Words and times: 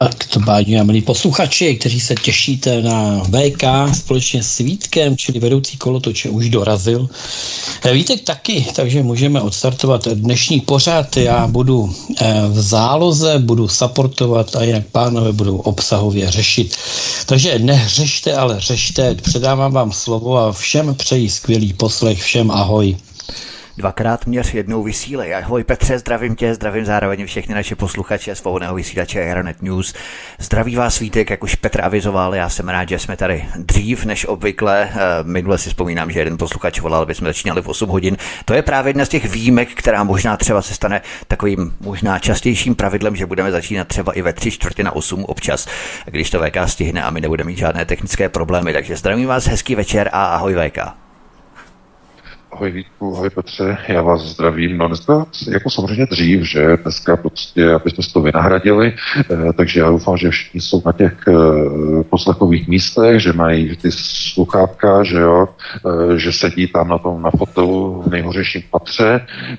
A 0.00 0.08
to 0.08 0.40
bádí, 0.40 0.76
milí 0.82 1.02
posluchači, 1.02 1.76
kteří 1.76 2.00
se 2.00 2.14
těšíte 2.14 2.82
na 2.82 3.22
VK 3.24 3.64
společně 3.94 4.42
s 4.42 4.58
Vítkem, 4.58 5.16
čili 5.16 5.38
vedoucí 5.40 5.76
kolotoče 5.76 6.30
už 6.30 6.48
dorazil. 6.48 7.08
Eh, 7.82 7.92
Vítek 7.92 8.20
taky, 8.20 8.66
takže 8.76 9.02
můžeme 9.02 9.40
odstartovat 9.40 10.08
dnešní 10.08 10.60
pořad. 10.60 11.16
Já 11.16 11.46
budu 11.46 11.94
eh, 12.20 12.42
v 12.48 12.60
záloze, 12.62 13.38
budu 13.38 13.68
supportovat 13.68 14.56
a 14.56 14.62
jinak 14.62 14.86
pánové 14.92 15.32
budou 15.32 15.56
obsahově 15.56 16.30
řešit. 16.30 16.76
Takže 17.26 17.58
nehřešte, 17.58 18.34
ale 18.34 18.60
řešte. 18.60 19.14
Předávám 19.14 19.72
vám 19.72 19.92
slovo 19.92 20.38
a 20.38 20.52
všem 20.52 20.94
přeji 20.94 21.30
skvělý 21.30 21.72
poslech, 21.72 22.22
všem 22.22 22.50
ahoj. 22.50 22.96
Dvakrát 23.78 24.26
měř 24.26 24.54
jednou 24.54 24.82
vysílej. 24.82 25.34
Ahoj 25.34 25.64
Petře, 25.64 25.98
zdravím 25.98 26.36
tě, 26.36 26.54
zdravím 26.54 26.84
zároveň 26.84 27.26
všechny 27.26 27.54
naše 27.54 27.76
posluchače 27.76 28.34
svobodného 28.34 28.74
vysílače 28.74 29.20
Aeronet 29.20 29.62
News. 29.62 29.94
Zdraví 30.38 30.76
vás 30.76 30.98
Vítek, 30.98 31.30
jak 31.30 31.42
už 31.42 31.54
Petr 31.54 31.84
avizoval, 31.84 32.34
já 32.34 32.48
jsem 32.48 32.68
rád, 32.68 32.88
že 32.88 32.98
jsme 32.98 33.16
tady 33.16 33.44
dřív 33.56 34.04
než 34.04 34.26
obvykle. 34.26 34.88
Eh, 34.92 34.98
minule 35.22 35.58
si 35.58 35.68
vzpomínám, 35.68 36.10
že 36.10 36.20
jeden 36.20 36.38
posluchač 36.38 36.80
volal, 36.80 37.02
aby 37.02 37.14
jsme 37.14 37.28
začínali 37.28 37.62
v 37.62 37.68
8 37.68 37.88
hodin. 37.88 38.16
To 38.44 38.54
je 38.54 38.62
právě 38.62 38.90
jedna 38.90 39.04
z 39.04 39.08
těch 39.08 39.30
výjimek, 39.30 39.68
která 39.74 40.04
možná 40.04 40.36
třeba 40.36 40.62
se 40.62 40.74
stane 40.74 41.00
takovým 41.28 41.76
možná 41.80 42.18
častějším 42.18 42.74
pravidlem, 42.74 43.16
že 43.16 43.26
budeme 43.26 43.52
začínat 43.52 43.88
třeba 43.88 44.12
i 44.12 44.22
ve 44.22 44.32
3 44.32 44.50
čtvrtě 44.50 44.84
na 44.84 44.92
8 44.92 45.24
občas, 45.24 45.68
když 46.04 46.30
to 46.30 46.40
VK 46.40 46.56
stihne 46.66 47.02
a 47.02 47.10
my 47.10 47.20
nebudeme 47.20 47.48
mít 47.48 47.58
žádné 47.58 47.84
technické 47.84 48.28
problémy. 48.28 48.72
Takže 48.72 48.96
zdravím 48.96 49.28
vás, 49.28 49.46
hezký 49.46 49.74
večer 49.74 50.10
a 50.12 50.26
ahoj 50.26 50.54
VK. 50.54 51.05
Ahoj 52.52 52.70
Vítku, 52.70 53.16
ahoj 53.16 53.30
Petře, 53.30 53.78
já 53.88 54.02
vás 54.02 54.22
zdravím. 54.22 54.78
No 54.78 54.88
dneska, 54.88 55.26
jako 55.48 55.70
samozřejmě 55.70 56.06
dřív, 56.06 56.42
že? 56.42 56.76
Dneska 56.82 57.16
prostě, 57.16 57.70
aby 57.72 57.90
jsme 57.90 58.04
to 58.12 58.20
vynahradili, 58.20 58.94
eh, 59.30 59.52
takže 59.52 59.80
já 59.80 59.90
doufám, 59.90 60.16
že 60.16 60.30
všichni 60.30 60.60
jsou 60.60 60.82
na 60.86 60.92
těch 60.92 61.24
eh, 61.28 61.32
poslechových 62.02 62.68
místech, 62.68 63.22
že 63.22 63.32
mají 63.32 63.76
ty 63.76 63.88
sluchátka, 63.92 65.02
že 65.02 65.20
jo, 65.20 65.48
eh, 65.86 66.18
že 66.18 66.32
sedí 66.32 66.66
tam 66.66 66.88
na 66.88 66.98
tom 66.98 67.22
na 67.22 67.30
fotelu 67.30 68.02
v 68.06 68.10
nejhořejším 68.10 68.62
patře 68.70 69.20
eh, 69.20 69.58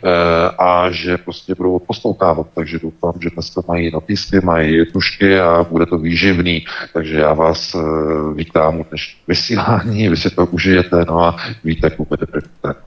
a 0.60 0.92
že 0.92 1.18
prostě 1.18 1.56
budou 1.56 1.80
poslouchávat, 1.80 2.48
takže 2.56 2.80
doufám, 2.80 3.14
že 3.22 3.30
dneska 3.30 3.62
mají 3.68 3.92
notýsky, 3.92 4.40
mají 4.44 4.86
tušky 4.86 5.40
a 5.40 5.66
bude 5.70 5.86
to 5.86 5.98
výživný, 5.98 6.66
takže 6.94 7.20
já 7.20 7.34
vás 7.34 7.76
eh, 7.76 7.80
vítám 8.36 8.80
u 8.80 8.86
dnešní 8.90 9.20
vysílání, 9.28 10.10
vy 10.10 10.18
si 10.18 10.30
to 10.30 10.46
užijete, 10.46 11.06
no 11.08 11.24
a 11.24 11.36
víte, 11.64 11.90
kupujete 11.90 12.26
první. 12.26 12.87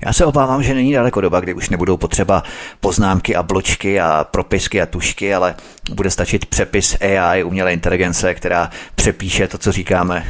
Já 0.00 0.12
se 0.12 0.26
obávám, 0.26 0.62
že 0.62 0.74
není 0.74 0.92
daleko 0.92 1.20
doba, 1.20 1.40
kdy 1.40 1.54
už 1.54 1.68
nebudou 1.68 1.96
potřeba 1.96 2.42
poznámky 2.80 3.36
a 3.36 3.42
bločky 3.42 4.00
a 4.00 4.26
propisky 4.30 4.82
a 4.82 4.86
tušky, 4.86 5.34
ale 5.34 5.54
bude 5.92 6.10
stačit 6.10 6.46
přepis 6.46 6.96
AI, 7.00 7.44
umělé 7.44 7.72
inteligence, 7.72 8.34
která 8.34 8.70
přepíše 8.94 9.48
to, 9.48 9.58
co 9.58 9.72
říkáme 9.72 10.26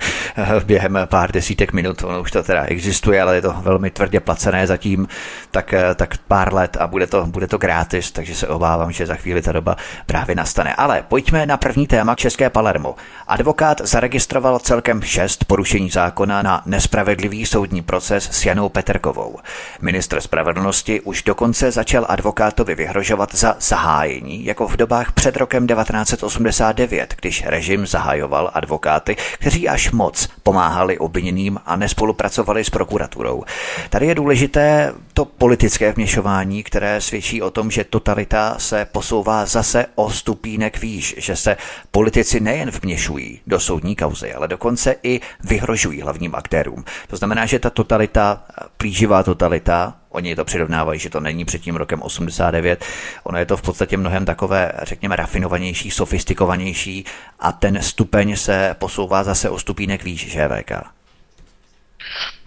během 0.64 0.98
pár 1.04 1.32
desítek 1.32 1.72
minut. 1.72 2.04
Ono 2.04 2.20
už 2.20 2.30
to 2.30 2.42
teda 2.42 2.64
existuje, 2.64 3.22
ale 3.22 3.34
je 3.34 3.42
to 3.42 3.54
velmi 3.62 3.90
tvrdě 3.90 4.20
placené 4.20 4.66
zatím, 4.66 5.08
tak, 5.50 5.74
tak 5.94 6.18
pár 6.18 6.54
let 6.54 6.76
a 6.80 6.86
bude 6.86 7.06
to, 7.06 7.26
bude 7.26 7.46
to 7.46 7.58
gratis, 7.58 8.12
takže 8.12 8.34
se 8.34 8.48
obávám, 8.48 8.92
že 8.92 9.06
za 9.06 9.14
chvíli 9.14 9.42
ta 9.42 9.52
doba 9.52 9.76
právě 10.06 10.36
nastane. 10.36 10.74
Ale 10.74 11.04
pojďme 11.08 11.46
na 11.46 11.56
první 11.56 11.86
téma 11.86 12.14
České 12.14 12.50
Palermo. 12.50 12.94
Advokát 13.28 13.80
zaregistroval 13.84 14.58
celkem 14.58 15.02
šest 15.02 15.44
porušení 15.44 15.90
zákona 15.90 16.42
na 16.42 16.62
nespravedlivý 16.66 17.46
soudní 17.46 17.82
proces 17.82 18.28
s 18.32 18.46
Janou 18.46 18.68
Peterkovou. 18.94 19.38
Ministr 19.82 20.20
spravedlnosti 20.20 21.00
už 21.00 21.22
dokonce 21.22 21.70
začal 21.70 22.06
advokátovi 22.08 22.74
vyhrožovat 22.74 23.34
za 23.34 23.56
zahájení, 23.60 24.44
jako 24.44 24.68
v 24.68 24.76
dobách 24.76 25.12
před 25.12 25.36
rokem 25.36 25.66
1989, 25.66 27.14
když 27.20 27.44
režim 27.46 27.86
zahajoval 27.86 28.50
advokáty, 28.54 29.16
kteří 29.34 29.68
až 29.68 29.90
moc 29.90 30.28
pomáhali 30.42 30.98
obviněným 30.98 31.58
a 31.66 31.76
nespolupracovali 31.76 32.64
s 32.64 32.70
prokuraturou. 32.70 33.44
Tady 33.90 34.06
je 34.06 34.14
důležité 34.14 34.92
to 35.14 35.24
politické 35.24 35.92
vměšování, 35.92 36.62
které 36.62 37.00
svědčí 37.00 37.42
o 37.42 37.50
tom, 37.50 37.70
že 37.70 37.84
totalita 37.84 38.54
se 38.58 38.86
posouvá 38.92 39.46
zase 39.46 39.86
o 39.94 40.10
stupínek 40.10 40.80
výš, 40.80 41.14
že 41.18 41.36
se 41.36 41.56
politici 41.90 42.40
nejen 42.40 42.70
vměšují 42.70 43.40
do 43.46 43.60
soudní 43.60 43.96
kauzy, 43.96 44.34
ale 44.34 44.48
dokonce 44.48 44.96
i 45.02 45.20
vyhrožují 45.44 46.00
hlavním 46.00 46.34
aktérům. 46.34 46.84
To 47.08 47.16
znamená, 47.16 47.46
že 47.46 47.58
ta 47.58 47.70
totalita 47.70 48.42
plíživá 48.76 49.22
totalita, 49.22 49.96
oni 50.08 50.36
to 50.36 50.44
přirovnávají, 50.44 51.00
že 51.00 51.10
to 51.10 51.20
není 51.20 51.44
před 51.44 51.62
tím 51.62 51.76
rokem 51.76 52.02
89, 52.02 52.84
ono 53.24 53.38
je 53.38 53.46
to 53.46 53.56
v 53.56 53.62
podstatě 53.62 53.96
mnohem 53.96 54.24
takové, 54.24 54.72
řekněme, 54.82 55.16
rafinovanější, 55.16 55.90
sofistikovanější 55.90 57.04
a 57.40 57.52
ten 57.52 57.82
stupeň 57.82 58.36
se 58.36 58.76
posouvá 58.78 59.24
zase 59.24 59.50
o 59.50 59.58
stupínek 59.58 60.04
výš, 60.04 60.30
že 60.30 60.48
VK? 60.48 60.72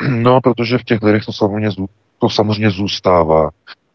No, 0.10 0.42
protože 0.42 0.78
v 0.78 0.84
těch 0.84 1.02
lidech 1.02 1.26
to 1.26 1.34
samozřejmě, 1.34 1.70
to 2.20 2.30
samozřejmě 2.30 2.70
zůstává. 2.70 3.50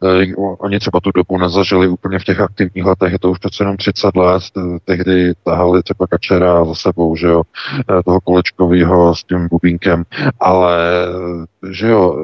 Eh, 0.04 0.34
oni 0.36 0.78
třeba 0.78 1.00
tu 1.00 1.10
dobu 1.14 1.38
nezažili 1.38 1.88
úplně 1.88 2.18
v 2.18 2.24
těch 2.24 2.40
aktivních 2.40 2.84
letech, 2.84 3.12
je 3.12 3.18
to 3.18 3.30
už 3.30 3.38
přece 3.38 3.62
jenom 3.62 3.76
30 3.76 4.16
let, 4.16 4.42
tehdy 4.84 5.32
tahali 5.44 5.82
třeba 5.82 6.06
Kačera 6.06 6.64
za 6.64 6.74
sebou, 6.74 7.16
že 7.16 7.26
jo, 7.26 7.42
eh, 7.80 8.02
toho 8.02 8.20
kolečkového 8.20 9.14
s 9.14 9.24
tím 9.24 9.48
bubínkem, 9.50 10.04
ale 10.40 10.78
že 11.70 11.88
jo, 11.88 12.16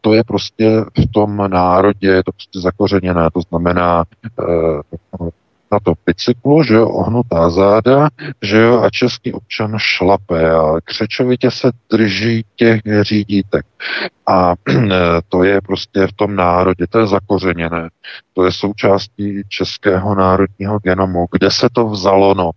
to 0.00 0.14
je 0.14 0.24
prostě 0.24 0.84
v 0.98 1.12
tom 1.12 1.50
národě, 1.50 2.08
je 2.08 2.24
to 2.24 2.32
prostě 2.32 2.60
zakořeněné, 2.60 3.28
to 3.34 3.40
znamená 3.48 4.04
na 5.74 5.80
to 5.80 5.92
bicyklu, 6.06 6.62
že 6.62 6.74
jo, 6.74 6.88
ohnutá 6.88 7.50
záda, 7.50 8.08
že 8.42 8.60
jo, 8.60 8.82
a 8.82 8.90
český 8.90 9.32
občan 9.32 9.74
šlape 9.78 10.50
a 10.50 10.80
křečovitě 10.84 11.50
se 11.50 11.72
drží 11.90 12.44
těch 12.56 12.80
řídítek. 13.00 13.66
A 14.26 14.54
to 15.28 15.44
je 15.44 15.60
prostě 15.60 16.06
v 16.06 16.12
tom 16.12 16.36
národě, 16.36 16.86
to 16.86 16.98
je 16.98 17.06
zakořeněné. 17.06 17.88
To 18.32 18.44
je 18.44 18.52
součástí 18.52 19.42
českého 19.48 20.14
národního 20.14 20.78
genomu. 20.78 21.26
Kde 21.32 21.50
se 21.50 21.68
to 21.72 21.88
vzalo, 21.88 22.34
no? 22.34 22.50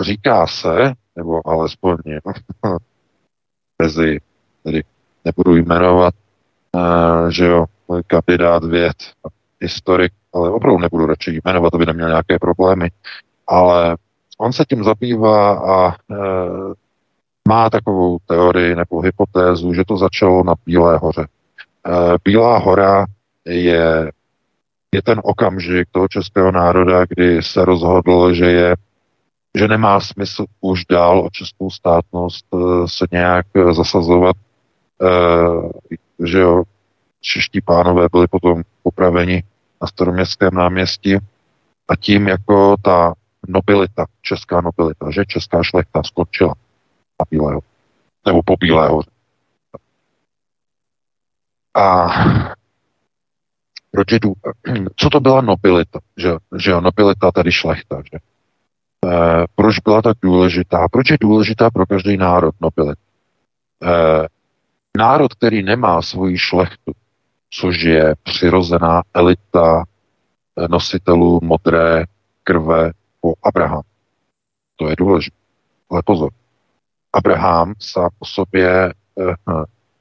Říká 0.00 0.46
se, 0.46 0.92
nebo 1.16 1.48
alespoň 1.48 1.96
mezi, 3.82 4.20
tedy 4.64 4.82
nebudu 5.24 5.56
jmenovat, 5.56 6.14
uh, 6.76 7.28
že 7.28 7.44
jo, 7.44 7.64
kandidát 8.06 8.64
věd, 8.64 8.96
historik, 9.62 10.12
ale 10.34 10.50
opravdu 10.50 10.78
nebudu 10.78 11.06
radši 11.06 11.40
jmenovat, 11.44 11.74
aby 11.74 11.86
neměl 11.86 12.08
nějaké 12.08 12.38
problémy, 12.38 12.90
ale 13.46 13.96
on 14.38 14.52
se 14.52 14.64
tím 14.64 14.84
zabývá 14.84 15.58
a 15.58 15.90
e, 15.90 15.94
má 17.48 17.70
takovou 17.70 18.18
teorii 18.26 18.76
nebo 18.76 19.00
hypotézu, 19.00 19.74
že 19.74 19.84
to 19.84 19.96
začalo 19.96 20.44
na 20.44 20.54
Bílé 20.66 20.98
hoře. 20.98 21.26
E, 21.26 21.28
Bílá 22.24 22.58
hora 22.58 23.06
je, 23.46 24.12
je 24.94 25.02
ten 25.02 25.20
okamžik 25.24 25.88
toho 25.90 26.08
českého 26.08 26.52
národa, 26.52 27.04
kdy 27.08 27.42
se 27.42 27.64
rozhodl, 27.64 28.34
že 28.34 28.46
je 28.50 28.74
že 29.54 29.68
nemá 29.68 30.00
smysl 30.00 30.44
už 30.60 30.84
dál 30.84 31.20
o 31.20 31.30
českou 31.30 31.70
státnost 31.70 32.46
e, 32.54 32.58
se 32.88 33.06
nějak 33.12 33.46
zasazovat, 33.72 34.36
e, 35.02 35.06
že 36.26 36.38
jo, 36.38 36.62
čeští 37.20 37.60
pánové 37.60 38.08
byli 38.12 38.26
potom 38.26 38.62
popraveni 38.82 39.42
na 39.82 39.88
staroměstském 39.88 40.54
náměstí 40.54 41.16
a 41.88 41.96
tím 41.96 42.28
jako 42.28 42.76
ta 42.82 43.14
nobilita, 43.48 44.06
česká 44.22 44.60
nobilita, 44.60 45.10
že 45.10 45.24
česká 45.26 45.62
šlechta 45.62 46.02
skončila 46.02 46.54
na 47.20 47.26
Bílého, 47.30 47.60
nebo 48.26 48.42
po 48.42 48.56
Bílého. 48.56 49.00
A 51.74 52.08
proč 53.90 54.12
je 54.12 54.18
dů... 54.18 54.32
co 54.96 55.10
to 55.10 55.20
byla 55.20 55.40
nobilita? 55.40 55.98
Že, 56.16 56.30
že 56.58 56.70
jo, 56.70 56.80
nobilita, 56.80 57.32
tedy 57.32 57.52
šlechta, 57.52 58.02
že? 58.12 58.18
E, 58.18 59.44
proč 59.54 59.78
byla 59.78 60.02
tak 60.02 60.16
důležitá? 60.22 60.88
Proč 60.88 61.10
je 61.10 61.16
důležitá 61.20 61.70
pro 61.70 61.86
každý 61.86 62.16
národ 62.16 62.54
nobilita? 62.60 63.00
E, 63.82 64.26
národ, 64.98 65.34
který 65.34 65.62
nemá 65.62 66.02
svoji 66.02 66.38
šlechtu, 66.38 66.92
což 67.54 67.80
je 67.82 68.14
přirozená 68.22 69.02
elita 69.14 69.84
nositelů 70.70 71.40
modré 71.42 72.04
krve 72.44 72.90
po 73.20 73.34
Abraham. 73.42 73.82
To 74.76 74.88
je 74.88 74.96
důležité. 74.96 75.36
Ale 75.90 76.02
pozor, 76.04 76.30
Abraham 77.12 77.74
sám 77.78 78.08
po 78.18 78.24
sobě, 78.24 78.92
eh, 79.20 79.34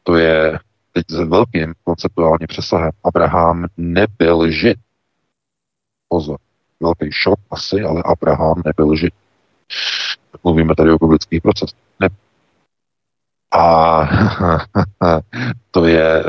to 0.04 0.16
je 0.16 0.60
teď 0.94 1.06
s 1.10 1.20
velkým 1.20 1.74
konceptuálním 1.84 2.48
přesahem, 2.48 2.92
Abraham 3.04 3.66
nebyl 3.78 4.52
žid. 4.52 4.78
Pozor, 6.10 6.38
velký 6.80 7.12
šok 7.12 7.40
asi, 7.52 7.82
ale 7.82 8.04
Abraham 8.06 8.62
nebyl 8.66 8.96
žid. 8.96 9.14
Mluvíme 10.44 10.76
tady 10.76 10.92
o 10.92 10.98
biblických 10.98 11.42
procesech. 11.42 11.80
Ne. 12.00 12.10
A 13.52 14.02
to 15.72 15.86
je 15.86 16.24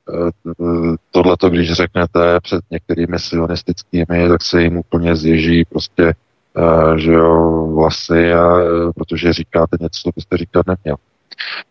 tohleto, 1.10 1.50
když 1.50 1.72
řeknete 1.72 2.40
před 2.40 2.60
některými 2.70 3.18
sionistickými, 3.18 4.28
tak 4.28 4.42
se 4.42 4.62
jim 4.62 4.76
úplně 4.76 5.16
zježí 5.16 5.64
prostě 5.64 6.14
Eh, 6.56 6.98
že 6.98 7.12
jo, 7.12 7.66
vlasy, 7.74 8.32
a, 8.32 8.58
eh, 8.60 8.92
protože 8.94 9.32
říkáte 9.32 9.76
něco, 9.80 10.00
co 10.02 10.10
byste 10.14 10.36
říkat 10.36 10.66
neměl. 10.66 10.96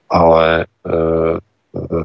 Ale 0.09 0.65
uh, 0.85 1.37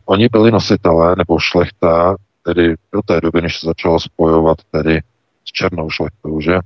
oni 0.04 0.28
byli 0.28 0.50
nositelé, 0.50 1.14
nebo 1.18 1.38
šlechta, 1.38 2.16
tedy 2.42 2.74
do 2.92 3.02
té 3.02 3.20
doby, 3.20 3.42
než 3.42 3.60
se 3.60 3.66
začalo 3.66 4.00
spojovat 4.00 4.58
tedy 4.70 5.00
s 5.44 5.52
černou 5.52 5.90
šlechtou, 5.90 6.40
že? 6.40 6.58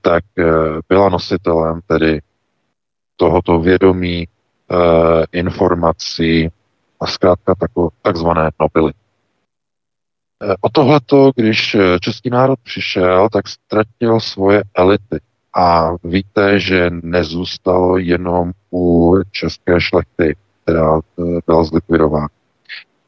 Tak 0.00 0.24
byla 0.88 1.08
nositelem 1.08 1.80
tedy 1.86 2.20
tohoto 3.16 3.58
vědomí, 3.58 4.28
informací 5.32 6.48
a 7.00 7.06
zkrátka 7.06 7.54
tako, 7.54 7.90
takzvané 8.02 8.50
nobility. 8.60 9.04
O 10.60 10.68
tohleto, 10.68 11.30
když 11.36 11.74
eh, 11.74 11.98
český 12.00 12.30
národ 12.30 12.58
přišel, 12.62 13.28
tak 13.32 13.48
ztratil 13.48 14.20
svoje 14.20 14.62
elity. 14.74 15.20
A 15.56 15.90
víte, 16.04 16.60
že 16.60 16.90
nezůstalo 16.90 17.98
jenom 17.98 18.52
u 18.72 19.14
české 19.30 19.80
šlechty, 19.80 20.36
která 20.62 20.98
eh, 20.98 21.22
byla 21.46 21.64
zlikvidována. 21.64 22.28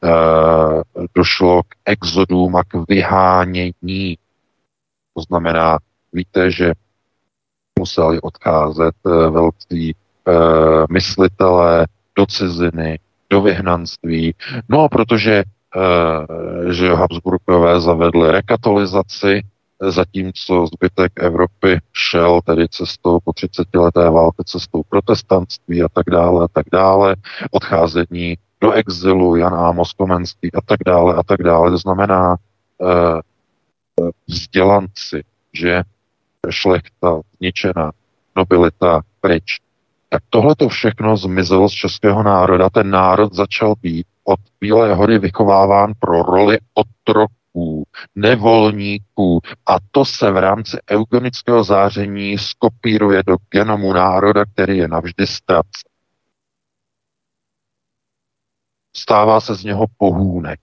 Eh, 0.03 1.05
došlo 1.15 1.63
k 1.63 1.75
exodům 1.85 2.55
a 2.55 2.63
k 2.63 2.89
vyhánění. 2.89 4.17
To 5.13 5.21
znamená, 5.21 5.77
víte, 6.13 6.51
že 6.51 6.73
museli 7.79 8.21
odcházet 8.21 8.95
velcí 9.05 9.95
myslitelé 10.89 11.87
do 12.15 12.25
ciziny, 12.25 12.99
do 13.29 13.41
vyhnanství. 13.41 14.35
No, 14.69 14.89
protože 14.89 15.43
Eh, 15.75 16.73
že 16.73 16.93
Habsburkové 16.93 17.81
zavedli 17.81 18.31
rekatolizaci, 18.31 19.41
zatímco 19.81 20.67
zbytek 20.67 21.11
Evropy 21.15 21.79
šel 21.93 22.41
tedy 22.41 22.67
cestou 22.69 23.19
po 23.19 23.33
30 23.33 23.67
leté 23.75 24.09
válce, 24.09 24.43
cestou 24.45 24.83
protestantství 24.89 25.83
a 25.83 25.87
tak 25.93 26.05
dále 26.11 26.45
a 26.45 26.47
tak 26.47 26.65
dále, 26.71 27.15
odcházení 27.51 28.37
do 28.61 28.71
exilu 28.71 29.35
Jan 29.35 29.53
Amos 29.53 29.93
Komenský 29.93 30.53
a 30.53 30.61
tak 30.65 30.79
dále 30.85 31.15
a 31.15 31.23
tak 31.23 31.43
dále. 31.43 31.71
To 31.71 31.77
znamená 31.77 32.35
eh, 32.81 33.21
vzdělanci, 34.27 35.23
že 35.53 35.83
šlechta 36.49 37.21
zničená, 37.37 37.91
nobilita 38.35 39.01
pryč. 39.21 39.59
Tak 40.09 40.23
tohle 40.29 40.55
to 40.55 40.69
všechno 40.69 41.17
zmizelo 41.17 41.69
z 41.69 41.73
českého 41.73 42.23
národa. 42.23 42.69
Ten 42.69 42.89
národ 42.89 43.33
začal 43.33 43.75
být 43.81 44.07
od 44.23 44.39
Bílé 44.61 44.93
hory 44.93 45.19
vychováván 45.19 45.93
pro 45.99 46.23
roli 46.23 46.57
otroků, 46.73 47.83
nevolníků 48.15 49.39
a 49.65 49.77
to 49.91 50.05
se 50.05 50.31
v 50.31 50.37
rámci 50.37 50.77
eugenického 50.91 51.63
záření 51.63 52.37
skopíruje 52.37 53.23
do 53.27 53.35
genomu 53.49 53.93
národa, 53.93 54.45
který 54.45 54.77
je 54.77 54.87
navždy 54.87 55.27
ztracen. 55.27 55.91
Stává 58.97 59.41
se 59.41 59.55
z 59.55 59.63
něho 59.63 59.85
pohůnek. 59.97 60.59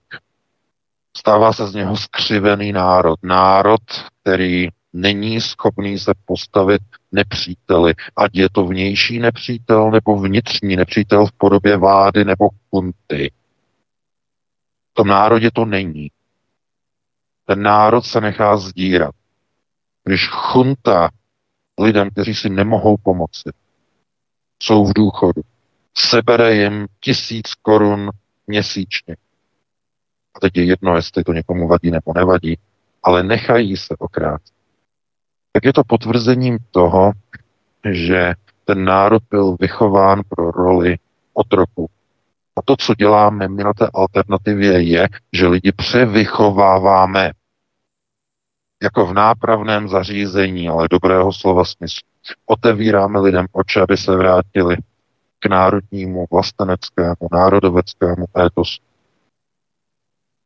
Stává 1.17 1.53
se 1.53 1.67
z 1.67 1.75
něho 1.75 1.97
skřivený 1.97 2.73
národ. 2.73 3.19
Národ, 3.23 3.81
který 4.23 4.69
není 4.95 5.41
schopný 5.41 5.99
se 5.99 6.13
postavit 6.25 6.83
nepříteli, 7.13 7.95
ať 8.17 8.31
je 8.35 8.49
to 8.53 8.67
vnější 8.67 9.19
nepřítel 9.19 9.91
nebo 9.91 10.17
vnitřní 10.17 10.77
nepřítel 10.77 11.27
v 11.27 11.33
podobě 11.33 11.77
vlády 11.77 12.25
nebo 12.25 12.49
kunty. 12.71 13.33
V 14.91 14.95
tom 14.95 15.07
národě 15.07 15.51
to 15.51 15.65
není. 15.65 16.11
Ten 17.45 17.63
národ 17.63 18.03
se 18.05 18.21
nechá 18.21 18.57
zdírat. 18.57 19.15
Když 20.05 20.29
chunta 20.29 21.11
lidem, 21.81 22.11
kteří 22.11 22.35
si 22.35 22.49
nemohou 22.49 22.97
pomoci, 22.97 23.51
jsou 24.63 24.85
v 24.85 24.93
důchodu, 24.95 25.43
sebere 25.95 26.55
jim 26.55 26.87
tisíc 27.01 27.55
korun 27.63 28.11
měsíčně. 28.47 29.17
A 30.35 30.41
teď 30.41 30.57
je 30.57 30.65
jedno, 30.65 30.97
jestli 30.97 31.25
to 31.25 31.33
někomu 31.33 31.69
vadí 31.69 31.91
nebo 31.91 32.13
nevadí, 32.15 32.59
ale 33.03 33.23
nechají 33.23 33.77
se 33.77 33.95
okrát. 33.99 34.41
Tak 35.55 35.65
je 35.65 35.73
to 35.73 35.85
potvrzením 35.85 36.59
toho, 36.71 37.13
že 37.91 38.35
ten 38.65 38.85
národ 38.85 39.23
byl 39.31 39.57
vychován 39.61 40.23
pro 40.29 40.51
roli 40.51 40.99
otroku, 41.33 41.91
a 42.57 42.63
to, 42.65 42.77
co 42.77 42.95
děláme 42.95 43.49
my 43.49 43.65
na 43.65 43.73
té 43.73 43.89
alternativě, 43.95 44.83
je, 44.83 45.09
že 45.33 45.47
lidi 45.47 45.73
převychováváme 45.73 47.31
jako 48.83 49.07
v 49.07 49.13
nápravném 49.15 49.89
zařízení, 49.89 50.69
ale 50.69 50.89
dobrého 50.91 51.33
slova 51.33 51.65
smyslu. 51.65 52.09
Otevíráme 52.47 53.21
lidem 53.21 53.47
oči, 53.53 53.81
aby 53.81 53.97
se 53.97 54.17
vrátili 54.17 54.77
k 55.39 55.47
národnímu, 55.47 56.27
vlasteneckému, 56.31 57.29
národoveckému 57.33 58.25
étosu. 58.47 58.83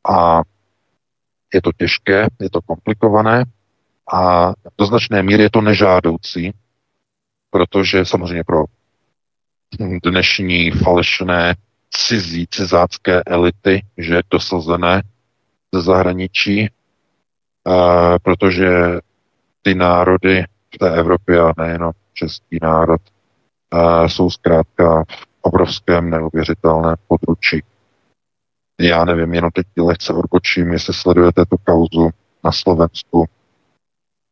A 0.08 0.43
je 1.55 1.62
to 1.62 1.72
těžké, 1.72 2.26
je 2.40 2.50
to 2.50 2.62
komplikované 2.62 3.44
a 4.12 4.52
do 4.78 4.87
značné 4.87 5.22
míry 5.22 5.43
je 5.43 5.50
to 5.50 5.60
nežádoucí, 5.60 6.52
protože 7.50 8.05
samozřejmě 8.05 8.44
pro 8.44 8.64
dnešní 10.05 10.70
falešné 10.70 11.55
cizí, 11.90 12.46
cizácké 12.50 13.22
elity, 13.22 13.82
že 13.96 14.20
dosazené 14.31 15.02
ze 15.75 15.82
zahraničí, 15.82 16.69
uh, 17.66 18.16
protože 18.22 18.69
ty 19.62 19.75
národy 19.75 20.44
v 20.75 20.78
té 20.78 20.94
Evropě 20.94 21.40
a 21.40 21.52
nejenom 21.58 21.93
český 22.12 22.58
národ 22.62 23.00
uh, 23.75 24.06
jsou 24.06 24.31
zkrátka 24.31 25.05
v 25.05 25.26
obrovském 25.40 26.10
neuvěřitelném 26.10 26.96
područí. 27.08 27.62
Já 28.81 29.05
nevím, 29.05 29.34
jenom 29.34 29.50
teď 29.50 29.66
lehce 29.78 30.12
odbočím, 30.12 30.72
jestli 30.72 30.94
sledujete 30.94 31.44
tu 31.44 31.56
kauzu 31.65 32.10
na 32.44 32.53
Slovensku, 32.53 33.29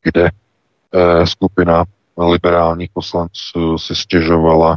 kde 0.07 0.31
uh, 0.31 1.25
skupina 1.25 1.85
liberálních 2.19 2.91
poslanců 2.91 3.79
si 3.79 3.95
stěžovala 3.95 4.77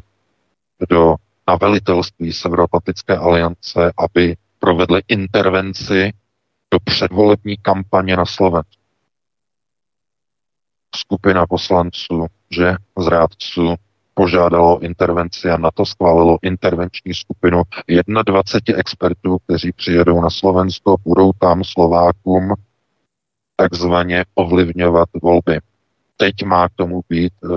do 0.89 1.15
na 1.47 1.55
velitelství 1.55 2.33
Severoatlantické 2.33 3.17
aliance, 3.17 3.93
aby 3.97 4.35
provedli 4.59 5.01
intervenci 5.07 6.13
do 6.73 6.79
předvolební 6.83 7.57
kampaně 7.57 8.15
na 8.15 8.25
Slovensku. 8.25 8.81
Skupina 10.95 11.45
poslanců, 11.47 12.25
že 12.49 12.75
z 12.99 13.07
rádců 13.07 13.75
požádalo 14.13 14.79
intervenci 14.79 15.49
a 15.49 15.57
na 15.57 15.71
to 15.71 15.85
schválilo 15.85 16.37
intervenční 16.41 17.13
skupinu 17.13 17.61
21 18.25 18.79
expertů, 18.79 19.37
kteří 19.45 19.71
přijedou 19.71 20.21
na 20.21 20.29
Slovensko, 20.29 20.95
budou 21.03 21.31
tam 21.39 21.63
Slovákům 21.63 22.53
takzvaně 23.59 24.25
ovlivňovat 24.35 25.09
volby. 25.21 25.59
Teď 26.17 26.43
má 26.45 26.69
k 26.69 26.71
tomu 26.75 27.01
být 27.09 27.33
e, 27.43 27.47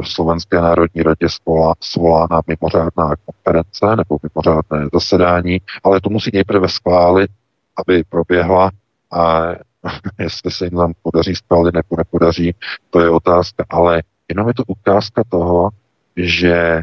v 0.00 0.04
Slovenské 0.04 0.60
národní 0.60 1.02
radě 1.02 1.26
svolána 1.80 2.40
mimořádná 2.46 3.14
konference 3.26 3.96
nebo 3.96 4.18
mimořádné 4.22 4.88
zasedání, 4.92 5.60
ale 5.84 6.00
to 6.00 6.10
musí 6.10 6.30
nejprve 6.34 6.68
schválit, 6.68 7.30
aby 7.76 8.04
proběhla 8.08 8.70
a 9.12 9.42
jestli 10.18 10.50
se 10.50 10.64
jim 10.64 10.76
tam 10.76 10.92
podaří 11.02 11.34
schválit 11.34 11.74
nebo 11.74 11.96
nepodaří, 11.98 12.54
to 12.90 13.00
je 13.00 13.10
otázka, 13.10 13.64
ale 13.70 14.02
jenom 14.28 14.48
je 14.48 14.54
to 14.54 14.64
ukázka 14.66 15.22
toho, 15.28 15.70
že 16.16 16.54
e, 16.56 16.82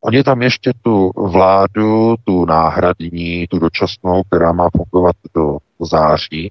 oni 0.00 0.22
tam 0.22 0.42
ještě 0.42 0.72
tu 0.82 1.10
vládu, 1.16 2.14
tu 2.24 2.44
náhradní, 2.44 3.46
tu 3.46 3.58
dočasnou, 3.58 4.22
která 4.22 4.52
má 4.52 4.68
fungovat 4.76 5.16
do 5.34 5.58
září, 5.80 6.50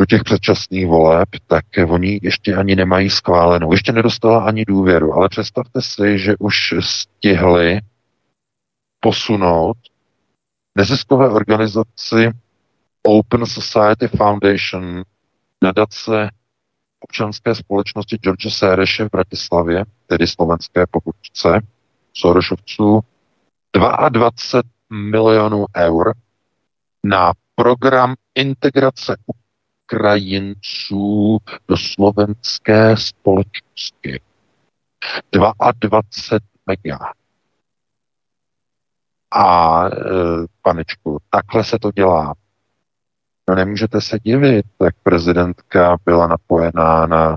do 0.00 0.06
těch 0.06 0.24
předčasných 0.24 0.86
voleb, 0.86 1.28
tak 1.46 1.64
oni 1.88 2.20
ještě 2.22 2.56
ani 2.56 2.76
nemají 2.76 3.10
schválenou. 3.10 3.72
Ještě 3.72 3.92
nedostala 3.92 4.44
ani 4.44 4.64
důvěru, 4.64 5.12
ale 5.12 5.28
představte 5.28 5.82
si, 5.82 6.18
že 6.18 6.34
už 6.38 6.74
stihli 6.80 7.80
posunout 9.00 9.76
neziskové 10.74 11.30
organizaci 11.30 12.30
Open 13.02 13.46
Society 13.46 14.08
Foundation, 14.08 15.02
nadace 15.62 16.30
občanské 17.00 17.54
společnosti 17.54 18.16
George 18.16 18.54
Sereše 18.54 19.04
v 19.04 19.10
Bratislavě, 19.10 19.84
tedy 20.06 20.26
slovenské 20.26 20.84
pobočce 20.90 21.60
Sorošovců, 22.14 23.00
22 24.08 24.62
milionů 24.90 25.66
eur 25.76 26.14
na 27.04 27.32
program 27.54 28.14
integrace 28.34 29.16
Ukrajinců 29.86 31.38
do 31.68 31.76
slovenské 31.76 32.96
společnosti. 32.96 34.20
22 35.32 36.00
mega. 36.66 36.98
A 39.30 39.86
e, 39.86 39.90
panečku, 40.62 41.18
takhle 41.30 41.64
se 41.64 41.78
to 41.78 41.92
dělá. 41.92 42.34
No 43.48 43.54
nemůžete 43.54 44.00
se 44.00 44.18
divit, 44.22 44.66
tak 44.78 44.94
prezidentka 45.02 45.96
byla 46.04 46.26
napojená 46.26 47.06
na 47.06 47.36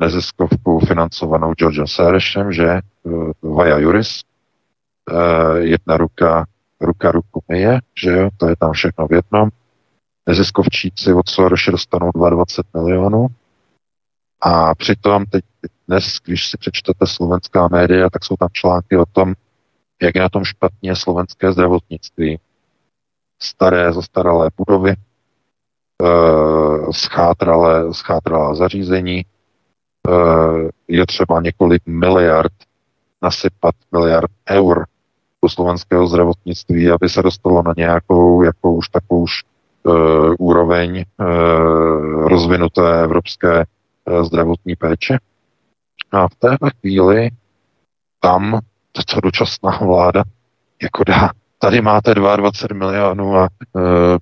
neziskovku 0.00 0.78
financovanou 0.78 1.54
George 1.54 1.80
Sorosem, 1.86 2.52
že 2.52 2.66
e, 2.66 2.80
Vaja 3.42 3.78
Juris, 3.78 4.20
jedna 5.58 5.96
ruka, 5.96 6.46
ruka 6.80 7.10
ruku 7.10 7.44
myje, 7.48 7.80
že 8.02 8.10
jo, 8.10 8.28
to 8.36 8.48
je 8.48 8.56
tam 8.56 8.72
všechno 8.72 9.06
v 9.06 9.12
jednom. 9.12 9.50
Neziskovčíci 10.28 11.12
od 11.12 11.28
Sorose 11.28 11.70
dostanou 11.70 12.10
22 12.14 12.82
milionů 12.82 13.26
a 14.40 14.74
přitom 14.74 15.24
teď 15.26 15.44
dnes, 15.88 16.18
když 16.24 16.50
si 16.50 16.58
přečtete 16.58 17.06
slovenská 17.06 17.68
média, 17.68 18.10
tak 18.10 18.24
jsou 18.24 18.36
tam 18.36 18.48
články 18.52 18.96
o 18.96 19.04
tom, 19.12 19.34
jak 20.02 20.14
je 20.14 20.20
na 20.20 20.28
tom 20.28 20.44
špatně 20.44 20.96
slovenské 20.96 21.52
zdravotnictví. 21.52 22.38
Staré, 23.42 23.92
zastaralé 23.92 24.50
budovy, 24.56 24.90
e, 24.90 24.96
schátralé, 26.92 27.94
schátralá 27.94 28.54
zařízení, 28.54 29.18
e, 29.18 29.24
je 30.88 31.06
třeba 31.06 31.40
několik 31.40 31.82
miliard 31.86 32.52
nasypat 33.22 33.74
miliard 33.92 34.30
eur 34.50 34.86
do 35.42 35.48
slovenského 35.48 36.06
zdravotnictví, 36.06 36.90
aby 36.90 37.08
se 37.08 37.22
dostalo 37.22 37.62
na 37.62 37.74
nějakou, 37.76 38.42
jako 38.42 38.72
už 38.72 38.88
takovou 38.88 39.22
už 39.22 39.42
úroveň 40.38 40.98
e, 40.98 41.04
rozvinuté 42.28 43.02
evropské 43.02 43.60
e, 43.60 43.64
zdravotní 44.24 44.76
péče. 44.76 45.18
A 46.12 46.28
v 46.28 46.34
téhle 46.34 46.70
chvíli 46.80 47.30
tam 48.20 48.60
tato 48.92 49.20
dočasná 49.20 49.78
vláda 49.78 50.24
jako 50.82 51.04
dá, 51.04 51.30
tady 51.58 51.80
máte 51.80 52.14
22 52.14 52.78
milionů 52.78 53.36
a 53.36 53.44
e, 53.46 53.48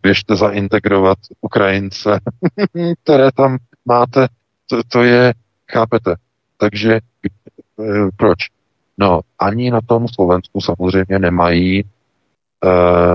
běžte 0.02 0.36
zaintegrovat 0.36 1.18
Ukrajince, 1.40 2.20
které 3.02 3.32
tam 3.32 3.58
máte, 3.84 4.28
to, 4.66 4.82
to 4.88 5.02
je, 5.02 5.34
chápete, 5.72 6.14
takže 6.56 6.94
e, 6.94 7.00
proč? 8.16 8.38
No, 8.98 9.20
ani 9.38 9.70
na 9.70 9.80
tom 9.80 10.08
Slovensku 10.08 10.60
samozřejmě 10.60 11.18
nemají 11.18 11.80
e, 11.80 11.84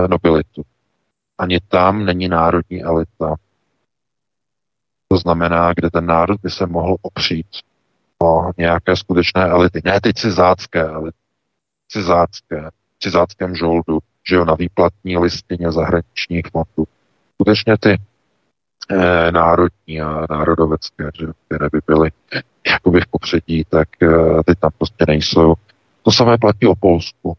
nobilitu. 0.08 0.62
Ani 1.38 1.60
tam 1.68 2.04
není 2.04 2.28
národní 2.28 2.82
elita. 2.82 3.34
To 5.08 5.16
znamená, 5.16 5.72
kde 5.74 5.90
ten 5.90 6.06
národ 6.06 6.40
by 6.42 6.50
se 6.50 6.66
mohl 6.66 6.96
opřít 7.02 7.46
o 8.22 8.50
nějaké 8.58 8.96
skutečné 8.96 9.44
elity. 9.44 9.80
Ne 9.84 10.00
ty 10.00 10.14
cizácké 10.14 10.80
elity 10.82 11.26
cizácké, 11.88 12.70
cizáckém 12.98 13.54
žoldu, 13.54 13.98
že 14.28 14.36
jo, 14.36 14.44
na 14.44 14.54
výplatní 14.54 15.18
listině 15.18 15.72
zahraničních 15.72 16.46
fondů. 16.52 16.90
Skutečně 17.34 17.78
ty 17.78 18.00
eh, 18.90 19.32
národní 19.32 20.00
a 20.02 20.26
národovecké, 20.30 21.10
že, 21.20 21.26
které 21.46 21.68
by 21.72 21.80
byly 21.86 22.10
jakoby 22.66 23.00
v 23.00 23.06
popředí, 23.10 23.64
tak 23.68 23.88
eh, 24.02 24.08
ty 24.46 24.54
tam 24.54 24.70
prostě 24.78 25.04
nejsou. 25.08 25.54
To 26.02 26.12
samé 26.12 26.38
platí 26.38 26.66
o 26.66 26.74
Polsku. 26.74 27.34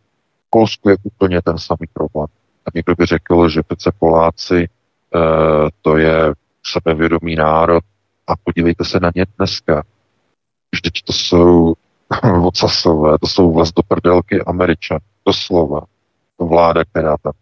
V 0.48 0.50
Polsku 0.50 0.90
je 0.90 0.98
úplně 1.04 1.42
ten 1.42 1.58
samý 1.58 1.88
problém. 1.94 2.28
Někdo 2.76 2.96
by 2.98 3.06
řekl, 3.06 3.50
že 3.50 3.64
přece 3.64 3.92
Poláci 4.00 4.70
eh, 5.16 5.70
to 5.82 5.98
je 5.98 6.34
sebevědomý 6.66 7.36
národ 7.36 7.84
a 8.28 8.34
podívejte 8.44 8.86
se 8.86 9.00
na 9.00 9.12
ně 9.16 9.26
dneska. 9.38 9.84
Vždyť 10.72 11.04
to 11.04 11.14
jsou 11.14 11.74
vocasové, 12.40 13.18
to 13.22 13.28
jsou 13.28 13.54
vlastoprdelky 13.54 14.42
Američan, 14.42 15.00
doslova. 15.26 15.82
To 16.38 16.46
vláda, 16.46 16.86
která 16.86 17.16
tam. 17.24 17.34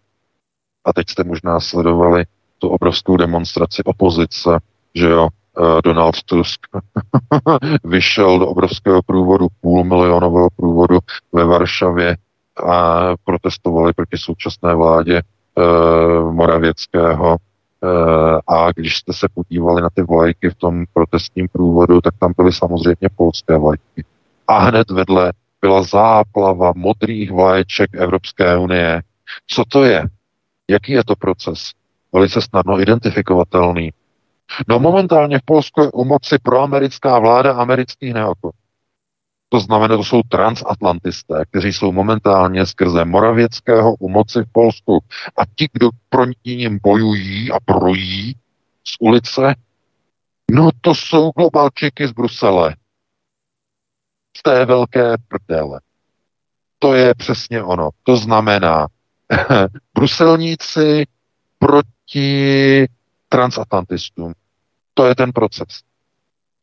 A 0.86 0.94
teď 0.94 1.10
jste 1.10 1.24
možná 1.24 1.60
sledovali 1.60 2.25
tu 2.60 2.70
obrovskou 2.70 3.17
demonstraci 3.17 3.84
opozice, 3.84 4.60
že 4.96 5.10
jo, 5.10 5.27
eh, 5.29 5.82
Donald 5.84 6.24
Tusk 6.24 6.60
vyšel 7.84 8.39
do 8.39 8.48
obrovského 8.48 9.01
průvodu, 9.01 9.48
půlmilionového 9.62 10.50
průvodu 10.55 11.00
ve 11.32 11.46
Varšavě 11.46 12.17
a 12.64 13.04
protestovali 13.24 13.94
proti 13.94 14.18
současné 14.18 14.76
vládě 14.76 15.22
uh, 15.22 16.34
Moravěckého. 16.34 17.38
Uh, 17.84 18.40
a 18.48 18.72
když 18.72 18.98
jste 18.98 19.14
se 19.14 19.28
podívali 19.34 19.82
na 19.82 19.90
ty 19.90 20.02
vlajky 20.02 20.50
v 20.50 20.56
tom 20.56 20.86
protestním 20.94 21.48
průvodu, 21.52 22.02
tak 22.02 22.14
tam 22.20 22.34
byly 22.38 22.54
samozřejmě 22.54 23.10
polské 23.16 23.58
vlajky 23.58 24.06
a 24.48 24.60
hned 24.60 24.92
vedle 24.92 25.34
byla 25.62 25.84
záplava 25.84 26.74
modrých 26.76 27.32
vlaječek 27.32 27.90
Evropské 27.94 28.58
unie. 28.58 29.02
Co 29.48 29.64
to 29.68 29.84
je? 29.84 30.04
Jaký 30.70 30.92
je 30.92 31.04
to 31.04 31.16
proces? 31.16 31.72
Velice 32.14 32.42
snadno 32.42 32.82
identifikovatelný. 32.82 33.92
No 34.68 34.80
momentálně 34.80 35.40
v 35.40 35.46
Polsku 35.46 35.82
je 35.82 35.92
u 35.92 36.06
moci 36.06 36.38
proamerická 36.44 37.20
vláda 37.20 37.54
amerických 37.54 38.14
neokon. 38.14 38.52
To 39.50 39.60
znamená, 39.60 39.98
to 39.98 40.04
jsou 40.04 40.22
transatlantisté, 40.22 41.44
kteří 41.50 41.74
jsou 41.74 41.92
momentálně 41.92 42.66
skrze 42.66 43.06
Moravěckého 43.06 43.96
u 43.96 44.10
moci 44.10 44.42
v 44.42 44.52
Polsku. 44.52 45.00
A 45.38 45.46
ti, 45.56 45.70
kdo 45.74 45.90
pro 46.10 46.25
ním 46.46 46.80
bojují 46.84 47.52
a 47.52 47.60
projí 47.60 48.36
z 48.84 48.96
ulice, 49.00 49.56
no 50.52 50.70
to 50.82 50.96
jsou 50.96 51.32
globalčiky 51.32 52.08
z 52.08 52.12
Brusele 52.12 52.75
z 54.38 54.44
té 54.44 54.66
velké 54.66 55.16
prdele. 55.28 55.82
To 56.80 56.94
je 56.94 57.16
přesně 57.16 57.64
ono. 57.64 57.90
To 58.04 58.18
znamená, 58.18 58.88
bruselníci 59.94 61.06
proti 61.60 62.86
transatlantistům. 63.30 64.34
To 64.94 65.06
je 65.06 65.16
ten 65.16 65.32
proces. 65.32 65.68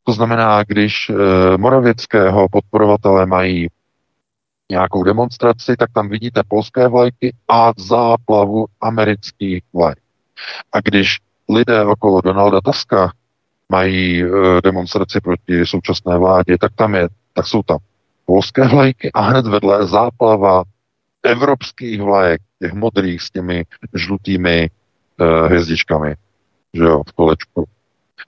To 0.04 0.12
znamená, 0.12 0.62
když 0.62 1.10
e, 1.10 1.14
Moravěckého 1.56 2.48
podporovatelé 2.48 3.26
mají 3.26 3.68
nějakou 4.70 5.02
demonstraci, 5.02 5.76
tak 5.76 5.90
tam 5.94 6.08
vidíte 6.08 6.42
polské 6.48 6.88
vlajky 6.88 7.34
a 7.48 7.72
záplavu 7.78 8.66
amerických 8.80 9.62
vlajk. 9.72 9.98
A 10.72 10.80
když 10.80 11.18
lidé 11.48 11.84
okolo 11.84 12.20
Donalda 12.20 12.60
Tuska 12.60 13.12
mají 13.68 14.22
e, 14.22 14.26
demonstraci 14.64 15.20
proti 15.20 15.66
současné 15.66 16.18
vládě, 16.18 16.58
tak 16.58 16.72
tam 16.76 16.94
je 16.94 17.08
tak 17.32 17.46
jsou 17.46 17.62
tam 17.62 17.78
polské 18.26 18.68
vlajky 18.68 19.12
a 19.12 19.20
hned 19.20 19.46
vedle 19.46 19.86
záplava 19.86 20.62
evropských 21.22 22.02
vlajek, 22.02 22.40
těch 22.58 22.72
modrých 22.72 23.22
s 23.22 23.30
těmi 23.30 23.64
žlutými 23.94 24.70
uh, 25.20 25.46
hvězdičkami, 25.46 26.14
že 26.74 26.82
jo, 26.82 27.02
v 27.08 27.12
kolečku. 27.12 27.64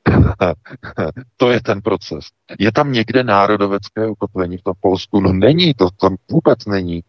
to 1.36 1.50
je 1.50 1.60
ten 1.62 1.82
proces. 1.82 2.24
Je 2.58 2.72
tam 2.72 2.92
někde 2.92 3.24
národovecké 3.24 4.06
ukotvení 4.08 4.56
v 4.56 4.62
tom 4.62 4.74
Polsku? 4.80 5.20
No 5.20 5.32
není, 5.32 5.74
to 5.74 5.88
tam 6.00 6.16
vůbec 6.30 6.66
není. 6.66 7.02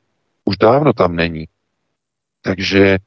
Už 0.46 0.58
dávno 0.58 0.94
tam 0.94 1.16
není. 1.16 1.48
Takže 2.42 2.80
e, 2.84 3.00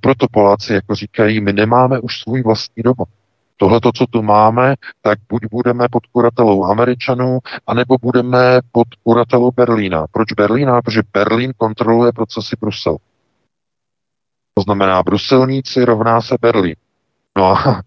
proto 0.00 0.26
Poláci 0.30 0.72
jako 0.72 0.94
říkají, 0.94 1.40
my 1.40 1.52
nemáme 1.52 2.00
už 2.00 2.20
svůj 2.20 2.42
vlastní 2.42 2.82
domov. 2.82 3.08
Tohle, 3.56 3.80
to, 3.80 3.92
co 3.92 4.06
tu 4.06 4.22
máme, 4.22 4.74
tak 5.02 5.18
buď 5.28 5.42
budeme 5.50 5.88
pod 5.90 6.06
kuratelou 6.06 6.64
Američanů, 6.64 7.38
anebo 7.66 7.96
budeme 8.02 8.60
pod 8.72 8.88
kuratelou 9.02 9.50
Berlína. 9.50 10.06
Proč 10.12 10.32
Berlína? 10.32 10.82
Protože 10.82 11.02
Berlín 11.12 11.52
kontroluje 11.56 12.12
procesy 12.12 12.56
Brusel. 12.60 12.96
To 14.54 14.62
znamená, 14.62 15.02
bruselníci 15.02 15.84
rovná 15.84 16.20
se 16.20 16.36
Berlín. 16.40 16.76
No 17.36 17.44
a 17.44 17.82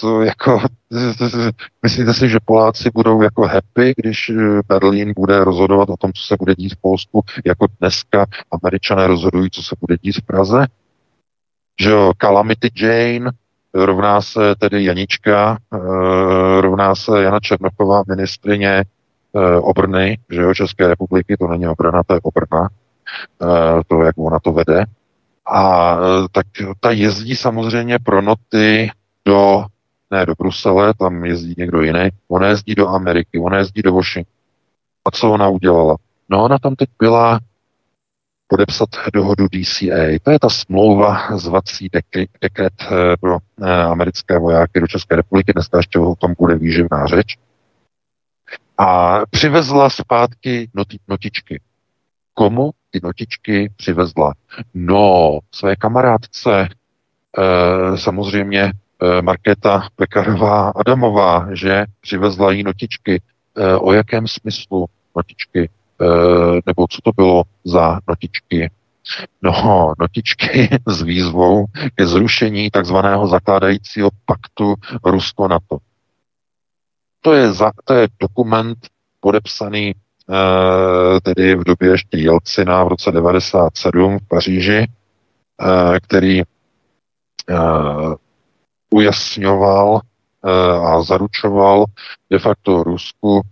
to 0.00 0.22
jako, 0.22 0.60
myslíte 1.82 2.14
si, 2.14 2.28
že 2.28 2.38
Poláci 2.44 2.90
budou 2.94 3.22
jako 3.22 3.42
happy, 3.42 3.94
když 3.96 4.32
Berlín 4.68 5.12
bude 5.16 5.44
rozhodovat 5.44 5.90
o 5.90 5.96
tom, 5.96 6.12
co 6.12 6.22
se 6.22 6.36
bude 6.38 6.54
dít 6.54 6.74
v 6.74 6.80
Polsku, 6.80 7.24
jako 7.44 7.66
dneska 7.80 8.26
američané 8.50 9.06
rozhodují, 9.06 9.50
co 9.50 9.62
se 9.62 9.76
bude 9.80 9.96
dít 10.02 10.16
v 10.16 10.26
Praze? 10.26 10.66
Že 11.80 11.90
jo, 11.90 12.12
Calamity 12.20 12.70
Jane, 12.76 13.30
rovná 13.74 14.20
se 14.20 14.54
tedy 14.58 14.84
Janička, 14.84 15.58
eh, 15.74 16.60
rovná 16.60 16.94
se 16.94 17.22
Jana 17.22 17.40
Černochová, 17.40 18.02
ministrině 18.08 18.84
eh, 19.36 19.56
obrny, 19.56 20.18
že 20.30 20.40
jo, 20.40 20.54
České 20.54 20.88
republiky, 20.88 21.36
to 21.36 21.48
není 21.48 21.68
obrana, 21.68 22.02
to 22.02 22.14
je 22.14 22.20
obrna, 22.22 22.68
eh, 23.42 23.80
to, 23.86 24.02
jak 24.02 24.18
ona 24.18 24.38
to 24.38 24.52
vede. 24.52 24.84
A 25.46 25.96
tak 26.32 26.46
ta 26.80 26.90
jezdí 26.90 27.36
samozřejmě 27.36 27.98
pro 27.98 28.22
noty 28.22 28.90
do, 29.24 29.64
ne 30.14 30.26
do 30.26 30.34
Brusele, 30.38 30.94
tam 30.94 31.24
jezdí 31.24 31.54
někdo 31.58 31.82
jiný, 31.82 32.08
ona 32.28 32.48
jezdí 32.48 32.74
do 32.74 32.88
Ameriky, 32.88 33.38
ona 33.38 33.58
jezdí 33.58 33.82
do 33.82 33.92
Washingtonu. 33.92 34.34
A 35.04 35.10
co 35.10 35.32
ona 35.32 35.48
udělala? 35.48 35.96
No 36.28 36.44
ona 36.44 36.58
tam 36.58 36.76
teď 36.76 36.88
byla 36.98 37.40
podepsat 38.46 38.88
dohodu 39.12 39.46
DCA. 39.48 40.18
To 40.22 40.30
je 40.30 40.38
ta 40.38 40.48
smlouva 40.48 41.38
zvací 41.38 41.90
dekret 42.40 42.72
pro 43.20 43.38
americké 43.90 44.38
vojáky 44.38 44.80
do 44.80 44.86
České 44.86 45.16
republiky. 45.16 45.52
Dneska 45.52 45.76
ještě 45.76 45.98
o 45.98 46.14
tom 46.14 46.34
bude 46.38 46.54
výživná 46.54 47.06
řeč. 47.06 47.38
A 48.78 49.20
přivezla 49.30 49.90
zpátky 49.90 50.70
noti, 50.74 50.98
notičky. 51.08 51.60
Komu 52.34 52.70
ty 52.90 53.00
notičky 53.02 53.72
přivezla? 53.76 54.32
No, 54.74 55.38
své 55.54 55.76
kamarádce, 55.76 56.68
e, 56.68 56.68
samozřejmě 57.98 58.72
Markéta 59.22 59.88
Pekarová 59.96 60.72
Adamová, 60.76 61.48
že 61.52 61.84
přivezla 62.00 62.52
jí 62.52 62.62
notičky. 62.62 63.22
E, 63.56 63.76
o 63.76 63.92
jakém 63.92 64.28
smyslu 64.28 64.86
notičky? 65.16 65.60
E, 65.60 65.68
nebo 66.66 66.86
co 66.90 66.98
to 67.02 67.10
bylo 67.16 67.42
za 67.64 68.00
notičky? 68.08 68.70
No, 69.42 69.92
notičky 70.00 70.68
s 70.86 71.02
výzvou 71.02 71.66
ke 71.94 72.06
zrušení 72.06 72.70
takzvaného 72.70 73.26
zakládajícího 73.26 74.10
paktu 74.26 74.74
Rusko-NATO. 75.04 75.78
To 77.20 77.32
je, 77.32 77.52
za, 77.52 77.72
to 77.84 77.94
je 77.94 78.08
dokument 78.20 78.78
podepsaný 79.20 79.94
tedy 81.22 81.54
v 81.54 81.64
době 81.64 81.90
ještě 81.90 82.16
Jelcina 82.18 82.84
v 82.84 82.88
roce 82.88 83.12
97 83.12 84.18
v 84.18 84.28
Paříži, 84.28 84.86
který 86.02 86.42
ujasňoval 88.94 89.98
e, 89.98 90.00
a 90.86 91.02
zaručoval 91.02 91.84
de 92.30 92.38
facto 92.38 92.82
Rusku 92.82 93.40
e, 93.40 93.42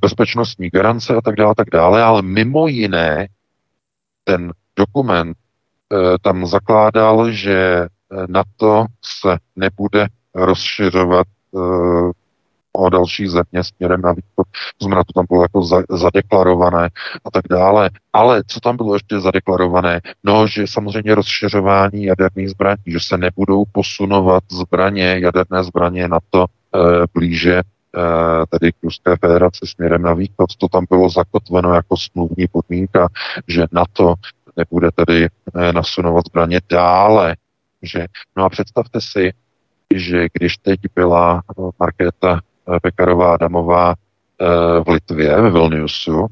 bezpečnostní 0.00 0.68
garance 0.68 1.14
a 1.14 1.20
tak 1.20 1.36
dále, 1.36 1.54
tak 1.54 1.70
dále, 1.70 2.02
ale 2.02 2.22
mimo 2.22 2.66
jiné 2.66 3.28
ten 4.24 4.52
dokument 4.76 5.36
e, 5.36 6.18
tam 6.22 6.46
zakládal, 6.46 7.30
že 7.30 7.86
NATO 8.28 8.86
se 9.04 9.38
nebude 9.56 10.06
rozšiřovat 10.34 11.26
o 12.76 12.90
další 12.90 13.28
země 13.28 13.64
směrem 13.64 14.00
na 14.00 14.12
východ. 14.12 14.46
To 14.78 14.84
znamená, 14.84 15.04
to 15.04 15.12
tam 15.12 15.26
bylo 15.28 15.42
jako 15.42 15.62
za, 15.62 15.82
zadeklarované 15.90 16.88
a 17.24 17.30
tak 17.30 17.44
dále. 17.50 17.90
Ale 18.12 18.42
co 18.46 18.60
tam 18.60 18.76
bylo 18.76 18.94
ještě 18.94 19.20
zadeklarované? 19.20 20.00
No, 20.24 20.46
že 20.46 20.66
samozřejmě 20.66 21.14
rozšiřování 21.14 22.04
jaderných 22.04 22.50
zbraní, 22.50 22.82
že 22.86 23.00
se 23.00 23.18
nebudou 23.18 23.64
posunovat 23.72 24.44
zbraně, 24.50 25.18
jaderné 25.18 25.64
zbraně 25.64 26.08
na 26.08 26.18
to 26.30 26.44
e, 26.44 26.78
blíže 27.14 27.54
e, 27.58 27.62
tedy 28.50 28.72
k 28.72 28.76
Ruské 28.82 29.16
federaci 29.16 29.66
směrem 29.66 30.02
na 30.02 30.14
východ. 30.14 30.56
To 30.56 30.68
tam 30.68 30.84
bylo 30.90 31.10
zakotveno 31.10 31.74
jako 31.74 31.96
smluvní 31.96 32.46
podmínka, 32.52 33.08
že 33.48 33.64
na 33.72 33.84
to 33.92 34.14
nebude 34.56 34.88
tedy 34.94 35.24
e, 35.24 35.72
nasunovat 35.72 36.26
zbraně 36.26 36.60
dále. 36.70 37.36
Že, 37.82 38.06
no 38.36 38.44
a 38.44 38.48
představte 38.48 39.00
si, 39.00 39.32
že 39.94 40.26
když 40.32 40.56
teď 40.56 40.80
byla 40.94 41.42
Markéta 41.78 42.40
Pekarová 42.82 43.34
Adamová 43.34 43.94
eh, 43.94 44.44
v 44.84 44.88
Litvě, 44.88 45.40
ve 45.40 45.50
Vilniusu, 45.50 46.26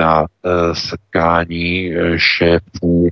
na 0.00 0.22
eh, 0.22 0.74
setkání 0.74 1.94
eh, 1.94 2.18
šéfů 2.18 3.08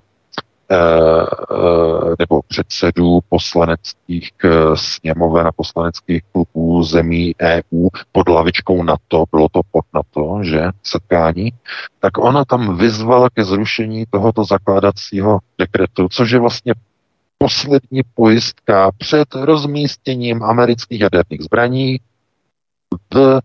nebo 2.19 2.43
předsedů 2.49 3.19
poslaneckých 3.29 4.31
sněmoven 4.75 5.47
a 5.47 5.53
poslaneckých 5.53 6.23
klubů 6.33 6.83
zemí 6.83 7.35
EU 7.41 7.89
pod 8.13 8.29
lavičkou 8.29 8.83
NATO, 8.83 9.25
bylo 9.31 9.49
to 9.49 9.61
pod 9.71 9.85
NATO, 9.95 10.39
že, 10.43 10.65
setkání, 10.83 11.53
tak 12.01 12.19
ona 12.19 12.45
tam 12.45 12.77
vyzvala 12.77 13.29
ke 13.35 13.45
zrušení 13.45 14.05
tohoto 14.11 14.45
zakládacího 14.45 15.39
dekretu, 15.59 16.09
což 16.11 16.31
je 16.31 16.39
vlastně 16.39 16.75
poslední 17.39 18.03
pojistka 18.15 18.91
před 18.99 19.35
rozmístěním 19.35 20.43
amerických 20.43 21.01
jaderných 21.01 21.43
zbraní 21.43 21.99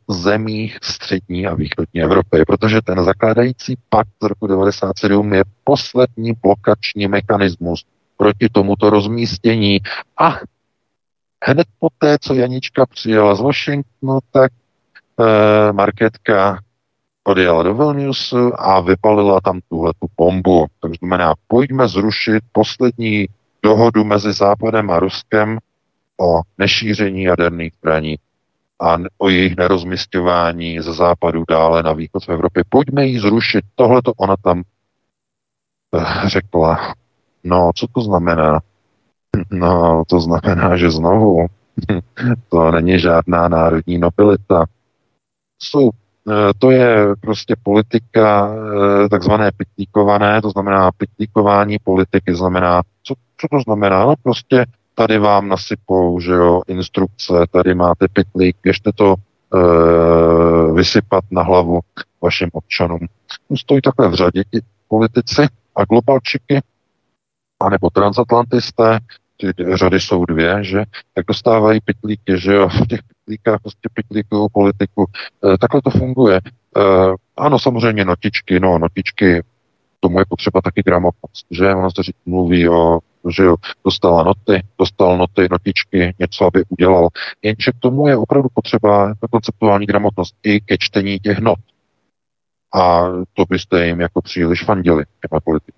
v 0.07 0.13
zemích 0.13 0.77
střední 0.83 1.47
a 1.47 1.55
východní 1.55 2.01
Evropy, 2.01 2.43
protože 2.47 2.81
ten 2.81 3.03
zakládající 3.03 3.75
pakt 3.89 4.09
z 4.23 4.25
roku 4.25 4.47
1997 4.47 5.33
je 5.33 5.43
poslední 5.63 6.33
blokační 6.43 7.07
mechanismus 7.07 7.85
proti 8.17 8.49
tomuto 8.49 8.89
rozmístění. 8.89 9.79
A 10.17 10.39
hned 11.45 11.67
poté, 11.79 12.17
co 12.21 12.33
Janička 12.33 12.85
přijela 12.85 13.35
z 13.35 13.41
Washingtonu, 13.41 14.19
tak 14.31 14.51
eh, 15.19 15.73
Marketka 15.73 16.59
odjela 17.23 17.63
do 17.63 17.73
Vilniusu 17.73 18.61
a 18.61 18.81
vypalila 18.81 19.41
tam 19.41 19.59
tuhle 19.69 19.93
tu 19.99 20.07
bombu. 20.17 20.65
To 20.79 20.89
znamená, 20.99 21.33
pojďme 21.47 21.87
zrušit 21.87 22.43
poslední 22.51 23.27
dohodu 23.63 24.03
mezi 24.03 24.33
Západem 24.33 24.91
a 24.91 24.99
Ruskem 24.99 25.57
o 26.21 26.41
nešíření 26.57 27.23
jaderných 27.23 27.73
zbraní 27.73 28.15
a 28.79 28.97
o 29.17 29.29
jejich 29.29 29.57
nerozmistování 29.57 30.79
ze 30.79 30.93
západu 30.93 31.43
dále 31.49 31.83
na 31.83 31.93
východ 31.93 32.25
v 32.25 32.29
Evropě. 32.29 32.63
Pojďme 32.69 33.05
ji 33.05 33.19
zrušit. 33.19 33.65
Tohle 33.75 34.01
to 34.01 34.13
ona 34.13 34.35
tam 34.43 34.63
eh, 35.95 36.29
řekla. 36.29 36.93
No, 37.43 37.71
co 37.75 37.87
to 37.87 38.01
znamená? 38.01 38.59
No, 39.51 40.03
to 40.07 40.19
znamená, 40.19 40.77
že 40.77 40.91
znovu 40.91 41.45
to 42.49 42.71
není 42.71 42.99
žádná 42.99 43.47
národní 43.47 43.97
nobilita. 43.97 44.65
Jsou, 45.61 45.89
eh, 45.89 46.53
to 46.59 46.71
je 46.71 47.15
prostě 47.21 47.55
politika 47.63 48.55
eh, 48.55 49.09
takzvané 49.09 49.51
pitlíkované, 49.57 50.41
to 50.41 50.49
znamená 50.49 50.91
pitlíkování 50.91 51.77
politiky, 51.83 52.35
znamená, 52.35 52.81
co, 53.03 53.13
co 53.37 53.47
to 53.51 53.59
znamená? 53.59 54.05
No 54.05 54.13
prostě 54.23 54.65
tady 54.95 55.19
vám 55.19 55.47
nasypou, 55.47 56.19
že 56.19 56.31
jo, 56.31 56.61
instrukce, 56.67 57.33
tady 57.51 57.75
máte 57.75 58.07
pitlík, 58.13 58.57
běžte 58.63 58.91
to 58.95 59.15
e, 59.15 60.73
vysypat 60.73 61.23
na 61.31 61.43
hlavu 61.43 61.79
vašim 62.21 62.49
občanům. 62.53 62.99
Stojí 63.57 63.81
takhle 63.81 64.09
v 64.09 64.13
řadě 64.13 64.43
ti 64.43 64.59
politici 64.87 65.47
a 65.75 65.85
globalčiky, 65.85 66.61
anebo 67.59 67.89
transatlantisté, 67.89 68.99
ty 69.37 69.53
řady 69.73 69.99
jsou 69.99 70.25
dvě, 70.25 70.63
že, 70.63 70.83
tak 71.13 71.25
dostávají 71.25 71.79
pitlíky, 71.85 72.39
že 72.39 72.53
jo, 72.53 72.69
v 72.69 72.87
těch 72.87 72.99
pitlíkách 73.03 73.59
prostě 73.61 73.89
pitlíkují 73.93 74.47
politiku. 74.53 75.05
E, 75.53 75.57
takhle 75.57 75.81
to 75.81 75.89
funguje. 75.89 76.37
E, 76.37 76.41
ano, 77.37 77.59
samozřejmě 77.59 78.05
notičky, 78.05 78.59
no, 78.59 78.79
notičky, 78.79 79.43
tomu 79.99 80.19
je 80.19 80.25
potřeba 80.29 80.61
taky 80.61 80.81
gramotnost, 80.85 81.45
že 81.51 81.75
ono 81.75 81.91
se 81.91 82.03
říct, 82.03 82.15
mluví 82.25 82.69
o 82.69 82.99
že 83.29 83.43
jo, 83.43 83.55
dostala 83.85 84.23
noty, 84.23 84.63
dostal 84.79 85.17
noty, 85.17 85.47
notičky, 85.51 86.15
něco, 86.19 86.45
aby 86.45 86.63
udělal. 86.69 87.07
Jenže 87.41 87.71
k 87.71 87.79
tomu 87.79 88.07
je 88.07 88.17
opravdu 88.17 88.49
potřeba 88.53 89.13
konceptuální 89.31 89.85
gramotnost 89.85 90.35
i 90.43 90.61
ke 90.61 90.77
čtení 90.77 91.19
těch 91.19 91.39
not. 91.39 91.59
A 92.73 93.05
to 93.33 93.45
byste 93.49 93.85
jim 93.85 94.01
jako 94.01 94.21
příliš 94.21 94.63
fandili, 94.63 95.03
těma 95.29 95.39
politiky. 95.39 95.77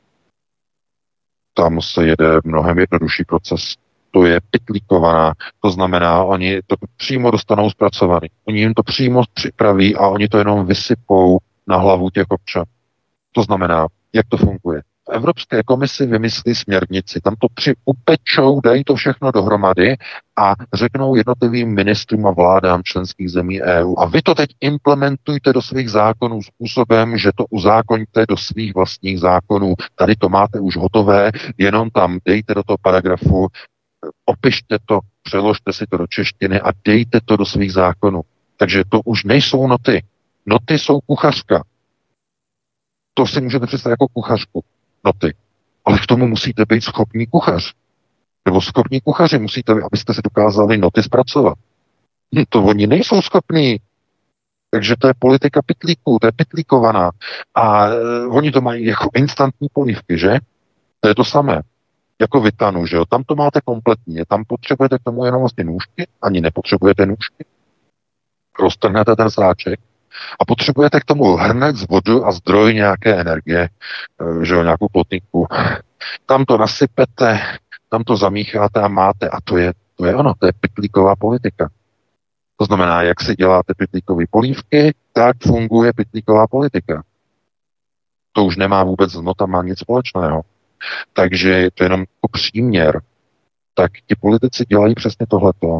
Tam 1.53 1.81
se 1.81 2.05
jede 2.05 2.39
mnohem 2.43 2.79
jednodušší 2.79 3.23
proces. 3.23 3.75
To 4.11 4.25
je 4.25 4.39
pitlíkovaná, 4.51 5.33
to 5.61 5.71
znamená, 5.71 6.23
oni 6.23 6.61
to 6.67 6.75
přímo 6.97 7.31
dostanou 7.31 7.69
zpracovaný. 7.69 8.27
Oni 8.45 8.59
jim 8.59 8.73
to 8.73 8.83
přímo 8.83 9.23
připraví 9.33 9.95
a 9.95 10.07
oni 10.07 10.27
to 10.27 10.37
jenom 10.37 10.65
vysypou 10.65 11.37
na 11.67 11.77
hlavu 11.77 12.09
těch 12.09 12.25
občanů. 12.29 12.65
To 13.31 13.43
znamená, 13.43 13.87
jak 14.13 14.25
to 14.29 14.37
funguje. 14.37 14.81
Evropské 15.09 15.63
komisi 15.63 16.05
vymyslí 16.05 16.55
směrnici, 16.55 17.21
tam 17.21 17.35
to 17.39 17.47
při 17.53 17.73
upečou, 17.85 18.61
dají 18.61 18.83
to 18.83 18.95
všechno 18.95 19.31
dohromady 19.31 19.97
a 20.35 20.53
řeknou 20.73 21.15
jednotlivým 21.15 21.75
ministrům 21.75 22.27
a 22.27 22.31
vládám 22.31 22.83
členských 22.83 23.29
zemí 23.29 23.61
EU. 23.61 23.95
A 23.97 24.05
vy 24.05 24.21
to 24.21 24.35
teď 24.35 24.49
implementujte 24.61 25.53
do 25.53 25.61
svých 25.61 25.89
zákonů 25.91 26.43
způsobem, 26.43 27.17
že 27.17 27.31
to 27.35 27.45
uzákoníte 27.49 28.25
do 28.29 28.37
svých 28.37 28.75
vlastních 28.75 29.19
zákonů. 29.19 29.73
Tady 29.95 30.15
to 30.15 30.29
máte 30.29 30.59
už 30.59 30.77
hotové, 30.77 31.31
jenom 31.57 31.89
tam 31.89 32.19
dejte 32.25 32.53
do 32.53 32.63
toho 32.63 32.77
paragrafu, 32.81 33.47
opište 34.25 34.77
to, 34.85 34.99
přeložte 35.23 35.73
si 35.73 35.85
to 35.89 35.97
do 35.97 36.07
češtiny 36.07 36.61
a 36.61 36.71
dejte 36.85 37.19
to 37.25 37.37
do 37.37 37.45
svých 37.45 37.73
zákonů. 37.73 38.21
Takže 38.57 38.83
to 38.89 39.01
už 39.05 39.23
nejsou 39.23 39.67
noty. 39.67 40.03
Noty 40.45 40.79
jsou 40.79 40.99
kuchařka. 40.99 41.63
To 43.13 43.25
si 43.25 43.41
můžete 43.41 43.67
představit 43.67 43.91
jako 43.91 44.07
kuchařku 44.13 44.63
noty. 45.07 45.33
Ale 45.85 45.99
k 45.99 46.05
tomu 46.05 46.27
musíte 46.27 46.65
být 46.65 46.81
schopný 46.81 47.27
kuchař. 47.27 47.73
Nebo 48.45 48.61
schopní 48.61 49.01
kuchaři 49.01 49.39
musíte, 49.39 49.71
abyste 49.71 50.13
si 50.13 50.21
dokázali 50.23 50.77
noty 50.77 51.03
zpracovat. 51.03 51.57
Hm, 52.35 52.43
to 52.49 52.63
oni 52.63 52.87
nejsou 52.87 53.21
schopní. 53.21 53.77
Takže 54.69 54.95
to 54.99 55.07
je 55.07 55.13
politika 55.19 55.61
pitlíků, 55.65 56.17
to 56.21 56.27
je 56.27 56.31
pitlíkovaná. 56.31 57.11
A 57.55 57.87
e, 57.87 58.27
oni 58.27 58.51
to 58.51 58.61
mají 58.61 58.85
jako 58.85 59.09
instantní 59.15 59.67
polívky, 59.73 60.17
že? 60.17 60.39
To 60.99 61.07
je 61.09 61.15
to 61.15 61.23
samé. 61.23 61.61
Jako 62.21 62.41
vitanu, 62.41 62.85
že 62.85 62.95
jo? 62.97 63.05
Tam 63.05 63.23
to 63.23 63.35
máte 63.35 63.61
kompletně. 63.61 64.25
Tam 64.27 64.43
potřebujete 64.47 64.97
k 64.97 65.03
tomu 65.03 65.25
jenom 65.25 65.39
vlastně 65.41 65.63
nůžky, 65.63 66.07
ani 66.21 66.41
nepotřebujete 66.41 67.05
nůžky. 67.05 67.45
Roztrhnete 68.59 69.15
ten 69.15 69.29
sáček 69.29 69.79
A 70.39 70.45
potřebujete 70.45 70.99
k 70.99 71.05
tomu 71.05 71.35
hrnec, 71.35 71.87
vodu 71.89 72.25
a 72.25 72.31
zdroj 72.31 72.73
nějaké 72.73 73.15
energie, 73.15 73.69
eh, 74.21 74.45
že 74.45 74.53
jo, 74.53 74.63
nějakou 74.63 74.87
plotníku. 74.91 75.47
Tam 76.25 76.45
to 76.45 76.57
nasypete, 76.57 77.39
tam 77.89 78.03
to 78.03 78.17
zamícháte 78.17 78.81
a 78.81 78.87
máte 78.87 79.29
a 79.29 79.41
to 79.43 79.57
je, 79.57 79.73
to 79.95 80.05
je 80.05 80.15
ono, 80.15 80.33
to 80.39 80.45
je 80.45 80.51
pitlíková 80.59 81.15
politika. 81.15 81.69
To 82.57 82.65
znamená, 82.65 83.01
jak 83.01 83.21
si 83.21 83.35
děláte 83.35 83.73
pitlíkové 83.77 84.23
polívky, 84.29 84.93
tak 85.13 85.37
funguje 85.43 85.93
pitlíková 85.93 86.47
politika. 86.47 87.03
To 88.31 88.45
už 88.45 88.57
nemá 88.57 88.83
vůbec 88.83 89.11
s 89.11 89.21
notama 89.21 89.63
nic 89.63 89.79
společného. 89.79 90.41
Takže 91.13 91.69
to 91.73 91.83
je 91.83 91.85
jenom 91.85 91.99
jako 91.99 92.27
příměr. 92.31 93.01
Tak 93.73 93.91
ti 94.07 94.15
politici 94.15 94.65
dělají 94.65 94.95
přesně 94.95 95.27
tohleto. 95.27 95.79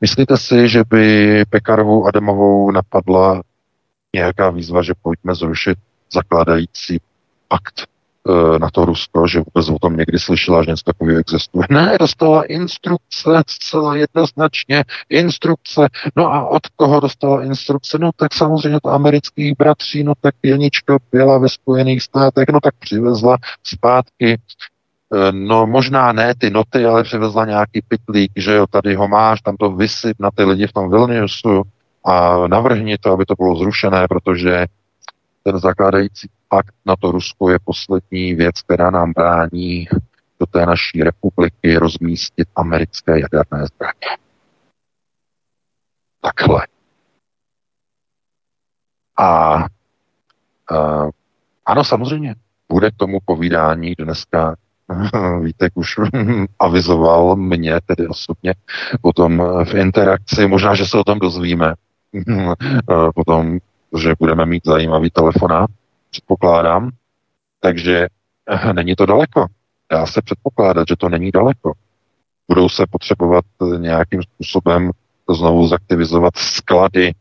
Myslíte 0.00 0.36
si, 0.36 0.68
že 0.68 0.82
by 0.90 1.44
Pekarovou 1.50 2.06
Adamovou 2.06 2.70
napadla 2.70 3.42
nějaká 4.14 4.50
výzva, 4.50 4.82
že 4.82 4.92
pojďme 5.02 5.34
zrušit 5.34 5.78
zakládající 6.12 7.00
pakt 7.48 7.80
e, 7.80 8.58
na 8.58 8.70
to 8.70 8.84
Rusko, 8.84 9.28
že 9.28 9.38
vůbec 9.38 9.68
o 9.68 9.78
tom 9.78 9.96
někdy 9.96 10.18
slyšela, 10.18 10.62
že 10.62 10.70
něco 10.70 10.84
takového 10.84 11.20
existuje. 11.20 11.66
Ne, 11.70 11.96
dostala 12.00 12.42
instrukce 12.42 13.42
zcela 13.46 13.96
jednoznačně, 13.96 14.84
instrukce. 15.08 15.88
No 16.16 16.32
a 16.32 16.48
od 16.48 16.66
koho 16.76 17.00
dostala 17.00 17.44
instrukce? 17.44 17.98
No 17.98 18.10
tak 18.16 18.34
samozřejmě 18.34 18.78
to 18.82 18.88
amerických 18.88 19.54
bratří, 19.58 20.04
no 20.04 20.12
tak 20.20 20.34
Janička 20.44 20.98
byla 21.12 21.38
ve 21.38 21.48
Spojených 21.48 22.02
státech, 22.02 22.46
no 22.52 22.60
tak 22.60 22.74
přivezla 22.78 23.36
zpátky 23.62 24.26
Eh, 24.26 24.75
no 25.30 25.66
možná 25.66 26.12
ne 26.12 26.34
ty 26.34 26.50
noty, 26.50 26.86
ale 26.86 27.04
přivezla 27.04 27.44
nějaký 27.44 27.82
pitlík, 27.88 28.32
že 28.36 28.52
jo, 28.54 28.66
tady 28.66 28.94
ho 28.94 29.08
máš, 29.08 29.40
tam 29.40 29.56
to 29.56 29.70
vysyp 29.70 30.16
na 30.20 30.30
ty 30.30 30.44
lidi 30.44 30.66
v 30.66 30.72
tom 30.72 30.90
Vilniusu 30.90 31.62
a 32.04 32.46
navrhni 32.46 32.98
to, 32.98 33.12
aby 33.12 33.24
to 33.24 33.34
bylo 33.34 33.56
zrušené, 33.56 34.08
protože 34.08 34.66
ten 35.42 35.58
zakládající 35.58 36.28
pakt 36.48 36.74
na 36.86 36.96
to 36.96 37.10
Rusko 37.10 37.50
je 37.50 37.58
poslední 37.64 38.34
věc, 38.34 38.62
která 38.62 38.90
nám 38.90 39.12
brání 39.12 39.88
do 40.40 40.46
té 40.46 40.66
naší 40.66 41.02
republiky 41.02 41.76
rozmístit 41.76 42.48
americké 42.56 43.20
jaderné 43.20 43.66
zbraně. 43.66 44.18
Takhle. 46.20 46.66
A, 49.16 49.54
a 49.56 49.66
ano, 51.66 51.84
samozřejmě, 51.84 52.34
bude 52.68 52.90
k 52.90 52.96
tomu 52.96 53.18
povídání 53.24 53.94
dneska 53.98 54.56
Vítek 55.42 55.72
už 55.74 55.94
avizoval 56.58 57.36
mě 57.36 57.80
tedy 57.86 58.08
osobně 58.08 58.54
potom 59.02 59.42
v 59.64 59.74
interakci, 59.74 60.46
možná, 60.46 60.74
že 60.74 60.86
se 60.86 60.98
o 60.98 61.04
tom 61.04 61.18
dozvíme, 61.18 61.74
potom, 63.14 63.58
že 63.98 64.14
budeme 64.18 64.46
mít 64.46 64.62
zajímavý 64.66 65.10
telefonát, 65.10 65.70
předpokládám, 66.10 66.90
takže 67.60 68.06
eh, 68.50 68.72
není 68.72 68.94
to 68.96 69.06
daleko. 69.06 69.46
Dá 69.92 70.06
se 70.06 70.22
předpokládat, 70.22 70.88
že 70.88 70.96
to 70.96 71.08
není 71.08 71.30
daleko. 71.30 71.72
Budou 72.48 72.68
se 72.68 72.86
potřebovat 72.90 73.44
nějakým 73.78 74.22
způsobem 74.22 74.90
znovu 75.30 75.68
zaktivizovat 75.68 76.36
sklady 76.36 77.14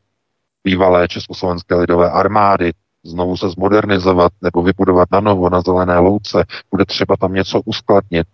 bývalé 0.63 1.08
Československé 1.08 1.75
lidové 1.75 2.12
armády, 2.12 2.71
znovu 3.05 3.37
se 3.37 3.49
zmodernizovat 3.49 4.31
nebo 4.41 4.61
vybudovat 4.63 5.11
na 5.11 5.19
novo 5.19 5.49
na 5.49 5.61
zelené 5.61 5.99
louce, 5.99 6.45
bude 6.71 6.85
třeba 6.85 7.15
tam 7.17 7.33
něco 7.33 7.61
uskladnit. 7.65 8.27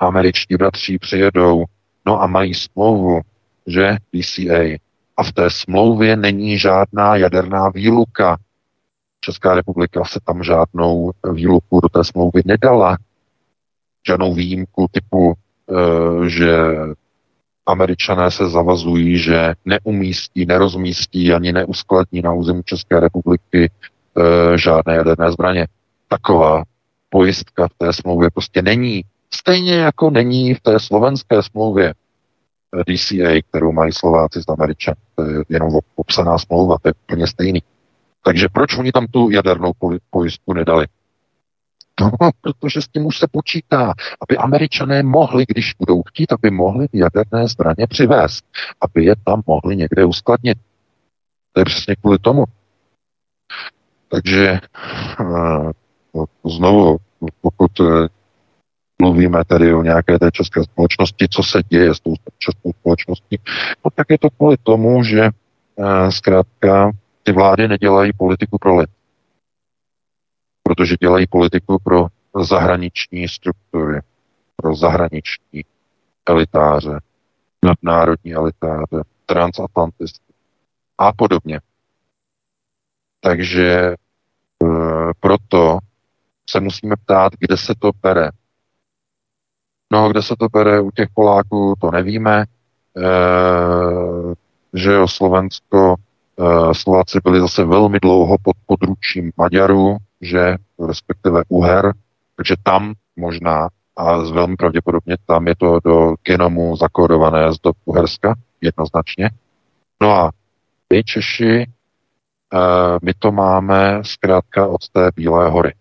Američtí 0.00 0.56
bratři 0.56 0.98
přijedou, 0.98 1.64
no 2.06 2.22
a 2.22 2.26
mají 2.26 2.54
smlouvu, 2.54 3.20
že 3.66 3.96
DCA. 4.12 4.78
A 5.16 5.22
v 5.22 5.32
té 5.32 5.50
smlouvě 5.50 6.16
není 6.16 6.58
žádná 6.58 7.16
jaderná 7.16 7.68
výluka. 7.68 8.36
Česká 9.20 9.54
republika 9.54 10.04
se 10.04 10.20
tam 10.24 10.42
žádnou 10.42 11.12
výluku 11.32 11.80
do 11.80 11.88
té 11.88 12.04
smlouvy 12.04 12.42
nedala. 12.44 12.96
Žádnou 14.06 14.34
výjimku 14.34 14.86
typu, 14.92 15.34
eh, 15.70 16.28
že 16.28 16.56
Američané 17.66 18.30
se 18.30 18.48
zavazují, 18.48 19.18
že 19.18 19.54
neumístí, 19.64 20.46
nerozmístí 20.46 21.32
ani 21.32 21.52
neuskladní 21.52 22.22
na 22.22 22.32
území 22.32 22.62
České 22.64 23.00
republiky 23.00 23.64
e, 23.64 24.58
žádné 24.58 24.94
jaderné 24.94 25.32
zbraně. 25.32 25.66
Taková 26.08 26.62
pojistka 27.08 27.68
v 27.68 27.74
té 27.78 27.92
smlouvě 27.92 28.30
prostě 28.30 28.62
není. 28.62 29.02
Stejně 29.34 29.74
jako 29.74 30.10
není 30.10 30.54
v 30.54 30.60
té 30.60 30.80
slovenské 30.80 31.42
smlouvě 31.42 31.94
DCA, 32.88 33.42
kterou 33.48 33.72
mají 33.72 33.92
Slováci 33.92 34.42
s 34.42 34.48
Američany. 34.48 34.96
To 35.14 35.22
je 35.22 35.44
jenom 35.48 35.70
popsaná 35.94 36.38
smlouva, 36.38 36.76
to 36.82 36.88
je 36.88 36.94
úplně 37.04 37.26
stejný. 37.26 37.62
Takže 38.24 38.48
proč 38.52 38.78
oni 38.78 38.92
tam 38.92 39.06
tu 39.06 39.30
jadernou 39.30 39.72
pojistku 40.10 40.52
nedali? 40.52 40.86
No, 42.00 42.10
protože 42.40 42.82
s 42.82 42.88
tím 42.88 43.06
už 43.06 43.18
se 43.18 43.26
počítá, 43.30 43.94
aby 44.20 44.36
američané 44.36 45.02
mohli, 45.02 45.44
když 45.48 45.74
budou 45.78 46.02
chtít, 46.02 46.32
aby 46.32 46.50
mohli 46.50 46.86
jaderné 46.92 47.48
zbraně 47.48 47.86
přivést, 47.88 48.44
aby 48.80 49.04
je 49.04 49.14
tam 49.24 49.42
mohli 49.46 49.76
někde 49.76 50.04
uskladnit. 50.04 50.58
To 51.52 51.60
je 51.60 51.64
přesně 51.64 51.96
kvůli 51.96 52.18
tomu. 52.18 52.44
Takže 54.08 54.48
eh, 54.50 55.70
znovu, 56.44 56.96
pokud 57.40 57.80
eh, 57.80 58.08
mluvíme 59.02 59.44
tedy 59.44 59.74
o 59.74 59.82
nějaké 59.82 60.18
té 60.18 60.30
české 60.30 60.64
společnosti, 60.64 61.28
co 61.30 61.42
se 61.42 61.62
děje 61.68 61.94
s 61.94 62.00
tou 62.00 62.14
českou 62.38 62.72
společností, 62.72 63.38
no 63.84 63.90
tak 63.94 64.06
je 64.10 64.18
to 64.18 64.30
kvůli 64.30 64.56
tomu, 64.62 65.04
že 65.04 65.20
eh, 65.22 66.12
zkrátka 66.12 66.90
ty 67.22 67.32
vlády 67.32 67.68
nedělají 67.68 68.12
politiku 68.12 68.58
pro 68.58 68.76
lid 68.76 68.90
protože 70.62 70.96
dělají 71.00 71.26
politiku 71.26 71.78
pro 71.84 72.06
zahraniční 72.42 73.28
struktury, 73.28 74.00
pro 74.56 74.74
zahraniční 74.74 75.64
elitáře, 76.26 77.00
nadnárodní 77.64 78.34
elitáře, 78.34 79.02
transatlantisty 79.26 80.32
a 80.98 81.12
podobně. 81.12 81.60
Takže 83.20 83.68
e, 83.70 83.96
proto 85.20 85.78
se 86.50 86.60
musíme 86.60 86.96
ptát, 86.96 87.32
kde 87.38 87.56
se 87.56 87.74
to 87.78 87.90
bere. 88.02 88.30
No, 89.92 90.08
kde 90.08 90.22
se 90.22 90.34
to 90.38 90.48
bere 90.48 90.80
u 90.80 90.90
těch 90.90 91.08
Poláků, 91.14 91.74
to 91.80 91.90
nevíme. 91.90 92.42
E, 92.42 92.44
že 94.74 94.92
jo, 94.92 95.08
Slovensko, 95.08 95.94
e, 96.38 96.74
Slováci 96.74 97.18
byli 97.24 97.40
zase 97.40 97.64
velmi 97.64 97.98
dlouho 98.00 98.36
pod 98.42 98.56
područím 98.66 99.32
Maďarů, 99.36 99.96
že 100.22 100.56
respektive 100.88 101.42
Uher, 101.48 101.92
takže 102.36 102.54
tam 102.62 102.94
možná 103.16 103.68
a 103.96 104.16
velmi 104.16 104.56
pravděpodobně 104.56 105.16
tam 105.26 105.48
je 105.48 105.54
to 105.56 105.80
do 105.84 106.14
genomu 106.22 106.76
zakódované 106.76 107.52
z 107.52 107.60
dob 107.60 107.76
Uherska, 107.84 108.34
jednoznačně. 108.60 109.30
No 110.02 110.10
a 110.10 110.30
my 110.92 111.04
Češi, 111.04 111.66
eh, 112.54 112.98
my 113.02 113.14
to 113.18 113.32
máme 113.32 113.98
zkrátka 114.02 114.66
od 114.66 114.88
té 114.88 115.10
Bílé 115.16 115.50
hory. 115.50 115.74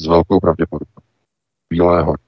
S 0.00 0.06
velkou 0.06 0.40
pravděpodobností. 0.40 1.10
Bílé 1.70 2.02
hory. 2.02 2.22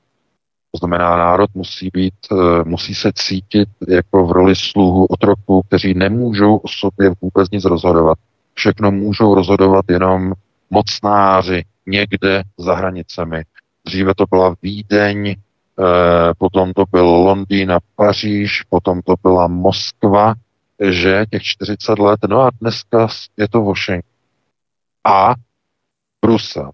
To 0.73 0.79
znamená, 0.79 1.17
národ 1.17 1.51
musí 1.55 1.91
být, 1.93 2.15
eh, 2.33 2.65
musí 2.65 2.95
se 2.95 3.11
cítit 3.15 3.69
jako 3.89 4.27
v 4.27 4.33
roli 4.33 4.57
sluhu 4.57 5.07
otroků, 5.07 5.63
kteří 5.67 5.95
nemůžou 5.95 6.57
o 6.57 6.69
sobě 6.69 7.11
vůbec 7.21 7.51
nic 7.51 7.65
rozhodovat. 7.65 8.19
Všechno 8.55 8.91
můžou 8.91 9.35
rozhodovat 9.35 9.85
jenom 9.89 10.33
mocnáři 10.73 11.65
někde 11.87 12.43
za 12.59 12.75
hranicemi. 12.75 13.43
Dříve 13.87 14.15
to 14.15 14.25
byla 14.31 14.55
Vídeň, 14.63 15.29
eh, 15.29 15.35
potom 16.39 16.73
to 16.73 16.85
byl 16.93 17.07
Londýn 17.07 17.73
a 17.73 17.79
Paříž, 17.97 18.63
potom 18.63 19.03
to 19.03 19.15
byla 19.23 19.49
Moskva, 19.49 20.35
že 20.91 21.25
těch 21.31 21.43
40 21.43 21.99
let, 21.99 22.21
no 22.29 22.41
a 22.41 22.51
dneska 22.61 23.09
je 23.37 23.49
to 23.49 23.63
Washington. 23.63 24.11
A 25.05 25.35
Brusel. 26.23 26.71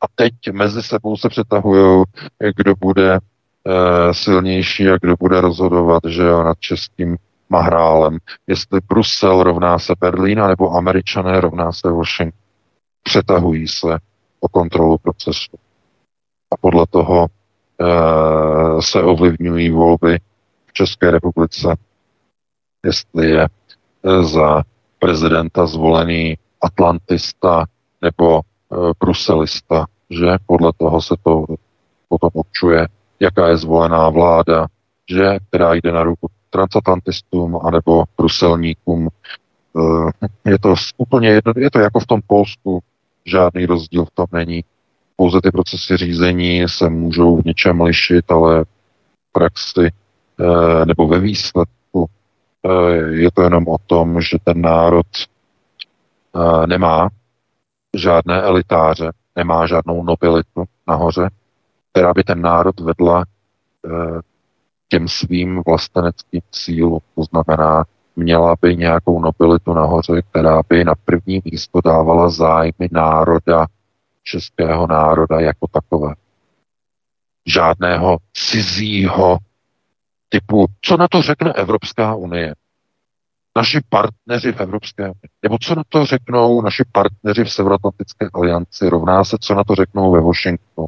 A 0.00 0.06
teď 0.14 0.32
mezi 0.52 0.82
sebou 0.82 1.16
se 1.16 1.28
přetahují, 1.28 2.04
kdo 2.56 2.74
bude 2.74 3.14
e, 3.14 3.20
silnější 4.14 4.88
a 4.88 4.98
kdo 5.02 5.14
bude 5.20 5.40
rozhodovat, 5.40 6.02
že 6.08 6.22
jo, 6.22 6.42
nad 6.42 6.58
českým 6.60 7.16
mahrálem. 7.48 8.18
Jestli 8.46 8.80
Brusel 8.88 9.42
rovná 9.42 9.78
se 9.78 9.92
Berlín, 10.00 10.38
nebo 10.48 10.70
Američané 10.70 11.40
rovná 11.40 11.72
se 11.72 11.90
Washington 11.90 12.47
přetahují 13.08 13.68
se 13.68 13.98
o 14.40 14.48
kontrolu 14.48 14.98
procesu. 14.98 15.56
A 16.52 16.56
podle 16.60 16.86
toho 16.90 17.26
e, 17.26 17.32
se 18.82 19.02
ovlivňují 19.02 19.70
volby 19.70 20.18
v 20.66 20.72
České 20.72 21.10
republice, 21.10 21.76
jestli 22.84 23.30
je 23.30 23.44
e, 23.44 24.22
za 24.22 24.62
prezidenta 24.98 25.66
zvolený 25.66 26.38
atlantista 26.60 27.64
nebo 28.02 28.40
e, 28.40 28.42
bruselista, 29.00 29.86
že? 30.10 30.36
Podle 30.46 30.72
toho 30.76 31.02
se 31.02 31.14
to 31.22 31.44
potom 32.08 32.30
určuje, 32.32 32.88
jaká 33.20 33.48
je 33.48 33.56
zvolená 33.56 34.08
vláda, 34.08 34.66
že? 35.10 35.38
Která 35.48 35.74
jde 35.74 35.92
na 35.92 36.02
ruku 36.02 36.28
transatlantistům 36.50 37.60
anebo 37.62 38.04
bruselníkům, 38.16 39.08
je 40.44 40.58
to 40.58 40.74
úplně 40.96 41.28
jedno, 41.28 41.52
je 41.56 41.70
to 41.70 41.78
jako 41.78 42.00
v 42.00 42.06
tom 42.06 42.20
Polsku, 42.26 42.82
žádný 43.28 43.66
rozdíl 43.66 44.04
v 44.04 44.10
tom 44.10 44.26
není. 44.32 44.64
Pouze 45.16 45.40
ty 45.40 45.50
procesy 45.50 45.96
řízení 45.96 46.68
se 46.68 46.90
můžou 46.90 47.36
v 47.36 47.44
něčem 47.44 47.80
lišit, 47.80 48.30
ale 48.30 48.64
v 48.64 49.32
praxi 49.32 49.90
nebo 50.84 51.08
ve 51.08 51.20
výsledku 51.20 52.06
je 53.10 53.30
to 53.30 53.42
jenom 53.42 53.68
o 53.68 53.76
tom, 53.86 54.20
že 54.20 54.38
ten 54.44 54.60
národ 54.60 55.06
nemá 56.66 57.08
žádné 57.96 58.42
elitáře, 58.42 59.10
nemá 59.36 59.66
žádnou 59.66 60.04
nobilitu 60.04 60.64
nahoře, 60.88 61.28
která 61.92 62.14
by 62.14 62.24
ten 62.24 62.40
národ 62.40 62.80
vedla 62.80 63.24
těm 64.88 65.08
svým 65.08 65.62
vlasteneckým 65.66 66.40
cílům. 66.50 67.00
To 67.14 67.22
znamená, 67.22 67.84
měla 68.18 68.56
by 68.60 68.76
nějakou 68.76 69.20
nobilitu 69.20 69.72
nahoře, 69.72 70.22
která 70.30 70.62
by 70.68 70.84
na 70.84 70.94
první 71.04 71.42
místo 71.44 71.80
dávala 71.84 72.30
zájmy 72.30 72.88
národa, 72.90 73.66
českého 74.22 74.86
národa 74.86 75.40
jako 75.40 75.66
takové. 75.72 76.14
Žádného 77.46 78.18
cizího 78.32 79.38
typu, 80.28 80.66
co 80.80 80.96
na 80.96 81.08
to 81.08 81.22
řekne 81.22 81.52
Evropská 81.52 82.14
unie 82.14 82.54
naši 83.58 83.80
partneři 83.88 84.52
v 84.52 84.60
Evropské 84.60 85.02
unii. 85.02 85.28
Nebo 85.42 85.58
co 85.58 85.74
na 85.74 85.82
to 85.88 86.06
řeknou 86.06 86.62
naši 86.62 86.82
partneři 86.92 87.44
v 87.44 87.52
Severoatlantické 87.52 88.28
alianci, 88.34 88.88
rovná 88.88 89.24
se, 89.24 89.36
co 89.40 89.54
na 89.54 89.64
to 89.64 89.74
řeknou 89.74 90.12
ve 90.12 90.20
Washingtonu. 90.20 90.86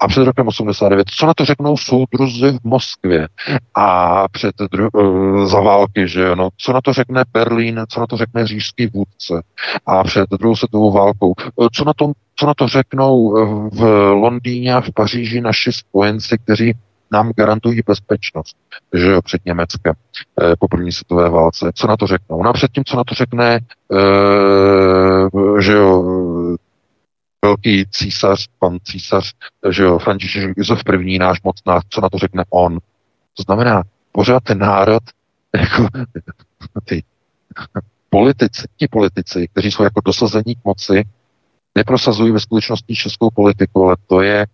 A 0.00 0.08
před 0.08 0.24
rokem 0.24 0.48
89, 0.48 1.10
co 1.10 1.26
na 1.26 1.34
to 1.34 1.44
řeknou 1.44 1.76
soudruzi 1.76 2.52
v 2.52 2.64
Moskvě 2.64 3.28
a 3.74 4.28
před 4.28 4.54
dru- 4.60 4.88
uh, 4.92 5.46
za 5.46 5.60
války, 5.60 6.08
že 6.08 6.36
no, 6.36 6.48
co 6.56 6.72
na 6.72 6.80
to 6.80 6.92
řekne 6.92 7.24
Berlín, 7.32 7.84
co 7.88 8.00
na 8.00 8.06
to 8.06 8.16
řekne 8.16 8.46
říšský 8.46 8.86
vůdce 8.86 9.42
a 9.86 10.04
před 10.04 10.26
druhou 10.30 10.56
světovou 10.56 10.92
válkou, 10.92 11.34
uh, 11.56 11.68
co 11.72 11.84
na 11.84 11.92
to, 11.92 12.12
co 12.36 12.46
na 12.46 12.54
to 12.54 12.68
řeknou 12.68 13.36
eh, 13.36 13.44
v 13.72 13.82
Londýně 14.12 14.74
a 14.74 14.80
v 14.80 14.90
Paříži 14.94 15.40
naši 15.40 15.72
spojenci, 15.72 16.38
kteří 16.38 16.74
nám 17.12 17.32
garantují 17.36 17.80
bezpečnost, 17.86 18.56
že 18.94 19.06
jo, 19.06 19.22
před 19.22 19.44
Německem 19.44 19.92
e, 20.42 20.56
po 20.56 20.68
první 20.68 20.92
světové 20.92 21.30
válce. 21.30 21.72
Co 21.74 21.86
na 21.86 21.96
to 21.96 22.06
řeknou? 22.06 22.42
No 22.42 22.50
a 22.50 22.52
předtím, 22.52 22.84
co 22.84 22.96
na 22.96 23.04
to 23.04 23.14
řekne, 23.14 23.54
e, 23.56 23.60
že 25.62 25.72
jo, 25.72 26.04
velký 27.44 27.86
císař, 27.90 28.48
pan 28.58 28.78
císař, 28.84 29.32
že 29.70 29.82
jo, 29.82 29.98
František 29.98 30.52
Josef 30.56 30.80
I, 31.00 31.18
náš 31.18 31.42
mocnář, 31.42 31.82
co 31.88 32.00
na 32.00 32.08
to 32.08 32.18
řekne 32.18 32.44
on. 32.50 32.78
To 33.36 33.42
znamená, 33.42 33.82
pořád 34.12 34.42
ten 34.44 34.58
národ, 34.58 35.02
jako 35.56 35.88
ty 36.84 37.04
politici, 38.10 38.62
ti 38.76 38.88
politici, 38.88 39.48
kteří 39.48 39.70
jsou 39.70 39.82
jako 39.82 40.00
dosazení 40.04 40.54
k 40.54 40.64
moci, 40.64 41.04
neprosazují 41.74 42.32
ve 42.32 42.40
skutečnosti 42.40 42.94
českou 42.94 43.30
politiku, 43.30 43.84
ale 43.84 43.96
to 44.06 44.22
je, 44.22 44.46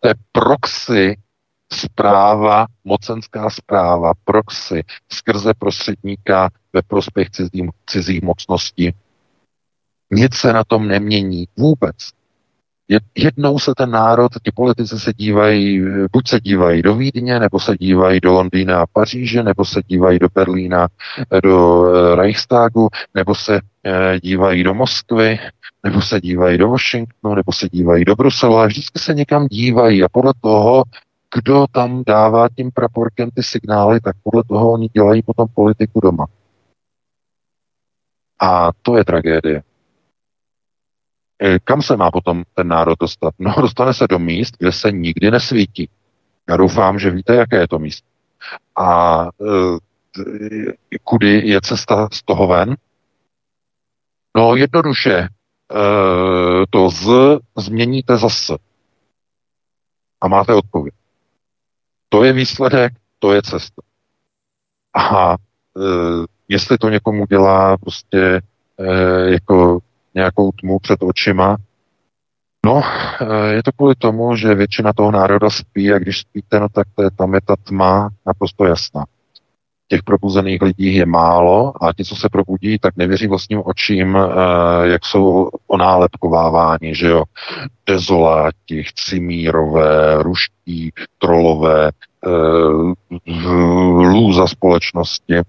to 0.00 0.08
je 0.08 0.14
proxy 0.32 1.16
zpráva, 1.74 2.66
mocenská 2.84 3.50
zpráva, 3.50 4.12
proxy, 4.24 4.82
skrze 5.12 5.54
prostředníka 5.58 6.50
ve 6.72 6.82
prospěch 6.82 7.30
cizí, 7.30 7.68
cizích 7.86 8.22
mocností. 8.22 8.94
Nic 10.10 10.34
se 10.34 10.52
na 10.52 10.64
tom 10.64 10.88
nemění 10.88 11.44
vůbec. 11.56 11.96
Jednou 13.14 13.58
se 13.58 13.72
ten 13.76 13.90
národ, 13.90 14.32
ti 14.42 14.50
politici 14.54 14.98
se 14.98 15.12
dívají, 15.12 15.82
buď 16.12 16.28
se 16.28 16.40
dívají 16.40 16.82
do 16.82 16.94
Vídně, 16.94 17.40
nebo 17.40 17.60
se 17.60 17.76
dívají 17.76 18.20
do 18.20 18.32
Londýna 18.32 18.82
a 18.82 18.86
Paříže, 18.86 19.42
nebo 19.42 19.64
se 19.64 19.80
dívají 19.86 20.18
do 20.18 20.28
Berlína, 20.34 20.88
do 21.42 21.86
eh, 21.86 22.16
Reichstagu, 22.16 22.88
nebo 23.14 23.34
se 23.34 23.60
eh, 23.84 24.20
dívají 24.20 24.64
do 24.64 24.74
Moskvy, 24.74 25.38
nebo 25.84 26.02
se 26.02 26.20
dívají 26.20 26.58
do 26.58 26.68
Washingtonu, 26.68 27.34
nebo 27.34 27.52
se 27.52 27.68
dívají 27.68 28.04
do 28.04 28.16
Bruselu, 28.16 28.56
ale 28.56 28.66
vždycky 28.66 28.98
se 28.98 29.14
někam 29.14 29.46
dívají 29.46 30.02
a 30.02 30.08
podle 30.08 30.32
toho 30.40 30.84
kdo 31.34 31.66
tam 31.72 32.04
dává 32.06 32.48
tím 32.48 32.70
praporkem 32.70 33.30
ty 33.30 33.42
signály, 33.42 34.00
tak 34.00 34.16
podle 34.22 34.44
toho 34.44 34.72
oni 34.72 34.88
dělají 34.88 35.22
potom 35.22 35.48
politiku 35.54 36.00
doma. 36.00 36.26
A 38.40 38.70
to 38.82 38.96
je 38.96 39.04
tragédie. 39.04 39.62
E, 41.42 41.58
kam 41.58 41.82
se 41.82 41.96
má 41.96 42.10
potom 42.10 42.44
ten 42.54 42.68
národ 42.68 42.98
dostat? 42.98 43.34
No, 43.38 43.54
dostane 43.60 43.94
se 43.94 44.06
do 44.06 44.18
míst, 44.18 44.56
kde 44.58 44.72
se 44.72 44.92
nikdy 44.92 45.30
nesvítí. 45.30 45.88
Já 46.48 46.56
doufám, 46.56 46.98
že 46.98 47.10
víte, 47.10 47.34
jaké 47.34 47.56
je 47.56 47.68
to 47.68 47.78
místo. 47.78 48.08
A 48.76 49.22
e, 49.24 50.98
kudy 51.04 51.48
je 51.48 51.60
cesta 51.60 52.08
z 52.12 52.22
toho 52.22 52.46
ven? 52.46 52.76
No, 54.36 54.56
jednoduše, 54.56 55.14
e, 55.14 55.28
to 56.70 56.90
z 56.90 57.38
změníte 57.56 58.16
zase. 58.16 58.56
A 60.20 60.28
máte 60.28 60.54
odpověď. 60.54 60.94
To 62.12 62.24
je 62.24 62.32
výsledek, 62.32 62.92
to 63.18 63.32
je 63.32 63.42
cesta. 63.42 63.82
A 64.94 65.32
e, 65.32 65.36
jestli 66.48 66.78
to 66.78 66.88
někomu 66.88 67.26
dělá 67.26 67.76
prostě 67.76 68.40
e, 68.78 69.30
jako 69.30 69.78
nějakou 70.14 70.52
tmu 70.52 70.78
před 70.78 71.02
očima, 71.02 71.56
no, 72.66 72.82
e, 73.20 73.52
je 73.54 73.62
to 73.62 73.72
kvůli 73.72 73.94
tomu, 73.94 74.36
že 74.36 74.54
většina 74.54 74.92
toho 74.92 75.10
národa 75.10 75.50
spí 75.50 75.92
a 75.92 75.98
když 75.98 76.20
spíte, 76.20 76.60
no 76.60 76.68
tak 76.68 76.86
to 76.94 77.02
je, 77.02 77.10
tam 77.10 77.34
je 77.34 77.40
ta 77.40 77.56
tma 77.56 78.08
naprosto 78.26 78.64
jasná 78.64 79.04
těch 79.92 80.02
probuzených 80.02 80.62
lidí 80.62 80.94
je 80.94 81.06
málo 81.06 81.84
a 81.84 81.92
ti, 81.92 82.04
co 82.04 82.16
se 82.16 82.28
probudí, 82.28 82.78
tak 82.78 82.96
nevěří 82.96 83.26
vlastním 83.26 83.62
očím, 83.64 84.16
eh, 84.16 84.88
jak 84.88 85.04
jsou 85.04 85.50
onálepkováváni, 85.66 86.94
že 86.94 87.08
jo. 87.08 87.24
Dezoláti, 87.86 88.82
chcimírové, 88.82 90.22
ruští, 90.22 90.92
trolové, 91.18 91.90
eh, 91.90 92.30
lůza 94.08 94.46
společnosti 94.46 95.40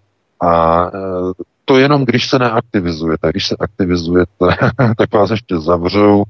a 0.41 0.85
eh, 0.87 1.43
to 1.65 1.77
jenom, 1.77 2.05
když 2.05 2.29
se 2.29 2.39
neaktivizujete. 2.39 3.29
Když 3.29 3.47
se 3.47 3.55
aktivizujete, 3.59 4.47
tak 4.97 5.13
vás 5.13 5.31
ještě 5.31 5.57
zavřou, 5.57 6.23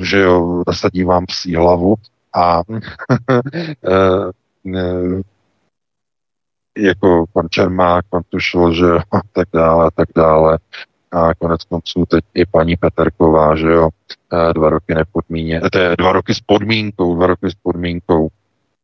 že 0.00 0.20
jo, 0.20 0.62
nasadí 0.66 1.04
vám 1.04 1.26
psí 1.26 1.54
hlavu 1.54 1.94
a 2.34 2.62
jako 6.78 7.24
pan 7.32 7.48
Čermák, 7.50 8.04
pan 8.10 8.22
Tušil, 8.28 8.72
že 8.72 8.84
jo, 8.84 8.98
a 9.12 9.20
tak 9.32 9.48
dále, 9.54 9.86
a 9.86 9.90
tak 9.90 10.08
dále. 10.16 10.58
A 11.12 11.34
konec 11.34 11.64
konců 11.64 12.06
teď 12.06 12.24
i 12.34 12.46
paní 12.46 12.76
Peterková, 12.76 13.56
že 13.56 13.70
jo, 13.70 13.88
e, 14.50 14.52
dva 14.52 14.70
roky 14.70 14.94
nepodmíně, 14.94 15.60
to 15.72 15.78
je 15.78 15.96
dva 15.98 16.12
roky 16.12 16.34
s 16.34 16.40
podmínkou, 16.40 17.16
dva 17.16 17.26
roky 17.26 17.50
s 17.50 17.54
podmínkou 17.62 18.28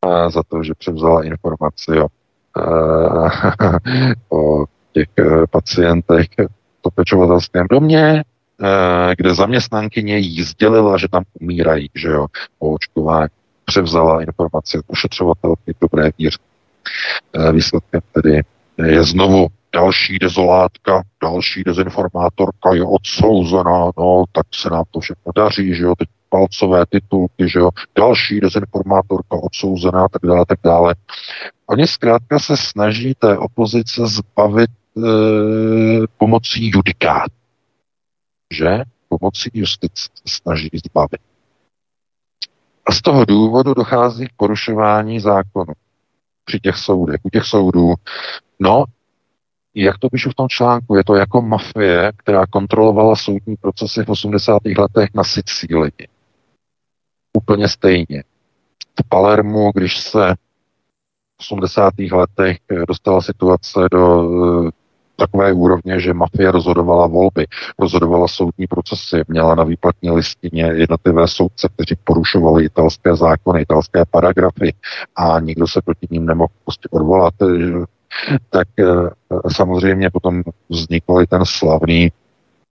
a 0.01 0.29
za 0.29 0.43
to, 0.43 0.63
že 0.63 0.73
převzala 0.73 1.23
informaci 1.23 2.01
o, 2.01 2.07
e, 2.57 2.63
o 4.29 4.65
těch 4.93 5.07
pacientech 5.51 6.27
v 6.87 6.95
pečovatelském 6.95 7.67
domě, 7.69 8.23
kde 9.17 9.35
zaměstnankyně 9.35 10.17
jí 10.17 10.43
sdělila, 10.43 10.97
že 10.97 11.07
tam 11.07 11.23
umírají, 11.41 11.89
že 11.95 12.07
jo, 12.07 12.27
po 12.59 12.71
očkování. 12.71 13.29
Převzala 13.65 14.21
informaci 14.21 14.79
od 14.79 14.85
ošetřovatelky 14.87 15.75
dobré 15.81 16.09
víře 16.17 16.37
Eh, 16.37 16.50
výsledkem 17.51 18.01
tedy 18.11 18.41
je 18.85 19.03
znovu 19.03 19.47
další 19.73 20.19
dezolátka, 20.19 21.03
další 21.23 21.63
dezinformátorka 21.63 22.73
je 22.73 22.83
odsouzená, 22.83 23.91
no, 23.97 24.23
tak 24.31 24.45
se 24.55 24.69
nám 24.69 24.83
to 24.91 24.99
všechno 24.99 25.31
daří, 25.35 25.75
že 25.75 25.83
jo, 25.83 25.93
teď 25.97 26.09
palcové 26.29 26.85
titulky, 26.89 27.49
že 27.49 27.59
jo, 27.59 27.69
další 27.97 28.39
dezinformátorka 28.39 29.35
odsouzená, 29.43 30.07
tak 30.07 30.21
dále, 30.23 30.45
tak 30.47 30.59
dále. 30.63 30.95
Oni 31.67 31.87
zkrátka 31.87 32.39
se 32.39 32.57
snaží 32.57 33.13
té 33.19 33.37
opozice 33.37 34.01
zbavit 34.07 34.69
e, 34.69 35.01
pomocí 36.17 36.71
judikát, 36.73 37.31
že? 38.53 38.83
Pomocí 39.09 39.49
justice 39.53 40.09
se 40.13 40.35
snaží 40.35 40.69
zbavit. 40.85 41.21
A 42.85 42.91
z 42.91 43.01
toho 43.01 43.25
důvodu 43.25 43.73
dochází 43.73 44.27
k 44.27 44.33
porušování 44.37 45.19
zákonu 45.19 45.73
při 46.51 46.59
těch 46.59 46.77
soudech, 46.77 47.19
u 47.23 47.29
těch 47.29 47.45
soudů. 47.45 47.93
No, 48.59 48.85
jak 49.75 49.97
to 49.97 50.09
píšu 50.09 50.29
v 50.29 50.35
tom 50.35 50.49
článku, 50.49 50.95
je 50.95 51.03
to 51.03 51.15
jako 51.15 51.41
mafie, 51.41 52.11
která 52.17 52.45
kontrolovala 52.45 53.15
soudní 53.15 53.55
procesy 53.55 54.03
v 54.03 54.09
80. 54.09 54.61
letech 54.77 55.09
na 55.15 55.23
Sicílii. 55.23 56.07
Úplně 57.37 57.67
stejně. 57.67 58.23
V 58.99 59.09
Palermu, 59.09 59.71
když 59.75 59.97
se 59.97 60.35
v 60.35 61.51
80. 61.51 61.93
letech 62.11 62.57
dostala 62.87 63.21
situace 63.21 63.79
do 63.91 64.23
takové 65.15 65.53
úrovně, 65.53 65.99
že 65.99 66.13
mafie 66.13 66.51
rozhodovala 66.51 67.07
volby, 67.07 67.47
rozhodovala 67.79 68.27
soudní 68.27 68.67
procesy, 68.67 69.23
měla 69.27 69.55
na 69.55 69.63
výplatní 69.63 70.11
listině 70.11 70.63
jednotlivé 70.63 71.27
soudce, 71.27 71.69
kteří 71.75 71.95
porušovali 72.03 72.65
italské 72.65 73.15
zákony, 73.15 73.61
italské 73.61 74.03
paragrafy 74.11 74.73
a 75.15 75.39
nikdo 75.39 75.67
se 75.67 75.81
proti 75.81 76.07
ním 76.11 76.25
nemohl 76.25 76.53
prostě 76.63 76.87
odvolat. 76.91 77.33
tak 78.49 78.67
samozřejmě 79.51 80.09
potom 80.09 80.43
vznikl 80.69 81.21
i 81.21 81.27
ten 81.27 81.45
slavný 81.45 82.11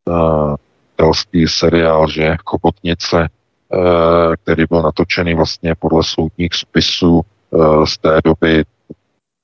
uh, 0.04 0.54
telský 0.96 1.48
seriál, 1.48 2.08
že 2.08 2.36
Chobotnice, 2.44 3.16
uh, 3.18 4.34
který 4.42 4.64
byl 4.70 4.82
natočený 4.82 5.34
vlastně 5.34 5.74
podle 5.74 6.02
soudních 6.04 6.54
spisů 6.54 7.20
uh, 7.50 7.84
z 7.84 7.98
té 7.98 8.18
doby, 8.24 8.64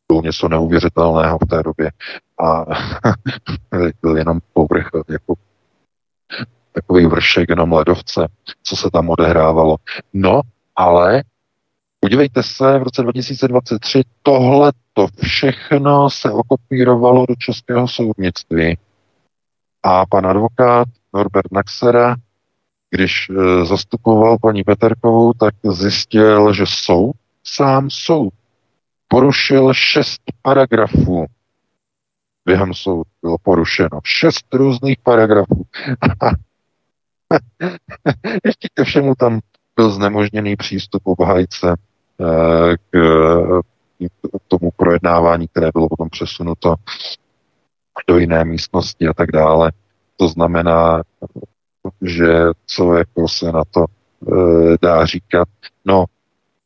bylo 0.09 0.22
něco 0.22 0.48
neuvěřitelného 0.48 1.38
v 1.38 1.48
té 1.48 1.62
době 1.62 1.90
a 2.44 2.64
byl 4.03 4.16
jenom 4.16 4.38
povrch, 4.53 4.90
jako 5.09 5.35
takový 6.72 7.07
vršek, 7.07 7.49
jenom 7.49 7.72
ledovce, 7.72 8.29
co 8.62 8.77
se 8.77 8.90
tam 8.90 9.11
odehrávalo. 9.11 9.77
No, 10.12 10.40
ale 10.77 11.22
podívejte 12.01 12.42
se, 12.42 12.79
v 12.79 12.83
roce 12.83 13.03
2023 13.03 14.03
tohle 14.22 14.72
to 14.92 15.07
všechno 15.22 16.11
se 16.11 16.31
okopírovalo 16.31 17.27
do 17.27 17.35
českého 17.38 17.88
soudnictví. 17.88 18.79
A 19.83 20.07
pan 20.07 20.27
advokát 20.27 20.88
Norbert 21.14 21.53
Naxera, 21.53 22.16
když 22.90 23.31
e, 23.31 23.64
zastupoval 23.64 24.38
paní 24.38 24.64
Peterkovou, 24.64 25.33
tak 25.33 25.55
zjistil, 25.64 26.53
že 26.55 26.64
soud, 26.66 27.14
sám 27.44 27.90
soud, 27.90 28.33
porušil 29.09 29.75
šest 29.75 30.20
paragrafů. 30.42 31.27
Během 32.46 32.74
soudu 32.74 33.11
bylo 33.22 33.37
porušeno 33.42 34.00
šest 34.04 34.54
různých 34.54 34.98
paragrafů. 35.02 35.62
Ještě 38.44 38.68
ke 38.74 38.85
všemu 38.85 39.14
tam 39.14 39.40
byl 39.76 39.90
znemožněný 39.90 40.56
přístup 40.56 41.02
obhajce 41.06 41.74
eh, 42.20 42.76
k 42.90 42.98
tomu 44.48 44.70
projednávání, 44.76 45.48
které 45.48 45.70
bylo 45.74 45.88
potom 45.88 46.09
přesunuto 46.09 46.74
do 48.09 48.18
jiné 48.18 48.44
místnosti 48.44 49.09
a 49.09 49.12
tak 49.14 49.32
dále. 49.32 49.72
To 50.16 50.28
znamená, 50.28 51.02
že 52.02 52.26
co 52.66 52.94
jako 52.94 53.28
se 53.28 53.52
na 53.52 53.62
to 53.70 53.85
e, 53.85 54.35
dá 54.82 55.06
říkat. 55.06 55.48
No, 55.85 56.04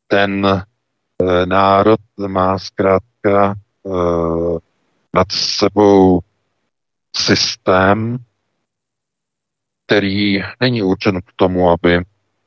ten 0.08 0.46
e, 0.46 1.46
národ 1.46 2.00
má 2.26 2.58
zkrátka 2.58 3.54
nad 5.14 5.32
sebou 5.32 6.20
systém, 7.16 8.18
který 9.86 10.42
není 10.60 10.82
určen 10.82 11.20
k 11.20 11.32
tomu, 11.36 11.70
aby 11.70 12.04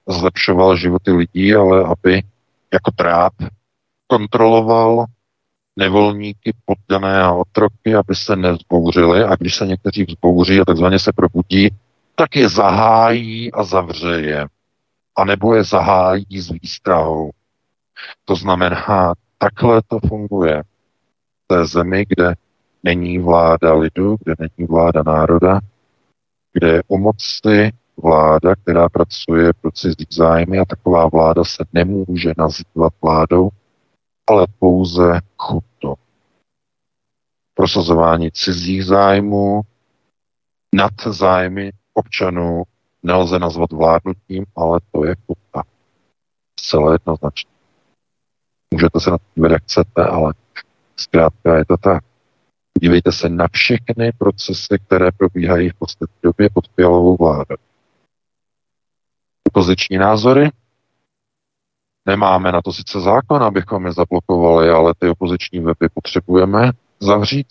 zlepšoval 0.10 0.78
životy 0.78 1.12
lidí, 1.12 1.56
ale 1.56 1.84
aby 1.86 2.24
jako 2.74 2.92
tráp 2.92 3.34
kontroloval 4.08 5.06
nevolníky, 5.76 6.54
poddané 6.66 7.22
a 7.22 7.32
otroky, 7.32 7.96
aby 7.96 8.16
se 8.16 8.36
nezbouřili 8.36 9.24
a 9.24 9.36
když 9.36 9.56
se 9.56 9.66
někteří 9.66 10.04
vzbouří 10.04 10.60
a 10.60 10.66
takzvaně 10.66 11.00
se 11.00 11.12
probudí, 11.14 11.70
tak 12.16 12.36
je 12.36 12.50
zahájí 12.50 13.54
a 13.54 13.64
zavře 13.64 14.22
je. 14.22 14.48
A 15.16 15.26
nebo 15.26 15.56
je 15.56 15.64
zahájí 15.64 16.42
s 16.42 16.50
výstrahou. 16.52 17.32
To 18.26 18.36
znamená, 18.36 19.14
takhle 19.38 19.82
to 19.88 20.00
funguje. 20.08 20.64
V 21.44 21.48
té 21.48 21.66
zemi, 21.66 22.06
kde 22.10 22.34
není 22.84 23.20
vláda 23.20 23.74
lidu, 23.74 24.18
kde 24.20 24.36
není 24.40 24.68
vláda 24.68 25.04
národa, 25.04 25.60
kde 26.54 26.68
je 26.68 26.84
u 26.88 26.98
moci 26.98 27.72
vláda, 27.98 28.56
která 28.56 28.90
pracuje 28.90 29.54
pro 29.62 29.72
cizí 29.72 30.08
zájmy 30.10 30.60
a 30.60 30.66
taková 30.66 31.08
vláda 31.08 31.44
se 31.44 31.66
nemůže 31.74 32.34
nazývat 32.38 32.94
vládou, 33.02 33.50
ale 34.28 34.48
pouze 34.60 35.20
chuto. 35.38 35.96
Prosazování 37.54 38.32
cizích 38.32 38.86
zájmů 38.86 39.62
nad 40.76 40.92
zájmy 41.06 41.72
občanů 41.94 42.64
nelze 43.04 43.40
nazvat 43.40 43.72
vládnutím, 43.72 44.46
ale 44.56 44.80
to 44.92 45.06
je 45.06 45.16
chuta. 45.26 45.64
Zcela 46.60 46.94
jednoznačně. 46.94 47.52
Můžete 48.74 49.00
se 49.00 49.12
na 49.12 49.18
to 49.18 49.24
dívat, 49.36 49.52
jak 49.52 49.64
chcete, 49.64 50.04
ale 50.04 50.34
zkrátka 50.96 51.58
je 51.58 51.66
to 51.66 51.78
tak. 51.78 52.04
Dívejte 52.82 53.12
se 53.12 53.30
na 53.30 53.48
všechny 53.52 54.12
procesy, 54.18 54.80
které 54.86 55.12
probíhají 55.12 55.70
v 55.70 55.74
podstatě 55.74 56.14
době 56.24 56.50
pod 56.54 56.68
fialovou 56.68 57.18
vládou. 57.18 57.56
Opoziční 59.48 59.98
názory, 59.98 60.50
Nemáme 62.06 62.52
na 62.52 62.62
to 62.62 62.74
sice 62.74 63.00
zákon, 63.00 63.44
abychom 63.44 63.86
je 63.86 63.92
zablokovali, 63.92 64.70
ale 64.70 64.94
ty 65.00 65.10
opoziční 65.10 65.60
weby 65.60 65.90
potřebujeme 65.94 66.72
zavřít. 67.00 67.48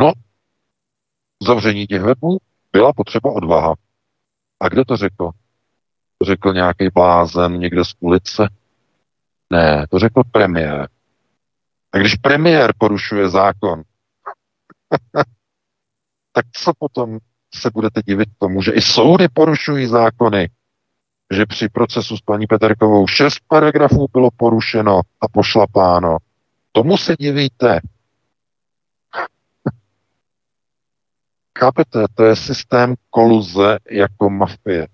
No, 0.00 0.12
zavření 1.42 1.86
těch 1.86 2.02
webů 2.02 2.38
byla 2.72 2.92
potřeba 2.92 3.32
odvaha. 3.32 3.74
A 4.60 4.68
kdo 4.68 4.84
to 4.84 4.96
řekl? 4.96 5.30
To 6.18 6.24
řekl 6.24 6.52
nějaký 6.52 6.88
blázen 6.94 7.58
někde 7.58 7.84
z 7.84 7.94
ulice? 8.00 8.48
Ne, 9.50 9.86
to 9.90 9.98
řekl 9.98 10.22
premiér. 10.32 10.88
A 11.92 11.98
když 11.98 12.14
premiér 12.14 12.72
porušuje 12.78 13.28
zákon, 13.28 13.82
tak 16.32 16.44
co 16.52 16.72
potom 16.78 17.18
se 17.54 17.70
budete 17.70 18.00
divit 18.06 18.28
tomu, 18.38 18.62
že 18.62 18.72
i 18.72 18.82
soudy 18.82 19.28
porušují 19.28 19.86
zákony? 19.86 20.48
že 21.32 21.46
při 21.46 21.68
procesu 21.68 22.16
s 22.16 22.20
paní 22.20 22.46
Peterkovou 22.46 23.06
šest 23.06 23.38
paragrafů 23.48 24.06
bylo 24.12 24.30
porušeno 24.36 25.00
a 25.20 25.28
pošlapáno. 25.28 26.16
Tomu 26.72 26.96
se 26.96 27.14
divíte. 27.18 27.80
Chápete, 31.58 32.04
to 32.14 32.24
je 32.24 32.36
systém 32.36 32.94
koluze 33.10 33.78
jako 33.90 34.30
mafie. 34.30 34.88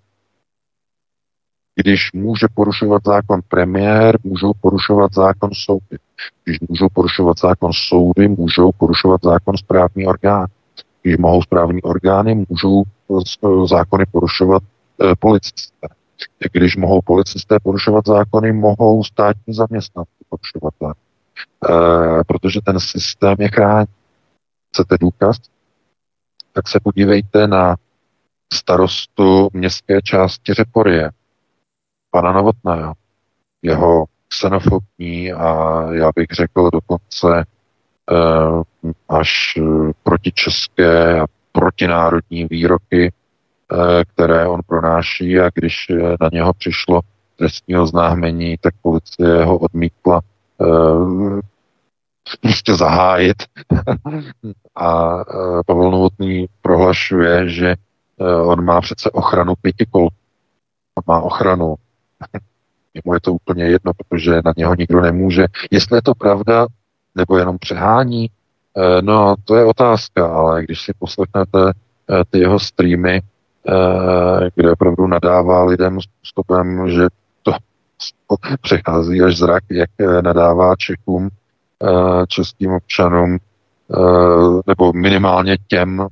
Když 1.75 2.13
může 2.13 2.47
porušovat 2.55 3.03
zákon 3.07 3.41
premiér, 3.49 4.19
můžou 4.25 4.53
porušovat 4.61 5.15
zákon 5.15 5.51
soudy. 5.55 5.99
Když 6.45 6.61
můžou 6.69 6.89
porušovat 6.93 7.39
zákon 7.39 7.71
soudy, 7.89 8.29
můžou 8.29 8.71
porušovat 8.73 9.21
zákon 9.25 9.57
správní 9.57 10.07
orgán. 10.07 10.47
Když 11.03 11.17
mohou 11.17 11.43
správní 11.43 11.83
orgány, 11.83 12.47
můžou 12.49 12.83
zákony 13.67 14.05
porušovat 14.13 14.63
e, 14.63 15.17
policisté. 15.17 15.89
Když 16.53 16.77
mohou 16.77 17.01
policisté 17.05 17.57
porušovat 17.63 18.07
zákony, 18.07 18.53
mohou 18.53 19.05
státní 19.05 19.55
zaměstnanci 19.55 20.11
porušovat 20.29 20.75
zákony. 20.81 21.09
E, 22.21 22.25
protože 22.25 22.61
ten 22.65 22.81
systém 22.81 23.37
je 23.39 23.49
chrání. 23.49 23.87
Chcete 24.69 24.97
důkaz? 25.01 25.37
Tak 26.53 26.69
se 26.69 26.81
podívejte 26.81 27.47
na 27.47 27.77
starostu 28.53 29.49
městské 29.53 30.03
části 30.03 30.55
Řeporie, 30.55 31.11
pana 32.11 32.33
Novotného, 32.33 32.93
jeho 33.63 34.05
xenofobní 34.29 35.33
a 35.33 35.79
já 35.93 36.11
bych 36.17 36.27
řekl 36.33 36.71
dokonce 36.73 37.41
e, 37.41 37.45
až 39.09 39.59
protičeské 40.03 41.21
a 41.21 41.27
protinárodní 41.53 42.45
výroky 42.45 43.13
Eh, 43.73 44.05
které 44.05 44.49
on 44.49 44.61
pronáší 44.67 45.41
a 45.41 45.51
když 45.55 45.87
eh, 45.91 46.17
na 46.21 46.29
něho 46.33 46.53
přišlo 46.53 47.01
trestního 47.37 47.83
oznámení, 47.83 48.57
tak 48.61 48.75
policie 48.83 49.45
ho 49.45 49.59
odmítla 49.59 50.21
uh, 50.59 51.41
prostě 52.41 52.75
zahájit. 52.75 53.37
a 54.75 55.15
uh, 55.15 55.61
Pavel 55.67 55.91
Novotný 55.91 56.47
prohlašuje, 56.63 57.49
že 57.49 57.75
on 58.43 58.65
má 58.65 58.81
přece 58.81 59.11
ochranu 59.11 59.55
pěti 59.63 59.87
kol. 59.87 60.09
On 60.99 61.03
má 61.07 61.21
ochranu. 61.21 61.75
Jemu 63.05 63.15
je 63.15 63.21
to 63.21 63.33
úplně 63.33 63.65
jedno, 63.65 63.93
protože 63.95 64.41
na 64.45 64.53
něho 64.57 64.75
nikdo 64.75 65.01
nemůže. 65.01 65.47
Jestli 65.71 65.97
je 65.97 66.03
to 66.03 66.15
pravda, 66.15 66.67
nebo 67.15 67.39
jenom 67.39 67.59
přehání, 67.59 68.31
no 69.01 69.35
to 69.45 69.57
je 69.57 69.65
otázka, 69.65 70.27
ale 70.27 70.63
když 70.63 70.83
si 70.83 70.93
poslechnete 70.99 71.73
ty 72.31 72.39
jeho 72.39 72.59
streamy, 72.59 73.23
Eh, 73.69 74.51
kde 74.55 74.73
opravdu 74.73 75.07
nadává 75.07 75.65
lidem 75.65 75.99
způsobem, 76.01 76.91
že 76.91 77.07
to 77.43 77.53
přechází 78.61 79.23
až 79.23 79.37
zrak, 79.37 79.65
jak 79.71 79.91
eh, 80.01 80.23
nadává 80.23 80.77
Čechům, 80.77 81.29
eh, 81.29 82.27
českým 82.27 82.73
občanům, 82.73 83.39
nebo 84.67 84.93
minimálně 84.93 85.57
těm, 85.69 86.07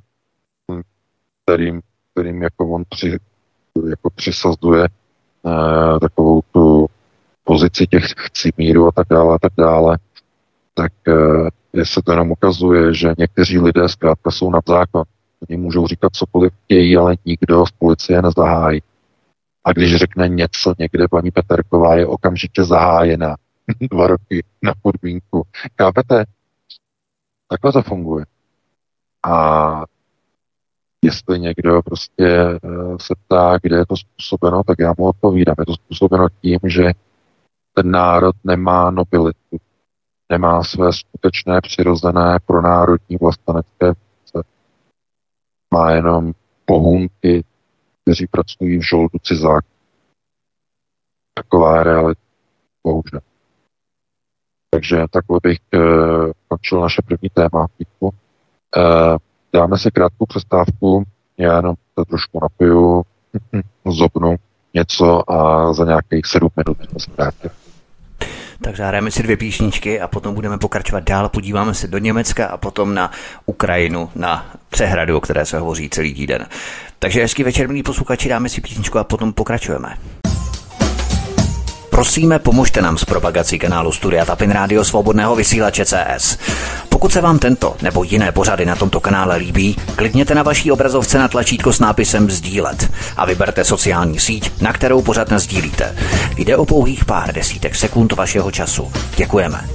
kterým, 1.45 1.81
kterým 2.13 2.43
jako 2.43 2.69
on 2.69 2.83
při, 2.89 3.19
jako 3.91 4.11
přisazuje 4.11 4.89
takovou 6.01 6.41
tu 6.53 6.87
pozici 7.45 7.87
těch 7.87 8.05
chci 8.17 8.51
míru 8.59 8.89
a 8.89 8.93
tak 8.93 9.07
dále 9.11 9.35
a 9.35 9.39
tak 9.39 9.53
dále, 9.59 9.99
tak 10.75 10.93
se 11.85 12.03
to 12.05 12.13
jenom 12.13 12.31
ukazuje, 12.31 12.95
že 12.95 13.15
někteří 13.19 13.59
lidé 13.59 13.89
zkrátka 13.89 14.31
jsou 14.31 14.51
nad 14.51 14.65
zákon. 14.69 15.03
Oni 15.49 15.59
můžou 15.59 15.87
říkat 15.87 16.13
cokoliv 16.13 16.53
chtějí, 16.65 16.97
ale 16.97 17.17
nikdo 17.25 17.67
z 17.67 17.71
policie 17.71 18.23
nezahájí. 18.23 18.83
A 19.65 19.73
když 19.73 19.97
řekne 19.97 20.29
něco 20.29 20.75
někde, 20.79 21.09
paní 21.09 21.31
Peterková 21.31 21.97
je 21.97 22.07
okamžitě 22.07 22.65
zahájena. 22.65 23.37
Dva 23.91 24.07
roky 24.07 24.45
na 24.63 24.73
podmínku. 24.83 25.43
Chápete? 25.79 26.25
Takhle 27.49 27.73
to 27.73 27.83
funguje. 27.83 28.25
A 29.23 29.85
jestli 31.05 31.41
někdo 31.41 31.83
prostě 31.83 32.27
eh, 32.27 32.59
se 33.01 33.15
ptá, 33.27 33.59
kde 33.63 33.77
je 33.77 33.87
to 33.87 33.97
způsobeno, 33.97 34.63
tak 34.67 34.79
já 34.79 34.95
mu 34.99 35.09
odpovídám. 35.09 35.55
Je 35.59 35.67
to 35.67 35.75
způsobeno 35.75 36.29
tím, 36.41 36.59
že 36.67 36.93
ten 37.75 37.91
národ 37.91 38.37
nemá 38.45 38.91
nobilitu, 38.91 39.57
nemá 40.31 40.65
své 40.65 40.93
skutečné 40.93 41.61
přirozené 41.61 42.39
pronárodní 42.47 43.17
vlastenecké 43.21 43.95
funkce. 43.95 44.49
Má 45.75 45.91
jenom 45.91 46.33
pohůnky, 46.65 47.45
kteří 48.03 48.27
pracují 48.27 48.79
v 48.79 48.89
žoldu 48.89 49.19
cizáků. 49.23 49.69
Taková 51.35 51.79
je 51.79 51.85
realita. 51.85 52.21
Bohužel. 52.85 53.21
Takže 54.71 54.97
takhle 55.11 55.39
bych 55.43 55.59
uh, 55.75 56.31
končil 56.49 56.81
naše 56.81 57.03
první 57.03 57.29
téma. 57.29 57.67
Uh, 58.01 59.17
dáme 59.57 59.79
si 59.79 59.91
krátkou 59.91 60.27
přestávku, 60.27 61.05
já 61.39 61.57
jenom 61.57 61.75
to 61.95 62.05
trošku 62.05 62.41
napiju, 62.43 63.03
zobnu 63.87 64.37
něco 64.75 65.33
a 65.33 65.73
za 65.73 65.85
nějakých 65.85 66.27
sedm 66.27 66.49
minut 66.57 66.79
jsme 67.03 67.15
vrátili. 67.17 67.51
Tak 68.63 68.77
zahrajeme 68.77 69.11
si 69.11 69.23
dvě 69.23 69.37
píšničky 69.37 70.01
a 70.01 70.09
potom 70.09 70.35
budeme 70.35 70.59
pokračovat 70.59 71.05
dál. 71.05 71.29
Podíváme 71.29 71.75
se 71.75 71.89
do 71.89 71.99
Německa 71.99 72.47
a 72.47 72.57
potom 72.57 72.95
na 72.95 73.11
Ukrajinu, 73.47 74.11
na 74.15 74.47
přehradu, 74.71 75.17
o 75.17 75.21
které 75.21 75.47
se 75.47 75.59
hovoří 75.59 75.89
celý 75.89 76.15
týden. 76.15 76.47
Takže 76.99 77.23
hezký 77.23 77.43
večer, 77.43 77.69
milí 77.69 77.83
posluchači, 77.83 78.29
dáme 78.29 78.49
si 78.49 78.61
písničku 78.61 78.99
a 78.99 79.05
potom 79.05 79.33
pokračujeme. 79.33 79.97
Prosíme, 81.91 82.39
pomožte 82.39 82.83
nám 82.83 82.99
s 82.99 83.05
propagací 83.05 83.59
kanálu 83.59 83.93
Studia 83.93 84.25
Tapin 84.25 84.51
Rádio 84.51 84.85
Svobodného 84.85 85.37
vysílače 85.37 85.85
CS. 85.85 86.39
Pokud 86.97 87.13
se 87.13 87.21
vám 87.21 87.39
tento 87.39 87.77
nebo 87.83 88.05
jiné 88.05 88.33
pořady 88.33 88.67
na 88.67 88.77
tomto 88.77 89.01
kanále 89.01 89.37
líbí, 89.37 89.77
klikněte 89.97 90.35
na 90.35 90.43
vaší 90.43 90.73
obrazovce 90.73 91.19
na 91.19 91.29
tlačítko 91.29 91.73
s 91.73 91.81
nápisem 91.81 92.31
Sdílet 92.31 92.93
a 93.17 93.27
vyberte 93.27 93.65
sociální 93.65 94.21
síť, 94.21 94.61
na 94.61 94.73
kterou 94.73 95.03
pořád 95.03 95.33
sdílíte. 95.33 95.97
Jde 96.37 96.57
o 96.57 96.65
pouhých 96.65 97.05
pár 97.05 97.35
desítek 97.35 97.75
sekund 97.75 98.13
vašeho 98.13 98.51
času. 98.51 98.93
Děkujeme. 99.17 99.69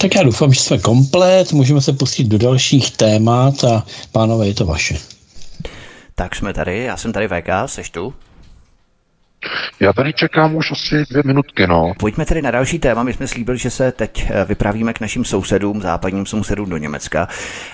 Tak 0.00 0.14
já 0.14 0.22
doufám, 0.22 0.52
že 0.52 0.60
jsme 0.60 0.78
komplet, 0.78 1.52
můžeme 1.52 1.80
se 1.80 1.92
pustit 1.92 2.24
do 2.24 2.38
dalších 2.38 2.90
témat 2.90 3.64
a 3.64 3.84
pánové, 4.12 4.46
je 4.46 4.54
to 4.54 4.66
vaše. 4.66 4.98
Tak 6.14 6.36
jsme 6.36 6.52
tady, 6.52 6.82
já 6.82 6.96
jsem 6.96 7.12
tady 7.12 7.28
VK, 7.28 7.48
seš 7.66 7.90
tu? 7.90 8.14
Já 9.80 9.92
tady 9.92 10.12
čekám 10.12 10.54
už 10.56 10.72
asi 10.72 11.04
dvě 11.10 11.22
minutky, 11.26 11.66
no. 11.66 11.92
Pojďme 11.98 12.26
tedy 12.26 12.42
na 12.42 12.50
další 12.50 12.78
téma. 12.78 13.02
My 13.02 13.12
jsme 13.12 13.26
slíbili, 13.26 13.58
že 13.58 13.70
se 13.70 13.92
teď 13.92 14.26
eh, 14.30 14.44
vypravíme 14.44 14.92
k 14.92 15.00
našim 15.00 15.24
sousedům, 15.24 15.80
západním 15.80 16.26
sousedům 16.26 16.70
do 16.70 16.76
Německa. 16.76 17.28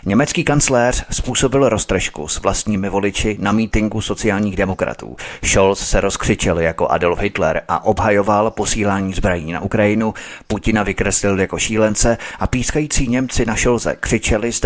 Německý 0.05 0.45
kancléř 0.45 1.05
způsobil 1.11 1.69
roztržku 1.69 2.29
s 2.29 2.41
vlastními 2.41 2.89
voliči 2.89 3.37
na 3.41 3.53
mítinku 3.53 4.01
sociálních 4.01 4.57
demokratů. 4.57 5.17
Scholz 5.45 5.89
se 5.89 6.01
rozkřičel 6.01 6.61
jako 6.61 6.89
Adolf 6.89 7.21
Hitler 7.21 7.63
a 7.69 7.85
obhajoval 7.85 8.51
posílání 8.51 9.13
zbraní 9.13 9.53
na 9.53 9.61
Ukrajinu. 9.61 10.15
Putina 10.47 10.83
vykreslil 10.83 11.41
jako 11.41 11.59
šílence 11.59 12.19
a 12.39 12.47
pískající 12.47 13.09
Němci 13.09 13.47
na 13.47 13.57
Scholze 13.57 13.97
křičeli 14.01 14.53
z 14.53 14.61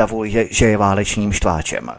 že 0.51 0.67
je 0.67 0.77
válečným 0.77 1.33
štváčem. 1.33 1.91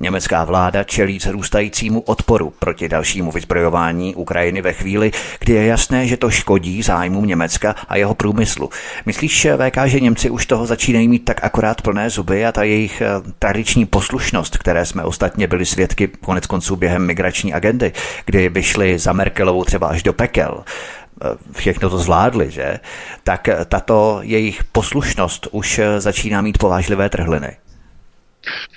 Německá 0.00 0.44
vláda 0.44 0.84
čelí 0.84 1.18
zrůstajícímu 1.18 2.00
odporu 2.00 2.52
proti 2.58 2.88
dalšímu 2.88 3.32
vyzbrojování 3.32 4.14
Ukrajiny 4.14 4.45
Ukrajiny 4.46 4.62
ve 4.62 4.72
chvíli, 4.72 5.10
kdy 5.38 5.52
je 5.52 5.66
jasné, 5.66 6.06
že 6.06 6.16
to 6.16 6.30
škodí 6.30 6.82
zájmům 6.82 7.26
Německa 7.26 7.74
a 7.88 7.96
jeho 7.96 8.14
průmyslu. 8.14 8.70
Myslíš, 9.06 9.46
VK, 9.56 9.76
že 9.84 10.00
Němci 10.00 10.30
už 10.30 10.46
toho 10.46 10.66
začínají 10.66 11.08
mít 11.08 11.24
tak 11.24 11.44
akorát 11.44 11.82
plné 11.82 12.10
zuby 12.10 12.46
a 12.46 12.52
ta 12.52 12.62
jejich 12.62 13.00
eh, 13.00 13.06
tradiční 13.38 13.86
poslušnost, 13.86 14.58
které 14.58 14.86
jsme 14.86 15.04
ostatně 15.04 15.46
byli 15.46 15.66
svědky 15.66 16.08
konec 16.08 16.46
konců 16.46 16.76
během 16.76 17.06
migrační 17.06 17.54
agendy, 17.54 17.92
kdy 18.24 18.48
vyšli 18.48 18.98
za 18.98 19.12
Merkelovou 19.12 19.64
třeba 19.64 19.88
až 19.88 20.02
do 20.02 20.12
pekel, 20.12 20.64
eh, 20.64 21.26
všechno 21.52 21.90
to 21.90 21.98
zvládli, 21.98 22.50
že? 22.50 22.78
Tak 23.24 23.48
eh, 23.48 23.64
tato 23.64 24.18
jejich 24.22 24.64
poslušnost 24.64 25.48
už 25.50 25.80
začíná 25.98 26.40
mít 26.40 26.58
povážlivé 26.58 27.08
trhliny. 27.08 27.65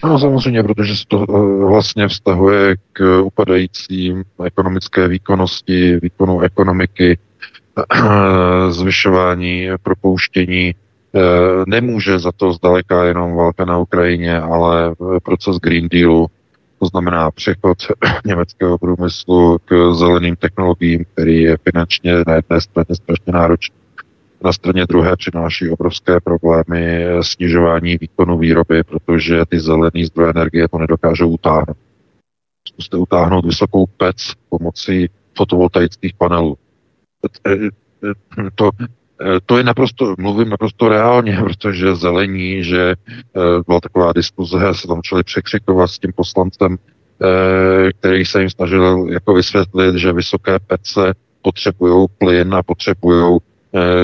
No 0.04 0.20
samozřejmě, 0.20 0.64
protože 0.64 0.96
se 0.96 1.04
to 1.08 1.26
eh, 1.30 1.66
vlastně 1.66 2.08
vztahuje 2.08 2.76
k 2.94 3.22
upadající 3.22 4.16
ekonomické 4.46 5.08
výkonnosti, 5.08 6.00
výkonu 6.02 6.42
ekonomiky, 6.42 7.18
eh, 7.96 8.72
zvyšování, 8.72 9.70
propouštění. 9.84 10.76
Eh, 11.16 11.20
nemůže 11.68 12.20
za 12.20 12.32
to 12.32 12.54
zdaleka 12.54 13.04
jenom 13.04 13.36
válka 13.36 13.66
na 13.66 13.78
Ukrajině, 13.78 14.40
ale 14.40 14.96
proces 15.24 15.58
Green 15.58 15.88
Dealu, 15.90 16.28
to 16.80 16.86
znamená 16.86 17.32
přechod 17.32 17.78
německého 18.26 18.78
průmyslu 18.78 19.58
k 19.66 19.94
zeleným 19.94 20.36
technologiím, 20.36 21.06
který 21.14 21.42
je 21.42 21.58
finančně 21.58 22.14
na 22.28 22.34
jedné 22.34 22.62
straně 22.62 22.96
strašně 22.96 23.34
náročný 23.34 23.76
na 24.44 24.54
straně 24.54 24.86
druhé 24.86 25.16
přináší 25.16 25.70
obrovské 25.70 26.20
problémy 26.20 27.06
snižování 27.22 27.98
výkonu 28.02 28.38
výroby, 28.38 28.84
protože 28.84 29.46
ty 29.50 29.60
zelené 29.60 30.06
zdroje 30.06 30.30
energie 30.30 30.68
to 30.68 30.78
nedokážou 30.78 31.30
utáhnout. 31.30 31.78
Zkuste 32.68 32.98
utáhnout 32.98 33.46
vysokou 33.46 33.86
pec 33.86 34.34
pomocí 34.50 35.10
fotovoltaických 35.38 36.14
panelů. 36.14 36.58
To, 38.56 38.70
to 39.46 39.58
je 39.58 39.64
naprosto, 39.64 40.16
mluvím 40.18 40.50
naprosto 40.50 40.90
reálně, 40.90 41.38
protože 41.44 41.96
zelení, 41.96 42.64
že 42.64 42.96
byla 43.68 43.80
taková 43.80 44.14
diskuze, 44.14 44.58
se 44.74 44.88
tam 44.88 45.02
člověk 45.02 45.26
překřikovat 45.26 45.88
s 45.88 46.00
tím 46.00 46.14
poslancem, 46.16 46.78
který 48.00 48.26
se 48.26 48.40
jim 48.40 48.50
snažil 48.50 49.08
jako 49.10 49.34
vysvětlit, 49.34 49.96
že 49.96 50.14
vysoké 50.14 50.60
pece 50.60 51.14
potřebují 51.42 52.08
plyn 52.18 52.56
a 52.56 52.64
potřebují 52.64 53.40
Eh, 53.40 53.49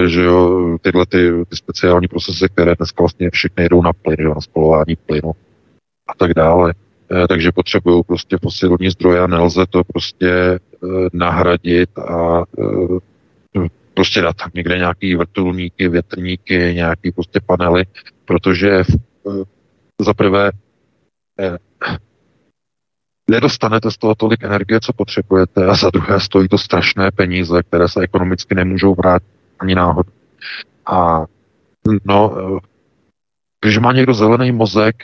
že 0.06 0.22
jo, 0.22 0.78
tyhle 0.82 1.06
ty, 1.06 1.32
ty 1.50 1.56
speciální 1.56 2.08
procesy, 2.08 2.50
které 2.50 2.76
dneska 2.76 3.04
vlastně 3.04 3.30
všechny 3.30 3.64
jedou 3.64 3.82
na 3.82 3.94
plyn, 3.94 4.18
jo, 4.20 4.34
na 4.36 4.42
spalování 4.42 4.96
plynu 4.96 5.32
a 6.08 6.14
tak 6.18 6.34
dále. 6.34 6.74
Eh, 7.12 7.28
takže 7.28 7.52
potřebují 7.52 8.04
prostě 8.04 8.38
fosilní 8.42 8.90
zdroje 8.90 9.20
a 9.20 9.28
nelze 9.28 9.66
to 9.70 9.84
prostě 9.84 10.30
eh, 10.30 10.60
nahradit 11.14 12.00
a 12.00 12.44
prostě 13.94 14.22
dát 14.22 14.36
tam 14.36 14.52
někde 14.54 14.78
nějaký 14.78 15.16
vrtulníky, 15.16 15.90
větrníky, 15.90 16.74
nějaký 16.74 17.12
prostě 17.12 17.40
panely, 17.46 17.84
protože 18.26 18.84
za 20.02 20.14
prvé 20.14 20.52
nedostanete 23.30 23.92
z 23.92 23.98
toho 23.98 24.16
tolik 24.16 24.44
energie, 24.44 24.80
co 24.80 24.94
potřebujete 24.94 25.66
a 25.66 25.76
za 25.76 25.90
druhé 25.90 26.20
stojí 26.20 26.48
to 26.48 26.58
strašné 26.58 27.12
peníze, 27.12 27.64
které 27.64 27.90
se 27.90 28.02
ekonomicky 28.02 28.56
nemůžou 28.56 28.96
vrátit 28.96 29.35
ani 29.60 29.76
náhodou. 29.76 30.12
A 30.86 31.26
no, 32.06 32.38
když 33.62 33.78
má 33.78 33.94
někdo 33.94 34.14
zelený 34.14 34.52
mozek, 34.52 34.96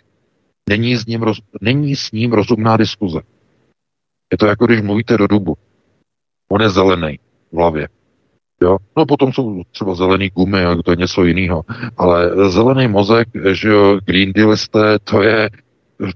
není 0.70 0.96
s 0.96 1.06
ním, 1.06 1.22
roz, 1.22 1.38
není 1.62 1.96
s 1.96 2.12
ním 2.12 2.34
rozumná 2.34 2.78
diskuze. 2.78 3.20
Je 4.32 4.38
to 4.38 4.46
jako 4.46 4.66
když 4.66 4.82
mluvíte 4.82 5.18
do 5.18 5.28
dubu. 5.28 5.58
On 6.52 6.62
je 6.62 6.70
zelený 6.70 7.20
v 7.52 7.58
hlavě. 7.58 7.88
Jo? 8.62 8.78
No 8.98 9.06
potom 9.06 9.34
jsou 9.34 9.64
třeba 9.72 9.96
zelený 9.96 10.30
gumy, 10.30 10.64
to 10.86 10.92
je 10.92 10.98
něco 10.98 11.24
jiného. 11.24 11.64
Ale 11.98 12.50
zelený 12.50 12.88
mozek, 12.88 13.28
že 13.52 13.70
jo, 13.70 14.00
Green 14.06 14.34
Dealisté, 14.34 15.00
to 15.00 15.22
je, 15.22 15.50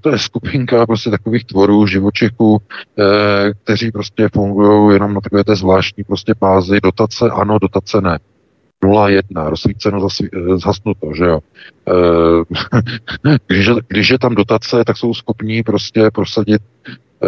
to 0.02 0.10
je 0.10 0.20
skupinka 0.20 0.86
prostě 0.86 1.10
takových 1.10 1.46
tvorů, 1.46 1.88
živočichů, 1.88 2.58
eh, 3.00 3.54
kteří 3.64 3.92
prostě 3.92 4.30
fungují 4.34 4.94
jenom 4.94 5.14
na 5.14 5.22
takové 5.22 5.44
té 5.44 5.56
zvláštní 5.56 6.04
prostě 6.04 6.34
bázi. 6.40 6.80
Dotace 6.84 7.30
ano, 7.30 7.60
dotace 7.60 8.02
ne. 8.02 8.20
0,1, 8.84 9.50
rozsvíceno, 9.50 10.08
eh, 10.24 10.58
zhasnuto, 10.58 11.12
že 11.16 11.26
jo. 11.26 11.40
Eh, 11.88 13.32
když, 13.48 13.70
když 13.88 14.10
je 14.10 14.20
tam 14.20 14.36
dotace, 14.36 14.84
tak 14.86 14.98
jsou 14.98 15.14
schopní 15.14 15.64
prostě 15.64 16.10
prosadit 16.14 16.62
eh, 17.24 17.28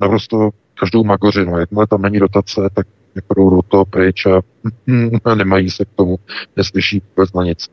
naprosto 0.00 0.50
každou 0.80 1.04
magořinu. 1.04 1.58
Jakmile 1.58 1.86
tam 1.86 2.02
není 2.02 2.18
dotace, 2.18 2.70
tak 2.74 2.86
jako 3.14 3.34
jdou 3.34 3.50
do 3.50 3.62
toho 3.62 3.84
pryč 3.84 4.26
a 4.26 4.40
nemají 5.34 5.70
se 5.70 5.84
k 5.84 5.88
tomu, 5.96 6.18
neslyší 6.56 7.02
vůbec 7.16 7.32
na 7.32 7.44
nic. 7.44 7.68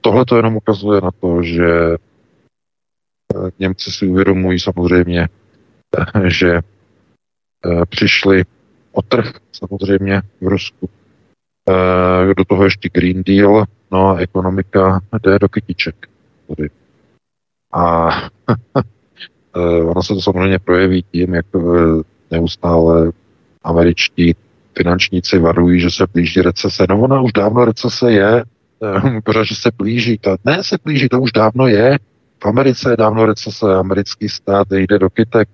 Tohle 0.00 0.24
to 0.24 0.36
jenom 0.36 0.56
ukazuje 0.56 1.00
na 1.00 1.10
to, 1.20 1.42
že 1.42 1.96
Němci 3.58 3.92
si 3.92 4.06
uvědomují 4.06 4.60
samozřejmě, 4.60 5.28
že 6.26 6.60
přišli 7.88 8.44
o 8.92 9.02
trh 9.02 9.32
samozřejmě 9.52 10.22
v 10.40 10.46
Rusku 10.46 10.90
Eh, 11.70 12.34
do 12.34 12.44
toho 12.44 12.64
ještě 12.64 12.88
Green 12.92 13.22
Deal, 13.26 13.64
no 13.90 14.08
a 14.08 14.18
ekonomika 14.18 15.00
jde 15.22 15.38
do 15.38 15.48
kytiček. 15.48 16.08
A 17.72 18.08
eh, 19.56 19.82
ono 19.82 20.02
se 20.02 20.14
to 20.14 20.20
samozřejmě 20.20 20.58
projeví 20.58 21.04
tím, 21.12 21.34
jak 21.34 21.46
eh, 21.56 21.60
neustále 22.30 23.12
američtí 23.64 24.36
finančníci 24.78 25.38
varují, 25.38 25.80
že 25.80 25.90
se 25.90 26.06
blíží 26.12 26.42
recese. 26.42 26.86
No 26.88 27.00
ona 27.00 27.20
už 27.20 27.32
dávno 27.32 27.64
recese 27.64 28.12
je, 28.12 28.44
pořád, 29.24 29.44
že 29.44 29.54
se 29.54 29.70
blíží. 29.78 30.18
To, 30.18 30.36
ne, 30.44 30.64
se 30.64 30.76
blíží, 30.84 31.08
to 31.08 31.20
už 31.20 31.32
dávno 31.32 31.66
je. 31.66 31.98
V 32.42 32.46
Americe 32.46 32.90
je 32.90 32.96
dávno 32.96 33.26
recese, 33.26 33.74
americký 33.74 34.28
stát 34.28 34.68
jde 34.70 34.98
do 34.98 35.10
kytek. 35.10 35.48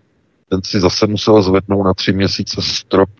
Ten 0.48 0.62
si 0.62 0.80
zase 0.80 1.06
musel 1.06 1.42
zvednout 1.42 1.84
na 1.84 1.94
tři 1.94 2.12
měsíce 2.12 2.62
strop 2.62 3.10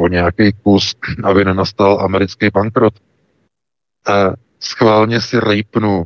o 0.00 0.08
nějaký 0.08 0.52
kus, 0.52 0.94
aby 1.24 1.44
nenastal 1.44 2.00
americký 2.00 2.48
bankrot. 2.54 2.94
A 4.06 4.34
schválně 4.60 5.20
si 5.20 5.40
rejpnu. 5.40 6.04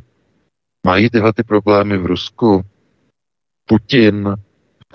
Mají 0.85 1.09
tyhle 1.09 1.33
ty 1.33 1.43
problémy 1.43 1.97
v 1.97 2.05
Rusku. 2.05 2.61
Putin, 3.65 4.35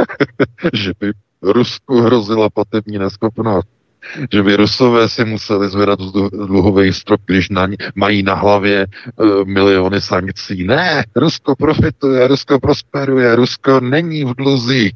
že 0.72 0.92
by 1.00 1.12
Rusku 1.42 2.00
hrozila 2.00 2.50
platební 2.50 2.98
neschopnost 2.98 3.80
že 4.32 4.42
by 4.42 4.57
Rusové 4.57 5.09
si 5.09 5.24
museli 5.24 5.68
zvedat 5.68 5.98
dluhový 6.32 6.92
strop, 6.92 7.20
když 7.26 7.48
na, 7.48 7.68
mají 7.94 8.22
na 8.22 8.34
hlavě 8.34 8.86
uh, 8.86 9.44
miliony 9.44 10.01
sankcí. 10.01 10.64
Ne, 10.64 11.05
Rusko 11.16 11.57
profituje, 11.57 12.28
Rusko 12.28 12.61
prosperuje, 12.61 13.36
Rusko 13.36 13.80
není 13.80 14.24
v 14.24 14.34
dluzích. 14.34 14.92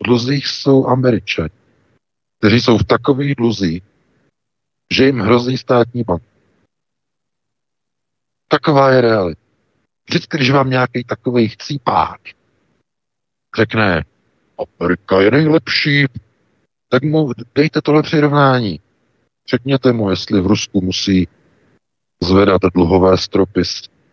V 0.00 0.04
dluzích 0.04 0.46
jsou 0.46 0.86
Američani, 0.86 1.50
kteří 2.38 2.60
jsou 2.60 2.78
v 2.78 2.84
takových 2.84 3.34
dluzích, 3.34 3.82
že 4.92 5.06
jim 5.06 5.20
hrozí 5.20 5.58
státní 5.58 6.02
bank. 6.04 6.22
Taková 8.48 8.90
je 8.90 9.00
realita. 9.00 9.40
Vždycky, 10.08 10.36
když 10.36 10.50
vám 10.50 10.70
nějaký 10.70 11.04
takový 11.04 11.48
chcípák 11.48 12.20
řekne, 13.56 14.04
Amerika 14.80 15.20
je 15.20 15.30
nejlepší, 15.30 16.06
tak 16.88 17.02
mu 17.02 17.32
dejte 17.54 17.82
tohle 17.82 18.02
přirovnání. 18.02 18.80
Řekněte 19.50 19.92
mu, 19.92 20.10
jestli 20.10 20.40
v 20.40 20.46
Rusku 20.46 20.80
musí 20.80 21.28
zvedat 22.22 22.62
dluhové 22.74 23.16
stropy 23.16 23.62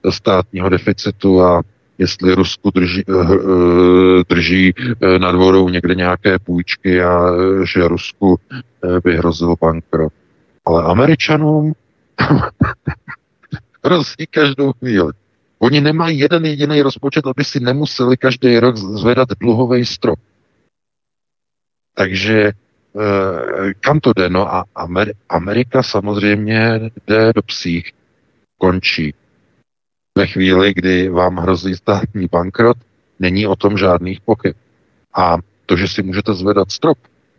státního 0.09 0.69
deficitu 0.69 1.41
a 1.41 1.61
jestli 1.97 2.35
Rusku 2.35 2.71
drží, 2.71 3.03
eh, 3.09 3.13
eh, 3.13 4.23
drží 4.29 4.73
eh, 4.77 5.19
nad 5.19 5.35
vodou 5.35 5.69
někde 5.69 5.95
nějaké 5.95 6.39
půjčky 6.39 7.03
a 7.03 7.31
že 7.73 7.87
Rusku 7.87 8.39
by 9.03 9.17
hrozil 9.17 9.55
bankrot. 9.61 10.13
Ale 10.65 10.83
Američanům 10.83 11.73
hrozí 13.83 14.27
každou 14.29 14.73
chvíli. 14.73 15.13
Oni 15.59 15.81
nemají 15.81 16.19
jeden 16.19 16.45
jediný 16.45 16.81
rozpočet, 16.81 17.27
aby 17.27 17.43
si 17.43 17.59
nemuseli 17.59 18.17
každý 18.17 18.59
rok 18.59 18.77
zvedat 18.77 19.29
dluhový 19.39 19.85
strop. 19.85 20.19
Takže 21.93 22.51
kam 23.79 23.99
to 23.99 24.11
jde? 24.15 24.29
No 24.29 24.53
a 24.53 24.65
Amerika 25.29 25.83
samozřejmě 25.83 26.79
jde 27.07 27.33
do 27.35 27.41
psích, 27.41 27.91
končí. 28.57 29.13
Ve 30.17 30.27
chvíli, 30.27 30.73
kdy 30.73 31.09
vám 31.09 31.37
hrozí 31.37 31.75
státní 31.75 32.27
bankrot, 32.31 32.77
není 33.19 33.47
o 33.47 33.55
tom 33.55 33.77
žádných 33.77 34.21
pochyb. 34.21 34.55
A 35.15 35.37
to, 35.65 35.77
že 35.77 35.87
si 35.87 36.03
můžete 36.03 36.33
zvedat 36.33 36.71
strop 36.71 36.97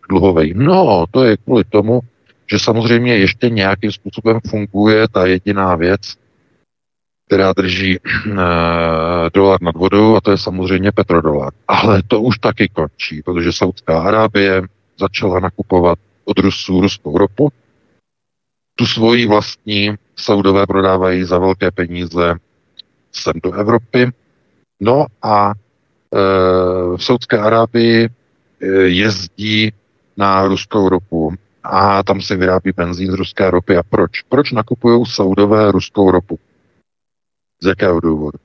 dluhový, 0.08 0.54
no, 0.56 1.04
to 1.10 1.24
je 1.24 1.36
kvůli 1.36 1.64
tomu, 1.64 2.00
že 2.50 2.58
samozřejmě 2.58 3.16
ještě 3.16 3.50
nějakým 3.50 3.92
způsobem 3.92 4.40
funguje 4.50 5.08
ta 5.08 5.26
jediná 5.26 5.74
věc, 5.74 6.00
která 7.26 7.52
drží 7.52 7.96
e, 7.96 8.00
dolar 9.34 9.62
nad 9.62 9.76
vodou, 9.76 10.16
a 10.16 10.20
to 10.20 10.30
je 10.30 10.38
samozřejmě 10.38 10.92
petrodolar. 10.92 11.52
Ale 11.68 12.02
to 12.02 12.20
už 12.20 12.38
taky 12.38 12.68
končí, 12.68 13.22
protože 13.22 13.52
Saudská 13.52 14.00
Arábie 14.00 14.62
začala 14.98 15.40
nakupovat 15.40 15.98
od 16.24 16.38
Rusů 16.38 16.80
ruskou 16.80 17.18
ropu. 17.18 17.52
Tu 18.74 18.86
svoji 18.86 19.26
vlastní 19.26 19.94
Saudové 20.16 20.66
prodávají 20.66 21.24
za 21.24 21.38
velké 21.38 21.70
peníze 21.70 22.34
sem 23.12 23.32
do 23.42 23.52
Evropy. 23.52 24.10
No 24.80 25.06
a 25.22 25.50
e, 25.50 25.56
v 26.96 27.04
Saudské 27.04 27.38
Arábii 27.38 28.04
e, 28.04 28.66
jezdí 28.76 29.72
na 30.16 30.46
ruskou 30.46 30.88
ropu 30.88 31.34
a 31.62 32.02
tam 32.02 32.20
se 32.20 32.36
vyrábí 32.36 32.72
benzín 32.76 33.12
z 33.12 33.14
ruské 33.14 33.50
ropy. 33.50 33.76
A 33.76 33.82
proč? 33.82 34.22
Proč 34.22 34.52
nakupují 34.52 35.06
Saudové 35.06 35.72
ruskou 35.72 36.10
ropu? 36.10 36.38
Z 37.62 37.66
jakého 37.66 38.00
důvodu? 38.00 38.38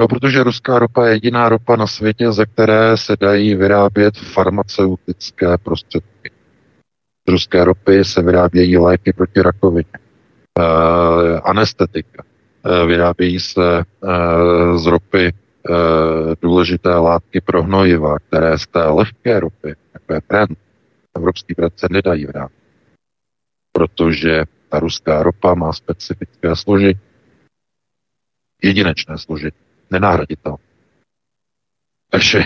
No, 0.00 0.08
protože 0.08 0.42
ruská 0.42 0.78
ropa 0.78 1.06
je 1.06 1.12
jediná 1.12 1.48
ropa 1.48 1.76
na 1.76 1.86
světě, 1.86 2.32
ze 2.32 2.46
které 2.46 2.96
se 2.96 3.16
dají 3.20 3.54
vyrábět 3.54 4.18
farmaceutické 4.18 5.58
prostředky. 5.58 6.30
Z 7.28 7.30
ruské 7.30 7.64
ropy 7.64 8.04
se 8.04 8.22
vyrábějí 8.22 8.76
léky 8.76 9.12
proti 9.12 9.42
rakovině, 9.42 9.92
e, 9.94 10.62
anestetika, 11.40 12.24
e, 12.64 12.86
vyrábějí 12.86 13.40
se 13.40 13.78
e, 13.78 13.84
z 14.78 14.86
ropy 14.86 15.26
e, 15.26 15.32
důležité 16.42 16.94
látky 16.94 17.40
pro 17.40 17.62
hnojiva, 17.62 18.18
které 18.18 18.58
z 18.58 18.66
té 18.66 18.84
lehké 18.84 19.40
ropy, 19.40 19.74
jako 19.94 20.14
je 20.14 20.20
brand, 20.28 20.58
evropský 21.16 21.54
brand 21.56 21.78
se 21.78 21.86
nedají 21.90 22.26
vyrábět. 22.26 22.60
Protože 23.72 24.44
ta 24.68 24.80
ruská 24.80 25.22
ropa 25.22 25.54
má 25.54 25.72
specifické 25.72 26.56
složení, 26.56 27.00
jedinečné 28.62 29.18
složení 29.18 29.69
nenahraditelný. 29.90 30.58
Takže 32.10 32.44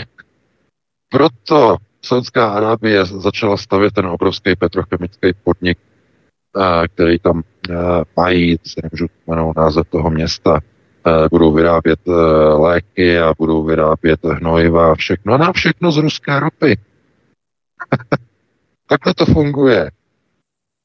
proto 1.11 1.77
Saudská 2.05 2.49
Arábie 2.49 3.05
začala 3.05 3.57
stavět 3.57 3.95
ten 3.95 4.07
obrovský 4.07 4.57
petrochemický 4.57 5.33
podnik, 5.45 5.79
eh, 5.79 6.89
který 6.89 7.19
tam 7.19 7.43
eh, 7.71 7.75
mají, 8.17 8.59
si 8.65 8.81
nemůžu 8.83 9.07
jmenovat 9.27 9.57
název 9.57 9.89
toho 9.89 10.11
města, 10.11 10.61
eh, 11.07 11.29
budou 11.31 11.53
vyrábět 11.53 12.01
léky 12.59 13.19
a 13.19 13.35
budou 13.39 13.65
vyrábět 13.65 14.25
hnojiva 14.25 14.93
a 14.93 14.95
všechno. 14.95 15.35
A 15.35 15.37
na 15.37 15.53
všechno 15.53 15.93
z 15.93 15.97
ruské 15.97 16.41
ropy. 16.41 16.79
Takhle 18.89 19.15
to 19.15 19.27
funguje. 19.27 19.91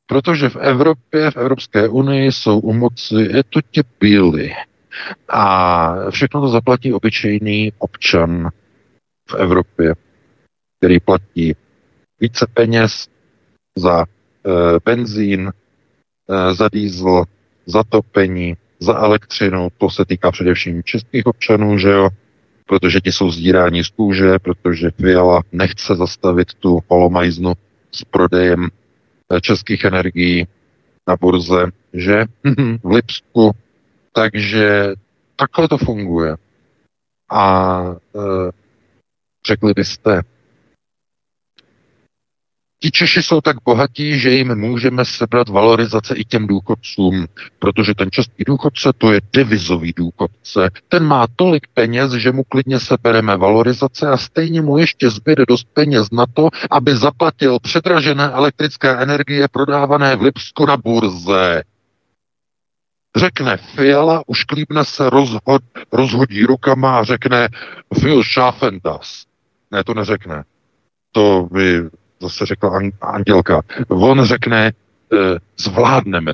Protože 0.08 0.50
v 0.50 0.56
Evropě, 0.56 1.32
v 1.32 1.38
Evropské 1.38 1.88
unii 1.88 2.32
jsou 2.32 2.60
u 2.60 2.74
moci 2.74 3.44
to 3.50 3.62
tě. 3.62 3.84
A 5.30 6.10
všechno 6.10 6.42
to 6.42 6.48
zaplatí 6.48 6.94
obyčejný 6.94 7.74
občan 7.78 8.50
v 9.30 9.34
Evropě, 9.36 9.96
který 10.78 11.00
platí 11.00 11.56
více 12.20 12.48
peněz 12.54 13.08
za 13.78 14.02
e, 14.02 14.06
benzín, 14.86 15.52
e, 16.30 16.54
za 16.54 16.70
diesel, 16.70 17.24
za 17.66 17.84
topení, 17.84 18.58
za 18.80 18.98
elektřinu. 18.98 19.68
To 19.78 19.90
se 19.90 20.06
týká 20.06 20.32
především 20.32 20.84
českých 20.84 21.26
občanů, 21.26 21.78
že 21.78 21.90
jo? 21.90 22.10
Protože 22.66 23.00
ti 23.02 23.12
jsou 23.12 23.32
zdíráni 23.32 23.84
z 23.84 23.90
kůže, 23.90 24.40
protože 24.40 24.92
Fiala 24.92 25.42
nechce 25.52 25.96
zastavit 25.96 26.54
tu 26.54 26.80
holomajznu 26.88 27.54
s 27.92 28.04
prodejem 28.04 28.68
e, 28.68 29.42
českých 29.42 29.84
energií 29.84 30.48
na 31.08 31.16
burze, 31.16 31.66
že 31.94 32.26
v 32.84 32.92
Lipsku 32.92 33.52
takže 34.12 34.94
takhle 35.36 35.68
to 35.68 35.78
funguje. 35.78 36.36
A 37.32 37.82
e, 38.16 38.20
řekli 39.48 39.74
byste, 39.74 40.22
Ti 42.82 42.92
Češi 42.92 43.24
jsou 43.24 43.42
tak 43.42 43.56
bohatí, 43.66 44.20
že 44.20 44.30
jim 44.30 44.56
můžeme 44.56 45.06
sebrat 45.06 45.50
valorizace 45.50 46.16
i 46.16 46.26
těm 46.26 46.48
důchodcům, 46.48 47.28
protože 47.60 47.94
ten 47.96 48.12
český 48.12 48.44
důchodce 48.44 48.90
to 48.98 49.12
je 49.12 49.22
devizový 49.34 49.94
důchodce. 49.98 50.70
Ten 50.88 51.04
má 51.04 51.28
tolik 51.36 51.68
peněz, 51.74 52.12
že 52.12 52.32
mu 52.32 52.44
klidně 52.44 52.80
sebereme 52.80 53.38
valorizace 53.38 54.08
a 54.08 54.18
stejně 54.18 54.62
mu 54.62 54.78
ještě 54.78 55.10
zbyde 55.10 55.44
dost 55.48 55.68
peněz 55.74 56.12
na 56.12 56.26
to, 56.34 56.50
aby 56.72 56.98
zaplatil 56.98 57.60
předražené 57.60 58.30
elektrické 58.30 58.90
energie 58.98 59.48
prodávané 59.48 60.16
v 60.16 60.22
Lipsku 60.22 60.66
na 60.66 60.78
burze. 60.78 61.64
Řekne 63.16 63.58
Fiala, 63.58 64.24
ušklíbne 64.28 64.86
se, 64.86 65.10
rozhod, 65.10 65.62
rozhodí 65.92 66.46
rukama 66.46 67.00
a 67.00 67.04
řekne 67.04 67.48
Phil 68.00 68.24
schaffen 68.24 68.80
das. 68.84 69.26
Ne, 69.72 69.84
to 69.84 69.94
neřekne. 69.94 70.44
To 71.12 71.48
by 71.52 71.90
zase 72.22 72.46
řekla 72.46 72.80
Andělka. 73.02 73.62
On 73.88 74.26
řekne, 74.26 74.68
e, 74.68 74.74
zvládneme. 75.58 76.34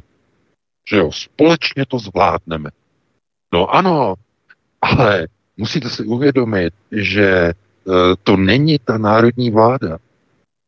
Že 0.89 0.97
jo, 0.97 1.11
společně 1.11 1.86
to 1.86 1.99
zvládneme. 1.99 2.69
No 3.53 3.76
ano, 3.76 4.13
ale 4.82 5.28
musíte 5.57 5.89
si 5.89 6.03
uvědomit, 6.03 6.73
že 6.91 7.28
e, 7.30 7.53
to 8.23 8.38
není 8.38 8.80
ta 8.80 8.97
národní 8.97 9.51
vláda. 9.51 9.97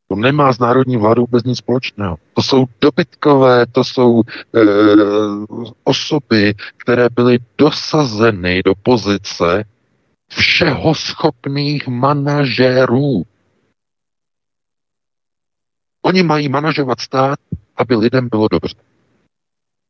To 0.08 0.16
nemá 0.16 0.54
s 0.54 0.60
národní 0.60 0.98
vládou 0.98 1.22
vůbec 1.22 1.44
nic 1.44 1.58
společného. 1.58 2.18
To 2.34 2.42
jsou 2.42 2.66
dobytkové, 2.82 3.66
to 3.66 3.84
jsou 3.84 4.22
e, 4.22 4.60
osoby, 5.84 6.54
které 6.78 7.08
byly 7.10 7.40
dosazeny 7.58 8.64
do 8.64 8.74
pozice 8.84 9.64
všeho 10.30 10.96
schopných 10.96 11.88
manažerů. 11.88 13.24
Oni 16.02 16.24
mají 16.24 16.50
manažovat 16.50 17.00
stát, 17.00 17.40
aby 17.76 17.96
lidem 17.96 18.30
bylo 18.30 18.48
dobře. 18.48 18.76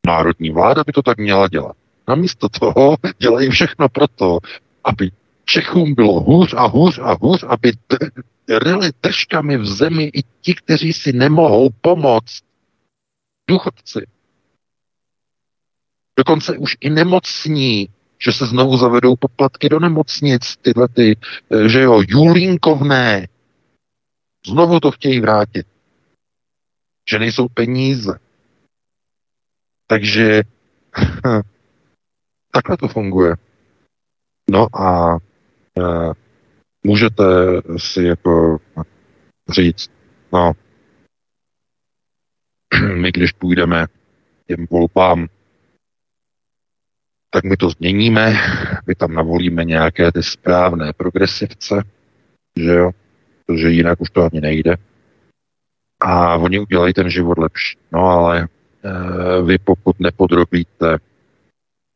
Národní 0.07 0.51
vláda 0.51 0.83
by 0.83 0.91
to 0.91 1.01
tak 1.01 1.17
měla 1.17 1.47
dělat. 1.47 1.75
Namísto 2.07 2.49
toho 2.49 2.97
dělají 3.17 3.49
všechno 3.49 3.89
proto, 3.89 4.39
aby 4.83 5.11
Čechům 5.45 5.93
bylo 5.93 6.19
hůř 6.19 6.53
a 6.57 6.65
hůř 6.65 6.99
a 7.03 7.17
hůř, 7.21 7.43
aby 7.47 7.71
ryli 8.49 8.91
držkami 9.03 9.57
v 9.57 9.65
zemi 9.65 10.11
i 10.13 10.23
ti, 10.41 10.55
kteří 10.55 10.93
si 10.93 11.13
nemohou 11.13 11.69
pomoct. 11.81 12.43
Důchodci. 13.49 14.07
Dokonce 16.17 16.57
už 16.57 16.77
i 16.79 16.89
nemocní, 16.89 17.89
že 18.19 18.31
se 18.31 18.45
znovu 18.45 18.77
zavedou 18.77 19.15
poplatky 19.15 19.69
do 19.69 19.79
nemocnic, 19.79 20.57
tyhle 20.61 20.87
ty, 20.87 21.17
eh, 21.51 21.69
že 21.69 21.81
jo, 21.81 22.01
Julínkovné. 22.07 23.27
Znovu 24.47 24.79
to 24.79 24.91
chtějí 24.91 25.19
vrátit. 25.19 25.67
Že 27.09 27.19
nejsou 27.19 27.47
peníze. 27.47 28.19
Takže 29.87 30.43
takhle 32.51 32.77
to 32.77 32.87
funguje. 32.87 33.35
No 34.49 34.67
a 34.81 35.17
e, 35.79 35.81
můžete 36.83 37.23
si 37.77 38.03
jako 38.03 38.57
říct, 39.49 39.91
no, 40.33 40.51
my 42.95 43.11
když 43.11 43.31
půjdeme 43.31 43.85
těm 44.47 44.65
volbám, 44.69 45.27
tak 47.29 47.43
my 47.43 47.57
to 47.57 47.69
změníme, 47.69 48.33
my 48.87 48.95
tam 48.95 49.13
navolíme 49.13 49.65
nějaké 49.65 50.11
ty 50.11 50.23
správné 50.23 50.93
progresivce, 50.93 51.83
že 52.55 52.71
jo, 52.71 52.91
protože 53.45 53.69
jinak 53.69 54.01
už 54.01 54.09
to 54.09 54.23
ani 54.31 54.41
nejde. 54.41 54.75
A 56.01 56.35
oni 56.35 56.59
udělají 56.59 56.93
ten 56.93 57.09
život 57.09 57.37
lepší. 57.37 57.77
No 57.91 57.99
ale 57.99 58.41
e, 58.41 58.47
vy 59.41 59.57
pokud 59.57 59.99
nepodrobíte 59.99 60.97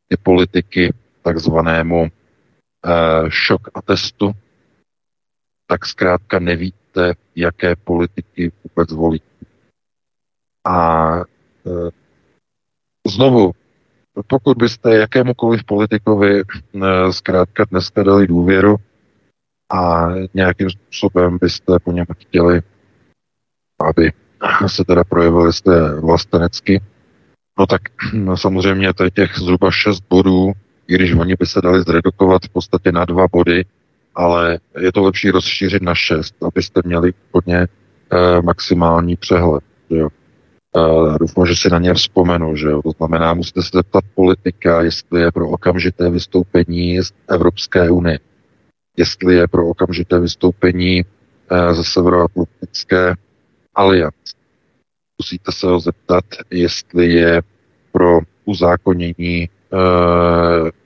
ty 0.08 0.18
politiky 0.24 0.94
takzvanému 1.22 2.06
e, 2.06 2.10
šok 3.30 3.62
a 3.74 3.82
testu, 3.82 4.32
tak 5.72 5.86
zkrátka 5.86 6.40
nevíte, 6.40 7.14
jaké 7.36 7.76
politiky 7.76 8.52
vůbec 8.64 8.92
volí. 8.92 9.22
A 10.68 11.16
e, 11.18 11.24
znovu, 13.08 13.52
pokud 14.28 14.58
byste 14.58 14.96
jakémukoliv 14.96 15.64
politikovi 15.64 16.42
e, 16.42 16.44
zkrátka 17.14 17.66
dneska 17.72 18.04
dali 18.04 18.28
důvěru 18.28 18.76
a 19.74 20.08
nějakým 20.34 20.70
způsobem 20.70 21.38
byste 21.42 21.80
po 21.84 21.92
něm 21.92 22.06
chtěli, 22.20 22.62
aby 23.80 24.12
se 24.68 24.84
teda 24.84 25.04
projevili 25.04 25.54
jste 25.54 26.02
vlastenecky, 26.02 26.82
no 27.60 27.68
tak 27.68 27.82
no 28.14 28.38
samozřejmě 28.38 28.94
to 28.94 29.04
je 29.04 29.12
těch 29.12 29.36
zhruba 29.40 29.72
6 29.72 30.04
bodů, 30.10 30.52
i 30.88 30.96
když 30.96 31.14
oni 31.14 31.36
by 31.40 31.46
se 31.46 31.62
dali 31.62 31.82
zredukovat 31.82 32.46
v 32.46 32.50
podstatě 32.50 32.92
na 32.92 33.06
dva 33.06 33.28
body, 33.32 33.66
ale 34.16 34.60
je 34.80 34.92
to 34.92 35.02
lepší 35.02 35.32
rozšířit 35.32 35.82
na 35.82 35.96
6, 35.96 36.36
abyste 36.44 36.82
měli 36.86 37.14
hodně 37.32 37.58
e, 37.58 37.68
maximální 38.42 39.16
přehled. 39.16 39.64
Že 39.90 39.98
jo. 39.98 40.10
Uh, 40.76 41.18
doufám, 41.18 41.46
že 41.46 41.56
si 41.56 41.70
na 41.70 41.80
ně 41.80 41.94
vzpomenu, 41.94 42.56
že 42.56 42.68
jo. 42.68 42.82
To 42.82 42.92
znamená, 42.92 43.34
musíte 43.34 43.62
se 43.62 43.70
zeptat 43.74 44.04
politika, 44.16 44.82
jestli 44.82 45.22
je 45.22 45.32
pro 45.32 45.50
okamžité 45.50 46.10
vystoupení 46.10 47.04
z 47.04 47.12
Evropské 47.30 47.90
unie, 47.90 48.20
jestli 48.98 49.36
je 49.36 49.48
pro 49.48 49.68
okamžité 49.68 50.20
vystoupení 50.20 51.04
uh, 51.04 51.74
ze 51.74 51.84
Severoatlantické 51.84 53.16
aliance. 53.76 54.36
Musíte 55.18 55.52
se 55.52 55.68
ho 55.68 55.80
zeptat, 55.80 56.26
jestli 56.52 57.14
je 57.14 57.42
pro 57.92 58.20
uzákonění 58.46 59.50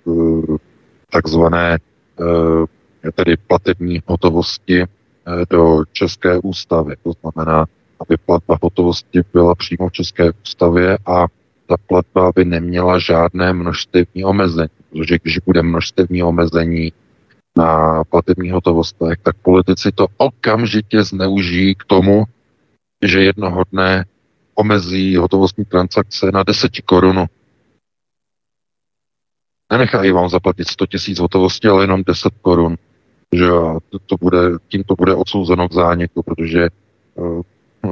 uh, 0.05 0.57
takzvané 1.11 1.77
uh, 2.19 2.65
tedy 3.11 3.37
platební 3.37 4.01
hotovosti 4.05 4.81
uh, 4.81 4.87
do 5.49 5.83
České 5.91 6.39
ústavy. 6.39 6.95
To 7.03 7.11
znamená, 7.21 7.65
aby 7.99 8.17
platba 8.17 8.57
hotovosti 8.61 9.21
byla 9.33 9.55
přímo 9.55 9.89
v 9.89 9.91
České 9.91 10.31
ústavě 10.43 10.97
a 11.05 11.25
ta 11.67 11.77
platba 11.87 12.31
by 12.35 12.45
neměla 12.45 12.99
žádné 12.99 13.53
množstevní 13.53 14.23
omezení, 14.25 14.69
protože 14.91 15.17
když 15.23 15.39
bude 15.39 15.61
množstevní 15.61 16.23
omezení 16.23 16.93
na 17.57 18.03
platební 18.03 18.51
hotovostech, 18.51 19.17
tak 19.23 19.35
politici 19.35 19.91
to 19.91 20.07
okamžitě 20.17 21.03
zneužijí 21.03 21.75
k 21.75 21.83
tomu, 21.83 22.23
že 23.05 23.23
jednoho 23.23 23.63
dne 23.71 24.05
omezí 24.55 25.15
hotovostní 25.15 25.65
transakce 25.65 26.31
na 26.31 26.43
10 26.43 26.71
korun. 26.85 27.25
Nenechají 29.71 30.11
vám 30.11 30.29
zaplatit 30.29 30.67
100 30.67 30.85
tisíc 30.85 31.19
hotovosti, 31.19 31.67
ale 31.67 31.83
jenom 31.83 32.03
10 32.07 32.33
korun. 32.41 32.77
Že 33.33 33.47
to, 34.05 34.15
bude, 34.21 34.37
tím 34.67 34.83
to 34.83 34.95
bude 34.95 35.15
odsouzeno 35.15 35.69
k 35.69 35.73
zániku, 35.73 36.23
protože 36.23 36.69
uh, 37.15 37.41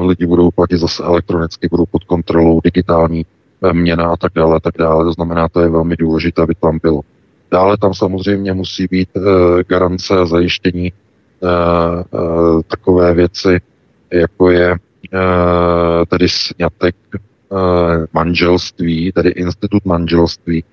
lidi 0.02 0.26
budou 0.26 0.52
platit 0.52 0.78
zase 0.78 1.04
elektronicky, 1.04 1.68
budou 1.72 1.86
pod 1.92 2.04
kontrolou 2.04 2.62
digitální 2.64 3.26
eh, 3.64 3.74
měna 3.74 4.12
a 4.12 4.18
tak 4.18 4.32
dále, 4.36 4.56
a 4.56 4.60
tak 4.60 4.74
dále. 4.78 5.04
To 5.04 5.12
znamená, 5.14 5.50
to 5.50 5.62
je 5.62 5.70
velmi 5.70 5.96
důležité, 5.96 6.42
aby 6.42 6.56
tam 6.56 6.80
bylo. 6.84 7.02
Dále 7.52 7.78
tam 7.78 7.94
samozřejmě 7.94 8.54
musí 8.54 8.88
být 8.92 9.10
uh, 9.16 9.24
garance 9.68 10.18
a 10.18 10.26
zajištění 10.26 10.92
uh, 10.92 12.62
takové 12.68 13.14
věci, 13.14 13.62
jako 14.12 14.52
je 14.52 14.76
tedy 16.08 16.30
snětek 16.30 16.96
manželství, 18.14 19.12
tedy 19.12 19.30
institut 19.30 19.86
manželství, 19.86 20.64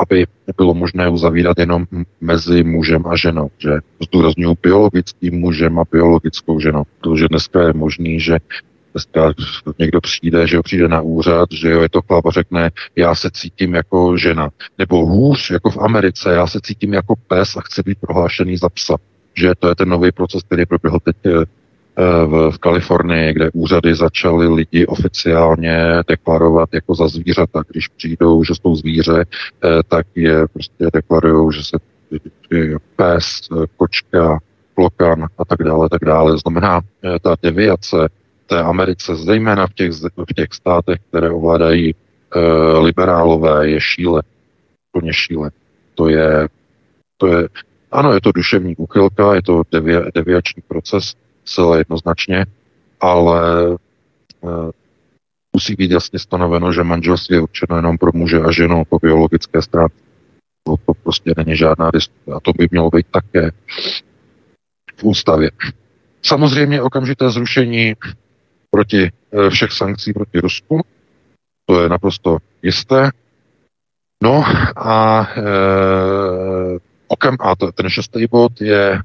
aby 0.00 0.26
bylo 0.56 0.74
možné 0.74 1.08
uzavírat 1.08 1.58
jenom 1.58 1.86
mezi 2.20 2.64
mužem 2.64 3.06
a 3.06 3.16
ženou, 3.16 3.50
že 3.58 3.70
zdůraznuju 4.02 4.56
biologickým 4.62 5.40
mužem 5.40 5.78
a 5.78 5.84
biologickou 5.92 6.60
ženou, 6.60 6.82
protože 7.00 7.28
dneska 7.28 7.62
je 7.62 7.72
možný, 7.72 8.20
že 8.20 8.38
dneska 8.92 9.32
někdo 9.78 10.00
přijde, 10.00 10.46
že 10.46 10.56
ho 10.56 10.62
přijde 10.62 10.88
na 10.88 11.00
úřad, 11.00 11.48
že 11.52 11.70
jo, 11.70 11.82
je 11.82 11.88
to 11.88 12.02
chlap 12.02 12.26
a 12.26 12.30
řekne, 12.30 12.70
já 12.96 13.14
se 13.14 13.30
cítím 13.30 13.74
jako 13.74 14.16
žena. 14.16 14.50
Nebo 14.78 15.06
hůř, 15.06 15.50
jako 15.50 15.70
v 15.70 15.78
Americe, 15.78 16.32
já 16.32 16.46
se 16.46 16.60
cítím 16.62 16.94
jako 16.94 17.14
pes 17.16 17.56
a 17.56 17.60
chci 17.60 17.82
být 17.82 17.98
prohlášený 18.00 18.56
za 18.56 18.68
psa. 18.68 18.96
Že 19.34 19.52
to 19.58 19.68
je 19.68 19.74
ten 19.74 19.88
nový 19.88 20.12
proces, 20.12 20.42
který 20.42 20.66
proběhl 20.66 20.98
teď 21.04 21.16
eh, 21.26 21.44
v, 22.26 22.50
v 22.50 22.58
Kalifornii, 22.58 23.32
kde 23.32 23.50
úřady 23.52 23.94
začaly 23.94 24.48
lidi 24.48 24.86
oficiálně 24.86 25.78
deklarovat 26.08 26.68
jako 26.72 26.94
za 26.94 27.08
zvířata. 27.08 27.62
Když 27.68 27.88
přijdou, 27.88 28.44
že 28.44 28.54
jsou 28.54 28.74
zvíře, 28.74 29.24
eh, 29.24 29.68
tak 29.88 30.06
je 30.14 30.46
prostě 30.52 30.86
deklarují, 30.92 31.52
že 31.52 31.64
se 31.64 31.76
pes, 32.96 33.48
kočka, 33.76 34.38
klokan 34.74 35.26
a 35.38 35.44
tak 35.44 35.62
dále, 35.62 35.88
tak 35.88 36.04
dále. 36.04 36.38
Znamená, 36.38 36.80
eh, 37.04 37.18
ta 37.22 37.36
deviace 37.42 38.08
té 38.46 38.58
Americe, 38.62 39.16
zejména 39.16 39.66
v 39.66 39.74
těch, 39.74 39.90
v 40.30 40.34
těch 40.36 40.48
státech, 40.52 40.98
které 41.08 41.30
ovládají 41.30 41.94
liberálové, 42.78 43.68
je 43.68 43.80
šíle. 43.80 44.22
Plně 44.92 45.12
šíle. 45.12 45.50
To 45.94 46.08
je, 46.08 46.48
to 47.16 47.26
je, 47.26 47.48
ano, 47.92 48.12
je 48.12 48.20
to 48.20 48.32
duševní 48.32 48.76
úchylka, 48.76 49.34
je 49.34 49.42
to 49.42 49.62
devi, 49.72 49.94
deviační 50.14 50.62
proces, 50.68 51.14
zcela 51.50 51.78
jednoznačně, 51.78 52.46
ale 53.00 53.72
e, 53.72 53.76
musí 55.52 55.74
být 55.74 55.90
jasně 55.90 56.18
stanoveno, 56.18 56.72
že 56.72 56.84
manželství 56.84 57.36
je 57.36 57.40
určeno 57.40 57.76
jenom 57.76 57.98
pro 57.98 58.10
muže 58.14 58.38
a 58.40 58.52
ženu 58.52 58.84
po 58.88 58.98
biologické 58.98 59.62
stránce. 59.62 59.96
To, 60.64 60.76
to 60.86 60.94
prostě 60.94 61.34
není 61.36 61.56
žádná 61.56 61.90
diskuse. 61.90 62.32
A 62.36 62.40
to 62.40 62.52
by 62.52 62.68
mělo 62.70 62.90
být 62.90 63.06
také 63.10 63.50
v 64.96 65.04
ústavě. 65.04 65.50
Samozřejmě 66.22 66.82
okamžité 66.82 67.30
zrušení 67.30 67.94
proti 68.70 69.02
e, 69.02 69.10
všech 69.50 69.72
sankcí 69.72 70.12
proti 70.12 70.40
Rusku, 70.40 70.80
to 71.66 71.82
je 71.82 71.88
naprosto 71.88 72.38
jisté. 72.62 73.10
No 74.22 74.44
a, 74.76 75.28
e, 75.36 75.42
okam, 77.08 77.36
a 77.40 77.56
ten 77.56 77.88
šestý 77.88 78.26
bod 78.26 78.60
je 78.60 79.00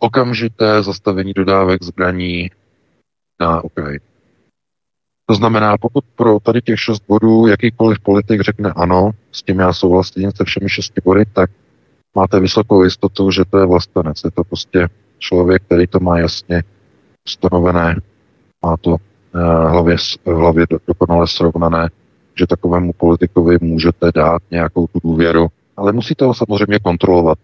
okamžité 0.00 0.82
zastavení 0.82 1.32
dodávek 1.32 1.82
zbraní 1.82 2.50
na 3.40 3.64
Ukrajinu. 3.64 4.04
To 5.26 5.34
znamená, 5.34 5.78
pokud 5.78 6.04
pro 6.16 6.40
tady 6.40 6.62
těch 6.62 6.80
šest 6.80 7.02
bodů 7.08 7.46
jakýkoliv 7.46 8.00
politik 8.00 8.40
řekne 8.40 8.72
ano, 8.76 9.10
s 9.32 9.42
tím 9.42 9.58
já 9.58 9.72
souhlasím 9.72 10.30
se 10.36 10.44
všemi 10.44 10.68
šesti 10.68 11.00
body, 11.04 11.24
tak 11.32 11.50
máte 12.16 12.40
vysokou 12.40 12.84
jistotu, 12.84 13.30
že 13.30 13.44
to 13.44 13.58
je 13.58 13.66
vlastenec. 13.66 14.24
Je 14.24 14.30
to 14.30 14.44
prostě 14.44 14.88
člověk, 15.18 15.62
který 15.62 15.86
to 15.86 16.00
má 16.00 16.18
jasně 16.18 16.62
stanovené, 17.28 17.96
má 18.64 18.76
to 18.76 18.90
uh, 18.90 18.98
hlavě, 19.70 19.96
hlavě 20.26 20.66
dokonale 20.86 21.28
srovnané, 21.28 21.88
že 22.38 22.46
takovému 22.46 22.92
politikovi 22.92 23.58
můžete 23.60 24.10
dát 24.14 24.42
nějakou 24.50 24.86
tu 24.86 24.98
důvěru, 25.04 25.48
ale 25.76 25.92
musíte 25.92 26.24
ho 26.24 26.34
samozřejmě 26.34 26.78
kontrolovat, 26.78 27.38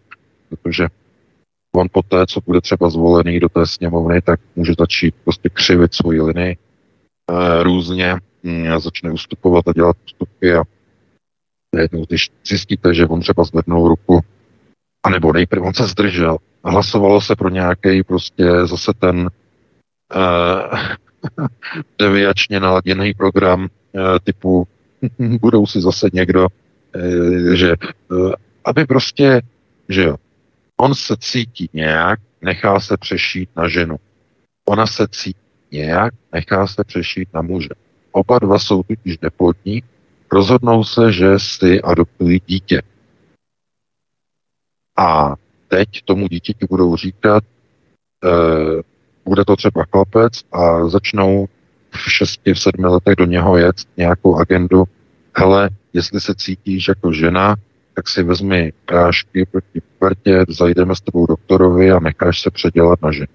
protože 0.48 0.86
on 1.77 1.89
poté, 1.93 2.27
co 2.27 2.41
bude 2.47 2.61
třeba 2.61 2.91
zvolený 2.91 3.41
do 3.41 3.49
té 3.49 3.66
sněmovny, 3.66 4.22
tak 4.22 4.41
může 4.57 4.72
začít 4.79 5.14
prostě 5.24 5.49
křivit 5.49 5.95
svoji 5.95 6.20
linii 6.20 6.57
e, 6.57 7.62
různě, 7.62 8.16
mm, 8.43 8.81
začne 8.81 9.11
ustupovat 9.11 9.68
a 9.68 9.72
dělat 9.72 9.97
ústupky 10.07 10.55
a 10.55 10.62
najednou, 11.74 12.05
když 12.09 12.31
zjistíte, 12.47 12.95
že 12.95 13.07
on 13.07 13.20
třeba 13.20 13.45
zvednul 13.45 13.89
ruku, 13.89 14.20
anebo 15.05 15.33
nejprve 15.33 15.66
on 15.66 15.74
se 15.74 15.87
zdržel, 15.87 16.37
hlasovalo 16.64 17.20
se 17.20 17.37
pro 17.37 17.49
nějaký 17.49 18.03
prostě 18.03 18.45
zase 18.64 18.93
ten 18.99 19.31
uh, 20.14 20.79
deviačně 21.99 22.61
naladěný 22.61 23.14
program 23.14 23.61
uh, 23.61 24.01
typu 24.24 24.68
budou 25.41 25.66
si 25.66 25.81
zase 25.81 26.09
někdo, 26.12 26.47
uh, 26.47 27.53
že 27.53 27.74
uh, 28.11 28.33
aby 28.64 28.85
prostě, 28.85 29.41
že 29.89 30.03
jo, 30.03 30.16
on 30.77 30.95
se 30.95 31.16
cítí 31.16 31.70
nějak, 31.72 32.20
nechá 32.43 32.81
se 32.81 32.97
přešít 32.97 33.51
na 33.57 33.68
ženu. 33.68 33.97
Ona 34.68 34.87
se 34.87 35.09
cítí 35.09 35.41
nějak, 35.72 36.14
nechá 36.33 36.66
se 36.66 36.85
přešít 36.85 37.29
na 37.35 37.43
muže. 37.43 37.68
Oba 38.12 38.39
dva 38.39 38.59
jsou 38.59 38.83
totiž 38.83 39.18
neplodní, 39.22 39.83
rozhodnou 40.33 40.85
se, 40.85 41.12
že 41.12 41.39
si 41.39 41.83
adoptují 41.83 42.41
dítě. 42.47 42.83
A 44.97 45.35
teď 45.68 45.89
tomu 46.05 46.29
dítěti 46.29 46.66
budou 46.70 46.97
říkat, 46.97 47.45
e, 48.24 48.29
bude 49.24 49.45
to 49.45 49.57
třeba 49.57 49.85
chlapec 49.85 50.43
a 50.53 50.89
začnou 50.89 51.49
v 51.91 52.12
šesti, 52.12 52.55
v 52.55 52.61
sedmi 52.61 52.87
letech 52.87 53.16
do 53.16 53.24
něho 53.24 53.57
jet 53.57 53.77
nějakou 53.97 54.37
agendu, 54.37 54.85
hele, 55.37 55.70
jestli 55.93 56.20
se 56.20 56.35
cítíš 56.35 56.89
jako 56.89 57.12
žena, 57.12 57.57
tak 57.97 58.09
si 58.09 58.22
vezmi 58.22 58.72
prášky 58.84 59.47
proti 59.47 59.80
pubertě, 59.80 60.44
zajdeme 60.49 60.97
s 60.97 61.01
tebou 61.01 61.26
doktorovi 61.26 61.90
a 61.92 62.01
necháš 62.01 62.40
se 62.40 62.51
předělat 62.51 63.03
na 63.03 63.12
ženu. 63.12 63.26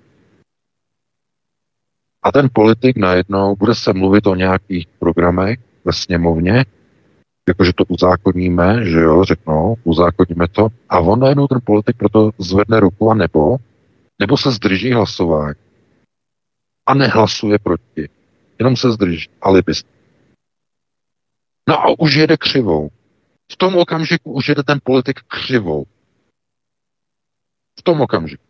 A 2.24 2.32
ten 2.32 2.50
politik 2.54 2.98
najednou 2.98 3.56
bude 3.56 3.76
se 3.76 3.94
mluvit 3.94 4.28
o 4.28 4.36
nějakých 4.36 4.88
programech 4.88 5.60
ve 5.86 5.94
sněmovně, 5.94 6.66
jakože 7.48 7.74
to 7.74 7.84
uzákoníme, 7.88 8.86
že 8.86 9.00
jo, 9.00 9.24
řeknou, 9.24 9.76
uzákoníme 9.84 10.48
to, 10.48 10.68
a 10.90 11.00
on 11.00 11.20
najednou 11.20 11.48
ten 11.48 11.60
politik 11.64 11.98
proto 11.98 12.32
zvedne 12.38 12.80
ruku 12.80 13.12
a 13.12 13.14
nebo, 13.14 13.58
nebo 14.20 14.38
se 14.38 14.52
zdrží 14.52 14.94
hlasování 14.94 15.56
a 16.86 16.94
nehlasuje 16.94 17.60
proti, 17.60 18.10
jenom 18.60 18.76
se 18.76 18.92
zdrží, 18.92 19.30
alibist. 19.42 19.88
No 21.70 21.80
a 21.80 22.00
už 22.00 22.16
jede 22.16 22.38
křivou. 22.38 22.90
V 23.52 23.56
tom 23.58 23.76
okamžiku 23.76 24.32
už 24.32 24.50
jede 24.50 24.64
ten 24.64 24.80
politik 24.84 25.20
křivou. 25.28 25.86
V 27.80 27.84
tom 27.84 28.02
okamžiku. 28.02 28.44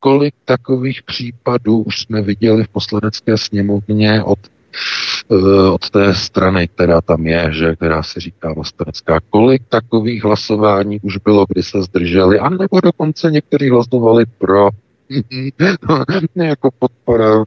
Kolik 0.00 0.34
takových 0.44 1.02
případů 1.02 1.82
už 1.82 2.00
jsme 2.00 2.22
viděli 2.22 2.64
v 2.64 2.68
poslanecké 2.68 3.38
sněmovně 3.38 4.22
od 4.24 4.38
Eh, 5.32 5.70
od 5.70 5.90
té 5.90 6.14
strany, 6.14 6.68
která 6.68 7.00
tam 7.00 7.26
je, 7.26 7.48
že, 7.52 7.76
která 7.76 8.02
se 8.02 8.20
říká 8.20 8.52
vlastenecká. 8.52 9.20
Kolik 9.30 9.62
takových 9.68 10.24
hlasování 10.24 11.00
už 11.02 11.16
bylo, 11.16 11.46
kdy 11.48 11.62
se 11.62 11.82
zdrželi, 11.82 12.38
a 12.38 12.48
nebo 12.48 12.80
dokonce 12.80 13.30
někteří 13.30 13.70
hlasovali 13.70 14.24
pro 14.38 14.68
jako 16.34 16.70
podpora 16.78 17.36
uh, 17.36 17.44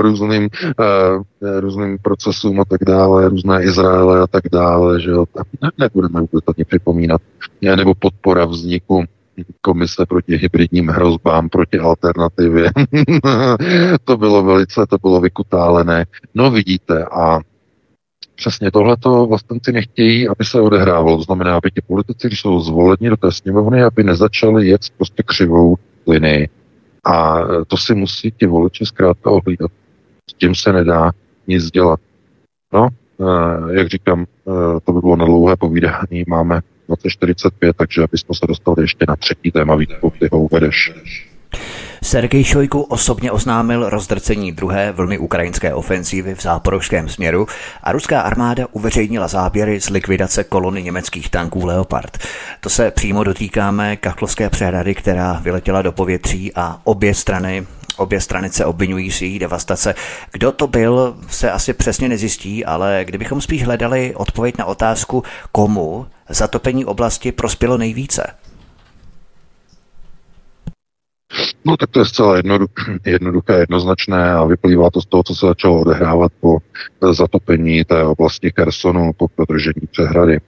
různým, 0.00 0.48
uh, 0.78 1.24
různým 1.60 1.98
procesům 2.02 2.60
a 2.60 2.64
tak 2.64 2.80
dále, 2.86 3.28
různé 3.28 3.62
Izraele 3.62 4.20
a 4.20 4.26
tak 4.26 4.44
dále, 4.52 5.00
že 5.00 5.10
jo, 5.10 5.26
tak 5.34 5.46
ne, 5.62 5.70
nebudeme 5.78 6.20
vůbec 6.20 6.44
ani 6.56 6.64
připomínat, 6.64 7.20
nebo 7.76 7.94
podpora 7.94 8.44
vzniku 8.44 9.04
komise 9.60 10.06
proti 10.06 10.36
hybridním 10.36 10.88
hrozbám, 10.88 11.48
proti 11.48 11.78
alternativě. 11.78 12.70
to 14.04 14.16
bylo 14.16 14.42
velice, 14.42 14.86
to 14.90 14.98
bylo 14.98 15.20
vykutálené. 15.20 16.06
No 16.34 16.50
vidíte, 16.50 17.04
a 17.04 17.40
přesně 18.36 18.70
tohleto 18.70 19.26
vlastenci 19.26 19.72
nechtějí, 19.72 20.28
aby 20.28 20.44
se 20.44 20.60
odehrávalo. 20.60 21.16
To 21.16 21.22
znamená, 21.22 21.56
aby 21.56 21.70
ti 21.70 21.80
politici, 21.86 22.26
když 22.26 22.40
jsou 22.40 22.60
zvoleni 22.60 23.10
do 23.10 23.16
té 23.16 23.32
sněmovny, 23.32 23.82
aby 23.82 24.04
nezačali 24.04 24.68
jet 24.68 24.80
prostě 24.96 25.22
křivou 25.22 25.76
linii. 26.06 26.48
A 27.04 27.40
to 27.66 27.76
si 27.76 27.94
musí 27.94 28.30
ti 28.30 28.46
voliči 28.46 28.86
zkrátka 28.86 29.30
ohlídat. 29.30 29.70
S 30.30 30.34
tím 30.34 30.54
se 30.54 30.72
nedá 30.72 31.10
nic 31.46 31.70
dělat. 31.70 32.00
No, 32.72 32.88
eh, 33.20 33.78
jak 33.78 33.88
říkám, 33.88 34.26
eh, 34.26 34.80
to 34.84 34.92
by 34.92 35.00
bylo 35.00 35.16
na 35.16 35.24
dlouhé 35.24 35.56
povídání. 35.56 36.24
Máme 36.28 36.60
2045, 36.88 37.76
takže 37.76 38.02
abychom 38.02 38.34
se 38.34 38.46
dostali 38.46 38.82
ještě 38.82 39.04
na 39.08 39.16
třetí 39.16 39.50
téma, 39.50 39.76
Vítku, 39.76 40.12
ty 40.18 40.28
ho 40.32 40.40
uvedeš. 40.40 40.92
Sergej 42.02 42.44
Šojku 42.44 42.80
osobně 42.80 43.32
oznámil 43.32 43.90
rozdrcení 43.90 44.52
druhé 44.52 44.92
vlny 44.92 45.18
ukrajinské 45.18 45.74
ofenzívy 45.74 46.34
v 46.34 46.42
záporožském 46.42 47.08
směru 47.08 47.46
a 47.82 47.92
ruská 47.92 48.20
armáda 48.20 48.66
uveřejnila 48.72 49.28
záběry 49.28 49.80
z 49.80 49.88
likvidace 49.90 50.44
kolony 50.44 50.82
německých 50.82 51.30
tanků 51.30 51.66
Leopard. 51.66 52.18
To 52.60 52.70
se 52.70 52.90
přímo 52.90 53.24
dotýkáme 53.24 53.96
kachlovské 53.96 54.50
přehrady, 54.50 54.94
která 54.94 55.32
vyletěla 55.32 55.82
do 55.82 55.92
povětří 55.92 56.52
a 56.54 56.80
obě 56.84 57.14
strany 57.14 57.66
Obě 57.96 58.20
strany 58.20 58.50
se 58.50 58.64
obvinují 58.64 59.10
z 59.10 59.22
její 59.22 59.38
devastace. 59.38 59.94
Kdo 60.32 60.52
to 60.52 60.66
byl, 60.66 61.16
se 61.28 61.50
asi 61.50 61.72
přesně 61.72 62.08
nezjistí, 62.08 62.64
ale 62.64 63.00
kdybychom 63.04 63.40
spíš 63.40 63.64
hledali 63.64 64.14
odpověď 64.14 64.58
na 64.58 64.64
otázku, 64.64 65.22
komu 65.52 66.06
zatopení 66.28 66.84
oblasti 66.84 67.32
prospělo 67.32 67.78
nejvíce? 67.78 68.26
No 71.64 71.76
tak 71.76 71.90
to 71.90 71.98
je 71.98 72.04
zcela 72.04 72.36
jednoduché, 73.04 73.58
jednoznačné 73.58 74.32
a 74.32 74.44
vyplývá 74.44 74.90
to 74.90 75.00
z 75.00 75.06
toho, 75.06 75.22
co 75.22 75.34
se 75.34 75.46
začalo 75.46 75.80
odehrávat 75.80 76.32
po 76.40 76.58
zatopení 77.10 77.84
té 77.84 78.04
oblasti 78.04 78.52
Kersonu, 78.52 79.12
po 79.16 79.28
prodržení 79.28 79.86
přehrady. 79.90 80.40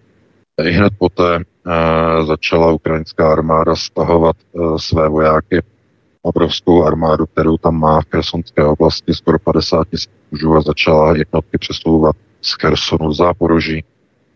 I 0.65 0.71
hned 0.71 0.93
poté 0.99 1.37
e, 1.37 1.43
začala 2.25 2.73
ukrajinská 2.73 3.33
armáda 3.33 3.77
stahovat 3.77 4.37
e, 4.37 4.79
své 4.79 5.09
vojáky 5.09 5.63
obrovskou 6.23 6.85
armádu, 6.85 7.27
kterou 7.27 7.57
tam 7.57 7.81
má 7.81 8.01
v 8.01 8.05
Kersonské 8.05 8.65
oblasti, 8.65 9.15
skoro 9.15 9.39
50 9.39 9.89
tisíc 9.89 10.11
mužů 10.31 10.57
a 10.57 10.61
začala 10.61 11.17
jednotky 11.17 11.59
přesouvat 11.59 12.17
z 12.43 12.55
Kersonu 12.55 13.13
záporoží 13.13 13.85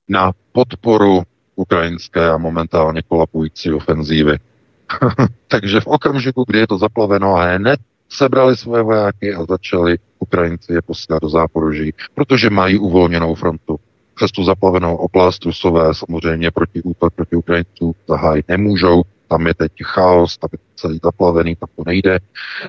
na 0.09 0.33
podporu 0.53 1.23
ukrajinské 1.57 2.31
a 2.31 2.39
momentálně 2.39 3.03
kolapující 3.03 3.73
ofenzívy. 3.73 4.39
Takže 5.49 5.81
v 5.81 5.87
okamžiku, 5.87 6.45
kdy 6.47 6.59
je 6.59 6.67
to 6.67 6.79
zaplaveno 6.79 7.35
a 7.35 7.45
hned 7.45 7.81
sebrali 8.09 8.57
svoje 8.57 8.83
vojáky 8.83 9.35
a 9.35 9.45
začali 9.45 9.99
Ukrajinci 10.19 10.73
je 10.73 10.83
posílat 10.83 11.23
do 11.23 11.29
záporoží, 11.29 11.93
protože 12.15 12.51
mají 12.51 12.79
uvolněnou 12.79 13.35
frontu. 13.35 13.77
Přes 14.15 14.33
tu 14.33 14.45
zaplavenou 14.45 14.97
oblast 14.97 15.45
Rusové 15.45 15.95
samozřejmě 15.95 16.51
proti 16.51 16.83
útok 16.83 17.15
proti 17.15 17.37
Ukrajinců 17.37 17.95
zahájit 18.09 18.49
nemůžou, 18.49 19.03
tam 19.29 19.47
je 19.47 19.55
teď 19.55 19.73
chaos, 19.85 20.39
tam 20.39 20.49
je 20.53 20.59
celý 20.77 21.01
zaplavený, 21.05 21.57
tam 21.57 21.69
to 21.77 21.83
nejde, 21.87 22.19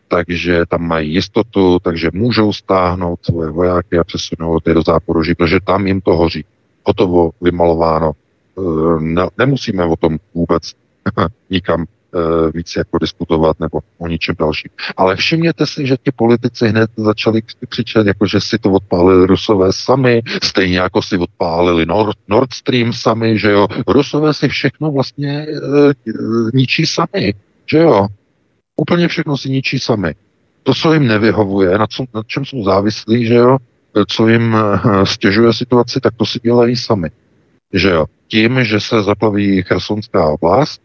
takže 0.08 0.66
tam 0.66 0.88
mají 0.88 1.14
jistotu, 1.14 1.80
takže 1.80 2.10
můžou 2.14 2.54
stáhnout 2.54 3.20
svoje 3.26 3.50
vojáky 3.50 3.98
a 3.98 4.04
přesunout 4.04 4.68
je 4.68 4.74
do 4.74 4.82
záporoží, 4.82 5.36
protože 5.36 5.60
tam 5.60 5.88
jim 5.88 6.02
to 6.02 6.16
hoří. 6.16 6.46
Hotovo, 6.84 7.32
vymalováno. 7.42 8.12
E, 8.58 8.62
ne, 9.02 9.28
nemusíme 9.38 9.86
o 9.86 9.96
tom 9.96 10.18
vůbec 10.34 10.74
nikam 11.50 11.86
e, 12.14 12.52
víc 12.52 12.76
jako 12.76 12.98
diskutovat 12.98 13.60
nebo 13.60 13.80
o 13.98 14.08
ničem 14.08 14.36
dalším. 14.40 14.72
Ale 14.98 15.16
všimněte 15.16 15.66
si, 15.66 15.88
že 15.88 15.98
ti 16.04 16.12
politici 16.12 16.68
hned 16.68 16.90
začali 16.98 17.42
křičet, 17.70 18.08
jako 18.08 18.28
že 18.28 18.42
si 18.42 18.58
to 18.58 18.72
odpálili 18.72 19.28
Rusové 19.28 19.74
sami, 19.74 20.22
stejně 20.44 20.80
jako 20.80 21.02
si 21.02 21.18
odpálili 21.18 21.86
Nord, 21.86 22.18
Nord 22.28 22.54
Stream 22.54 22.94
sami, 22.94 23.40
že 23.40 23.52
jo. 23.52 23.68
Rusové 23.88 24.34
si 24.34 24.48
všechno 24.48 24.92
vlastně 24.92 25.32
e, 25.40 25.48
ničí 26.54 26.86
sami, 26.86 27.34
že 27.66 27.78
jo. 27.78 28.08
Úplně 28.76 29.08
všechno 29.08 29.38
si 29.38 29.50
ničí 29.50 29.80
sami. 29.80 30.16
To, 30.64 30.74
co 30.74 30.94
jim 30.94 31.08
nevyhovuje, 31.08 31.78
na, 31.78 31.88
co, 31.88 32.06
na 32.16 32.24
čem 32.28 32.46
jsou 32.46 32.64
závislí, 32.64 33.26
že 33.26 33.34
jo, 33.34 33.58
co 34.08 34.28
jim 34.28 34.58
stěžuje 35.04 35.54
situaci, 35.54 36.00
tak 36.00 36.14
to 36.18 36.26
si 36.26 36.40
dělají 36.40 36.76
sami. 36.76 37.10
Že 37.74 37.90
jo. 37.90 38.06
Tím, 38.28 38.64
že 38.64 38.80
se 38.80 39.04
zaplaví 39.04 39.64
Chersonská 39.64 40.28
oblast, 40.28 40.82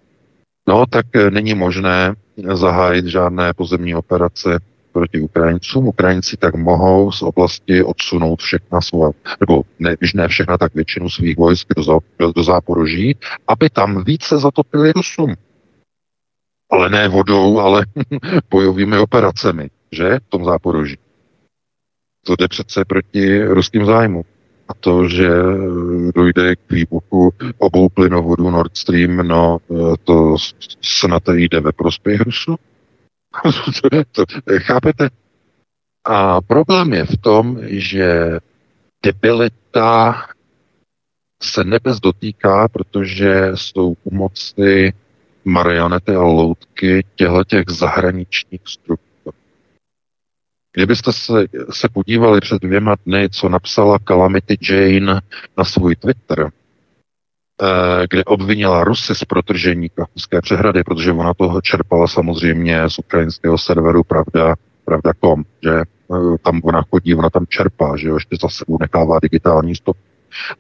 No, 0.68 0.86
tak 0.86 1.06
eh, 1.16 1.30
není 1.30 1.54
možné 1.54 2.14
zahájit 2.54 3.06
žádné 3.06 3.54
pozemní 3.54 3.94
operace 3.94 4.58
proti 4.92 5.20
Ukrajincům. 5.20 5.88
Ukrajinci 5.88 6.36
tak 6.36 6.54
mohou 6.54 7.12
z 7.12 7.22
oblasti 7.22 7.82
odsunout 7.82 8.42
všechna 8.42 8.80
svá, 8.80 9.10
nebo 9.40 9.62
ne, 9.78 9.96
ne 10.14 10.28
všechna, 10.28 10.58
tak 10.58 10.74
většinu 10.74 11.10
svých 11.10 11.36
vojsk 11.36 11.68
do, 12.18 12.32
do 12.32 12.42
záporoží, 12.42 13.16
aby 13.48 13.70
tam 13.70 14.04
více 14.04 14.38
zatopili 14.38 14.92
Rusům. 14.92 15.34
Ale 16.70 16.90
ne 16.90 17.08
vodou, 17.08 17.58
ale 17.58 17.86
bojovými 18.50 18.98
operacemi, 18.98 19.70
že? 19.92 20.18
V 20.26 20.28
tom 20.28 20.44
záporoží. 20.44 20.98
To 22.26 22.36
jde 22.36 22.48
přece 22.48 22.84
proti 22.84 23.44
ruským 23.44 23.86
zájmům 23.86 24.24
a 24.68 24.74
to, 24.74 25.08
že 25.08 25.28
dojde 26.14 26.56
k 26.56 26.70
výbuchu 26.70 27.34
obou 27.58 27.88
plynovodů 27.88 28.50
Nord 28.50 28.76
Stream, 28.76 29.16
no 29.16 29.58
to 30.04 30.36
snad 30.80 31.22
jde 31.28 31.60
ve 31.60 31.72
prospěch 31.72 32.20
Rusu. 32.20 32.56
to, 34.12 34.24
chápete? 34.58 35.08
A 36.04 36.40
problém 36.40 36.92
je 36.92 37.04
v 37.04 37.16
tom, 37.16 37.58
že 37.62 38.38
debilita 39.04 40.22
se 41.42 41.64
nebez 41.64 42.00
dotýká, 42.00 42.68
protože 42.68 43.50
jsou 43.54 43.96
u 44.04 44.14
moci 44.14 44.92
marionety 45.44 46.14
a 46.14 46.22
loutky 46.22 47.04
těchto 47.14 47.44
těch 47.44 47.64
zahraničních 47.68 48.60
struktur. 48.64 49.11
Kdybyste 50.73 51.12
se, 51.12 51.47
se 51.70 51.89
podívali 51.89 52.41
před 52.41 52.62
dvěma 52.62 52.95
dny, 53.07 53.29
co 53.31 53.49
napsala 53.49 53.99
Calamity 54.09 54.59
Jane 54.70 55.20
na 55.59 55.64
svůj 55.64 55.97
Twitter, 55.97 56.51
eh, 57.62 58.07
kde 58.11 58.25
obvinila 58.25 58.85
Rusy 58.85 59.14
z 59.14 59.25
protržení 59.25 59.89
Kachovské 59.89 60.41
přehrady, 60.41 60.85
protože 60.85 61.12
ona 61.12 61.35
toho 61.35 61.61
čerpala 61.61 62.09
samozřejmě 62.09 62.91
z 62.91 62.99
ukrajinského 62.99 63.59
serveru 63.59 64.03
Pravda, 64.05 64.55
Pravda.com, 64.85 65.45
že 65.62 65.70
eh, 65.70 66.39
tam 66.45 66.61
ona 66.64 66.83
chodí, 66.91 67.14
ona 67.14 67.31
tam 67.31 67.47
čerpá, 67.49 67.97
že 67.97 68.09
jo, 68.09 68.14
ještě 68.14 68.37
za 68.43 68.49
sebou 68.49 68.79
nechává 68.81 69.18
digitální 69.23 69.75
stop. 69.75 69.97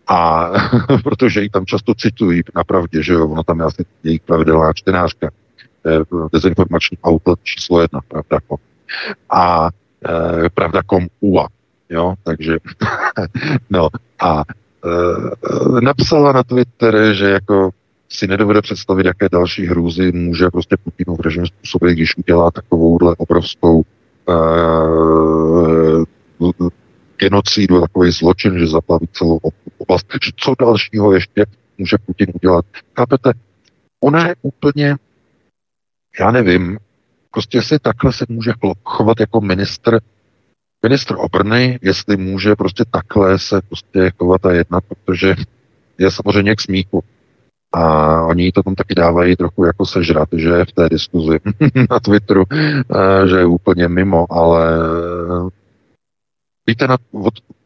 A 0.06 0.50
protože 1.04 1.42
ji 1.42 1.48
tam 1.48 1.66
často 1.66 1.94
citují 1.94 2.42
na 2.54 2.64
pravdě, 2.64 3.02
že 3.02 3.12
jo, 3.12 3.28
ono 3.28 3.42
tam 3.42 3.58
je 3.58 3.64
asi 3.64 3.84
jejich 4.04 4.20
pravidelná 4.20 4.72
čtenářka, 4.72 5.30
dezinformační 6.32 6.98
auto 7.04 7.34
číslo 7.42 7.80
jedna, 7.80 8.00
pravda.com. 8.08 8.58
A 9.30 9.70
e, 10.08 10.50
pravda.com 10.50 11.06
UA, 11.20 11.48
jo, 11.90 12.14
takže 12.22 12.56
no 13.70 13.88
a 14.20 14.42
e, 14.42 15.80
napsala 15.80 16.32
na 16.32 16.42
Twitter, 16.42 17.14
že 17.14 17.30
jako 17.30 17.70
si 18.12 18.26
nedovede 18.26 18.62
představit, 18.62 19.06
jaké 19.06 19.28
další 19.32 19.66
hrůzy 19.66 20.12
může 20.12 20.50
prostě 20.50 20.76
Putinův 20.76 21.20
režim 21.20 21.46
způsobit, 21.46 21.92
když 21.92 22.16
udělá 22.16 22.50
takovouhle 22.50 23.14
obrovskou 23.18 23.82
uh, 24.28 26.04
genocidu, 27.16 27.80
takový 27.80 28.10
zločin, 28.10 28.58
že 28.58 28.66
zaplaví 28.66 29.08
celou 29.12 29.40
oblast. 29.78 30.06
Co 30.36 30.54
dalšího 30.60 31.14
ještě 31.14 31.44
může 31.78 31.96
Putin 32.06 32.26
udělat? 32.34 32.64
Chápete? 32.96 33.32
Ona 34.00 34.28
je 34.28 34.34
úplně, 34.42 34.96
já 36.20 36.30
nevím, 36.30 36.78
prostě 37.32 37.62
si 37.62 37.78
takhle 37.78 38.12
se 38.12 38.24
může 38.28 38.52
chovat 38.84 39.20
jako 39.20 39.40
ministr 39.40 40.00
ministr 40.82 41.14
obrany, 41.18 41.78
jestli 41.82 42.16
může 42.16 42.56
prostě 42.56 42.84
takhle 42.90 43.38
se 43.38 43.60
prostě 43.68 44.12
chovat 44.18 44.46
a 44.46 44.52
jednat, 44.52 44.84
protože 44.88 45.34
je 45.98 46.10
samozřejmě 46.10 46.54
k 46.54 46.60
smíchu. 46.60 47.04
A 47.74 48.22
oni 48.22 48.52
to 48.52 48.62
tam 48.62 48.74
taky 48.74 48.94
dávají 48.94 49.36
trochu 49.36 49.64
jako 49.64 49.86
sežrat, 49.86 50.28
že 50.32 50.64
v 50.64 50.72
té 50.72 50.88
diskuzi 50.88 51.38
na 51.90 52.00
Twitteru, 52.00 52.44
eh, 52.50 53.28
že 53.28 53.36
je 53.36 53.46
úplně 53.46 53.88
mimo, 53.88 54.26
ale 54.32 54.78
víte, 56.66 56.88
na, 56.88 56.96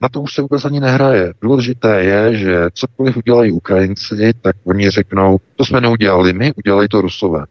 na 0.02 0.08
to 0.08 0.20
už 0.20 0.34
se 0.34 0.42
vůbec 0.42 0.64
ani 0.64 0.80
nehraje. 0.80 1.34
Důležité 1.42 2.04
je, 2.04 2.36
že 2.36 2.68
cokoliv 2.74 3.16
udělají 3.16 3.52
Ukrajinci, 3.52 4.32
tak 4.42 4.56
oni 4.64 4.90
řeknou, 4.90 5.38
to 5.56 5.64
jsme 5.64 5.80
neudělali 5.80 6.32
my, 6.32 6.52
udělají 6.56 6.88
to 6.88 7.00
Rusové. 7.00 7.44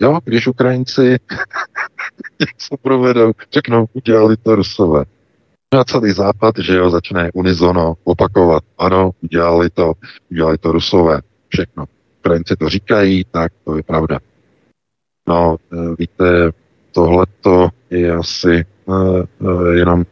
Jo, 0.00 0.20
když 0.24 0.46
Ukrajinci 0.46 1.02
něco 2.40 2.76
provedou, 2.82 3.32
řeknou, 3.52 3.86
udělali 3.92 4.36
to 4.36 4.56
Rusové. 4.56 5.04
No 5.74 5.80
a 5.80 5.84
celý 5.84 6.12
západ, 6.12 6.54
že 6.58 6.76
jo, 6.76 6.90
začne 6.90 7.30
unizono 7.34 7.94
opakovat. 8.04 8.62
Ano, 8.78 9.10
udělali 9.22 9.70
to, 9.70 9.92
udělali 10.30 10.58
to 10.58 10.72
Rusové 10.72 11.20
všechno. 11.48 11.84
Ukrajinci 12.18 12.56
to 12.56 12.68
říkají, 12.68 13.24
tak 13.30 13.52
to 13.64 13.76
je 13.76 13.82
pravda. 13.82 14.18
No, 15.28 15.56
e, 15.72 15.76
víte, 15.98 16.50
tohleto 16.92 17.68
je 17.90 18.12
asi 18.12 18.64
uh, 18.84 19.24
jenom 19.74 20.04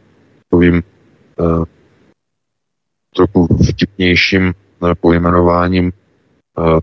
takovým 0.43 0.83
uh, 1.39 1.63
trochu 3.15 3.47
vtipnějším 3.63 4.53
pojmenováním 5.01 5.91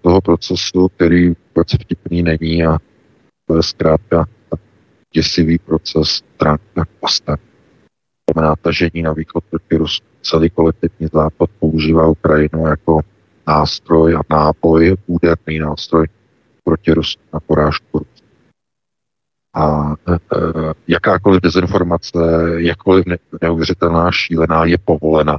toho 0.00 0.20
procesu, 0.20 0.88
který 0.88 1.28
vůbec 1.28 1.68
vtipný 1.80 2.22
není 2.22 2.64
a 2.64 2.78
to 3.46 3.56
je 3.56 3.62
zkrátka 3.62 4.26
děsivý 5.14 5.58
proces 5.58 6.08
stránka 6.08 6.84
postav. 7.00 7.40
Znamená 8.32 8.56
tažení 8.56 9.02
na 9.02 9.12
východ 9.12 9.44
proti 9.50 9.76
Rusku. 9.76 10.06
Celý 10.22 10.50
kolektivní 10.50 11.08
západ 11.12 11.50
používá 11.58 12.08
Ukrajinu 12.08 12.66
jako 12.66 13.00
nástroj 13.46 14.16
a 14.16 14.20
nápoj, 14.30 14.96
úderný 15.06 15.58
nástroj 15.58 16.06
proti 16.64 16.92
Rusku 16.92 17.22
na 17.32 17.40
porážku. 17.40 18.06
A 19.54 19.92
e, 19.92 20.14
e, 20.14 20.18
jakákoliv 20.88 21.40
dezinformace, 21.42 22.18
jakkoliv 22.56 23.06
ne, 23.06 23.16
neuvěřitelná, 23.42 24.10
šílená, 24.12 24.64
je 24.64 24.78
povolena. 24.78 25.38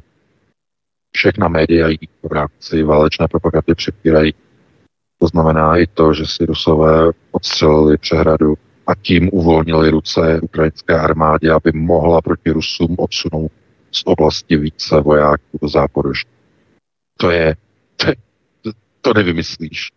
Všechna 1.16 1.48
média 1.48 1.88
jí 1.88 2.00
v 2.24 2.32
rámci 2.32 2.84
válečné 2.84 3.28
propagandy 3.28 3.76
přepírají. 3.76 4.34
To 5.26 5.30
znamená 5.30 5.78
i 5.78 5.88
to, 5.88 6.14
že 6.14 6.26
si 6.26 6.46
Rusové 6.46 7.12
odstřelili 7.32 7.98
přehradu 7.98 8.54
a 8.88 8.96
tím 8.96 9.30
uvolnili 9.34 9.90
ruce 9.90 10.40
ukrajinské 10.42 11.00
armádě, 11.00 11.52
aby 11.52 11.72
mohla 11.72 12.22
proti 12.22 12.52
Rusům 12.52 12.96
odsunout 13.00 13.52
z 13.92 14.04
oblasti 14.06 14.58
více 14.58 15.02
vojáků 15.02 15.60
do 15.62 15.68
Záporoží. 15.68 16.26
To 17.18 17.32
je 17.32 17.56
to, 18.62 18.72
to 19.02 19.14
nevymyslíš. 19.14 19.92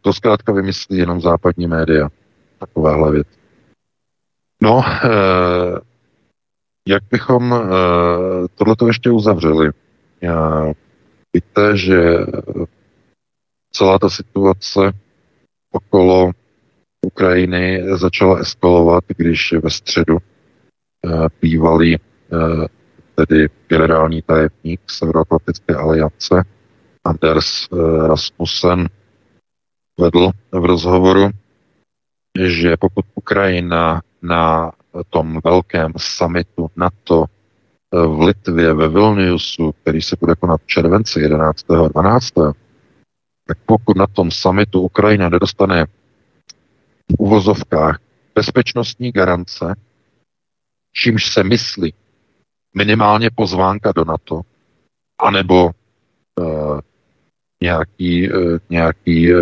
To 0.00 0.12
zkrátka 0.12 0.52
vymyslí 0.52 0.98
jenom 0.98 1.20
západní 1.20 1.66
média. 1.66 2.08
Takovéhle 2.58 3.12
věc. 3.12 3.26
No, 4.62 4.84
eh, 5.04 5.78
jak 6.88 7.02
bychom 7.10 7.54
eh, 7.54 7.68
tohleto 8.54 8.86
ještě 8.86 9.10
uzavřeli? 9.10 9.70
Já, 10.20 10.72
víte, 11.34 11.76
že 11.76 12.16
celá 13.76 13.98
ta 13.98 14.10
situace 14.10 14.92
okolo 15.72 16.30
Ukrajiny 17.06 17.82
začala 17.96 18.38
eskalovat, 18.38 19.04
když 19.16 19.52
ve 19.52 19.70
středu 19.70 20.16
eh, 20.18 21.26
bývalý 21.42 21.94
eh, 21.94 21.98
tedy 23.14 23.48
generální 23.68 24.22
tajemník 24.22 24.80
Severoatlantické 24.86 25.74
aliance 25.74 26.44
Anders 27.04 27.68
eh, 27.72 28.08
Rasmussen 28.08 28.88
vedl 30.00 30.30
v 30.52 30.64
rozhovoru, 30.64 31.30
že 32.40 32.76
pokud 32.76 33.04
Ukrajina 33.14 34.02
na 34.22 34.72
tom 35.10 35.40
velkém 35.44 35.92
summitu 35.96 36.70
NATO 36.76 37.24
v 37.92 38.20
Litvě 38.20 38.74
ve 38.74 38.88
Vilniusu, 38.88 39.72
který 39.72 40.02
se 40.02 40.16
bude 40.20 40.34
konat 40.34 40.60
v 40.60 40.66
červenci 40.66 41.20
11. 41.20 41.70
a 41.70 41.88
12., 41.88 42.32
tak 43.46 43.58
pokud 43.66 43.96
na 43.96 44.06
tom 44.06 44.30
summitu 44.30 44.80
Ukrajina 44.80 45.28
nedostane 45.28 45.86
v 47.10 47.14
uvozovkách 47.18 47.98
bezpečnostní 48.34 49.12
garance, 49.12 49.74
čímž 50.92 51.32
se 51.32 51.44
myslí 51.44 51.94
minimálně 52.74 53.30
pozvánka 53.30 53.92
do 53.92 54.04
NATO, 54.04 54.40
anebo 55.20 55.70
uh, 56.40 56.80
nějaký, 57.62 58.28
eh, 58.28 58.58
nějaký 58.70 59.32
eh, 59.32 59.36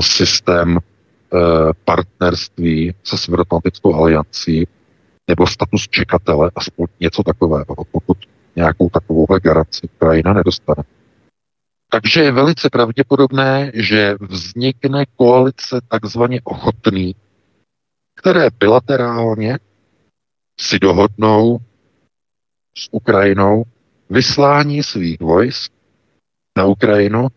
systém 0.00 0.78
partnerství 1.84 2.94
se 3.04 3.18
Severoatlantickou 3.18 3.94
aliancí 3.94 4.66
nebo 5.28 5.46
status 5.46 5.88
čekatele, 5.88 6.50
aspoň 6.56 6.86
něco 7.00 7.22
takového, 7.22 7.84
pokud 7.92 8.18
nějakou 8.56 8.88
takovouhle 8.88 9.40
garanci 9.40 9.88
Ukrajina 9.94 10.32
nedostane. 10.32 10.82
Takže 11.90 12.20
je 12.20 12.32
velice 12.32 12.70
pravděpodobné, 12.70 13.72
že 13.74 14.14
vznikne 14.20 15.06
koalice 15.16 15.80
takzvaně 15.88 16.40
ochotný, 16.44 17.14
které 18.16 18.48
bilaterálně 18.60 19.58
si 20.60 20.78
dohodnou 20.78 21.58
s 22.76 22.88
Ukrajinou 22.90 23.64
vyslání 24.10 24.82
svých 24.82 25.20
vojsk 25.20 25.72
na 26.56 26.64
Ukrajinu, 26.64 27.28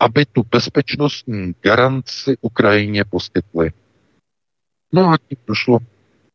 aby 0.00 0.26
tu 0.26 0.42
bezpečnostní 0.50 1.54
garanci 1.62 2.36
Ukrajině 2.40 3.04
poskytli. 3.04 3.70
No 4.92 5.08
a 5.10 5.18
tím 5.28 5.38
došlo 5.46 5.78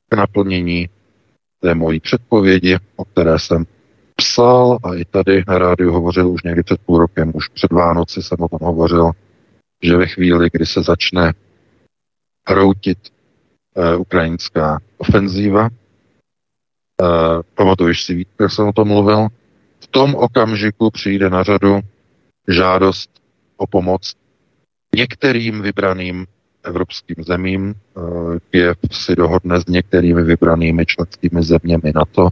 k 0.09 0.15
naplnění 0.15 0.89
té 1.59 1.75
mojí 1.75 1.99
předpovědi, 1.99 2.77
o 2.95 3.05
které 3.05 3.39
jsem 3.39 3.65
psal 4.19 4.77
a 4.83 4.95
i 4.95 5.05
tady 5.05 5.43
na 5.47 5.57
rádiu 5.57 5.91
hovořil 5.91 6.29
už 6.29 6.43
někdy 6.43 6.63
před 6.63 6.81
půl 6.81 6.97
rokem, 6.97 7.31
už 7.35 7.47
před 7.47 7.71
Vánoci 7.71 8.23
jsem 8.23 8.37
o 8.39 8.47
tom 8.47 8.59
hovořil, 8.61 9.11
že 9.83 9.97
ve 9.97 10.07
chvíli, 10.07 10.49
kdy 10.51 10.65
se 10.65 10.83
začne 10.83 11.33
hroutit 12.47 12.97
e, 13.75 13.95
ukrajinská 13.95 14.79
ofenzíva, 14.97 15.65
e, 15.65 15.69
pamatuješ 17.55 18.03
si, 18.03 18.25
jak 18.39 18.51
jsem 18.51 18.67
o 18.67 18.73
tom 18.73 18.87
mluvil, 18.87 19.27
v 19.79 19.87
tom 19.87 20.15
okamžiku 20.15 20.91
přijde 20.91 21.29
na 21.29 21.43
řadu 21.43 21.79
žádost 22.47 23.09
o 23.57 23.67
pomoc 23.67 24.15
některým 24.95 25.61
vybraným 25.61 26.25
evropským 26.63 27.23
zemím. 27.23 27.75
Eh, 27.75 28.39
Kiev 28.51 28.77
si 28.91 29.15
dohodne 29.15 29.59
s 29.59 29.65
některými 29.65 30.23
vybranými 30.23 30.85
členskými 30.85 31.43
zeměmi 31.43 31.91
na 31.95 32.05
to, 32.05 32.29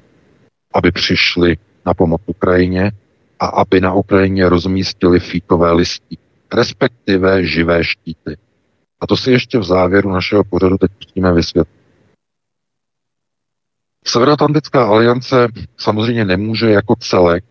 aby 0.74 0.92
přišli 0.92 1.58
na 1.88 1.94
pomoc 1.94 2.22
Ukrajině 2.26 2.92
a 3.40 3.46
aby 3.46 3.82
na 3.82 3.94
Ukrajině 3.94 4.50
rozmístili 4.50 5.20
fíkové 5.20 5.72
listí, 5.72 6.18
respektive 6.54 7.46
živé 7.46 7.84
štíty. 7.84 8.38
A 9.00 9.08
to 9.08 9.18
si 9.18 9.32
ještě 9.32 9.60
v 9.60 9.64
závěru 9.64 10.12
našeho 10.12 10.44
pořadu 10.44 10.78
teď 10.78 10.92
pustíme 10.92 11.34
vysvětlit. 11.34 11.78
Severoatlantická 14.06 14.86
aliance 14.86 15.48
samozřejmě 15.78 16.26
nemůže 16.26 16.70
jako 16.70 16.96
celek 17.00 17.44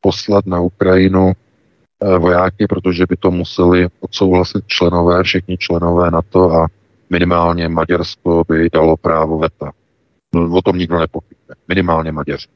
poslat 0.00 0.46
na 0.46 0.60
Ukrajinu 0.60 1.32
eh, 1.32 2.18
vojáky, 2.18 2.66
protože 2.66 3.06
by 3.08 3.16
to 3.16 3.30
museli 3.30 3.88
odsouhlasit 4.00 4.66
členové, 4.66 5.22
všichni 5.22 5.58
členové 5.58 6.10
NATO 6.10 6.52
a 6.52 6.66
minimálně 7.10 7.68
Maďarsko 7.68 8.44
by 8.48 8.70
dalo 8.72 8.96
právo 8.96 9.38
veta. 9.38 9.72
No, 10.34 10.56
o 10.56 10.62
tom 10.62 10.78
nikdo 10.78 10.98
nepochybuje. 10.98 11.56
Minimálně 11.68 12.12
Maďaři. 12.12 12.48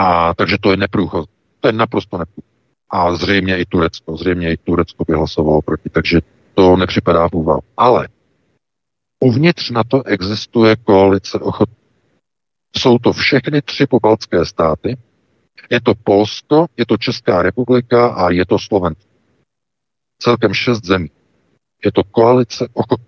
A 0.00 0.34
takže 0.34 0.58
to 0.58 0.70
je 0.70 0.76
neprůchod. 0.76 1.28
To 1.60 1.68
je 1.68 1.72
naprosto 1.72 2.18
neprůchod. 2.18 2.44
A 2.90 3.14
zřejmě 3.14 3.58
i 3.58 3.64
Turecko. 3.64 4.16
Zřejmě 4.16 4.52
i 4.52 4.56
Turecko 4.56 5.04
by 5.04 5.14
hlasovalo 5.14 5.62
proti. 5.62 5.88
Takže 5.90 6.20
to 6.54 6.76
nepřipadá 6.76 7.28
v 7.28 7.32
úvahu. 7.32 7.60
Ale 7.76 8.08
uvnitř 9.20 9.70
na 9.70 9.84
to 9.84 10.02
existuje 10.06 10.76
koalice 10.76 11.38
ochot. 11.38 11.68
Jsou 12.76 12.98
to 12.98 13.12
všechny 13.12 13.62
tři 13.62 13.86
pobaltské 13.86 14.44
státy. 14.44 14.96
Je 15.70 15.80
to 15.80 15.94
Polsko, 15.94 16.66
je 16.76 16.86
to 16.86 16.96
Česká 16.96 17.42
republika 17.42 18.08
a 18.08 18.30
je 18.30 18.46
to 18.46 18.58
Slovensko. 18.58 19.10
Celkem 20.18 20.54
šest 20.54 20.84
zemí. 20.84 21.10
Je 21.84 21.92
to 21.92 22.04
koalice 22.04 22.68
ochot. 22.72 23.00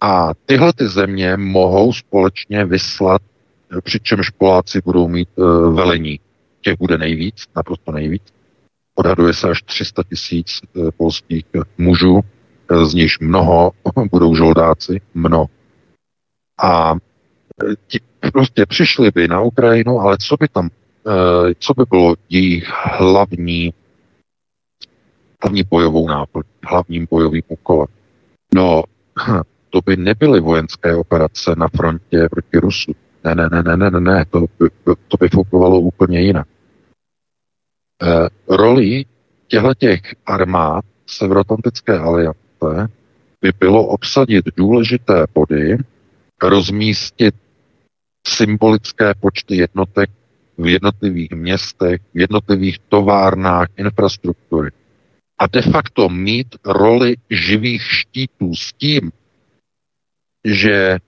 A 0.00 0.34
tyhle 0.46 0.72
ty 0.72 0.88
země 0.88 1.36
mohou 1.36 1.92
společně 1.92 2.64
vyslat, 2.64 3.22
přičemž 3.80 4.30
Poláci 4.30 4.80
budou 4.84 5.08
mít 5.08 5.28
uh, 5.36 5.74
velení. 5.74 6.20
Těch 6.60 6.78
bude 6.78 6.98
nejvíc, 6.98 7.44
naprosto 7.56 7.92
nejvíc. 7.92 8.22
Odhaduje 8.94 9.32
se 9.32 9.48
až 9.50 9.62
300 9.62 10.02
tisíc 10.02 10.60
uh, 10.74 10.90
polských 10.90 11.44
mužů, 11.78 12.14
uh, 12.14 12.84
z 12.84 12.94
nichž 12.94 13.18
mnoho 13.18 13.72
budou 14.10 14.34
žoldáci, 14.34 15.00
mnoho. 15.14 15.46
A 16.62 16.94
ti 17.86 18.00
prostě 18.32 18.66
přišli 18.66 19.10
by 19.10 19.28
na 19.28 19.40
Ukrajinu, 19.40 20.00
ale 20.00 20.16
co 20.20 20.36
by 20.36 20.48
tam, 20.48 20.70
co 21.58 21.74
by 21.74 21.84
bylo 21.90 22.14
jejich 22.28 22.68
hlavní, 22.98 23.74
hlavní 25.42 25.62
bojovou 25.62 26.08
náplň, 26.08 26.42
hlavním 26.68 27.06
bojovým 27.10 27.42
úkolem? 27.48 27.86
No, 28.54 28.82
to 29.70 29.80
by 29.86 29.96
nebyly 29.96 30.40
vojenské 30.40 30.96
operace 30.96 31.54
na 31.56 31.68
frontě 31.68 32.28
proti 32.30 32.58
Rusu. 32.58 32.92
Ne, 33.24 33.34
ne, 33.34 33.48
ne, 33.52 33.62
ne, 33.62 33.76
ne, 33.76 33.90
ne, 33.90 34.00
ne, 34.00 34.24
to, 34.30 34.46
to 35.08 35.16
by 35.20 35.28
fungovalo 35.28 35.80
úplně 35.80 36.20
jinak. 36.20 36.48
E, 38.02 38.28
roli 38.56 39.04
těchto 39.46 39.68
armád 40.26 40.84
Severoatlantické 41.06 41.98
aliance 41.98 42.88
by 43.40 43.52
bylo 43.60 43.86
obsadit 43.86 44.44
důležité 44.56 45.24
body, 45.34 45.76
rozmístit 46.42 47.34
symbolické 48.28 49.14
počty 49.14 49.56
jednotek 49.56 50.10
v 50.58 50.66
jednotlivých 50.66 51.30
městech, 51.30 52.00
v 52.14 52.18
jednotlivých 52.18 52.78
továrnách 52.78 53.68
infrastruktury. 53.76 54.70
A 55.38 55.46
de 55.46 55.62
facto 55.62 56.08
mít 56.08 56.56
roli 56.64 57.16
živých 57.30 57.82
štítů 57.82 58.54
s 58.54 58.72
tím, 58.72 59.12
že 60.44 60.98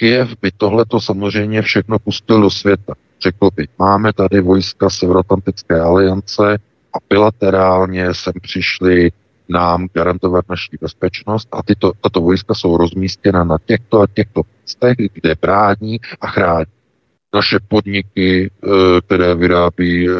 Kiev 0.00 0.28
by 0.42 0.50
tohleto 0.56 1.00
samozřejmě 1.00 1.62
všechno 1.62 1.98
pustil 1.98 2.40
do 2.40 2.50
světa. 2.50 2.94
Řekl 3.22 3.48
by, 3.56 3.68
máme 3.78 4.12
tady 4.12 4.40
vojska 4.40 4.90
Severoatlantické 4.90 5.80
aliance 5.80 6.58
a 6.94 6.98
bilaterálně 7.08 8.14
sem 8.14 8.32
přišli 8.42 9.12
nám 9.48 9.88
garantovat 9.94 10.44
naši 10.48 10.78
bezpečnost 10.80 11.48
a 11.52 11.62
tyto, 11.62 11.92
tato 12.00 12.20
vojska 12.20 12.54
jsou 12.54 12.76
rozmístěna 12.76 13.44
na 13.44 13.56
těchto 13.66 14.00
a 14.00 14.06
těchto 14.14 14.42
místech, 14.62 14.96
kde 15.12 15.34
brání 15.42 16.00
a 16.20 16.26
chrání 16.26 16.72
naše 17.34 17.58
podniky, 17.68 18.50
eh, 18.50 18.68
které 19.00 19.34
vyrábí 19.34 20.08
eh, 20.08 20.12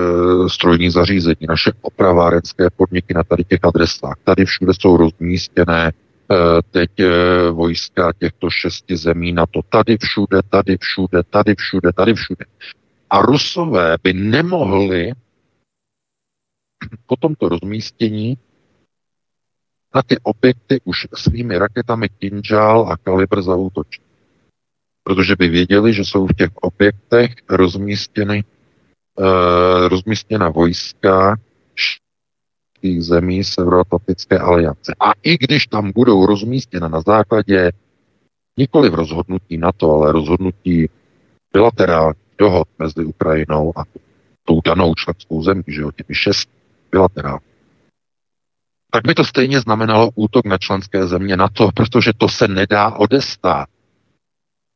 strojní 0.48 0.90
zařízení, 0.90 1.46
naše 1.48 1.72
opravárenské 1.80 2.70
podniky 2.76 3.14
na 3.14 3.24
tady 3.24 3.44
těch 3.44 3.60
adresách. 3.62 4.14
Tady 4.24 4.44
všude 4.44 4.72
jsou 4.74 4.96
rozmístěné 4.96 5.92
teď 6.70 6.90
eh, 7.00 7.50
vojska 7.50 8.12
těchto 8.12 8.50
šesti 8.50 8.96
zemí 8.96 9.32
na 9.32 9.46
to 9.46 9.60
tady 9.68 9.96
všude, 9.98 10.42
tady 10.50 10.76
všude, 10.80 11.22
tady 11.22 11.54
všude, 11.54 11.92
tady 11.92 12.14
všude. 12.14 12.44
A 13.10 13.22
Rusové 13.22 13.96
by 14.02 14.12
nemohli 14.12 15.12
po 17.06 17.16
tomto 17.16 17.48
rozmístění 17.48 18.38
na 19.94 20.02
ty 20.02 20.16
objekty 20.22 20.80
už 20.84 21.06
svými 21.14 21.58
raketami 21.58 22.08
Kinžál 22.08 22.88
a 22.92 22.96
Kalibr 22.96 23.42
zaútočit. 23.42 24.02
Protože 25.02 25.36
by 25.36 25.48
věděli, 25.48 25.94
že 25.94 26.04
jsou 26.04 26.26
v 26.26 26.34
těch 26.34 26.50
objektech 26.54 27.34
rozmístěny, 27.48 28.44
uh, 29.18 29.88
rozmístěna 29.88 30.48
vojska 30.48 31.36
členských 32.80 33.02
zemí 33.04 33.44
Severoatlantické 33.44 34.38
aliance. 34.38 34.94
A 35.00 35.12
i 35.22 35.38
když 35.38 35.66
tam 35.66 35.92
budou 35.92 36.26
rozmístěna 36.26 36.88
na 36.88 37.00
základě 37.00 37.72
nikoli 38.56 38.90
v 38.90 38.94
rozhodnutí 38.94 39.56
NATO, 39.56 39.90
ale 39.90 40.12
rozhodnutí 40.12 40.88
bilaterální 41.52 42.20
dohod 42.38 42.68
mezi 42.78 43.04
Ukrajinou 43.04 43.72
a 43.78 43.84
tou 44.44 44.60
danou 44.64 44.94
členskou 44.94 45.42
zemí, 45.42 45.62
že 45.68 45.80
jo, 45.80 45.90
těmi 45.92 46.14
šest 46.14 46.48
bilaterální, 46.92 47.46
tak 48.92 49.04
by 49.04 49.14
to 49.14 49.24
stejně 49.24 49.60
znamenalo 49.60 50.10
útok 50.14 50.44
na 50.46 50.58
členské 50.58 51.06
země 51.06 51.36
NATO, 51.36 51.70
protože 51.74 52.12
to 52.16 52.28
se 52.28 52.48
nedá 52.48 52.90
odestát. 52.90 53.68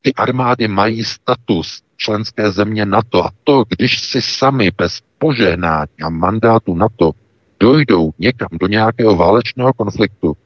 Ty 0.02 0.14
armády 0.14 0.68
mají 0.68 1.04
status 1.04 1.82
členské 1.96 2.50
země 2.50 2.86
NATO 2.86 3.24
a 3.24 3.30
to, 3.44 3.64
když 3.68 4.00
si 4.00 4.22
sami 4.22 4.70
bez 4.70 5.00
požehnání 5.18 5.98
a 6.04 6.08
mandátu 6.08 6.74
NATO 6.74 7.12
dojdou 7.60 8.10
někam 8.18 8.48
do 8.60 8.66
nějakého 8.66 9.16
válečného 9.16 9.72
konfliktu, 9.72 10.36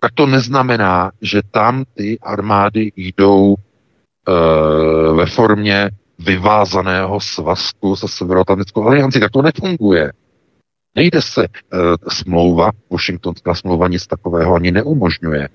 tak 0.00 0.12
to 0.14 0.26
neznamená, 0.26 1.10
že 1.22 1.42
tam 1.50 1.84
ty 1.94 2.18
armády 2.22 2.92
jdou 2.96 3.54
e, 3.54 3.62
ve 5.12 5.26
formě 5.26 5.90
vyvázaného 6.18 7.20
svazku 7.20 7.96
se 7.96 8.08
Severoatlantickou 8.08 8.82
aliancí. 8.84 9.20
Tak 9.20 9.30
to 9.30 9.42
nefunguje. 9.42 10.12
Nejde 10.94 11.22
se 11.22 11.44
e, 11.44 11.48
smlouva, 12.08 12.70
Washingtonská 12.90 13.54
smlouva 13.54 13.88
nic 13.88 14.06
takového 14.06 14.54
ani 14.54 14.72
neumožňuje. 14.72 15.48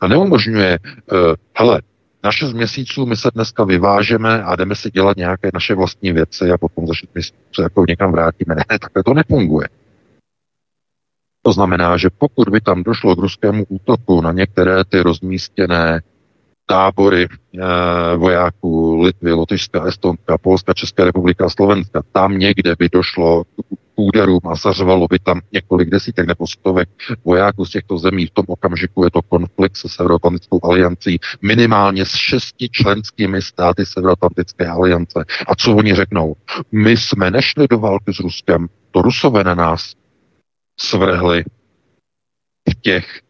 A 0.00 0.08
neumožňuje, 0.08 0.72
e, 0.72 0.78
hele, 1.56 1.82
na 2.24 2.32
šest 2.32 2.52
měsíců 2.52 3.06
my 3.06 3.16
se 3.16 3.30
dneska 3.34 3.64
vyvážeme 3.64 4.42
a 4.42 4.56
jdeme 4.56 4.74
si 4.74 4.90
dělat 4.90 5.16
nějaké 5.16 5.50
naše 5.54 5.74
vlastní 5.74 6.12
věci 6.12 6.50
a 6.50 6.58
potom 6.58 6.86
za 6.86 6.94
šest 6.94 7.14
měsíců 7.14 7.62
jako 7.62 7.84
někam 7.88 8.12
vrátíme. 8.12 8.54
Ne, 8.54 8.78
takhle 8.80 9.02
to 9.04 9.14
nefunguje. 9.14 9.68
To 11.42 11.52
znamená, 11.52 11.96
že 11.96 12.10
pokud 12.18 12.48
by 12.48 12.60
tam 12.60 12.82
došlo 12.82 13.16
k 13.16 13.18
ruskému 13.18 13.64
útoku 13.68 14.20
na 14.20 14.32
některé 14.32 14.84
ty 14.84 15.00
rozmístěné 15.00 16.00
tábory 16.66 17.24
e, 17.24 17.28
vojáků 18.16 19.02
Litvy, 19.02 19.32
Lotyšska, 19.32 19.84
Estonska, 19.84 20.38
Polska, 20.38 20.74
Česká 20.74 21.04
republika 21.04 21.46
a 21.46 21.50
Slovenska, 21.50 22.02
tam 22.12 22.38
někde 22.38 22.74
by 22.78 22.88
došlo 22.92 23.44
k 23.44 24.00
úderům 24.00 24.40
a 24.44 24.54
zařvalo 24.54 25.06
by 25.10 25.18
tam 25.18 25.40
několik 25.52 25.90
desítek 25.90 26.26
nebo 26.26 26.46
stovek 26.46 26.88
vojáků 27.24 27.64
z 27.64 27.70
těchto 27.70 27.98
zemí. 27.98 28.26
V 28.26 28.30
tom 28.30 28.44
okamžiku 28.48 29.04
je 29.04 29.10
to 29.10 29.22
konflikt 29.22 29.76
se 29.76 29.88
Severoatlantickou 29.88 30.60
aliancí, 30.64 31.18
minimálně 31.42 32.04
s 32.04 32.14
šesti 32.14 32.68
členskými 32.68 33.42
státy 33.42 33.86
Severoatlantické 33.86 34.66
aliance. 34.66 35.24
A 35.48 35.54
co 35.54 35.76
oni 35.76 35.94
řeknou? 35.94 36.36
My 36.72 36.96
jsme 36.96 37.30
nešli 37.30 37.68
do 37.68 37.78
války 37.78 38.14
s 38.14 38.20
Ruskem, 38.20 38.68
to 38.90 39.02
Rusové 39.02 39.44
na 39.44 39.54
nás 39.54 39.92
svrhli 40.80 41.44
v 42.70 42.74
těch 42.80 43.20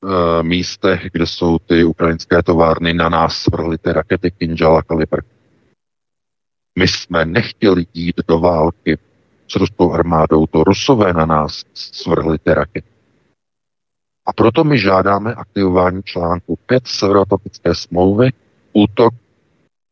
uh, 0.00 0.10
místech, 0.42 1.08
kde 1.12 1.26
jsou 1.26 1.58
ty 1.58 1.84
ukrajinské 1.84 2.42
továrny, 2.42 2.94
na 2.94 3.08
nás 3.08 3.38
svrhli 3.38 3.78
ty 3.78 3.92
rakety 3.92 4.30
Kinjal 4.30 4.76
a 4.76 4.82
Kalibr. 4.82 5.20
My 6.78 6.88
jsme 6.88 7.24
nechtěli 7.24 7.86
jít 7.94 8.16
do 8.28 8.38
války 8.38 8.98
s 9.48 9.56
ruskou 9.56 9.92
armádou, 9.92 10.46
to 10.46 10.64
rusové 10.64 11.12
na 11.12 11.26
nás 11.26 11.64
svrhli 11.74 12.38
ty 12.38 12.54
rakety. 12.54 12.88
A 14.26 14.32
proto 14.32 14.64
my 14.64 14.78
žádáme 14.78 15.34
aktivování 15.34 16.02
článku 16.02 16.58
5 16.66 16.86
Severoatlantické 16.86 17.74
smlouvy, 17.74 18.30
útok 18.72 19.14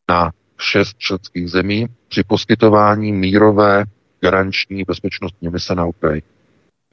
na 0.08 0.32
šest 0.58 0.98
členských 0.98 1.50
zemí 1.50 1.86
při 2.08 2.22
poskytování 2.24 3.12
mírové 3.12 3.84
garanční 4.20 4.84
bezpečnostní 4.84 5.48
mise 5.48 5.74
na 5.74 5.84
Ukrajině. 5.86 6.33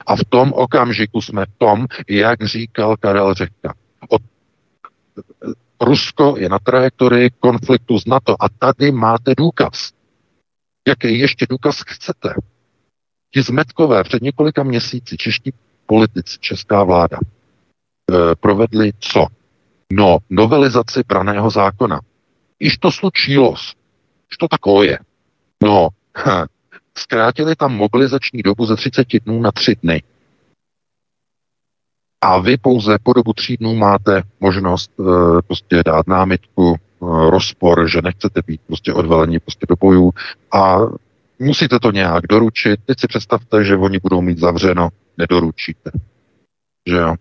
A 0.06 0.16
v 0.16 0.24
tom 0.28 0.52
okamžiku 0.52 1.20
jsme 1.20 1.46
v 1.46 1.58
tom, 1.58 1.86
jak 2.08 2.44
říkal 2.44 2.96
Karel 2.96 3.34
Řehka. 3.34 3.74
Od 4.08 4.22
Rusko 5.80 6.34
je 6.38 6.48
na 6.48 6.58
trajektorii 6.58 7.30
konfliktu 7.40 7.98
s 7.98 8.06
NATO 8.06 8.36
a 8.42 8.48
tady 8.48 8.92
máte 8.92 9.34
důkaz. 9.34 9.92
Jaký 10.88 11.18
ještě 11.18 11.46
důkaz 11.50 11.82
chcete? 11.86 12.34
Ti 13.34 13.42
zmetkové 13.42 14.04
před 14.04 14.22
několika 14.22 14.62
měsíci 14.62 15.16
čeští 15.16 15.52
politici, 15.86 16.38
česká 16.40 16.84
vláda, 16.84 17.18
e, 17.18 18.34
provedli 18.36 18.92
co? 18.98 19.26
No, 19.92 20.18
novelizaci 20.30 21.00
braného 21.06 21.50
zákona. 21.50 22.00
Iž 22.60 22.78
to 22.78 22.92
slučilo, 22.92 23.54
Iž 24.30 24.36
to 24.38 24.48
takové 24.48 24.86
je. 24.86 24.98
No, 25.62 25.88
zkrátili 26.98 27.56
tam 27.56 27.76
mobilizační 27.76 28.42
dobu 28.42 28.66
ze 28.66 28.76
30 28.76 29.06
dnů 29.24 29.40
na 29.40 29.52
3 29.52 29.76
dny. 29.82 30.02
A 32.20 32.38
vy 32.38 32.56
pouze 32.56 32.98
po 33.02 33.12
dobu 33.12 33.32
tří 33.32 33.56
dnů 33.56 33.74
máte 33.74 34.22
možnost 34.40 34.90
e, 35.00 35.02
prostě 35.46 35.82
dát 35.86 36.06
námitku, 36.06 36.74
e, 36.74 36.76
rozpor, 37.30 37.88
že 37.88 38.02
nechcete 38.02 38.40
být 38.46 38.60
prostě 38.66 38.92
odvalení 38.92 39.38
prostě 39.38 39.66
do 39.68 39.76
bojů 39.80 40.12
a 40.52 40.78
musíte 41.38 41.78
to 41.78 41.90
nějak 41.90 42.26
doručit. 42.26 42.80
Teď 42.86 43.00
si 43.00 43.06
představte, 43.06 43.64
že 43.64 43.76
oni 43.76 43.98
budou 43.98 44.20
mít 44.20 44.38
zavřeno, 44.38 44.88
nedoručíte. 45.18 45.90
Že 46.88 46.96
jo? 46.96 47.14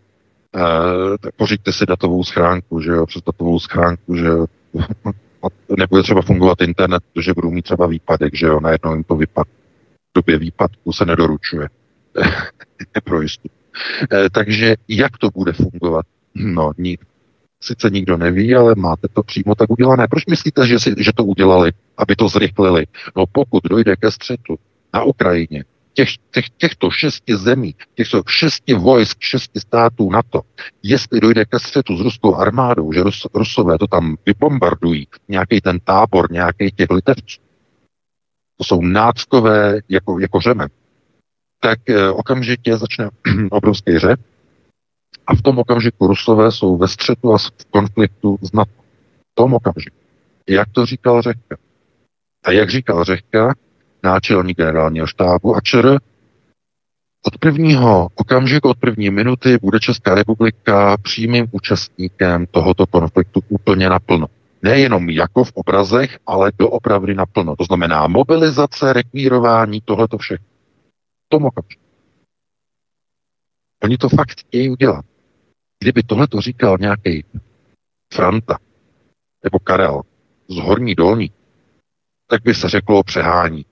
E, 0.55 1.17
tak 1.17 1.35
pořiďte 1.35 1.73
si 1.73 1.85
datovou 1.85 2.23
schránku, 2.23 2.81
že 2.81 2.91
jo, 2.91 3.05
přes 3.05 3.21
datovou 3.21 3.59
schránku, 3.59 4.15
že 4.15 4.25
jo. 4.25 4.45
nebude 5.77 6.03
třeba 6.03 6.21
fungovat 6.21 6.61
internet, 6.61 7.03
protože 7.13 7.33
budou 7.33 7.51
mít 7.51 7.61
třeba 7.61 7.87
výpadek, 7.87 8.35
že 8.35 8.45
jo, 8.45 8.59
najednou 8.59 8.93
jim 8.93 9.03
to 9.03 9.15
vypad. 9.15 9.47
V 10.11 10.15
době 10.15 10.37
výpadku 10.37 10.91
se 10.93 11.05
nedoručuje. 11.05 11.69
Pro 13.03 13.21
jistotu. 13.21 13.55
E, 14.13 14.29
takže 14.29 14.75
jak 14.87 15.17
to 15.17 15.29
bude 15.29 15.53
fungovat? 15.53 16.05
No, 16.35 16.71
nik, 16.77 17.01
sice 17.61 17.89
nikdo 17.89 18.17
neví, 18.17 18.55
ale 18.55 18.75
máte 18.75 19.07
to 19.07 19.23
přímo 19.23 19.55
tak 19.55 19.69
udělané. 19.69 20.07
Proč 20.07 20.25
myslíte, 20.25 20.67
že, 20.67 20.79
si, 20.79 20.95
že 20.97 21.11
to 21.15 21.23
udělali, 21.23 21.71
aby 21.97 22.15
to 22.15 22.27
zrychlili? 22.27 22.85
No 23.15 23.25
pokud 23.31 23.63
dojde 23.63 23.95
ke 23.95 24.11
střetu 24.11 24.59
na 24.93 25.03
Ukrajině, 25.03 25.63
těch, 25.93 26.09
těch, 26.31 26.49
těchto 26.49 26.91
šesti 26.91 27.37
zemí, 27.37 27.75
těchto 27.95 28.23
šesti 28.27 28.73
vojsk, 28.73 29.17
šesti 29.19 29.59
států 29.59 30.11
NATO, 30.11 30.41
jestli 30.83 31.19
dojde 31.19 31.45
ke 31.45 31.59
střetu 31.59 31.97
s 31.97 32.01
ruskou 32.01 32.35
armádou, 32.35 32.93
že 32.93 33.03
Rus, 33.03 33.27
Rusové 33.33 33.77
to 33.77 33.87
tam 33.87 34.15
vybombardují, 34.25 35.07
nějaký 35.27 35.61
ten 35.61 35.79
tábor, 35.79 36.31
nějaký 36.31 36.71
těch 36.71 36.89
litevců, 36.89 37.41
to 38.61 38.65
jsou 38.65 38.81
náckové 38.81 39.79
jako, 39.89 40.19
jako 40.19 40.39
řemen, 40.39 40.69
tak 41.59 41.89
eh, 41.89 42.09
okamžitě 42.09 42.77
začne 42.77 43.09
obrovský 43.51 43.99
řep 43.99 44.19
a 45.27 45.35
v 45.35 45.41
tom 45.41 45.59
okamžiku 45.59 46.07
Rusové 46.07 46.51
jsou 46.51 46.77
ve 46.77 46.87
střetu 46.87 47.33
a 47.33 47.37
v 47.37 47.65
konfliktu 47.71 48.37
s 48.41 48.51
NATO. 48.51 48.71
V 49.31 49.35
tom 49.35 49.53
okamžiku. 49.53 49.95
Jak 50.49 50.69
to 50.71 50.85
říkal 50.85 51.21
Řehka. 51.21 51.57
A 52.45 52.51
jak 52.51 52.69
říkal 52.69 53.03
Řehka, 53.03 53.55
náčelník 54.03 54.57
generálního 54.57 55.07
štábu 55.07 55.55
a 55.55 55.61
ČR, 55.61 55.97
od 57.25 57.37
prvního 57.37 58.09
okamžiku, 58.15 58.69
od 58.69 58.77
první 58.77 59.09
minuty 59.09 59.57
bude 59.61 59.79
Česká 59.79 60.15
republika 60.15 60.97
přímým 60.97 61.45
účastníkem 61.51 62.45
tohoto 62.45 62.87
konfliktu 62.87 63.41
úplně 63.49 63.89
naplno. 63.89 64.27
Nejenom 64.61 65.09
jako 65.09 65.43
v 65.43 65.51
obrazech, 65.53 66.19
ale 66.27 66.51
doopravdy 66.59 67.13
naplno. 67.13 67.55
To 67.55 67.63
znamená 67.63 68.07
mobilizace, 68.07 68.93
rekvírování, 68.93 69.81
tohleto 69.81 70.17
všechno. 70.17 70.45
V 71.25 71.29
tom 71.29 71.45
okamžiku. 71.45 71.81
Oni 73.83 73.97
to 73.97 74.09
fakt 74.09 74.39
chtějí 74.39 74.69
udělat. 74.69 75.05
Kdyby 75.79 76.03
tohle 76.03 76.27
to 76.27 76.41
říkal 76.41 76.77
nějaký 76.79 77.25
Franta 78.13 78.57
nebo 79.43 79.59
Karel 79.59 80.01
z 80.47 80.55
Horní 80.55 80.95
dolní, 80.95 81.31
tak 82.27 82.43
by 82.43 82.53
se 82.53 82.69
řeklo 82.69 83.03
přehání. 83.03 83.65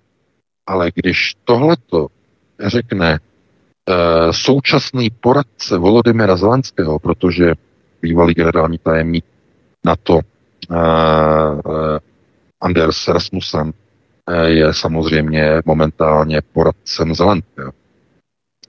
Ale 0.67 0.91
když 0.95 1.35
tohleto 1.43 2.07
řekne 2.59 3.13
e, 3.13 3.19
současný 4.33 5.09
poradce 5.09 5.77
Volodymyra 5.77 6.37
Zelenského, 6.37 6.99
protože 6.99 7.53
bývalý 8.01 8.33
generální 8.33 8.77
tajemník 8.77 9.25
NATO 9.85 10.19
e, 10.19 10.19
e, 10.19 10.38
Anders 12.61 13.07
Rasmussen 13.07 13.73
e, 14.27 14.49
je 14.49 14.73
samozřejmě 14.73 15.61
momentálně 15.65 16.41
poradcem 16.41 17.15
Zelenského. 17.15 17.71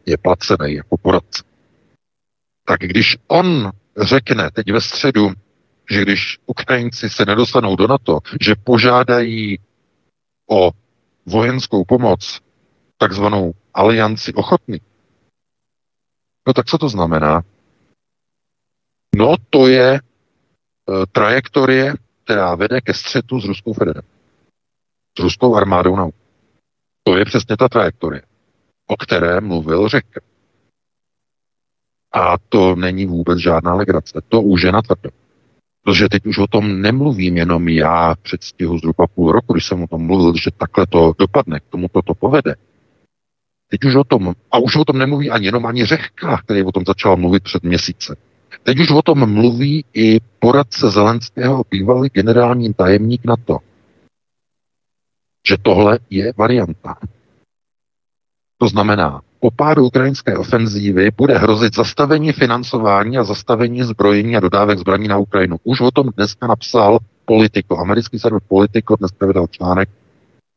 Je 0.07 0.17
placený 0.17 0.75
jako 0.75 0.97
poradce 0.97 1.43
tak 2.71 2.81
když 2.81 3.17
on 3.29 3.71
řekne 4.01 4.51
teď 4.51 4.73
ve 4.73 4.81
středu, 4.81 5.33
že 5.91 6.03
když 6.03 6.39
Ukrajinci 6.47 7.11
se 7.11 7.25
nedostanou 7.25 7.77
do 7.77 7.87
NATO, 7.87 8.19
že 8.41 8.55
požádají 8.55 9.59
o 10.51 10.71
vojenskou 11.27 11.85
pomoc, 11.85 12.41
takzvanou 12.97 13.53
alianci 13.75 14.33
ochotný. 14.33 14.81
No 16.47 16.53
tak 16.53 16.67
co 16.67 16.79
to 16.79 16.89
znamená? 16.89 17.43
No 19.17 19.35
to 19.51 19.69
je 19.69 20.01
trajektorie, 21.13 21.95
která 22.25 22.55
vede 22.55 22.81
ke 22.81 22.95
střetu 22.95 23.41
s 23.41 23.45
Ruskou 23.45 23.73
federací. 23.73 24.09
S 25.19 25.23
Ruskou 25.23 25.55
armádou 25.55 25.97
na 25.97 26.09
To 27.03 27.17
je 27.17 27.25
přesně 27.25 27.57
ta 27.57 27.69
trajektorie, 27.69 28.23
o 28.87 28.97
které 28.97 29.41
mluvil 29.41 29.89
Řeka. 29.89 30.21
A 32.13 32.39
to 32.49 32.77
není 32.77 33.07
vůbec 33.07 33.39
žádná 33.39 33.75
legrace. 33.75 34.21
To 34.29 34.43
už 34.43 34.63
je 34.63 34.73
natvrdo. 34.73 35.11
Protože 35.83 36.09
teď 36.09 36.27
už 36.27 36.39
o 36.39 36.47
tom 36.47 36.83
nemluvím 36.83 37.37
jenom 37.37 37.69
já 37.69 38.15
před 38.23 38.43
stihu 38.43 38.79
zhruba 38.79 39.07
půl 39.07 39.33
roku, 39.33 39.53
když 39.53 39.67
jsem 39.67 39.83
o 39.83 39.87
tom 39.87 40.07
mluvil, 40.07 40.33
že 40.37 40.51
takhle 40.51 40.87
to 40.87 41.13
dopadne, 41.19 41.61
k 41.61 41.65
tomu 41.71 41.89
to, 41.89 42.03
to 42.03 42.15
povede. 42.15 42.55
Teď 43.69 43.85
už 43.85 43.95
o 43.95 44.05
tom, 44.05 44.35
a 44.51 44.59
už 44.59 44.77
o 44.77 44.85
tom 44.85 44.99
nemluví 44.99 45.31
ani 45.31 45.47
jenom 45.47 45.67
ani 45.67 45.85
Řehka, 45.85 46.39
který 46.39 46.63
o 46.63 46.73
tom 46.73 46.85
začal 46.87 47.17
mluvit 47.17 47.43
před 47.43 47.63
měsícem. 47.63 48.17
Teď 48.63 48.79
už 48.79 48.91
o 48.91 49.03
tom 49.03 49.33
mluví 49.33 49.85
i 49.95 50.21
poradce 50.39 50.91
Zelenského, 50.91 51.65
bývalý 51.71 52.09
generální 52.13 52.75
tajemník 52.75 53.25
NATO. 53.25 53.59
Že 55.49 55.57
tohle 55.63 55.99
je 56.11 56.33
varianta. 56.37 56.97
To 58.59 58.69
znamená, 58.69 59.23
po 59.41 59.51
pádu 59.51 59.87
ukrajinské 59.87 60.37
ofenzívy 60.37 61.11
bude 61.17 61.39
hrozit 61.39 61.75
zastavení 61.75 62.33
financování 62.33 63.19
a 63.19 63.25
zastavení 63.25 63.83
zbrojení 63.83 64.37
a 64.37 64.41
dodávek 64.41 64.79
zbraní 64.79 65.09
na 65.09 65.19
Ukrajinu. 65.19 65.57
Už 65.65 65.81
o 65.81 65.91
tom 65.91 66.07
dneska 66.17 66.47
napsal 66.47 66.99
Politico, 67.25 67.79
americký 67.79 68.19
server 68.19 68.41
Politico 68.49 68.97
dneska 68.97 69.27
vydal 69.27 69.47
článek, 69.47 69.89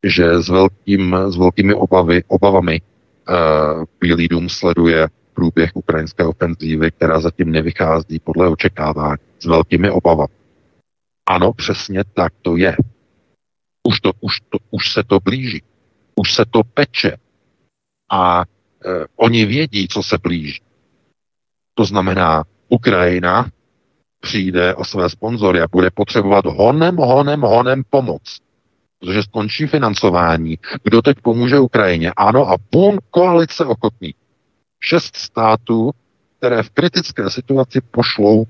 že 0.03 0.41
s, 0.41 0.49
velkým, 0.49 1.15
s 1.27 1.37
velkými 1.37 1.73
obavy, 1.73 2.23
obavami 2.27 2.81
uh, 2.81 3.83
Bílý 4.01 4.27
dům 4.27 4.49
sleduje 4.49 5.07
průběh 5.33 5.71
ukrajinské 5.73 6.23
ofenzívy, 6.25 6.91
která 6.91 7.19
zatím 7.19 7.51
nevychází 7.51 8.19
podle 8.19 8.49
očekávání, 8.49 9.17
s 9.39 9.45
velkými 9.45 9.89
obavami. 9.89 10.33
Ano, 11.25 11.53
přesně 11.53 12.03
tak 12.13 12.33
to 12.41 12.57
je. 12.57 12.77
Už, 13.87 13.99
to, 13.99 14.11
už, 14.21 14.39
to, 14.49 14.57
už 14.71 14.93
se 14.93 15.03
to 15.03 15.19
blíží. 15.19 15.63
Už 16.15 16.33
se 16.33 16.45
to 16.45 16.61
peče. 16.63 17.17
A 18.11 18.43
eh, 18.43 19.05
oni 19.15 19.45
vědí, 19.45 19.87
co 19.87 20.03
se 20.03 20.17
blíží. 20.17 20.61
To 21.73 21.85
znamená, 21.85 22.43
Ukrajina 22.69 23.49
přijde 24.19 24.75
o 24.75 24.85
své 24.85 25.09
sponzory 25.09 25.61
a 25.61 25.67
bude 25.71 25.91
potřebovat 25.91 26.45
honem, 26.45 26.95
honem, 26.95 27.41
honem 27.41 27.83
pomoc. 27.89 28.39
Protože 28.99 29.23
skončí 29.23 29.67
financování. 29.67 30.57
Kdo 30.83 31.01
teď 31.01 31.17
pomůže 31.21 31.59
Ukrajině? 31.59 32.11
Ano, 32.17 32.49
a 32.49 32.57
bum, 32.71 32.97
koalice 33.11 33.65
ochotní. 33.65 34.13
Šest 34.85 35.15
států, 35.15 35.91
které 36.37 36.63
v 36.63 36.69
kritické 36.69 37.29
situaci 37.29 37.81
pošlou 37.81 38.45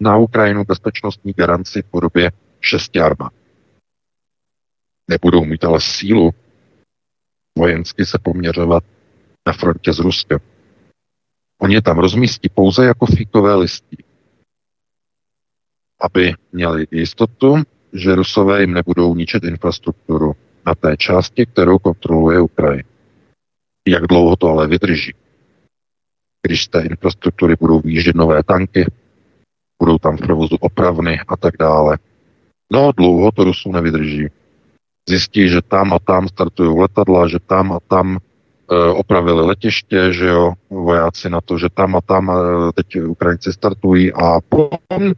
na 0.00 0.16
Ukrajinu 0.16 0.64
bezpečnostní 0.64 1.32
garanci 1.32 1.82
v 1.82 1.90
podobě 1.90 2.32
šesti 2.60 3.00
armád. 3.00 3.32
Nebudou 5.08 5.44
mít 5.44 5.64
ale 5.64 5.80
sílu 5.80 6.30
vojensky 7.58 8.06
se 8.06 8.18
poměřovat 8.18 8.84
na 9.46 9.52
frontě 9.52 9.92
s 9.92 9.98
Ruskem. 9.98 10.38
Oni 11.60 11.74
je 11.74 11.82
tam 11.82 11.98
rozmístí 11.98 12.48
pouze 12.48 12.84
jako 12.84 13.06
fíkové 13.06 13.54
listí, 13.54 14.04
aby 16.00 16.34
měli 16.52 16.86
jistotu, 16.90 17.56
že 17.92 18.14
Rusové 18.14 18.60
jim 18.60 18.72
nebudou 18.72 19.14
ničit 19.14 19.44
infrastrukturu 19.44 20.32
na 20.66 20.74
té 20.74 20.96
části, 20.96 21.46
kterou 21.46 21.78
kontroluje 21.78 22.40
Ukrajina. 22.40 22.88
Jak 23.88 24.06
dlouho 24.06 24.36
to 24.36 24.48
ale 24.48 24.66
vydrží? 24.66 25.14
Když 26.42 26.64
z 26.64 26.68
té 26.68 26.82
infrastruktury 26.82 27.54
budou 27.60 27.80
výjíždět 27.80 28.16
nové 28.16 28.42
tanky, 28.42 28.86
budou 29.82 29.98
tam 29.98 30.16
v 30.16 30.20
provozu 30.20 30.56
opravny 30.60 31.20
a 31.28 31.36
tak 31.36 31.54
dále. 31.58 31.98
No, 32.72 32.92
dlouho 32.96 33.32
to 33.32 33.44
Rusů 33.44 33.72
nevydrží. 33.72 34.28
Zjistí, 35.08 35.48
že 35.48 35.62
tam 35.62 35.92
a 35.92 35.98
tam 35.98 36.28
startují 36.28 36.78
letadla, 36.78 37.28
že 37.28 37.38
tam 37.46 37.72
a 37.72 37.78
tam 37.88 38.18
Eh, 38.72 38.90
opravili 38.90 39.46
letiště, 39.46 40.12
že 40.12 40.26
jo, 40.26 40.52
vojáci 40.70 41.30
na 41.30 41.40
to, 41.40 41.58
že 41.58 41.68
tam 41.74 41.96
a 41.96 42.00
tam 42.00 42.30
eh, 42.30 42.72
teď 42.72 43.00
Ukrajinci 43.02 43.52
startují 43.52 44.12
a 44.12 44.40
pum, 44.48 45.12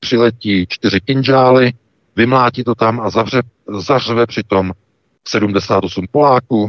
přiletí 0.00 0.66
čtyři 0.68 1.00
kinžály, 1.00 1.72
vymlátí 2.16 2.64
to 2.64 2.74
tam 2.74 3.00
a 3.00 3.10
zavře, 3.10 3.42
zařve 3.78 4.26
přitom 4.26 4.72
78 5.28 6.06
Poláků, 6.10 6.68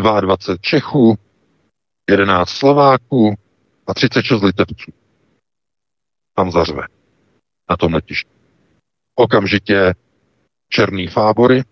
22 0.00 0.36
Čechů, 0.60 1.14
11 2.10 2.48
Slováků 2.48 3.34
a 3.86 3.94
36 3.94 4.42
Litevců. 4.42 4.92
Tam 6.34 6.50
zařve 6.50 6.82
na 7.70 7.76
tom 7.76 7.94
letišti. 7.94 8.30
Okamžitě 9.14 9.94
černý 10.68 11.06
fábory, 11.06 11.62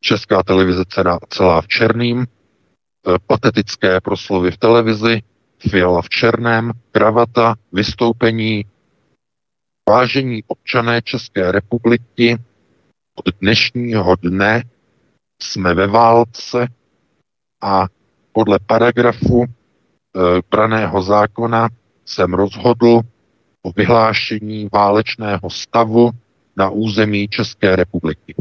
česká 0.00 0.42
televize 0.42 0.84
celá 1.28 1.60
v 1.60 1.68
černým, 1.68 2.26
eh, 2.26 3.18
patetické 3.26 4.00
proslovy 4.00 4.50
v 4.50 4.58
televizi, 4.58 5.22
fiala 5.68 6.02
v 6.02 6.08
černém, 6.08 6.72
kravata, 6.92 7.54
vystoupení, 7.72 8.64
vážení 9.88 10.42
občané 10.46 11.02
České 11.02 11.52
republiky, 11.52 12.38
od 13.14 13.24
dnešního 13.40 14.16
dne 14.16 14.62
jsme 15.42 15.74
ve 15.74 15.86
válce 15.86 16.68
a 17.60 17.86
podle 18.32 18.58
paragrafu 18.66 19.44
e, 19.44 19.59
braného 20.50 21.02
zákona 21.02 21.68
jsem 22.04 22.34
rozhodl 22.34 23.00
o 23.62 23.72
vyhlášení 23.76 24.68
válečného 24.72 25.50
stavu 25.50 26.10
na 26.56 26.70
území 26.70 27.28
České 27.28 27.76
republiky. 27.76 28.34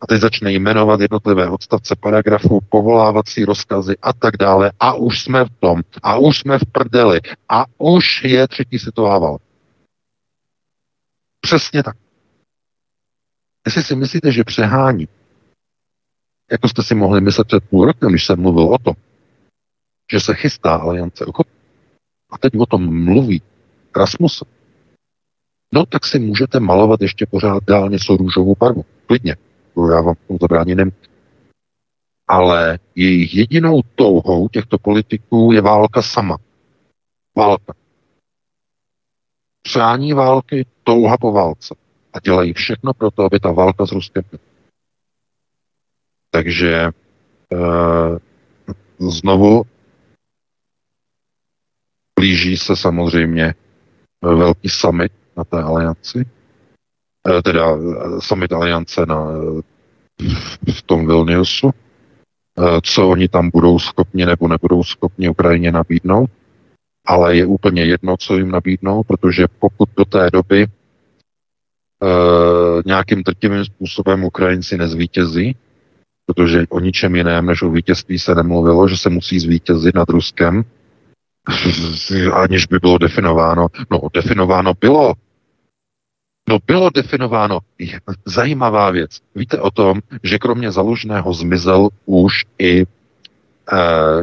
A 0.00 0.06
teď 0.06 0.20
začne 0.20 0.52
jmenovat 0.52 1.00
jednotlivé 1.00 1.50
odstavce 1.50 1.96
paragrafu, 2.00 2.60
povolávací 2.68 3.44
rozkazy 3.44 3.96
a 4.02 4.12
tak 4.12 4.36
dále. 4.36 4.72
A 4.80 4.94
už 4.94 5.22
jsme 5.22 5.44
v 5.44 5.50
tom. 5.60 5.82
A 6.02 6.16
už 6.16 6.38
jsme 6.38 6.58
v 6.58 6.66
prdeli. 6.72 7.20
A 7.48 7.64
už 7.78 8.24
je 8.24 8.48
třetí 8.48 8.78
světová 8.78 9.18
válka. 9.18 9.44
Přesně 11.40 11.82
tak. 11.82 11.96
Jestli 13.66 13.82
si 13.82 13.96
myslíte, 13.96 14.32
že 14.32 14.44
přehání, 14.44 15.08
jako 16.50 16.68
jste 16.68 16.82
si 16.82 16.94
mohli 16.94 17.20
myslet 17.20 17.46
před 17.46 17.64
půl 17.64 17.86
rokem, 17.86 18.10
když 18.10 18.26
jsem 18.26 18.40
mluvil 18.40 18.64
o 18.64 18.78
tom, 18.78 18.94
že 20.12 20.20
se 20.20 20.34
chystá 20.34 20.74
aliance 20.76 21.26
uchopit, 21.26 21.54
a 22.30 22.38
teď 22.38 22.52
o 22.58 22.66
tom 22.66 23.04
mluví 23.04 23.42
Rasmussen, 23.96 24.48
no 25.72 25.86
tak 25.86 26.06
si 26.06 26.18
můžete 26.18 26.60
malovat 26.60 27.00
ještě 27.00 27.26
pořád 27.26 27.64
dál 27.64 27.90
něco 27.90 28.16
růžovou 28.16 28.56
barvu. 28.60 28.84
Klidně. 29.06 29.36
Já 29.92 30.00
vám 30.00 30.14
tomu 30.26 30.38
zabránit 30.40 30.74
nemůžu. 30.74 30.96
Ale 32.28 32.78
jejich 32.94 33.34
jedinou 33.34 33.82
touhou 33.94 34.48
těchto 34.48 34.78
politiků 34.78 35.52
je 35.52 35.60
válka 35.60 36.02
sama. 36.02 36.36
Válka. 37.36 37.74
Přání 39.62 40.12
války, 40.12 40.66
touha 40.84 41.16
po 41.16 41.32
válce. 41.32 41.74
A 42.12 42.20
dělají 42.20 42.52
všechno 42.52 42.94
pro 42.94 43.10
to, 43.10 43.22
aby 43.22 43.40
ta 43.40 43.52
válka 43.52 43.86
s 43.86 43.92
Ruskem 43.92 44.24
byla. 44.30 44.42
Takže 46.30 46.74
e, 46.74 46.90
znovu 48.98 49.62
blíží 52.18 52.56
se 52.56 52.76
samozřejmě 52.76 53.54
velký 54.22 54.68
summit 54.68 55.12
na 55.36 55.44
té 55.44 55.62
alianci, 55.62 56.26
e, 57.28 57.42
teda 57.42 57.76
summit 58.18 58.52
aliance 58.52 59.06
na, 59.06 59.26
v 60.74 60.82
tom 60.82 61.06
Vilniusu, 61.06 61.70
co 62.82 63.08
oni 63.08 63.28
tam 63.28 63.50
budou 63.50 63.78
schopni 63.78 64.26
nebo 64.26 64.48
nebudou 64.48 64.84
schopni 64.84 65.28
Ukrajině 65.28 65.72
nabídnout, 65.72 66.30
ale 67.06 67.36
je 67.36 67.46
úplně 67.46 67.84
jedno, 67.84 68.16
co 68.16 68.36
jim 68.36 68.50
nabídnou, 68.50 69.02
protože 69.02 69.46
pokud 69.58 69.88
do 69.96 70.04
té 70.04 70.30
doby 70.30 70.66
nějakým 72.86 73.22
drtivým 73.22 73.64
způsobem 73.64 74.24
Ukrajinci 74.24 74.78
nezvítězí, 74.78 75.56
protože 76.26 76.66
o 76.68 76.80
ničem 76.80 77.16
jiném 77.16 77.46
než 77.46 77.62
o 77.62 77.70
vítězství 77.70 78.18
se 78.18 78.34
nemluvilo, 78.34 78.88
že 78.88 78.96
se 78.96 79.10
musí 79.10 79.40
zvítězit 79.40 79.94
nad 79.94 80.08
Ruskem, 80.08 80.64
aniž 82.32 82.66
by 82.66 82.78
bylo 82.78 82.98
definováno. 82.98 83.66
No, 83.90 84.00
definováno 84.14 84.72
bylo. 84.80 85.14
No, 86.48 86.58
bylo 86.66 86.90
definováno. 86.90 87.58
Zajímavá 88.24 88.90
věc. 88.90 89.20
Víte 89.34 89.60
o 89.60 89.70
tom, 89.70 90.00
že 90.22 90.38
kromě 90.38 90.72
Zalužného 90.72 91.34
zmizel 91.34 91.88
už 92.06 92.44
i 92.58 92.82
e, 92.82 92.86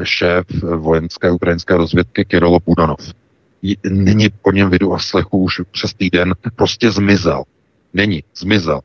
šéf 0.04 0.46
vojenské 0.78 1.32
ukrajinské 1.32 1.78
rozvědky 1.78 2.26
Kirilo 2.26 2.60
Budanov. 2.66 3.14
Není 3.90 4.30
po 4.42 4.52
něm 4.52 4.70
vidu 4.70 4.94
a 4.94 5.00
slechu 5.00 5.38
už 5.44 5.62
přes 5.72 5.94
týden, 5.94 6.34
prostě 6.56 6.92
zmizel. 6.92 7.44
Není, 7.94 8.24
zmizel. 8.36 8.82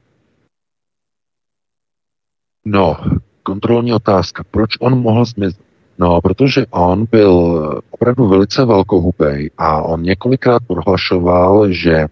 No, 2.65 2.97
kontrolní 3.43 3.93
otázka. 3.93 4.45
Proč 4.51 4.71
on 4.81 5.01
mohl 5.01 5.25
zmizet? 5.25 5.66
No, 5.99 6.21
protože 6.21 6.67
on 6.71 7.07
byl 7.11 7.33
opravdu 7.91 8.29
velice 8.29 8.65
velkohubej 8.65 9.51
a 9.59 9.83
on 9.83 10.03
několikrát 10.03 10.63
prohlašoval, 10.67 11.73
že 11.73 11.95
eh, 11.95 12.09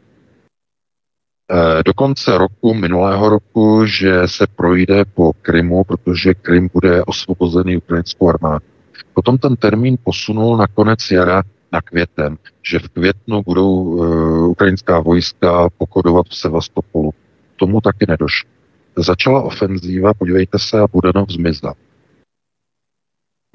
do 1.85 1.95
konce 1.95 2.39
roku, 2.39 2.75
minulého 2.75 3.29
roku, 3.29 3.87
že 3.87 4.29
se 4.29 4.47
projde 4.57 5.05
po 5.05 5.33
Krymu, 5.33 5.85
protože 5.85 6.35
Krym 6.35 6.69
bude 6.73 7.05
osvobozený 7.05 7.77
ukrajinskou 7.77 8.29
armádou. 8.29 8.67
Potom 9.15 9.39
ten 9.39 9.57
termín 9.57 9.97
posunul 10.05 10.57
na 10.57 10.67
konec 10.67 11.11
jara 11.11 11.43
na 11.73 11.81
květen, 11.81 12.39
že 12.63 12.79
v 12.79 12.89
květnu 12.89 13.43
budou 13.43 13.75
uh, 13.75 14.49
ukrajinská 14.49 15.01
vojska 15.01 15.69
pokodovat 15.79 16.27
v 16.27 16.37
Sevastopolu. 16.37 17.15
Tomu 17.57 17.81
taky 17.81 18.07
nedošlo 18.09 18.55
začala 18.97 19.43
ofenzíva, 19.43 20.15
podívejte 20.15 20.59
se, 20.59 20.81
a 20.81 20.87
Budanov 20.93 21.31
zmizel. 21.31 21.73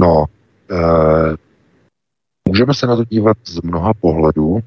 No, 0.02 0.26
e, 0.72 0.78
můžeme 2.48 2.74
se 2.74 2.88
na 2.88 2.96
to 2.96 3.04
dívat 3.04 3.38
z 3.46 3.62
mnoha 3.62 3.94
pohledů. 3.94 4.60
E, 4.60 4.64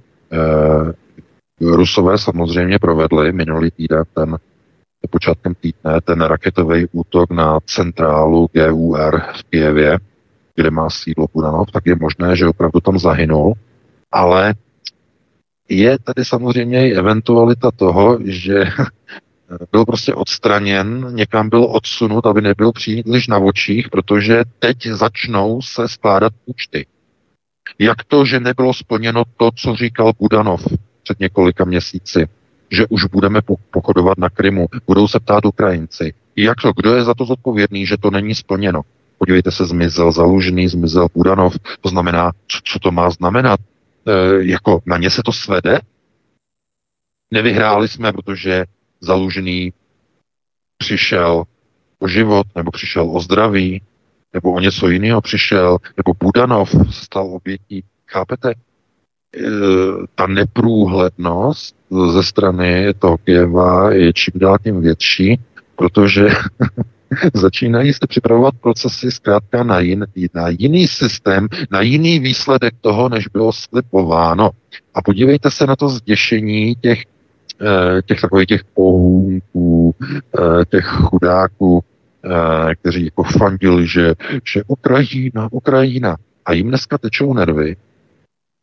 Rusové 1.60 2.18
samozřejmě 2.18 2.78
provedli 2.78 3.32
minulý 3.32 3.70
týden 3.70 4.02
ten 4.14 4.38
počátkem 5.10 5.54
týdne 5.54 6.00
ten 6.00 6.20
raketový 6.20 6.86
útok 6.92 7.30
na 7.30 7.60
centrálu 7.66 8.48
GUR 8.52 9.20
v 9.20 9.42
Kijevě, 9.50 9.98
kde 10.54 10.70
má 10.70 10.90
sídlo 10.90 11.26
Budanov, 11.34 11.70
tak 11.70 11.86
je 11.86 11.96
možné, 12.00 12.36
že 12.36 12.48
opravdu 12.48 12.80
tam 12.80 12.98
zahynul, 12.98 13.52
ale 14.12 14.54
je 15.68 15.98
tady 15.98 16.24
samozřejmě 16.24 16.88
i 16.88 16.94
eventualita 16.94 17.70
toho, 17.70 18.18
že 18.24 18.64
byl 19.72 19.84
prostě 19.84 20.14
odstraněn, 20.14 21.06
někam 21.10 21.48
byl 21.48 21.64
odsunut, 21.64 22.26
aby 22.26 22.40
nebyl 22.42 22.72
příliš 22.72 23.28
na 23.28 23.38
očích, 23.38 23.88
protože 23.88 24.44
teď 24.58 24.86
začnou 24.86 25.62
se 25.62 25.88
skládat 25.88 26.32
účty. 26.46 26.86
Jak 27.78 28.04
to, 28.04 28.24
že 28.24 28.40
nebylo 28.40 28.74
splněno 28.74 29.22
to, 29.36 29.50
co 29.54 29.76
říkal 29.76 30.12
Budanov 30.18 30.66
před 31.02 31.20
několika 31.20 31.64
měsíci, 31.64 32.28
že 32.70 32.86
už 32.86 33.04
budeme 33.04 33.40
pochodovat 33.70 34.18
na 34.18 34.30
Krymu, 34.30 34.66
budou 34.86 35.08
se 35.08 35.20
ptát 35.20 35.44
Ukrajinci. 35.44 36.14
Jak 36.36 36.60
to, 36.62 36.72
kdo 36.76 36.94
je 36.94 37.04
za 37.04 37.14
to 37.14 37.24
zodpovědný, 37.24 37.86
že 37.86 37.96
to 37.96 38.10
není 38.10 38.34
splněno? 38.34 38.82
Podívejte 39.18 39.50
se, 39.50 39.66
zmizel 39.66 40.12
Zalužený, 40.12 40.68
zmizel 40.68 41.08
Budanov, 41.14 41.58
to 41.80 41.88
znamená, 41.88 42.32
co, 42.48 42.58
co 42.64 42.78
to 42.78 42.90
má 42.90 43.10
znamenat? 43.10 43.60
E, 43.60 44.44
jako 44.44 44.82
na 44.86 44.98
ně 44.98 45.10
se 45.10 45.22
to 45.24 45.32
svede? 45.32 45.80
Nevyhráli 47.30 47.88
jsme, 47.88 48.12
protože 48.12 48.64
Zalužený 49.02 49.72
přišel 50.78 51.44
o 51.98 52.08
život, 52.08 52.46
nebo 52.56 52.70
přišel 52.70 53.10
o 53.16 53.20
zdraví, 53.20 53.82
nebo 54.34 54.52
o 54.52 54.60
něco 54.60 54.88
jiného 54.88 55.20
přišel, 55.20 55.78
nebo 55.96 56.12
Budanov 56.20 56.70
se 56.70 57.04
stal 57.04 57.26
obětí. 57.26 57.84
Chápete? 58.06 58.50
E, 58.50 58.54
ta 60.14 60.26
neprůhlednost 60.26 61.76
ze 62.12 62.22
strany 62.22 62.94
toho 62.98 63.18
Kieva 63.18 63.92
je 63.92 64.12
čím 64.12 64.32
dál 64.36 64.58
tím 64.58 64.80
větší, 64.80 65.40
protože 65.76 66.28
začínají 67.34 67.92
se 67.92 68.06
připravovat 68.08 68.54
procesy 68.60 69.10
zkrátka 69.10 69.64
na, 69.64 69.80
jin, 69.80 70.06
na 70.34 70.48
jiný 70.48 70.88
systém, 70.88 71.48
na 71.70 71.80
jiný 71.80 72.18
výsledek 72.18 72.74
toho, 72.80 73.08
než 73.08 73.28
bylo 73.28 73.52
slipováno. 73.52 74.50
A 74.94 75.02
podívejte 75.02 75.50
se 75.50 75.66
na 75.66 75.76
to 75.76 75.88
zděšení 75.88 76.74
těch 76.74 77.04
těch 78.06 78.20
takových 78.20 78.46
těch 78.46 78.64
pohůnků, 78.64 79.94
eh, 80.38 80.64
těch 80.64 80.84
chudáků, 80.84 81.84
eh, 82.24 82.74
kteří 82.74 83.04
jako 83.04 83.22
fandili, 83.22 83.86
že, 83.88 84.14
že 84.44 84.62
Ukrajina, 84.66 85.48
Ukrajina. 85.52 86.16
A 86.44 86.52
jim 86.52 86.68
dneska 86.68 86.98
tečou 86.98 87.34
nervy, 87.34 87.76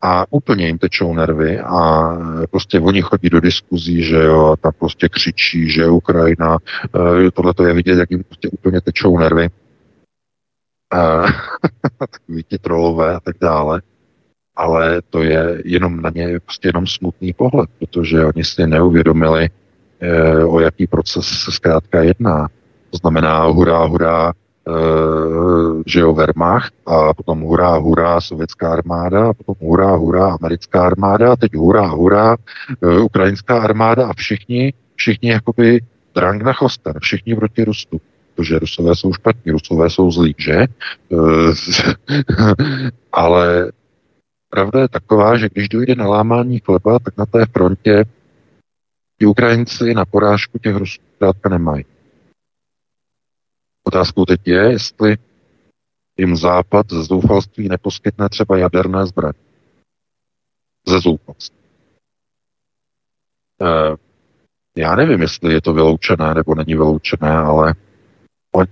a 0.02 0.26
úplně 0.30 0.66
jim 0.66 0.78
tečou 0.78 1.14
nervy 1.14 1.60
a 1.60 2.11
prostě 2.52 2.80
oni 2.80 3.02
chodí 3.02 3.30
do 3.30 3.40
diskuzí, 3.40 4.03
že 4.03 4.16
jo, 4.16 4.45
a 4.45 4.56
tam 4.56 4.72
prostě 4.80 5.10
křičí, 5.10 5.70
že 5.70 5.88
Ukrajina, 5.88 6.57
tohle 7.34 7.53
to 7.53 7.66
je 7.66 7.74
vidět, 7.74 7.99
jak 7.99 8.11
jim 8.11 8.24
prostě 8.24 8.49
úplně 8.49 8.82
tečou 8.82 9.20
nervy. 9.20 9.49
takový 11.98 12.44
ti 12.44 12.57
trolové 12.57 13.16
a 13.16 13.20
tak 13.20 13.36
dále 13.41 13.82
ale 14.60 15.02
to 15.10 15.23
je 15.23 15.61
jenom 15.65 16.02
na 16.02 16.11
ně 16.15 16.40
prostě 16.40 16.68
jenom 16.68 16.88
smutný 16.88 17.34
pohled, 17.34 17.69
protože 17.80 18.26
oni 18.26 18.44
si 18.44 18.68
neuvědomili, 18.68 19.49
e, 19.99 20.44
o 20.45 20.60
jaký 20.60 20.88
proces 20.88 21.26
se 21.26 21.52
zkrátka 21.52 22.03
jedná. 22.03 22.48
To 22.90 22.98
znamená 22.98 23.44
hurá, 23.44 23.86
hurá, 23.86 24.34
e, 24.68 24.72
že 25.86 25.99
jo, 25.99 26.14
Wehrmacht 26.14 26.73
a 26.86 27.14
potom 27.14 27.41
hurá, 27.41 27.76
hurá, 27.76 28.22
sovětská 28.22 28.73
armáda 28.73 29.30
a 29.30 29.34
potom 29.34 29.56
hurá, 29.61 29.95
hurá, 29.95 30.34
americká 30.41 30.86
armáda 30.86 31.31
a 31.31 31.36
teď 31.36 31.56
hurá, 31.56 31.88
hurá, 31.88 32.38
e, 32.84 32.99
ukrajinská 32.99 33.61
armáda 33.61 34.07
a 34.07 34.14
všichni, 34.14 34.73
všichni 34.95 35.30
jakoby 35.30 35.80
drang 36.15 36.41
na 36.44 36.53
chosten, 36.53 36.94
všichni 36.99 37.36
proti 37.36 37.64
Rustu 37.64 38.02
protože 38.36 38.60
Rusové 38.60 38.95
jsou 38.95 39.14
špatní, 39.14 39.52
Rusové 39.52 39.90
jsou 39.90 40.11
zlí, 40.11 40.36
že? 40.38 40.65
Ale 43.11 43.72
pravda 44.50 44.82
je 44.82 44.90
taková, 44.90 45.38
že 45.38 45.50
když 45.50 45.70
dojde 45.70 45.96
na 45.96 46.08
lámání 46.08 46.60
chleba, 46.60 47.00
tak 47.00 47.18
na 47.18 47.26
té 47.26 47.46
frontě 47.46 48.06
ti 49.20 49.26
Ukrajinci 49.26 49.94
na 49.94 50.06
porážku 50.06 50.60
těch 50.60 50.76
Rusů 50.76 51.02
zkrátka 51.16 51.50
nemají. 51.50 51.86
Otázkou 53.84 54.26
teď 54.26 54.48
je, 54.48 54.72
jestli 54.72 55.18
jim 56.18 56.36
Západ 56.36 56.86
ze 56.90 57.04
zoufalství 57.04 57.70
neposkytne 57.70 58.30
třeba 58.30 58.58
jaderné 58.58 59.06
zbraně. 59.06 59.40
Ze 60.88 61.00
zoufalství. 61.00 61.60
E, 63.62 63.96
já 64.78 64.96
nevím, 64.96 65.22
jestli 65.22 65.54
je 65.54 65.62
to 65.62 65.74
vyloučené 65.74 66.34
nebo 66.34 66.56
není 66.56 66.76
vyloučené, 66.76 67.38
ale 67.38 67.74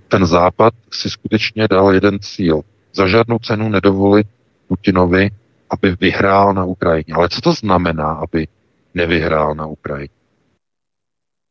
ten 0.08 0.26
Západ 0.26 0.74
si 0.92 1.10
skutečně 1.10 1.68
dal 1.68 1.94
jeden 1.94 2.18
cíl. 2.20 2.62
Za 2.94 3.06
žádnou 3.06 3.38
cenu 3.38 3.68
nedovolit 3.68 4.26
Putinovi, 4.68 5.30
aby 5.70 5.96
vyhrál 6.00 6.54
na 6.54 6.64
Ukrajině. 6.64 7.14
Ale 7.14 7.28
co 7.28 7.40
to 7.40 7.52
znamená, 7.52 8.12
aby 8.12 8.48
nevyhrál 8.94 9.54
na 9.54 9.66
Ukrajině? 9.66 10.14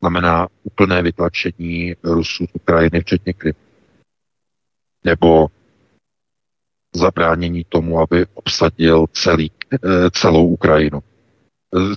Znamená 0.01 0.47
úplné 0.63 1.01
vytlačení 1.01 1.95
Rusů 2.03 2.45
z 2.47 2.49
Ukrajiny, 2.53 3.01
včetně 3.01 3.33
Krymu. 3.33 3.59
Nebo 5.03 5.47
zabránění 6.95 7.63
tomu, 7.69 7.99
aby 7.99 8.25
obsadil 8.33 9.05
celý, 9.13 9.51
eh, 9.73 10.09
celou 10.11 10.47
Ukrajinu. 10.47 11.03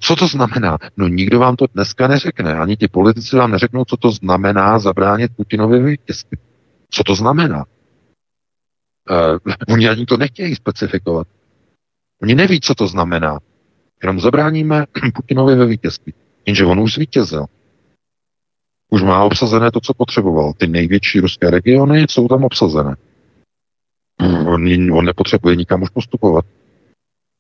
Co 0.01 0.17
to 0.17 0.29
znamená? 0.29 0.79
No 0.97 1.09
nikdo 1.09 1.39
vám 1.39 1.57
to 1.57 1.67
dneska 1.75 2.09
neřekne. 2.09 2.55
Ani 2.55 2.77
ti 2.77 2.89
politici 2.89 3.37
vám 3.37 3.51
neřeknou, 3.51 3.85
co 3.85 3.97
to 3.97 4.11
znamená 4.11 4.79
zabránit 4.79 5.37
Putinovi 5.37 5.83
vítězství. 5.83 6.39
Co 6.91 7.05
to 7.05 7.15
znamená? 7.15 7.65
Uh, 9.11 9.39
oni 9.75 9.89
ani 9.89 10.07
to 10.07 10.17
nechtějí 10.17 10.57
specifikovat. 10.57 11.29
Oni 12.23 12.35
neví, 12.35 12.61
co 12.61 12.75
to 12.75 12.87
znamená. 12.87 13.39
Jenom 14.03 14.21
zabráníme 14.21 14.87
Putinovi 15.15 15.55
ve 15.55 15.67
vítězství. 15.67 16.15
Jenže 16.47 16.65
on 16.65 16.81
už 16.81 16.95
zvítězil. 16.95 17.47
Už 18.91 19.03
má 19.03 19.25
obsazené 19.25 19.71
to, 19.71 19.81
co 19.81 19.95
potřeboval. 19.95 20.53
Ty 20.53 20.67
největší 20.67 21.21
ruské 21.21 21.51
regiony 21.51 22.07
jsou 22.11 22.29
tam 22.29 22.45
obsazené. 22.45 22.97
On, 24.47 24.93
on 24.93 25.05
nepotřebuje 25.05 25.57
nikam 25.57 25.83
už 25.83 25.91
postupovat. 25.91 26.45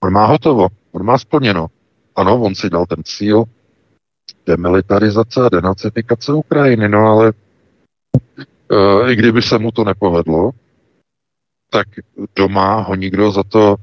On 0.02 0.12
má 0.12 0.26
hotovo, 0.26 0.68
on 0.92 1.04
má 1.04 1.18
splněno. 1.18 1.66
Ano, 2.16 2.42
on 2.42 2.54
si 2.54 2.70
dal 2.70 2.86
ten 2.86 3.04
cíl 3.04 3.44
demilitarizace 4.46 5.40
a 5.40 5.48
denacifikace 5.48 6.32
Ukrajiny, 6.32 6.88
no 6.88 6.98
ale 6.98 7.32
e, 8.70 9.12
i 9.12 9.16
kdyby 9.16 9.42
se 9.42 9.58
mu 9.58 9.70
to 9.70 9.84
nepovedlo, 9.84 10.50
tak 11.70 11.86
doma 12.36 12.80
ho 12.80 12.94
nikdo 12.94 13.30
za 13.30 13.42
to 13.42 13.76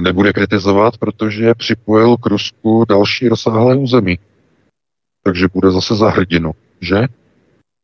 nebude 0.00 0.32
kritizovat, 0.32 0.98
protože 0.98 1.54
připojil 1.54 2.16
k 2.16 2.26
Rusku 2.26 2.84
další 2.88 3.28
rozsáhlé 3.28 3.76
území. 3.76 4.18
Takže 5.22 5.46
bude 5.54 5.70
zase 5.70 5.94
za 5.94 6.10
hrdinu, 6.10 6.52
že? 6.80 7.06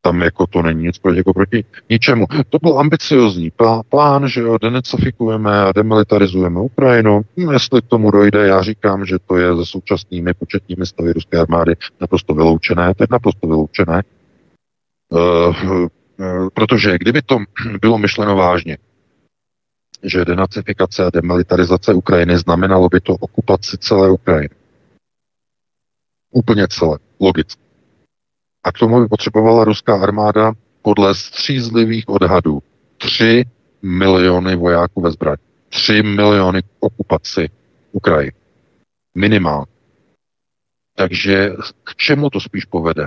tam 0.06 0.22
jako 0.22 0.46
to 0.46 0.62
není 0.62 0.82
nic 0.82 0.98
proti, 0.98 1.18
jako 1.18 1.32
proti 1.32 1.64
ničemu. 1.90 2.26
To 2.48 2.58
byl 2.62 2.78
ambiciozní 2.78 3.52
plán, 3.88 4.28
že 4.28 4.40
jo, 4.40 4.58
denacifikujeme 4.58 5.60
a 5.60 5.72
demilitarizujeme 5.72 6.60
Ukrajinu. 6.60 7.22
Hm, 7.36 7.50
jestli 7.52 7.82
k 7.82 7.86
tomu 7.86 8.10
dojde, 8.10 8.46
já 8.46 8.62
říkám, 8.62 9.06
že 9.06 9.16
to 9.26 9.36
je 9.36 9.56
se 9.56 9.66
současnými 9.66 10.34
početními 10.34 10.86
stavy 10.86 11.12
ruské 11.12 11.38
armády 11.38 11.74
naprosto 12.00 12.34
vyloučené, 12.34 12.94
to 12.94 13.02
je 13.02 13.06
naprosto 13.10 13.46
vyloučené. 13.46 14.02
Uh, 15.10 15.54
uh, 15.68 15.88
protože 16.54 16.98
kdyby 16.98 17.22
to 17.22 17.38
bylo 17.80 17.98
myšleno 17.98 18.36
vážně, 18.36 18.78
že 20.02 20.24
denacifikace 20.24 21.04
a 21.04 21.10
demilitarizace 21.10 21.94
Ukrajiny 21.94 22.38
znamenalo 22.38 22.88
by 22.88 23.00
to 23.00 23.12
okupaci 23.12 23.78
celé 23.78 24.10
Ukrajiny. 24.10 24.54
Úplně 26.30 26.68
celé, 26.68 26.98
logicky. 27.20 27.62
A 28.64 28.72
k 28.72 28.78
tomu 28.78 29.00
by 29.00 29.08
potřebovala 29.08 29.64
ruská 29.64 30.02
armáda 30.02 30.52
podle 30.82 31.14
střízlivých 31.14 32.08
odhadů 32.08 32.62
3 32.98 33.44
miliony 33.82 34.56
vojáků 34.56 35.00
ve 35.00 35.10
zbraní. 35.10 35.42
3 35.68 36.02
miliony 36.02 36.62
k 36.62 36.66
okupaci 36.80 37.50
Ukrajiny. 37.92 38.32
Minimálně. 39.14 39.66
Takže 40.94 41.50
k 41.84 41.96
čemu 41.96 42.30
to 42.30 42.40
spíš 42.40 42.64
povede? 42.64 43.06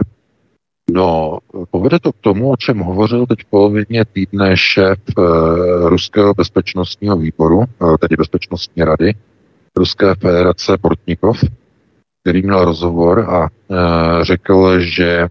No, 0.92 1.38
povede 1.72 2.00
to 2.00 2.12
k 2.12 2.18
tomu, 2.22 2.52
o 2.52 2.58
čem 2.58 2.80
hovořil 2.80 3.26
teď 3.26 3.40
polovině 3.50 4.06
týdne 4.06 4.58
šéf 4.58 5.00
e, 5.18 5.22
Ruského 5.90 6.34
bezpečnostního 6.34 7.18
výboru, 7.18 7.62
e, 7.64 7.98
tedy 7.98 8.16
Bezpečnostní 8.16 8.84
rady 8.84 9.14
Ruské 9.76 10.16
federace 10.16 10.78
Portnikov, 10.78 11.44
který 12.22 12.42
měl 12.42 12.66
rozhovor 12.66 13.20
a 13.20 13.48
e, 13.48 14.26
řekl, 14.26 14.80
že 14.80 15.28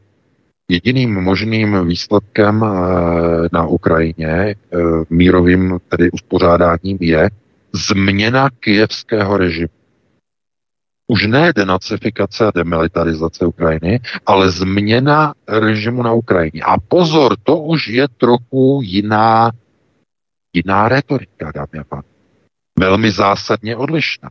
Jediným 0.71 1.15
možným 1.15 1.87
výsledkem 1.87 2.65
eh, 2.65 3.49
na 3.53 3.67
Ukrajině, 3.67 4.27
eh, 4.29 4.55
mírovým 5.11 5.79
tedy 5.89 6.11
uspořádáním, 6.11 6.99
je 7.01 7.31
změna 7.73 8.49
kijevského 8.61 9.37
režimu. 9.37 9.78
Už 11.11 11.27
ne 11.27 11.53
denacifikace 11.53 12.47
a 12.47 12.53
demilitarizace 12.55 13.47
Ukrajiny, 13.47 14.01
ale 14.27 14.51
změna 14.51 15.35
režimu 15.49 16.03
na 16.03 16.13
Ukrajině. 16.13 16.63
A 16.63 16.79
pozor, 16.89 17.37
to 17.43 17.57
už 17.57 17.89
je 17.89 18.09
trochu 18.09 18.81
jiná, 18.83 19.51
jiná 20.53 20.89
retorika, 20.89 21.53
dámy 21.55 21.79
a 21.81 21.85
pánové. 21.85 22.09
Velmi 22.79 23.11
zásadně 23.11 23.77
odlišná. 23.77 24.31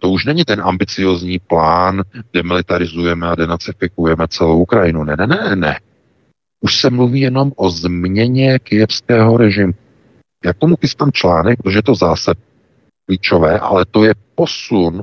To 0.00 0.10
už 0.10 0.24
není 0.24 0.44
ten 0.44 0.60
ambiciozní 0.60 1.38
plán, 1.38 2.02
demilitarizujeme 2.32 3.28
a 3.28 3.34
denacifikujeme 3.34 4.28
celou 4.28 4.58
Ukrajinu. 4.58 5.04
Ne, 5.04 5.16
ne, 5.18 5.26
ne, 5.26 5.56
ne. 5.56 5.80
Už 6.60 6.80
se 6.80 6.90
mluví 6.90 7.20
jenom 7.20 7.52
o 7.56 7.70
změně 7.70 8.58
kijevského 8.58 9.36
režimu. 9.36 9.72
Já 10.44 10.52
tomu 10.52 10.76
chystám 10.76 11.12
článek, 11.12 11.62
protože 11.62 11.78
je 11.78 11.82
to 11.82 11.94
zásad 11.94 12.36
klíčové, 13.06 13.58
ale 13.58 13.84
to 13.84 14.04
je 14.04 14.14
posun 14.34 15.02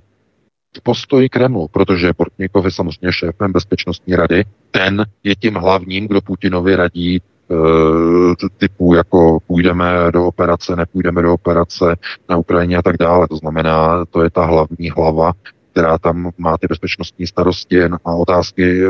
v 0.77 0.81
postoji 0.81 1.29
Kremlu, 1.29 1.67
protože 1.67 2.13
Portníkov 2.13 2.65
je 2.65 2.71
samozřejmě 2.71 3.13
šéfem 3.13 3.51
bezpečnostní 3.51 4.15
rady. 4.15 4.43
Ten 4.71 5.05
je 5.23 5.35
tím 5.35 5.55
hlavním, 5.55 6.07
kdo 6.07 6.21
Putinovi 6.21 6.75
radí 6.75 7.21
Eh, 7.51 8.49
typu 8.57 8.93
jako 8.93 9.39
půjdeme 9.47 10.11
do 10.11 10.25
operace, 10.25 10.75
nepůjdeme 10.75 11.21
do 11.21 11.33
operace 11.33 11.95
na 12.29 12.37
Ukrajině 12.37 12.77
a 12.77 12.81
tak 12.81 12.97
dále. 12.97 13.27
To 13.27 13.35
znamená, 13.35 14.05
to 14.05 14.23
je 14.23 14.29
ta 14.29 14.45
hlavní 14.45 14.89
hlava, 14.89 15.31
která 15.71 15.97
tam 15.97 16.31
má 16.37 16.57
ty 16.57 16.67
bezpečnostní 16.67 17.27
starosti 17.27 17.83
a 17.83 18.11
otázky 18.11 18.83
eh, 18.83 18.87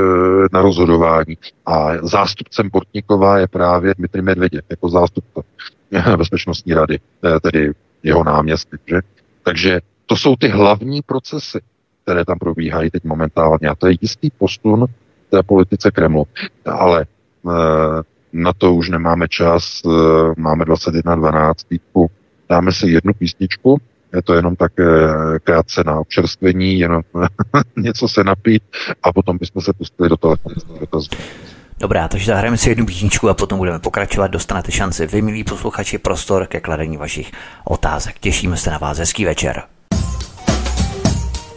na 0.54 0.62
rozhodování. 0.62 1.38
A 1.66 1.92
zástupcem 2.02 2.70
Portníkova 2.70 3.38
je 3.40 3.48
právě 3.48 3.94
Dmitry 3.98 4.22
Medveděv 4.22 4.66
jako 4.70 4.90
zástupce 4.90 5.42
bezpečnostní 6.18 6.74
rady, 6.74 7.00
eh, 7.26 7.40
tedy 7.40 7.72
jeho 8.04 8.24
náměstek. 8.24 8.82
Že? 8.88 9.02
Takže 9.44 9.82
to 10.06 10.16
jsou 10.16 10.36
ty 10.36 10.48
hlavní 10.48 11.02
procesy, 11.02 11.60
které 12.06 12.26
tam 12.26 12.40
probíhají 12.40 12.90
teď 12.90 13.04
momentálně. 13.04 13.68
A 13.70 13.76
to 13.76 13.88
je 13.88 13.96
jistý 14.02 14.30
postun 14.30 14.86
té 15.30 15.44
politice 15.44 15.92
Kremlu. 15.92 16.28
Ale 16.66 17.06
na 18.34 18.54
to 18.54 18.74
už 18.74 18.90
nemáme 18.90 19.28
čas, 19.28 19.82
eh, 19.86 19.90
máme 20.38 20.66
21.12. 20.66 21.64
Týdku. 21.64 22.12
Dáme 22.50 22.72
si 22.72 22.90
jednu 22.90 23.14
písničku, 23.14 23.82
je 24.16 24.22
to 24.22 24.34
jenom 24.34 24.56
tak 24.56 24.72
eh, 24.80 24.86
krátce 25.44 25.84
na 25.86 26.00
občerstvení, 26.00 26.80
jenom 26.80 27.02
něco 27.78 28.08
se 28.08 28.24
napít 28.24 28.64
a 29.04 29.14
potom 29.14 29.38
bychom 29.38 29.62
se 29.62 29.74
pustili 29.74 30.10
do 30.10 30.18
telefonických 30.18 30.80
dotazů. 30.80 31.10
Dobrá, 31.80 32.08
takže 32.08 32.26
zahrajeme 32.26 32.58
si 32.58 32.70
jednu 32.70 32.86
písničku 32.86 33.30
a 33.30 33.34
potom 33.34 33.58
budeme 33.58 33.80
pokračovat. 33.80 34.28
Dostanete 34.28 34.72
šanci 34.72 35.08
vy, 35.08 35.22
milí 35.22 35.44
posluchači, 35.44 35.98
prostor 35.98 36.48
ke 36.48 36.60
kladení 36.60 36.98
vašich 36.98 37.32
otázek. 37.66 38.20
Těšíme 38.20 38.58
se 38.58 38.72
na 38.72 38.78
vás. 38.78 38.98
Hezký 38.98 39.26
večer. 39.26 39.75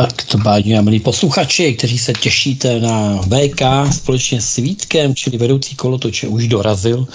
Tak 0.00 0.22
to 0.24 0.38
bádí 0.38 0.74
a 0.76 0.80
milí 0.80 1.00
posluchači, 1.00 1.74
kteří 1.74 1.98
se 1.98 2.12
těšíte 2.12 2.80
na 2.80 3.20
VK 3.22 3.62
společně 3.92 4.40
s 4.40 4.56
Vítkem, 4.56 5.14
čili 5.14 5.38
vedoucí 5.38 5.76
kolotoče 5.76 6.28
už 6.28 6.48
dorazil. 6.48 7.06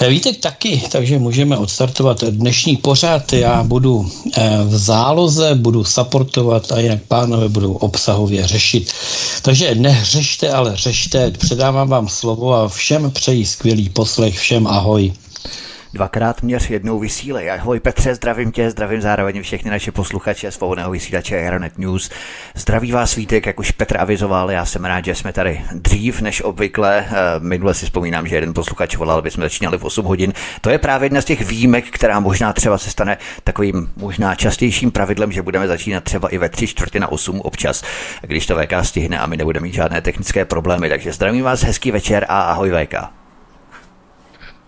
Eh, 0.00 0.08
Vítek 0.08 0.36
taky, 0.36 0.82
takže 0.92 1.18
můžeme 1.18 1.56
odstartovat 1.56 2.24
dnešní 2.24 2.76
pořad. 2.76 3.32
Já 3.32 3.62
budu 3.62 4.10
eh, 4.36 4.50
v 4.64 4.78
záloze, 4.78 5.54
budu 5.54 5.84
supportovat 5.84 6.72
a 6.72 6.80
jinak 6.80 6.98
pánové 7.08 7.48
budou 7.48 7.72
obsahově 7.72 8.46
řešit. 8.46 8.92
Takže 9.42 9.74
nehřešte, 9.74 10.50
ale 10.50 10.76
řešte. 10.76 11.30
Předávám 11.30 11.88
vám 11.88 12.08
slovo 12.08 12.54
a 12.54 12.68
všem 12.68 13.10
přeji 13.10 13.46
skvělý 13.46 13.88
poslech, 13.88 14.38
všem 14.38 14.66
ahoj. 14.66 15.12
Dvakrát 15.92 16.42
měř, 16.42 16.70
jednou 16.70 16.98
vysílej. 16.98 17.50
Ahoj 17.50 17.80
Petře, 17.80 18.14
zdravím 18.14 18.52
tě, 18.52 18.70
zdravím 18.70 19.00
zároveň 19.00 19.42
všechny 19.42 19.70
naše 19.70 19.92
posluchače 19.92 20.50
svobodného 20.50 20.90
vysílače 20.90 21.36
Aeronet 21.36 21.78
News. 21.78 22.10
Zdraví 22.54 22.92
vás 22.92 23.14
Vítek, 23.14 23.46
jak 23.46 23.60
už 23.60 23.70
Petr 23.70 24.00
avizoval, 24.00 24.50
já 24.50 24.64
jsem 24.64 24.84
rád, 24.84 25.04
že 25.04 25.14
jsme 25.14 25.32
tady 25.32 25.60
dřív 25.72 26.20
než 26.20 26.42
obvykle. 26.42 27.06
Eh, 27.08 27.14
minule 27.38 27.74
si 27.74 27.86
vzpomínám, 27.86 28.26
že 28.26 28.36
jeden 28.36 28.54
posluchač 28.54 28.96
volal, 28.96 29.18
aby 29.18 29.30
jsme 29.30 29.44
začínali 29.44 29.78
v 29.78 29.84
8 29.84 30.04
hodin. 30.04 30.32
To 30.60 30.70
je 30.70 30.78
právě 30.78 31.06
jedna 31.06 31.20
z 31.20 31.24
těch 31.24 31.48
výjimek, 31.48 31.90
která 31.90 32.20
možná 32.20 32.52
třeba 32.52 32.78
se 32.78 32.90
stane 32.90 33.18
takovým 33.44 33.90
možná 33.96 34.34
častějším 34.34 34.90
pravidlem, 34.90 35.32
že 35.32 35.42
budeme 35.42 35.68
začínat 35.68 36.04
třeba 36.04 36.28
i 36.28 36.38
ve 36.38 36.48
3 36.48 36.66
čtvrtě 36.66 37.00
na 37.00 37.12
8 37.12 37.40
občas, 37.40 37.84
když 38.22 38.46
to 38.46 38.56
VK 38.56 38.72
stihne 38.82 39.18
a 39.18 39.26
my 39.26 39.36
nebudeme 39.36 39.64
mít 39.64 39.74
žádné 39.74 40.00
technické 40.00 40.44
problémy. 40.44 40.88
Takže 40.88 41.12
zdravím 41.12 41.44
vás, 41.44 41.62
hezký 41.62 41.90
večer 41.90 42.26
a 42.28 42.40
ahoj 42.40 42.70
VK. 42.70 43.17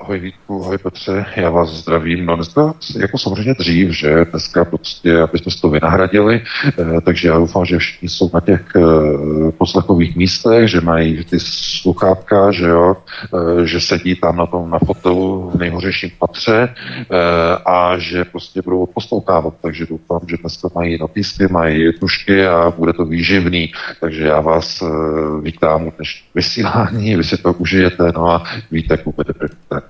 Ahoj 0.01 0.19
Vítku, 0.19 0.65
ahoj 0.65 0.79
Petře, 0.79 1.27
já 1.37 1.51
vás 1.51 1.71
zdravím. 1.71 2.27
No 2.27 2.37
dneska 2.37 2.75
jako 3.01 3.19
samozřejmě 3.19 3.55
dřív, 3.55 3.91
že? 3.91 4.25
Dneska 4.31 4.65
prostě, 4.65 5.19
aby 5.19 5.39
jsme 5.39 5.53
to 5.61 5.69
vynahradili, 5.69 6.43
eh, 6.67 7.01
takže 7.01 7.29
já 7.29 7.39
doufám, 7.39 7.65
že 7.65 7.79
všichni 7.79 8.09
jsou 8.09 8.31
na 8.35 8.41
těch 8.41 8.63
eh, 8.77 9.53
poslechových 9.59 10.17
místech, 10.17 10.69
že 10.69 10.81
mají 10.81 11.25
ty 11.25 11.41
sluchátka, 11.41 12.51
že 12.51 12.67
jo, 12.67 12.97
eh, 13.35 13.67
že 13.67 13.81
sedí 13.81 14.15
tam 14.15 14.37
na 14.37 14.47
tom 14.47 14.71
na 14.71 14.79
fotelu 14.79 15.51
v 15.55 15.59
nejhořejším 15.59 16.11
patře 16.19 16.75
a 17.67 17.99
že 17.99 18.25
prostě 18.25 18.63
budou 18.63 18.87
poslouchávat, 18.87 19.55
takže 19.63 19.87
doufám, 19.87 20.21
že 20.29 20.37
dneska 20.37 20.69
mají 20.75 20.99
notisky, 20.99 21.49
mají 21.51 21.93
tušky 21.93 22.47
a 22.47 22.73
bude 22.79 22.93
to 22.93 23.05
výživný, 23.05 23.73
takže 24.01 24.25
já 24.25 24.41
vás 24.41 24.83
vítám 25.43 25.87
u 25.87 25.93
vysílání, 26.35 27.17
vy 27.17 27.25
si 27.25 27.37
to 27.37 27.53
užijete, 27.53 28.13
no 28.15 28.31
a 28.31 28.43
víte, 28.71 28.97
kupujete 28.97 29.33
první 29.33 29.90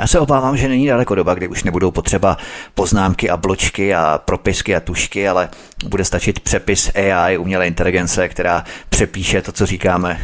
já 0.00 0.06
se 0.06 0.20
obávám, 0.20 0.56
že 0.56 0.68
není 0.68 0.86
daleko 0.86 1.14
doba, 1.14 1.34
kdy 1.34 1.48
už 1.48 1.64
nebudou 1.64 1.90
potřeba 1.90 2.36
poznámky 2.74 3.30
a 3.30 3.36
bločky 3.36 3.94
a 3.94 4.20
propisky 4.24 4.76
a 4.76 4.80
tušky, 4.80 5.28
ale 5.28 5.48
bude 5.88 6.04
stačit 6.04 6.40
přepis 6.40 6.90
AI, 6.94 7.38
umělé 7.38 7.66
inteligence, 7.66 8.28
která 8.28 8.64
přepíše 8.88 9.42
to, 9.42 9.52
co 9.52 9.66
říkáme 9.66 10.20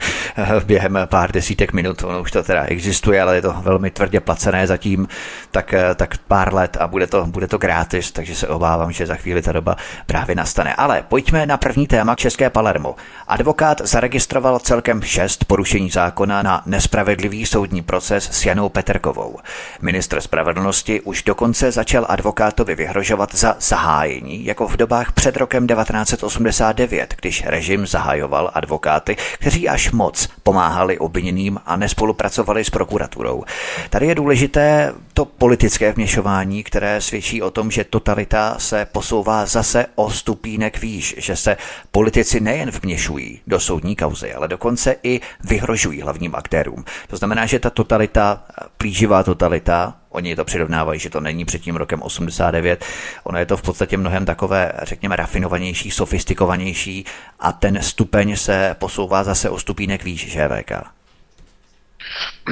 během 0.64 0.98
pár 1.06 1.32
desítek 1.32 1.72
minut. 1.72 2.02
Ono 2.02 2.20
už 2.20 2.30
to 2.30 2.42
teda 2.42 2.62
existuje, 2.64 3.22
ale 3.22 3.34
je 3.34 3.42
to 3.42 3.54
velmi 3.62 3.90
tvrdě 3.90 4.20
placené 4.20 4.66
zatím, 4.66 5.08
tak, 5.50 5.74
tak 5.94 6.18
pár 6.18 6.54
let 6.54 6.76
a 6.80 6.86
bude 6.86 7.06
to, 7.06 7.26
bude 7.26 7.48
to 7.48 7.58
gratis, 7.58 8.12
takže 8.12 8.34
se 8.34 8.48
obávám, 8.48 8.92
že 8.92 9.06
za 9.06 9.14
chvíli 9.14 9.42
ta 9.42 9.52
doba 9.52 9.76
právě 10.06 10.34
nastane. 10.34 10.74
Ale 10.74 11.04
pojďme 11.08 11.46
na 11.46 11.56
první 11.56 11.86
téma 11.86 12.14
České 12.14 12.50
Palermo. 12.50 12.94
Advokát 13.28 13.80
zaregistroval 13.84 14.58
celkem 14.58 15.02
šest 15.02 15.44
porušení 15.44 15.90
zákona 15.90 16.42
na 16.42 16.62
nespravedlivý 16.66 17.46
soudní 17.46 17.82
proces 17.82 18.28
s 18.32 18.46
Janou 18.46 18.68
Peterkovou. 19.00 19.38
Ministr 19.82 20.20
spravedlnosti 20.20 21.00
už 21.00 21.22
dokonce 21.22 21.72
začal 21.72 22.06
advokátovi 22.08 22.74
vyhrožovat 22.74 23.34
za 23.34 23.56
zahájení, 23.60 24.44
jako 24.44 24.68
v 24.68 24.76
dobách 24.76 25.12
před 25.12 25.36
rokem 25.36 25.66
1989, 25.66 27.14
když 27.20 27.44
režim 27.46 27.86
zahajoval 27.86 28.50
advokáty, 28.54 29.16
kteří 29.34 29.68
až 29.68 29.92
moc 29.92 30.28
pomáhali 30.42 30.98
obviněným 30.98 31.58
a 31.66 31.76
nespolupracovali 31.76 32.64
s 32.64 32.70
prokuraturou. 32.70 33.44
Tady 33.90 34.06
je 34.06 34.14
důležité 34.14 34.92
to 35.14 35.24
politické 35.24 35.92
vměšování, 35.92 36.62
které 36.62 37.00
svědčí 37.00 37.42
o 37.42 37.50
tom, 37.50 37.70
že 37.70 37.84
totalita 37.84 38.54
se 38.58 38.86
posouvá 38.92 39.46
zase 39.46 39.86
o 39.94 40.10
stupínek 40.10 40.80
výš, 40.80 41.14
že 41.18 41.36
se 41.36 41.56
politici 41.90 42.40
nejen 42.40 42.70
vměšují 42.70 43.40
do 43.46 43.60
soudní 43.60 43.96
kauzy, 43.96 44.34
ale 44.34 44.48
dokonce 44.48 44.96
i 45.02 45.20
vyhrožují 45.44 46.00
hlavním 46.00 46.34
aktérům. 46.34 46.84
To 47.08 47.16
znamená, 47.16 47.46
že 47.46 47.58
ta 47.58 47.70
totalita, 47.70 48.42
plíživá 48.90 49.22
totalita, 49.22 49.94
Oni 50.12 50.36
to 50.36 50.44
přirovnávají, 50.44 51.00
že 51.00 51.10
to 51.10 51.20
není 51.20 51.44
před 51.44 51.62
tím 51.62 51.76
rokem 51.76 52.02
89. 52.02 52.84
Ono 53.24 53.38
je 53.38 53.46
to 53.46 53.56
v 53.56 53.62
podstatě 53.62 53.96
mnohem 53.96 54.24
takové, 54.24 54.72
řekněme, 54.82 55.16
rafinovanější, 55.16 55.90
sofistikovanější 55.90 57.04
a 57.40 57.52
ten 57.52 57.82
stupeň 57.82 58.36
se 58.36 58.76
posouvá 58.78 59.24
zase 59.24 59.50
o 59.50 59.58
stupínek 59.58 60.04
výš, 60.04 60.32
že 60.32 60.48
VK? 60.48 60.72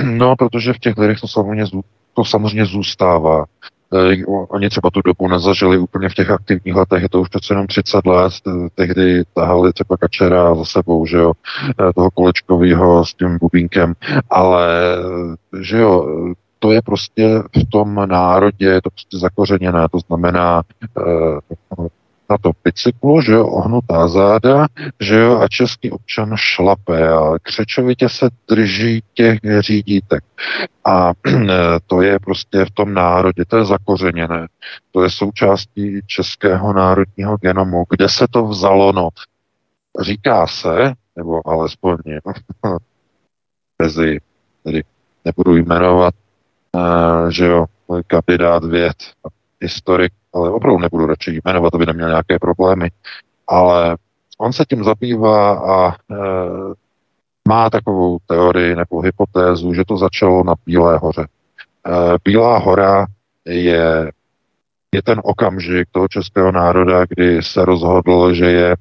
No, 0.05 0.36
protože 0.36 0.73
v 0.73 0.78
těch 0.78 0.97
lidech 0.97 1.20
to 1.20 1.28
samozřejmě, 1.28 1.65
to 2.15 2.24
samozřejmě 2.24 2.65
zůstává. 2.65 3.44
Eh, 3.94 4.24
oni 4.27 4.69
třeba 4.69 4.90
tu 4.90 5.01
dobu 5.05 5.28
nezažili 5.28 5.78
úplně 5.78 6.09
v 6.09 6.15
těch 6.15 6.31
aktivních 6.31 6.74
letech, 6.74 7.02
je 7.02 7.09
to 7.09 7.20
už 7.20 7.28
přece 7.28 7.52
jenom 7.52 7.66
30 7.66 8.06
let, 8.06 8.32
tehdy 8.74 9.24
tahali 9.35 9.73
třeba 9.73 9.97
kačera 9.97 10.55
za 10.55 10.65
sebou, 10.65 11.06
že 11.06 11.16
jo, 11.16 11.32
eh, 11.70 11.93
toho 11.93 12.10
kolečkového 12.10 13.05
s 13.05 13.15
tím 13.15 13.39
bubínkem, 13.39 13.94
ale 14.31 14.69
že 15.60 15.78
jo, 15.78 16.06
to 16.59 16.73
je 16.73 16.82
prostě 16.82 17.43
v 17.56 17.70
tom 17.70 17.94
národě, 18.06 18.66
je 18.66 18.82
to 18.82 18.90
prostě 18.90 19.19
zakořeněné, 19.19 19.86
to 19.93 19.98
znamená 19.98 20.62
eh, 20.98 21.89
na 22.31 22.39
to 22.39 22.51
bicyklu, 22.65 23.21
že 23.21 23.33
jo, 23.33 23.47
ohnutá 23.47 24.09
záda, 24.09 24.67
že 25.01 25.15
jo, 25.15 25.41
a 25.41 25.49
český 25.49 25.91
občan 25.91 26.33
šlape 26.37 27.09
a 27.09 27.39
křečovitě 27.43 28.09
se 28.09 28.29
drží 28.49 29.03
těch 29.15 29.39
řídítek. 29.59 30.25
A 30.85 31.13
to 31.87 32.03
je 32.03 32.19
prostě 32.19 32.65
v 32.65 32.71
tom 32.71 32.95
národě, 32.95 33.45
to 33.45 33.57
je 33.57 33.65
zakořeněné. 33.65 34.47
To 34.93 35.03
je 35.03 35.11
součástí 35.11 36.01
českého 36.07 36.73
národního 36.73 37.37
genomu. 37.37 37.85
Kde 37.91 38.09
se 38.09 38.27
to 38.31 38.47
vzalo, 38.47 38.93
no? 38.93 39.09
Říká 40.01 40.47
se, 40.47 40.93
nebo 41.17 41.49
alespoň 41.49 41.97
tezi, 43.77 44.19
tedy 44.65 44.83
nebudu 45.25 45.57
jmenovat, 45.57 46.15
uh, 46.73 47.29
že 47.29 47.47
jo, 47.47 47.67
kandidát 48.07 48.65
věd, 48.65 48.97
historik, 49.61 50.13
ale 50.35 50.51
opravdu 50.51 50.79
nebudu 50.79 51.07
radši 51.07 51.41
jmenovat, 51.45 51.75
aby 51.75 51.87
neměl 51.87 52.09
nějaké 52.09 52.39
problémy, 52.39 52.91
ale 53.47 53.97
on 54.39 54.53
se 54.53 54.65
tím 54.65 54.85
zabývá 54.85 55.53
a 55.53 55.93
e, 55.93 56.17
má 57.49 57.71
takovou 57.71 58.19
teorii 58.27 58.77
nebo 58.77 59.01
hypotézu, 59.01 59.75
že 59.75 59.85
to 59.85 59.97
začalo 59.97 60.45
na 60.45 60.55
Bílé 60.67 60.99
hoře. 60.99 61.23
E, 61.25 62.17
Bílá 62.25 62.59
hora 62.59 63.07
je, 63.45 64.13
je 64.95 65.03
ten 65.03 65.21
okamžik 65.25 65.89
toho 65.93 66.09
českého 66.09 66.53
národa, 66.53 67.05
kdy 67.09 67.43
se 67.43 67.65
rozhodl, 67.65 68.35
že 68.35 68.51
je 68.51 68.77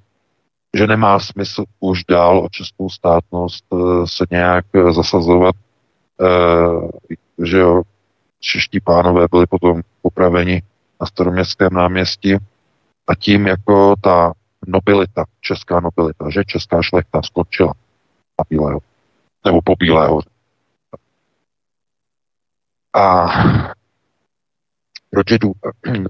že 0.76 0.88
nemá 0.88 1.20
smysl 1.20 1.64
už 1.80 2.04
dál 2.04 2.40
o 2.40 2.50
českou 2.50 2.90
státnost 2.90 3.66
e, 3.74 3.78
se 4.08 4.26
nějak 4.32 4.66
zasazovat, 4.92 5.56
e, 5.56 6.26
že 7.46 7.64
čeští 8.40 8.80
pánové 8.80 9.28
byli 9.32 9.46
potom 9.46 9.82
popraveni 10.02 10.62
na 11.02 11.08
staroměstském 11.08 11.74
náměstí 11.74 12.38
a 13.08 13.16
tím 13.16 13.48
jako 13.48 13.96
ta 14.02 14.34
nobilita, 14.68 15.26
česká 15.42 15.80
nobilita, 15.80 16.30
že 16.30 16.44
česká 16.46 16.82
šlechta 16.82 17.22
skončila 17.22 17.74
na 18.40 18.46
Bílého, 18.50 18.80
nebo 19.46 19.62
po 19.62 19.76
Bílého. 19.76 20.22
A 22.94 23.28
proč 25.10 25.32
je 25.32 25.38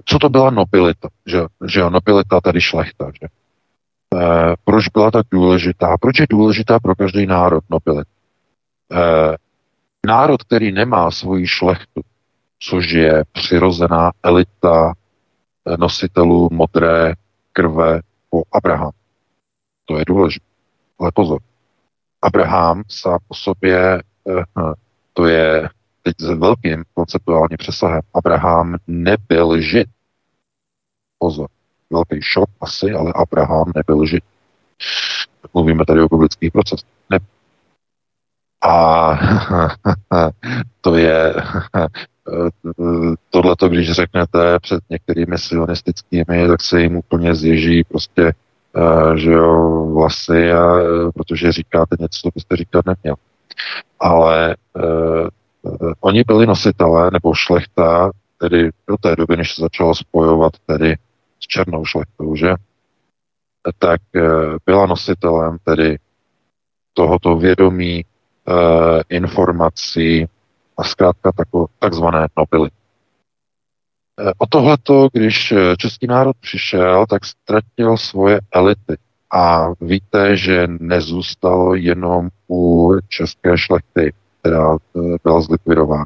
co 0.05 0.19
to 0.19 0.29
byla 0.29 0.49
nobilita? 0.49 1.09
Že, 1.25 1.39
že 1.65 1.89
nobilita 1.89 2.41
tady 2.41 2.61
šlechta, 2.61 3.11
že? 3.21 3.27
E, 3.27 4.55
proč 4.63 4.87
byla 4.87 5.11
tak 5.11 5.25
důležitá? 5.31 5.97
Proč 5.97 6.19
je 6.19 6.27
důležitá 6.29 6.79
pro 6.79 6.95
každý 6.95 7.25
národ 7.25 7.63
nobilita? 7.69 8.11
E, 8.91 9.35
národ, 10.07 10.43
který 10.43 10.71
nemá 10.71 11.11
svoji 11.11 11.47
šlechtu, 11.47 12.01
což 12.59 12.91
je 12.91 13.23
přirozená 13.31 14.11
elita 14.23 14.93
eh, 14.93 15.77
nositelů 15.77 16.49
modré 16.51 17.13
krve 17.53 18.01
po 18.29 18.43
Abraham. 18.51 18.91
To 19.85 19.97
je 19.97 20.05
důležité. 20.07 20.45
Ale 20.99 21.11
pozor, 21.15 21.39
Abraham 22.21 22.83
sám 22.87 23.19
o 23.27 23.35
sobě, 23.35 24.01
eh, 24.29 24.43
to 25.13 25.25
je 25.25 25.69
teď 26.03 26.15
s 26.19 26.29
velkým 26.39 26.83
konceptuálním 26.93 27.57
přesahem, 27.57 28.01
Abraham 28.13 28.75
nebyl 28.87 29.61
žid. 29.61 29.87
Pozor, 31.19 31.47
velký 31.89 32.21
šok 32.21 32.49
asi, 32.61 32.91
ale 32.91 33.13
Abraham 33.15 33.71
nebyl 33.75 34.05
žid. 34.05 34.23
Mluvíme 35.53 35.85
tady 35.85 36.01
o 36.01 36.07
biblických 36.07 36.51
procesech. 36.51 36.89
Ne. 37.09 37.19
A 38.67 39.19
to 40.81 40.95
je 40.95 41.33
tohleto, 43.29 43.69
když 43.69 43.91
řeknete 43.91 44.59
před 44.59 44.79
některými 44.89 45.37
sionistickými, 45.37 46.47
tak 46.47 46.61
se 46.61 46.81
jim 46.81 46.95
úplně 46.95 47.35
zježí 47.35 47.83
prostě 47.83 48.33
že 49.15 49.31
jo, 49.31 49.85
vlasy, 49.93 50.51
a, 50.51 50.77
protože 51.13 51.51
říkáte 51.51 51.95
něco, 51.99 52.19
co 52.21 52.29
byste 52.33 52.55
říkat 52.55 52.85
neměl. 52.85 53.15
Ale 53.99 54.55
uh, 54.73 55.27
oni 55.99 56.23
byli 56.27 56.45
nositelé, 56.45 57.09
nebo 57.11 57.33
šlechta, 57.33 58.11
tedy 58.37 58.69
do 58.87 58.97
té 59.01 59.15
doby, 59.15 59.37
než 59.37 59.55
se 59.55 59.61
začalo 59.61 59.95
spojovat 59.95 60.53
tedy 60.65 60.95
s 61.39 61.47
černou 61.47 61.85
šlechtou, 61.85 62.35
že? 62.35 62.53
Tak 63.79 64.01
byla 64.65 64.85
nositelem 64.85 65.57
tedy 65.63 65.97
tohoto 66.93 67.35
vědomí, 67.35 68.05
informací 69.09 70.27
a 70.77 70.83
zkrátka 70.83 71.31
tako, 71.31 71.67
takzvané 71.79 72.27
nobility. 72.37 72.75
O 74.37 74.47
tohleto, 74.47 75.09
když 75.13 75.53
český 75.77 76.07
národ 76.07 76.37
přišel, 76.39 77.05
tak 77.09 77.25
ztratil 77.25 77.97
svoje 77.97 78.39
elity. 78.51 78.97
A 79.33 79.67
víte, 79.81 80.37
že 80.37 80.67
nezůstalo 80.67 81.75
jenom 81.75 82.29
u 82.49 82.93
české 83.07 83.57
šlechty, 83.57 84.13
která 84.39 84.77
byla 85.23 85.41
zlikvidována. 85.41 86.05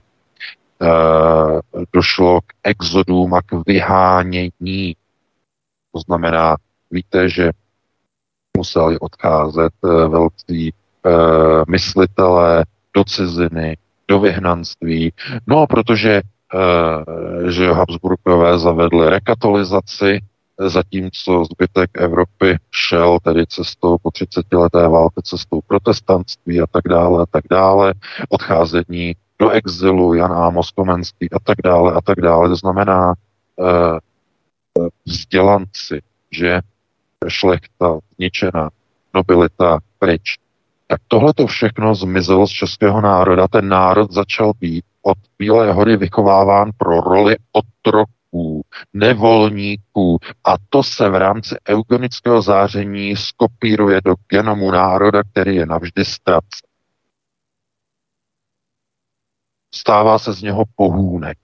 Došlo 1.94 2.42
k 2.42 2.46
exodům 2.64 3.34
a 3.34 3.42
k 3.42 3.68
vyhánění. 3.68 4.96
To 5.94 6.00
znamená, 6.00 6.58
víte, 6.92 7.30
že 7.30 7.52
museli 8.58 9.00
odcházet 9.00 9.74
velcí 10.08 10.74
myslitelé 11.68 12.66
do 12.94 13.04
ciziny, 13.04 13.78
do 14.08 14.20
vyhnanství. 14.20 15.14
No, 15.48 15.68
protože 15.68 16.22
že 17.48 17.72
Habsburkové 17.72 18.60
zavedli 18.60 19.10
rekatolizaci, 19.10 20.20
zatímco 20.60 21.46
zbytek 21.46 21.90
Evropy 21.94 22.58
šel 22.72 23.20
tedy 23.24 23.48
cestou 23.48 23.98
po 23.98 24.12
30 24.12 24.54
leté 24.54 24.88
válce, 24.88 25.22
cestou 25.24 25.62
protestantství 25.68 26.62
a 26.62 26.68
tak 26.68 26.84
dále 26.88 27.24
a 27.24 27.26
tak 27.26 27.44
dále, 27.50 27.94
odcházení 28.30 29.16
do 29.40 29.50
exilu, 29.50 30.14
Jan 30.14 30.32
Amos 30.32 30.72
Komenský 30.72 31.32
a 31.32 31.40
tak 31.40 31.58
dále 31.64 31.94
a 31.94 32.02
tak 32.02 32.22
dále. 32.22 32.50
To 32.50 32.56
znamená 32.56 33.14
eh, 33.60 34.00
vzdělanci, 35.06 36.02
že 36.32 36.62
šlechta 37.28 38.00
zničená, 38.16 38.70
nobilita 39.14 39.80
pryč. 40.00 40.38
Tak 40.92 41.02
tohle 41.08 41.34
to 41.34 41.48
všechno 41.48 41.96
zmizelo 41.96 42.48
z 42.48 42.50
českého 42.50 43.02
národa. 43.02 43.48
Ten 43.48 43.68
národ 43.70 44.12
začal 44.12 44.54
být 44.60 44.86
od 45.02 45.18
Bílé 45.40 45.72
hory 45.72 45.98
vychováván 45.98 46.72
pro 46.78 47.02
roli 47.02 47.36
otroků, 47.52 48.62
nevolníků 48.94 50.18
a 50.44 50.56
to 50.70 50.84
se 50.84 51.10
v 51.10 51.16
rámci 51.16 51.56
eugenického 51.70 52.42
záření 52.42 53.16
skopíruje 53.16 54.02
do 54.06 54.16
genomu 54.28 54.72
národa, 54.72 55.22
který 55.32 55.56
je 55.56 55.66
navždy 55.66 56.06
ztracen. 56.06 56.70
Stává 59.76 60.20
se 60.20 60.34
z 60.34 60.42
něho 60.42 60.64
pohůnek. 60.76 61.38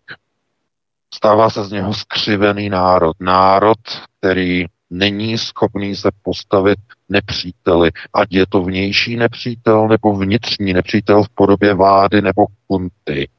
Stává 1.14 1.50
se 1.50 1.64
z 1.64 1.72
něho 1.72 1.94
skřivený 1.94 2.70
národ. 2.70 3.16
Národ, 3.20 3.80
který 4.20 4.66
není 4.90 5.38
schopný 5.38 5.96
se 5.96 6.10
postavit 6.22 6.80
nepříteli, 7.10 7.92
ať 8.14 8.28
je 8.32 8.46
to 8.50 8.64
vnější 8.64 9.16
nepřítel 9.16 9.88
nebo 9.88 10.14
vnitřní 10.14 10.74
nepřítel 10.74 11.24
v 11.24 11.30
podobě 11.30 11.74
vlády 11.74 12.22
nebo 12.22 12.46
kunty. 12.68 13.30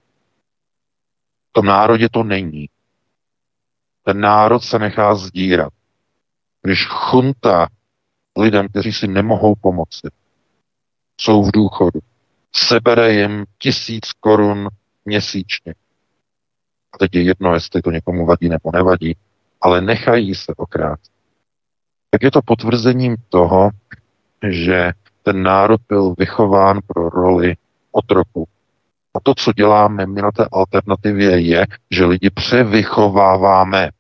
V 1.49 1.53
tom 1.53 1.67
národě 1.67 2.09
to 2.09 2.23
není. 2.23 2.69
Ten 4.03 4.21
národ 4.21 4.61
se 4.61 4.79
nechá 4.79 5.15
zdírat. 5.15 5.73
Když 6.63 6.87
chunta 6.87 7.69
lidem, 8.39 8.69
kteří 8.69 8.93
si 8.93 9.09
nemohou 9.09 9.55
pomoci, 9.55 10.09
jsou 11.21 11.43
v 11.43 11.53
důchodu, 11.53 12.01
sebere 12.53 13.13
jim 13.13 13.45
tisíc 13.59 14.13
korun 14.21 14.69
měsíčně. 15.05 15.75
A 16.93 16.99
teď 16.99 17.15
je 17.15 17.23
jedno, 17.23 17.55
jestli 17.55 17.83
to 17.83 17.91
někomu 17.91 18.27
vadí 18.27 18.49
nebo 18.49 18.71
nevadí, 18.73 19.17
ale 19.61 19.81
nechají 19.81 20.35
se 20.35 20.55
okrát. 20.57 20.99
Tak 22.11 22.23
je 22.23 22.31
to 22.31 22.43
potvrzením 22.43 23.17
toho, 23.29 23.71
že 24.49 24.93
ten 25.23 25.43
národ 25.43 25.81
byl 25.89 26.15
vychován 26.19 26.81
pro 26.87 27.09
roli 27.09 27.57
otroku. 27.93 28.49
A 29.15 29.21
to, 29.23 29.35
co 29.35 29.53
děláme 29.53 30.07
my 30.07 30.23
na 30.23 30.33
té 30.33 30.47
alternativě, 30.53 31.41
je, 31.41 31.67
že 31.91 32.05
lidi 32.05 32.31
převychováváme 32.31 33.91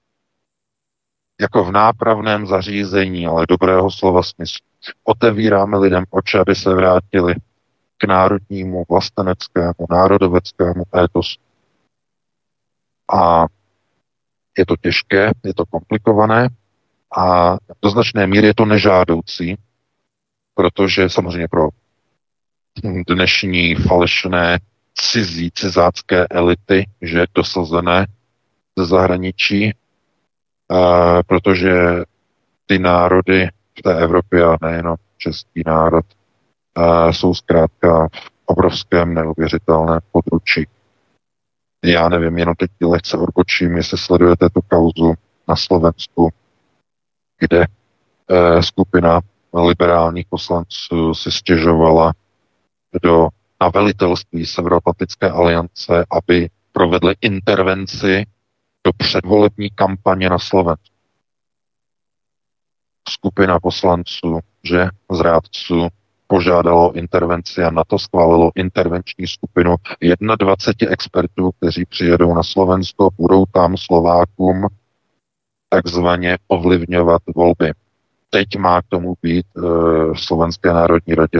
jako 1.40 1.64
v 1.64 1.72
nápravném 1.72 2.46
zařízení, 2.46 3.26
ale 3.26 3.46
dobrého 3.48 3.90
slova 3.90 4.22
smyslu. 4.22 4.66
Otevíráme 5.04 5.78
lidem 5.78 6.04
oči, 6.10 6.38
aby 6.38 6.54
se 6.54 6.74
vrátili 6.74 7.34
k 7.98 8.04
národnímu, 8.04 8.84
vlasteneckému, 8.88 9.86
národoveckému 9.90 10.84
étosu. 11.04 11.40
A 13.12 13.46
je 14.58 14.66
to 14.66 14.76
těžké, 14.76 15.30
je 15.44 15.54
to 15.54 15.66
komplikované 15.66 16.48
a 17.16 17.56
do 17.82 17.90
značné 17.90 18.26
míry 18.26 18.46
je 18.46 18.54
to 18.54 18.64
nežádoucí, 18.64 19.56
protože 20.54 21.08
samozřejmě 21.08 21.48
pro 21.48 21.68
dnešní 23.06 23.74
falešné 23.74 24.58
cizí, 24.94 25.50
cizácké 25.50 26.26
elity, 26.30 26.86
že 27.02 27.24
dosazené 27.34 28.06
ze 28.78 28.86
zahraničí, 28.86 29.74
protože 31.26 31.72
ty 32.66 32.78
národy 32.78 33.48
v 33.78 33.82
té 33.82 33.98
Evropě 33.98 34.44
a 34.44 34.56
nejenom 34.62 34.96
český 35.16 35.62
národ 35.66 36.04
jsou 37.10 37.34
zkrátka 37.34 38.08
v 38.12 38.30
obrovském 38.46 39.14
neuvěřitelném 39.14 40.00
područí. 40.12 40.66
Já 41.84 42.08
nevím, 42.08 42.38
jenom 42.38 42.54
teď 42.54 42.70
lehce 42.82 43.16
odbočím, 43.16 43.76
jestli 43.76 43.98
sledujete 43.98 44.50
tu 44.50 44.60
kauzu 44.68 45.14
na 45.48 45.56
Slovensku, 45.56 46.30
kde 47.38 47.66
eh, 47.66 48.62
skupina 48.62 49.20
liberálních 49.54 50.26
poslanců 50.26 51.14
si 51.14 51.32
stěžovala 51.32 52.12
do, 53.02 53.28
na 53.60 53.68
velitelství 53.68 54.46
Severoatlantické 54.46 55.30
aliance, 55.30 56.06
aby 56.10 56.48
provedli 56.72 57.14
intervenci 57.20 58.26
do 58.84 58.92
předvolební 58.96 59.70
kampaně 59.70 60.30
na 60.30 60.38
Slovensku. 60.38 60.94
Skupina 63.08 63.60
poslanců, 63.60 64.38
že 64.64 64.88
zrádců 65.10 65.88
požádalo 66.26 66.92
intervenci 66.92 67.64
a 67.64 67.70
na 67.70 67.84
to 67.84 67.98
schválilo 67.98 68.50
intervenční 68.54 69.26
skupinu 69.26 69.76
21 70.38 70.92
expertů, 70.92 71.50
kteří 71.58 71.84
přijedou 71.84 72.34
na 72.34 72.42
Slovensko, 72.42 73.08
budou 73.18 73.44
tam 73.52 73.76
Slovákům 73.76 74.66
takzvaně 75.68 76.38
ovlivňovat 76.48 77.22
volby. 77.34 77.72
Teď 78.30 78.58
má 78.58 78.82
k 78.82 78.86
tomu 78.88 79.14
být 79.22 79.46
e, 79.56 79.60
v 80.12 80.14
Slovenské 80.16 80.72
národní 80.72 81.14
radě 81.14 81.38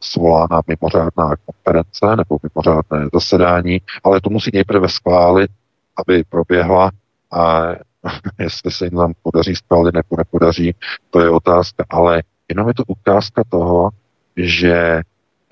svolána 0.00 0.60
mimořádná 0.66 1.36
konference 1.46 2.16
nebo 2.16 2.38
mimořádné 2.42 3.08
zasedání, 3.14 3.80
ale 4.04 4.20
to 4.20 4.30
musí 4.30 4.50
nejprve 4.54 4.88
schválit 4.88 5.50
aby 5.96 6.24
proběhla 6.24 6.90
a 7.32 7.62
jestli 8.38 8.70
se 8.70 8.84
jim 8.84 8.96
tam 8.96 9.12
podaří 9.22 9.56
schválit 9.56 9.94
nebo 9.94 10.16
nepodaří, 10.18 10.74
to 11.10 11.20
je 11.20 11.30
otázka, 11.30 11.84
ale 11.90 12.22
jenom 12.48 12.68
je 12.68 12.74
to 12.74 12.82
ukázka 12.86 13.42
toho, 13.48 13.90
že 14.36 15.00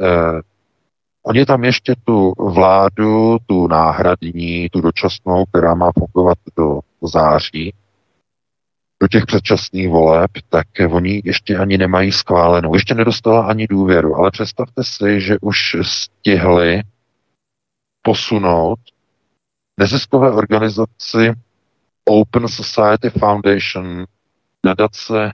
eh, 0.01 0.41
oni 1.23 1.47
tam 1.47 1.65
ještě 1.65 1.95
tu 2.05 2.33
vládu, 2.39 3.37
tu 3.47 3.67
náhradní, 3.67 4.69
tu 4.69 4.81
dočasnou, 4.81 5.45
která 5.45 5.75
má 5.75 5.91
fungovat 5.99 6.39
do 6.57 6.81
září, 7.03 7.75
do 9.05 9.09
těch 9.09 9.27
předčasných 9.27 9.89
voleb, 9.89 10.31
tak 10.49 10.67
oni 10.91 11.23
ještě 11.25 11.59
ani 11.59 11.79
nemají 11.79 12.13
schválenou. 12.13 12.75
Ještě 12.75 12.95
nedostala 12.95 13.47
ani 13.47 13.67
důvěru, 13.67 14.17
ale 14.17 14.31
představte 14.31 14.85
si, 14.85 15.21
že 15.21 15.37
už 15.41 15.77
stihli 15.83 16.83
posunout 18.03 18.79
neziskové 19.81 20.33
organizaci 20.33 21.33
Open 22.05 22.49
Society 22.49 23.11
Foundation, 23.11 24.05
nadace 24.65 25.33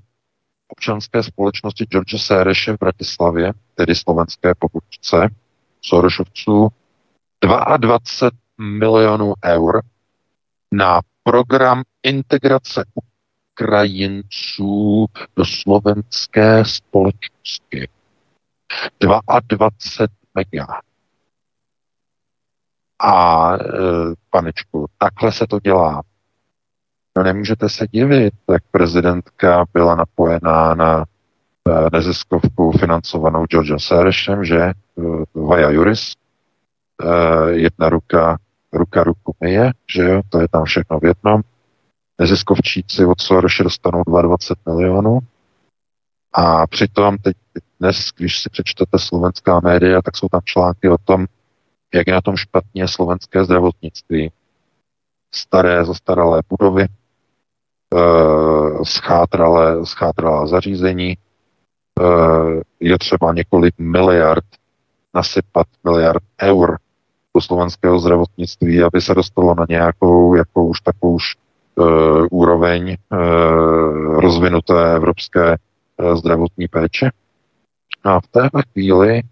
občanské 0.69 1.23
společnosti 1.23 1.85
George 1.85 2.21
Sereše 2.21 2.73
v 2.73 2.79
Bratislavě, 2.81 3.53
tedy 3.75 3.95
slovenské 3.95 4.55
pobočce 4.59 5.29
Sorošovců, 5.83 6.69
22 7.79 8.31
milionů 8.59 9.35
eur 9.45 9.83
na 10.73 11.01
program 11.23 11.83
integrace 12.03 12.85
Ukrajinců 13.61 15.07
do 15.37 15.45
slovenské 15.45 16.65
společnosti. 16.65 17.89
22 19.01 19.69
mega. 20.35 20.67
A 22.99 23.55
e, 23.55 23.59
panečku, 24.31 24.87
takhle 24.99 25.33
se 25.33 25.47
to 25.47 25.61
dělá. 25.61 26.03
No 27.17 27.23
nemůžete 27.23 27.69
se 27.69 27.87
divit, 27.87 28.35
tak 28.47 28.63
prezidentka 28.71 29.65
byla 29.73 29.95
napojená 29.95 30.75
na 30.75 31.05
eh, 31.69 31.89
neziskovku 31.93 32.73
financovanou 32.73 33.45
George 33.47 33.73
Sorosem, 33.79 34.45
že 34.45 34.73
Vaja 35.35 35.71
Juris, 35.71 36.15
jedna 37.51 37.89
ruka, 37.89 38.39
ruka 38.73 39.05
ruku 39.05 39.37
myje, 39.41 39.73
že 39.87 40.03
jo, 40.03 40.23
to 40.29 40.41
je 40.41 40.49
tam 40.49 40.65
všechno 40.65 41.01
v 41.01 41.05
jednom. 41.05 41.43
Neziskovčíci 42.21 43.05
od 43.05 43.21
Sorose 43.21 43.63
dostanou 43.63 44.03
22 44.07 44.75
milionů 44.75 45.19
a 46.33 46.67
přitom 46.67 47.19
teď 47.19 47.37
dnes, 47.81 48.11
když 48.17 48.43
si 48.43 48.51
přečtete 48.51 48.99
slovenská 48.99 49.61
média, 49.61 50.03
tak 50.03 50.17
jsou 50.17 50.29
tam 50.29 50.41
články 50.45 50.89
o 50.89 50.99
tom, 51.05 51.27
jak 51.95 52.07
je 52.07 52.13
na 52.13 52.21
tom 52.21 52.37
špatně 52.37 52.89
slovenské 52.89 53.45
zdravotnictví. 53.45 54.33
Staré, 55.35 55.85
zastaralé 55.85 56.43
budovy, 56.49 56.87
schátralé, 58.83 59.87
schátralá 59.87 60.47
zařízení, 60.47 61.17
je 62.81 62.99
třeba 62.99 63.33
několik 63.33 63.75
miliard 63.79 64.45
nasypat 65.15 65.67
miliard 65.85 66.23
eur 66.43 66.79
do 67.35 67.41
slovenského 67.41 67.99
zdravotnictví, 67.99 68.83
aby 68.83 69.01
se 69.01 69.15
dostalo 69.15 69.55
na 69.55 69.67
nějakou, 69.69 70.35
jako 70.35 70.65
už 70.65 70.81
takovou 70.81 71.19
úroveň 72.31 72.97
uh, 73.11 73.19
rozvinuté 74.21 74.95
evropské 74.95 75.57
uh, 75.97 76.17
zdravotní 76.17 76.69
péče. 76.69 77.11
A 78.05 78.21
v 78.21 78.27
téhle 78.27 78.63
chvíli 78.73 79.23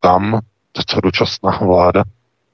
tam 0.00 0.40
tato 0.72 1.00
dočasná 1.00 1.50
vláda 1.50 2.04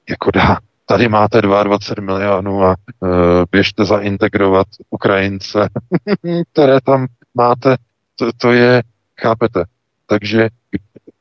jako 0.09 0.31
dá, 0.31 0.57
tady 0.85 1.07
máte 1.07 1.41
22 1.41 2.05
milionů 2.05 2.63
a 2.63 2.75
uh, 2.99 3.09
běžte 3.51 3.85
zaintegrovat 3.85 4.67
Ukrajince, 4.89 5.69
které 6.51 6.81
tam 6.81 7.07
máte, 7.33 7.75
to, 8.15 8.29
to 8.37 8.51
je, 8.51 8.83
chápete, 9.21 9.63
takže 10.05 10.49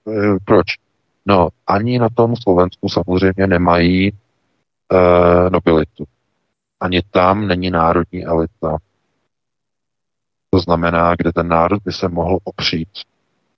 uh, 0.05 0.37
proč? 0.45 0.67
No, 1.27 1.49
ani 1.67 1.99
na 1.99 2.09
tom 2.09 2.37
Slovensku 2.37 2.89
samozřejmě 2.89 3.47
nemají 3.47 4.13
uh, 4.13 5.51
nobilitu. 5.51 6.05
Ani 6.85 7.03
tam 7.11 7.47
není 7.47 7.71
národní 7.71 8.25
elita. 8.25 8.77
To 10.51 10.59
znamená, 10.59 11.15
kde 11.17 11.33
ten 11.33 11.49
národ 11.49 11.83
by 11.83 11.93
se 11.93 12.09
mohl 12.09 12.39
opřít 12.45 12.89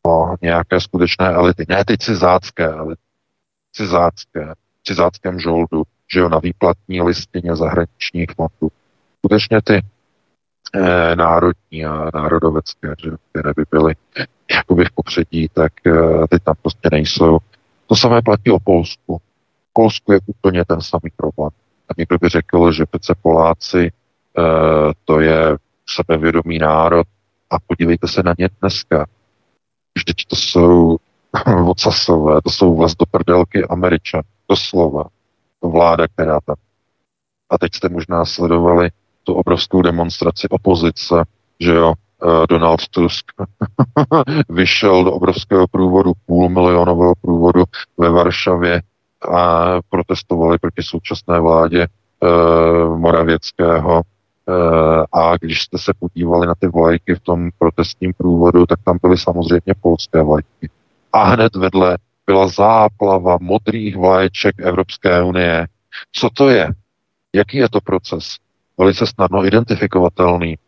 o 0.07 0.37
nějaké 0.43 0.81
skutečné 0.81 1.27
elity. 1.27 1.67
Ne 1.69 1.85
ty 1.85 1.99
cizácké 1.99 2.65
elity. 2.65 3.03
Cizácké. 3.73 4.55
Cizáckém 4.85 5.41
žoldu, 5.41 5.83
že 6.13 6.21
jo, 6.21 6.29
na 6.29 6.39
výplatní 6.39 7.03
listině 7.03 7.57
zahraničních 7.57 8.31
fondů. 8.37 8.75
Skutečně 9.19 9.63
ty 9.63 9.83
eh, 10.75 11.17
národní 11.17 11.87
a 11.87 12.11
národovecké, 12.15 12.95
že, 13.05 13.11
které 13.31 13.53
by 13.57 13.65
byly 13.71 13.95
jakoby 14.51 14.85
v 14.85 14.93
popředí, 14.95 15.49
tak 15.49 15.73
eh, 15.87 15.93
ty 16.31 16.41
tam 16.41 16.55
prostě 16.63 16.89
nejsou. 16.93 17.39
To 17.87 17.97
samé 17.97 18.23
platí 18.23 18.51
o 18.51 18.59
Polsku. 18.61 19.19
V 19.71 19.73
Polsku 19.73 20.13
je 20.13 20.21
úplně 20.27 20.65
ten 20.65 20.81
samý 20.81 21.11
problém. 21.17 21.51
Někdo 21.99 22.19
by 22.21 22.29
řekl, 22.29 22.73
že 22.73 22.87
přece 22.87 23.15
Poláci 23.23 23.87
e, 23.87 23.91
to 25.05 25.21
je 25.21 25.57
sebevědomý 25.89 26.59
národ 26.59 27.07
a 27.51 27.57
podívejte 27.67 28.09
se 28.09 28.23
na 28.23 28.35
ně 28.39 28.49
dneska. 28.61 29.07
Vždyť 29.97 30.27
to 30.27 30.37
jsou 30.37 30.97
vocasové, 31.47 32.43
to 32.43 32.51
jsou 32.51 32.77
vlast 32.77 32.99
do 32.99 33.07
prdelky 33.11 33.65
Američan, 33.65 34.23
doslova. 34.49 35.05
To 35.61 35.69
vláda, 35.69 36.09
která 36.09 36.41
tam. 36.41 36.57
A 37.51 37.59
teď 37.59 37.75
jste 37.75 37.89
možná 37.89 38.25
sledovali 38.25 38.91
tu 39.25 39.35
obrovskou 39.35 39.83
demonstraci 39.83 40.49
opozice, 40.49 41.25
že 41.61 41.75
jo, 41.75 41.95
Eh, 42.23 42.47
Donald 42.49 42.89
Tusk 42.89 43.33
vyšel 44.49 45.05
do 45.05 45.13
obrovského 45.13 45.69
průvodu, 45.69 46.13
půl 46.27 46.49
milionového 46.49 47.15
průvodu 47.21 47.65
ve 47.99 48.11
Varšavě 48.11 48.83
a 49.23 49.67
protestovali 49.91 50.59
proti 50.59 50.83
současné 50.83 51.41
vládě 51.41 51.83
e, 51.83 51.89
Moravěckého. 52.97 54.01
E, 54.01 54.03
a 55.13 55.37
když 55.37 55.63
jste 55.63 55.79
se 55.79 55.93
podívali 55.99 56.47
na 56.47 56.55
ty 56.55 56.69
vlajky 56.69 57.15
v 57.15 57.21
tom 57.21 57.51
protestním 57.59 58.13
průvodu, 58.19 58.67
tak 58.67 58.79
tam 58.85 58.99
byly 59.03 59.19
samozřejmě 59.19 59.75
polské 59.81 60.23
vlajky. 60.23 60.71
A 61.13 61.25
hned 61.25 61.57
vedle 61.57 61.99
byla 62.27 62.49
záplava 62.49 63.39
modrých 63.41 63.97
vlaječek 63.97 64.55
Evropské 64.59 65.23
unie. 65.23 65.67
Co 66.13 66.31
to 66.31 66.49
je? 66.49 66.69
Jaký 67.35 67.57
je 67.57 67.69
to 67.69 67.81
proces? 67.81 68.37
Velice 68.79 69.07
snadno 69.07 69.47
identifikovatelný. 69.47 70.59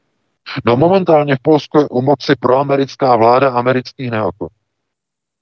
No 0.64 0.76
momentálně 0.76 1.36
v 1.36 1.42
Polsku 1.42 1.78
je 1.78 1.88
u 1.88 2.02
moci 2.02 2.36
proamerická 2.40 3.16
vláda 3.16 3.50
amerických 3.50 4.10
neokon. 4.10 4.48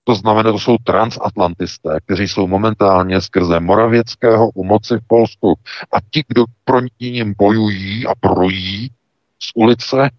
To 0.09 0.15
znamená, 0.15 0.53
to 0.53 0.59
jsou 0.59 0.77
transatlantisté, 0.85 1.99
kteří 2.05 2.29
jsou 2.29 2.47
momentálně 2.47 3.21
skrze 3.21 3.61
Moravěckého 3.61 4.51
u 4.51 4.65
moci 4.65 4.95
v 4.95 5.07
Polsku. 5.07 5.55
A 5.93 5.97
ti, 6.11 6.25
kdo 6.29 6.45
pro 6.65 6.81
ním 7.01 7.35
bojují 7.39 8.07
a 8.07 8.15
projí 8.21 8.91
z 9.39 9.51
ulice, 9.55 10.11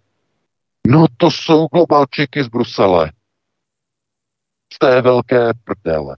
no 0.87 1.05
to 1.17 1.31
jsou 1.31 1.67
globalčiky 1.67 2.43
z 2.43 2.47
Brusele. 2.47 3.11
Z 4.73 4.79
té 4.79 5.01
velké 5.01 5.53
prdele. 5.63 6.17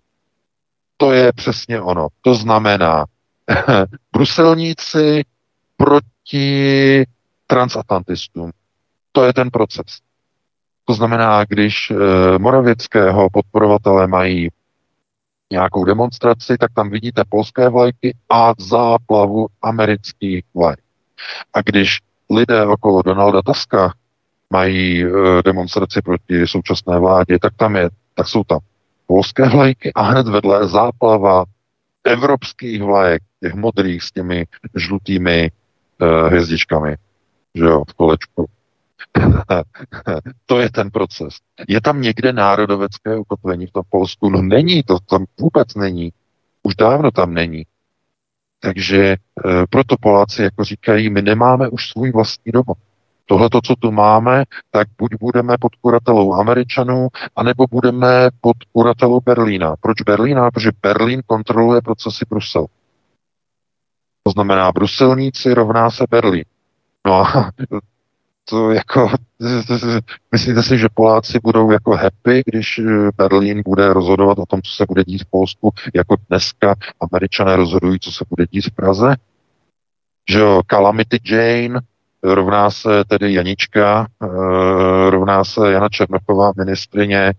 To 0.98 1.12
je 1.12 1.34
přesně 1.34 1.82
ono. 1.82 2.08
To 2.22 2.36
znamená, 2.36 3.06
bruselníci 4.12 5.24
proti 5.78 7.06
transatlantistům. 7.48 8.52
To 9.12 9.26
je 9.26 9.34
ten 9.34 9.50
proces. 9.52 10.09
To 10.90 10.94
znamená, 10.94 11.45
když 11.45 11.91
e, 11.91 11.95
Moravěckého 12.40 13.30
podporovatelé 13.30 14.07
mají 14.07 14.49
nějakou 15.52 15.84
demonstraci, 15.84 16.57
tak 16.57 16.72
tam 16.74 16.90
vidíte 16.90 17.24
polské 17.30 17.70
vlajky 17.70 18.16
a 18.30 18.53
záplavu 18.60 19.48
amerických 19.61 20.44
vlajk. 20.53 20.80
A 21.53 21.61
když 21.61 21.99
lidé 22.30 22.66
okolo 22.66 23.02
Donalda 23.02 23.41
Tuska 23.41 23.94
mají 24.49 25.03
e, 25.03 25.10
demonstraci 25.45 26.02
proti 26.02 26.48
současné 26.48 26.99
vládě, 26.99 27.40
tak 27.40 27.53
tam 27.56 27.76
je, 27.76 27.90
tak 28.16 28.28
jsou 28.28 28.44
tam 28.44 28.60
polské 29.07 29.49
vlajky 29.49 29.94
a 29.94 30.02
hned 30.02 30.28
vedle 30.28 30.68
záplava 30.68 31.44
evropských 32.03 32.84
vlajek, 32.84 33.22
těch 33.44 33.53
modrých 33.53 34.03
s 34.03 34.11
těmi 34.11 34.45
žlutými 34.76 35.52
e, 36.02 36.28
hvězdičkami, 36.28 36.95
že 37.56 37.64
jo, 37.64 37.84
v 37.90 37.94
kolečku. 37.94 38.45
to 40.45 40.60
je 40.60 40.69
ten 40.69 40.91
proces. 40.91 41.36
Je 41.68 41.81
tam 41.81 42.02
někde 42.02 42.34
národovecké 42.34 43.18
ukotvení 43.18 43.68
v 43.68 43.72
tom 43.72 43.84
Polsku? 43.90 44.30
No 44.30 44.41
není, 44.41 44.84
to 44.84 44.99
tam 44.99 45.26
vůbec 45.40 45.76
není. 45.76 46.14
Už 46.64 46.76
dávno 46.76 47.11
tam 47.11 47.34
není. 47.34 47.65
Takže 48.60 49.03
e, 49.06 49.18
proto 49.69 49.95
Poláci 50.02 50.44
jako 50.44 50.64
říkají, 50.64 51.10
my 51.10 51.22
nemáme 51.22 51.69
už 51.69 51.90
svůj 51.90 52.11
vlastní 52.11 52.52
domov. 52.52 52.77
Tohle, 53.26 53.49
co 53.64 53.76
tu 53.76 53.91
máme, 53.91 54.44
tak 54.72 54.88
buď 54.98 55.11
budeme 55.19 55.57
pod 55.57 55.76
kuratelou 55.76 56.34
Američanů, 56.34 57.07
anebo 57.36 57.65
budeme 57.72 58.30
pod 58.41 58.57
kuratelou 58.72 59.22
Berlína. 59.22 59.76
Proč 59.81 60.02
Berlína? 60.02 60.52
Protože 60.52 60.72
Berlín 60.81 61.22
kontroluje 61.26 61.81
procesy 61.81 62.26
Brusel. 62.30 62.65
To 64.23 64.31
znamená, 64.31 64.72
bruselníci 64.72 65.53
rovná 65.53 65.91
se 65.91 66.06
Berlín. 66.10 66.44
No 67.07 67.14
a 67.14 67.52
to 68.50 68.72
jako, 68.72 69.12
myslíte 70.32 70.64
si, 70.64 70.78
že 70.78 70.88
Poláci 70.94 71.40
budou 71.44 71.72
jako 71.72 71.92
happy, 71.92 72.44
když 72.46 72.80
eh, 72.80 73.10
Berlín 73.18 73.62
bude 73.66 73.94
rozhodovat 73.94 74.40
o 74.40 74.46
tom, 74.46 74.62
co 74.62 74.72
se 74.72 74.86
bude 74.88 75.04
dít 75.04 75.24
v 75.24 75.30
Polsku, 75.30 75.72
jako 75.96 76.16
dneska 76.30 76.76
američané 77.00 77.56
rozhodují, 77.56 78.00
co 78.00 78.12
se 78.12 78.26
bude 78.30 78.46
dít 78.52 78.66
v 78.66 78.72
Praze? 78.72 79.16
Že 80.30 80.40
jo, 80.40 80.62
Calamity 80.70 81.20
Jane 81.26 81.80
rovná 82.24 82.72
se 82.72 83.04
tedy 83.08 83.34
Janička, 83.34 84.08
eh, 84.24 85.10
rovná 85.10 85.44
se 85.44 85.72
Jana 85.72 85.90
Černochová, 85.90 86.52
ministrině 86.58 87.34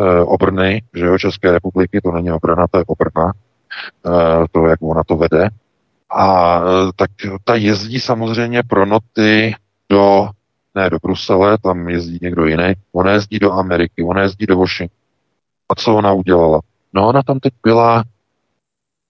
eh, 0.00 0.20
obrny, 0.20 0.82
že 0.94 1.04
jo, 1.04 1.18
České 1.18 1.52
republiky, 1.52 2.00
to 2.00 2.12
není 2.12 2.32
obrana, 2.32 2.66
to 2.70 2.78
je 2.78 2.84
obrna, 2.86 3.32
to, 4.52 4.66
jak 4.66 4.82
ona 4.82 5.02
to 5.04 5.16
vede. 5.16 5.48
A 6.10 6.60
tak 6.96 7.10
ta 7.44 7.54
jezdí 7.54 8.00
samozřejmě 8.00 8.62
pro 8.62 8.86
noty 8.86 9.54
do 9.90 10.28
ne 10.74 10.90
do 10.90 10.98
Brusele, 11.02 11.58
tam 11.58 11.88
jezdí 11.88 12.18
někdo 12.22 12.46
jiný, 12.46 12.72
ona 12.92 13.12
jezdí 13.12 13.38
do 13.38 13.52
Ameriky, 13.52 14.02
ona 14.02 14.22
jezdí 14.22 14.46
do 14.46 14.58
Washingtonu. 14.58 14.98
A 15.68 15.74
co 15.74 15.94
ona 15.94 16.12
udělala? 16.12 16.60
No 16.92 17.08
ona 17.08 17.22
tam 17.22 17.40
teď 17.40 17.54
byla 17.62 18.04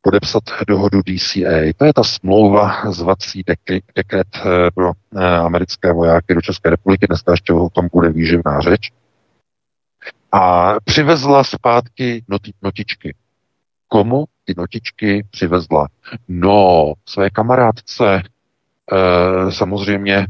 podepsat 0.02 0.42
dohodu 0.68 1.00
DCA. 1.02 1.72
To 1.76 1.84
je 1.84 1.92
ta 1.92 2.04
smlouva 2.04 2.92
zvací 2.92 3.42
dekret, 3.46 3.84
dekret 3.94 4.26
eh, 4.36 4.70
pro 4.74 4.92
eh, 5.16 5.36
americké 5.36 5.92
vojáky 5.92 6.34
do 6.34 6.40
České 6.40 6.70
republiky. 6.70 7.06
Dneska 7.06 7.32
ještě 7.32 7.52
o 7.52 7.68
tom 7.68 7.88
bude 7.92 8.10
výživná 8.10 8.60
řeč. 8.60 8.92
A 10.32 10.74
přivezla 10.84 11.44
zpátky 11.44 12.24
noti, 12.28 12.52
notičky. 12.62 13.14
Komu 13.88 14.24
ty 14.44 14.54
notičky 14.56 15.26
přivezla? 15.30 15.88
No, 16.28 16.92
své 17.08 17.30
kamarádce 17.30 18.22
e, 18.22 19.52
samozřejmě 19.52 20.26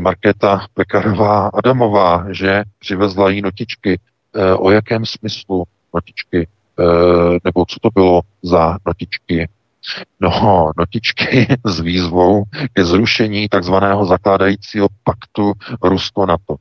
Markéta 0.00 0.66
Pekarová 0.74 1.50
Adamová, 1.54 2.26
že 2.30 2.64
přivezla 2.78 3.30
jí 3.30 3.42
notičky. 3.42 4.00
E, 4.34 4.54
o 4.54 4.70
jakém 4.70 5.06
smyslu 5.06 5.64
notičky? 5.94 6.38
E, 6.38 6.48
nebo 7.44 7.64
co 7.68 7.76
to 7.80 7.88
bylo 7.94 8.20
za 8.42 8.78
notičky? 8.86 9.48
No, 10.20 10.72
notičky 10.78 11.46
s 11.64 11.80
výzvou 11.80 12.44
ke 12.72 12.84
zrušení 12.84 13.48
takzvaného 13.48 14.06
zakládajícího 14.06 14.88
paktu 15.04 15.52
Rusko-NATO. 15.82 16.56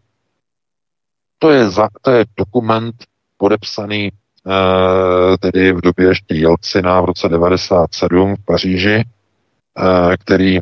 To 1.40 1.50
je, 1.52 1.70
za, 1.70 1.90
to 2.02 2.12
je 2.12 2.26
dokument 2.38 2.96
podepsaný 3.38 4.12
eh, 4.12 5.38
tedy 5.38 5.74
v 5.74 5.82
době 5.82 6.08
ještě 6.08 6.36
Jelcina 6.36 7.02
v 7.02 7.06
roce 7.06 7.30
97 7.30 8.36
v 8.36 8.46
Paříži, 8.46 9.04
eh, 9.04 10.18
který 10.18 10.60
eh, 10.60 10.62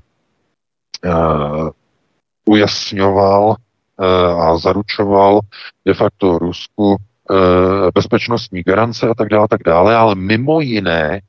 ujasňoval 2.45 3.55
eh, 3.55 4.05
a 4.41 4.57
zaručoval 4.57 5.39
de 5.85 5.93
facto 5.93 6.39
Rusku 6.39 6.95
eh, 6.95 7.91
bezpečnostní 7.95 8.61
garance 8.61 9.07
a 9.09 9.13
tak 9.13 9.29
dále, 9.29 9.47
tak 9.47 9.63
dále, 9.63 9.95
ale 9.95 10.15
mimo 10.15 10.61
jiné 10.61 11.21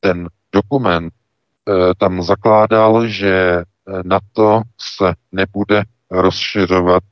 ten 0.00 0.28
dokument 0.52 1.12
eh, 1.12 1.94
tam 1.98 2.22
zakládal, 2.22 3.06
že 3.06 3.34
eh, 3.34 3.64
NATO 4.04 4.62
se 4.80 5.14
nebude 5.32 5.82
rozšiřovat 6.10 7.02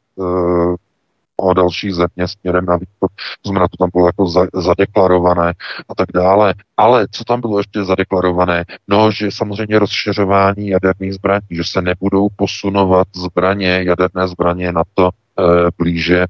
o 1.36 1.54
další 1.54 1.92
země 1.92 2.28
směrem 2.28 2.66
na 2.66 2.76
východ. 2.76 3.10
To 3.42 3.48
znamená, 3.48 3.68
to 3.68 3.76
tam 3.76 3.90
bylo 3.94 4.06
jako 4.06 4.26
za, 4.26 4.46
zadeklarované 4.54 5.52
a 5.88 5.94
tak 5.94 6.08
dále. 6.14 6.54
Ale 6.76 7.06
co 7.10 7.24
tam 7.24 7.40
bylo 7.40 7.58
ještě 7.58 7.84
zadeklarované? 7.84 8.64
No, 8.88 9.10
že 9.10 9.30
samozřejmě 9.30 9.78
rozšiřování 9.78 10.68
jaderných 10.68 11.14
zbraní, 11.14 11.46
že 11.50 11.64
se 11.64 11.82
nebudou 11.82 12.28
posunovat 12.36 13.08
zbraně, 13.16 13.82
jaderné 13.86 14.28
zbraně 14.28 14.72
na 14.72 14.82
to 14.94 15.08
e, 15.08 15.42
blíže 15.78 16.20
e, 16.22 16.26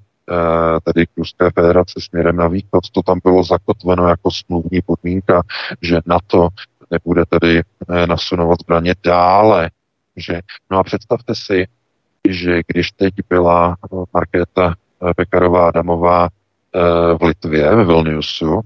tedy 0.85 1.07
k 1.07 1.11
Ruské 1.17 1.51
federaci 1.51 2.01
směrem 2.01 2.37
na 2.37 2.49
východ. 2.49 2.91
To 2.91 3.03
tam 3.03 3.21
bylo 3.25 3.45
zakotveno 3.45 4.09
jako 4.09 4.31
smluvní 4.31 4.81
podmínka, 4.87 5.43
že 5.83 6.01
na 6.07 6.19
to 6.27 6.49
nebude 6.91 7.25
tedy 7.29 7.59
e, 7.59 8.07
nasunovat 8.07 8.61
zbraně 8.61 8.95
dále. 9.05 9.71
Že, 10.17 10.41
no 10.71 10.79
a 10.79 10.85
představte 10.85 11.35
si, 11.35 11.67
že 12.29 12.61
když 12.67 12.93
teď 12.93 13.15
byla 13.29 13.77
Markéta 14.15 14.67
Eh, 14.69 14.86
Pekarová 15.17 15.69
Adamová 15.69 16.29
eh, 16.29 16.79
v 17.19 17.23
Litvě, 17.23 17.77
ve 17.77 17.85
Vilniusu, 17.85 18.61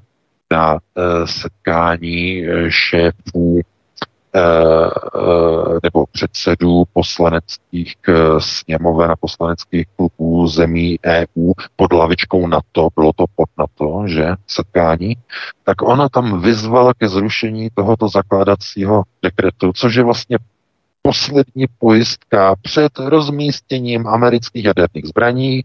na 0.52 0.78
eh, 0.78 1.26
setkání 1.26 2.42
šéfů 2.68 3.60
nebo 5.82 6.06
předsedů 6.12 6.84
poslaneckých 6.92 7.94
sněmoven 8.38 9.10
a 9.10 9.16
poslaneckých 9.16 9.86
klubů 9.96 10.46
zemí 10.46 10.98
EU 11.04 11.52
pod 11.76 11.92
lavičkou 11.92 12.46
NATO, 12.46 12.88
bylo 12.94 13.12
to 13.12 13.24
pod 13.36 13.48
NATO, 13.58 14.02
že, 14.06 14.34
setkání, 14.46 15.16
tak 15.64 15.82
ona 15.82 16.08
tam 16.08 16.40
vyzvala 16.40 16.94
ke 16.94 17.08
zrušení 17.08 17.68
tohoto 17.74 18.08
zakládacího 18.08 19.02
dekretu, 19.22 19.72
což 19.74 19.94
je 19.94 20.04
vlastně 20.04 20.38
poslední 21.02 21.66
pojistka 21.78 22.54
před 22.62 22.98
rozmístěním 22.98 24.06
amerických 24.06 24.64
jaderných 24.64 25.06
zbraní 25.06 25.64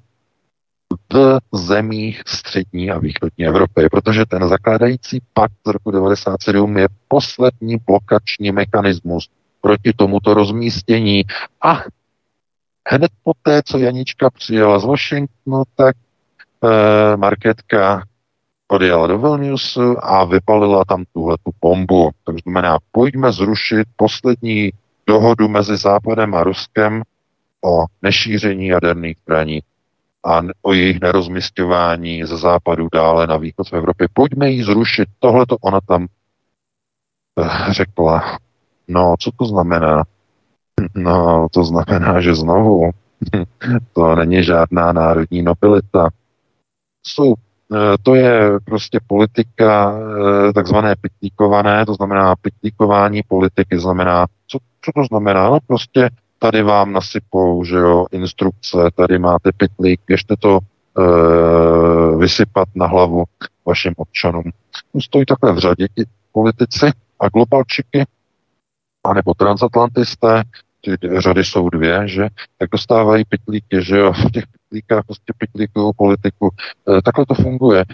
v 1.14 1.40
zemích 1.54 2.22
střední 2.28 2.92
a 2.92 3.00
východní 3.00 3.46
Evropy, 3.46 3.88
protože 3.92 4.26
ten 4.26 4.48
zakládající 4.50 5.22
pakt 5.34 5.54
z 5.68 5.72
roku 5.72 5.92
1997 5.92 6.78
je 6.78 6.88
poslední 7.08 7.78
blokační 7.88 8.52
mechanismus 8.52 9.30
proti 9.62 9.94
tomuto 9.94 10.34
rozmístění. 10.34 11.24
A 11.62 11.84
hned 12.90 13.12
poté, 13.24 13.62
co 13.66 13.78
Janička 13.78 14.30
přijela 14.30 14.80
z 14.80 14.86
Washingtonu, 14.86 15.64
tak 15.76 15.96
eh, 16.64 17.18
Marketka 17.18 18.04
odjela 18.68 19.08
do 19.08 19.18
Vilniusu 19.20 20.06
a 20.06 20.26
vypalila 20.26 20.86
tam 20.86 21.04
tuhle 21.14 21.38
tu 21.44 21.52
bombu. 21.62 22.12
To 22.24 22.34
znamená, 22.44 22.78
pojďme 22.92 23.32
zrušit 23.32 23.88
poslední 23.96 24.72
dohodu 25.08 25.48
mezi 25.48 25.78
Západem 25.78 26.36
a 26.36 26.44
Ruskem 26.44 27.04
o 27.66 27.86
nešíření 28.02 28.68
jaderných 28.68 29.18
zbraní 29.24 29.62
a 30.26 30.42
o 30.62 30.74
jejich 30.74 31.02
nerozmistování 31.02 32.26
ze 32.26 32.38
západu 32.38 32.88
dále 32.94 33.28
na 33.28 33.38
východ 33.38 33.70
v 33.70 33.74
Evropě. 33.74 34.08
Pojďme 34.14 34.50
ji 34.50 34.64
zrušit. 34.64 35.10
Tohle 35.20 35.46
to 35.46 35.58
ona 35.58 35.80
tam 35.82 36.08
eh, 37.40 37.74
řekla. 37.74 38.38
No, 38.88 39.16
co 39.20 39.32
to 39.32 39.46
znamená? 39.46 40.04
No, 40.96 41.48
to 41.52 41.64
znamená, 41.64 42.22
že 42.22 42.36
znovu 42.36 42.92
to 43.94 44.16
není 44.16 44.44
žádná 44.44 44.92
národní 44.94 45.42
nobilita. 45.42 46.10
Jsou, 47.06 47.34
eh, 47.76 47.98
to 48.04 48.16
je 48.16 48.60
prostě 48.66 49.00
politika 49.08 50.00
eh, 50.00 50.54
takzvané 50.54 50.96
pitlíkované, 51.02 51.86
to 51.86 51.94
znamená 51.94 52.36
pitlíkování 52.36 53.22
politiky, 53.28 53.80
znamená, 53.80 54.26
co, 54.48 54.58
co 54.82 54.92
to 54.96 55.04
znamená? 55.10 55.50
No 55.50 55.60
prostě 55.68 56.10
tady 56.46 56.64
vám 56.64 56.94
nasypou, 56.94 57.64
že 57.64 57.76
jo, 57.76 58.06
instrukce, 58.12 58.78
tady 58.96 59.20
máte 59.20 59.52
pitlík, 59.58 60.02
běžte 60.08 60.36
to 60.40 60.60
e, 60.60 62.18
vysypat 62.18 62.68
na 62.76 62.88
hlavu 62.88 63.24
vašim 63.66 63.94
občanům. 63.98 64.44
Stojí 65.00 65.26
takhle 65.26 65.54
v 65.54 65.58
řadě 65.58 65.88
ti 65.96 66.04
politici 66.32 66.86
a 67.20 67.30
globalčiky, 67.30 68.06
anebo 69.04 69.34
transatlantisté, 69.34 70.44
ty 70.82 70.98
řady 71.18 71.44
jsou 71.44 71.70
dvě, 71.70 72.08
že, 72.08 72.28
tak 72.58 72.70
dostávají 72.70 73.24
pitlíky, 73.30 73.84
že 73.84 73.98
jo, 73.98 74.14
v 74.14 74.32
těch 74.32 74.44
pitlíkách 74.48 75.06
prostě 75.06 75.34
pitlíkují 75.38 75.94
politiku. 75.98 76.50
E, 76.98 77.02
takhle 77.02 77.26
to 77.26 77.34
funguje. 77.34 77.80
E, 77.82 77.86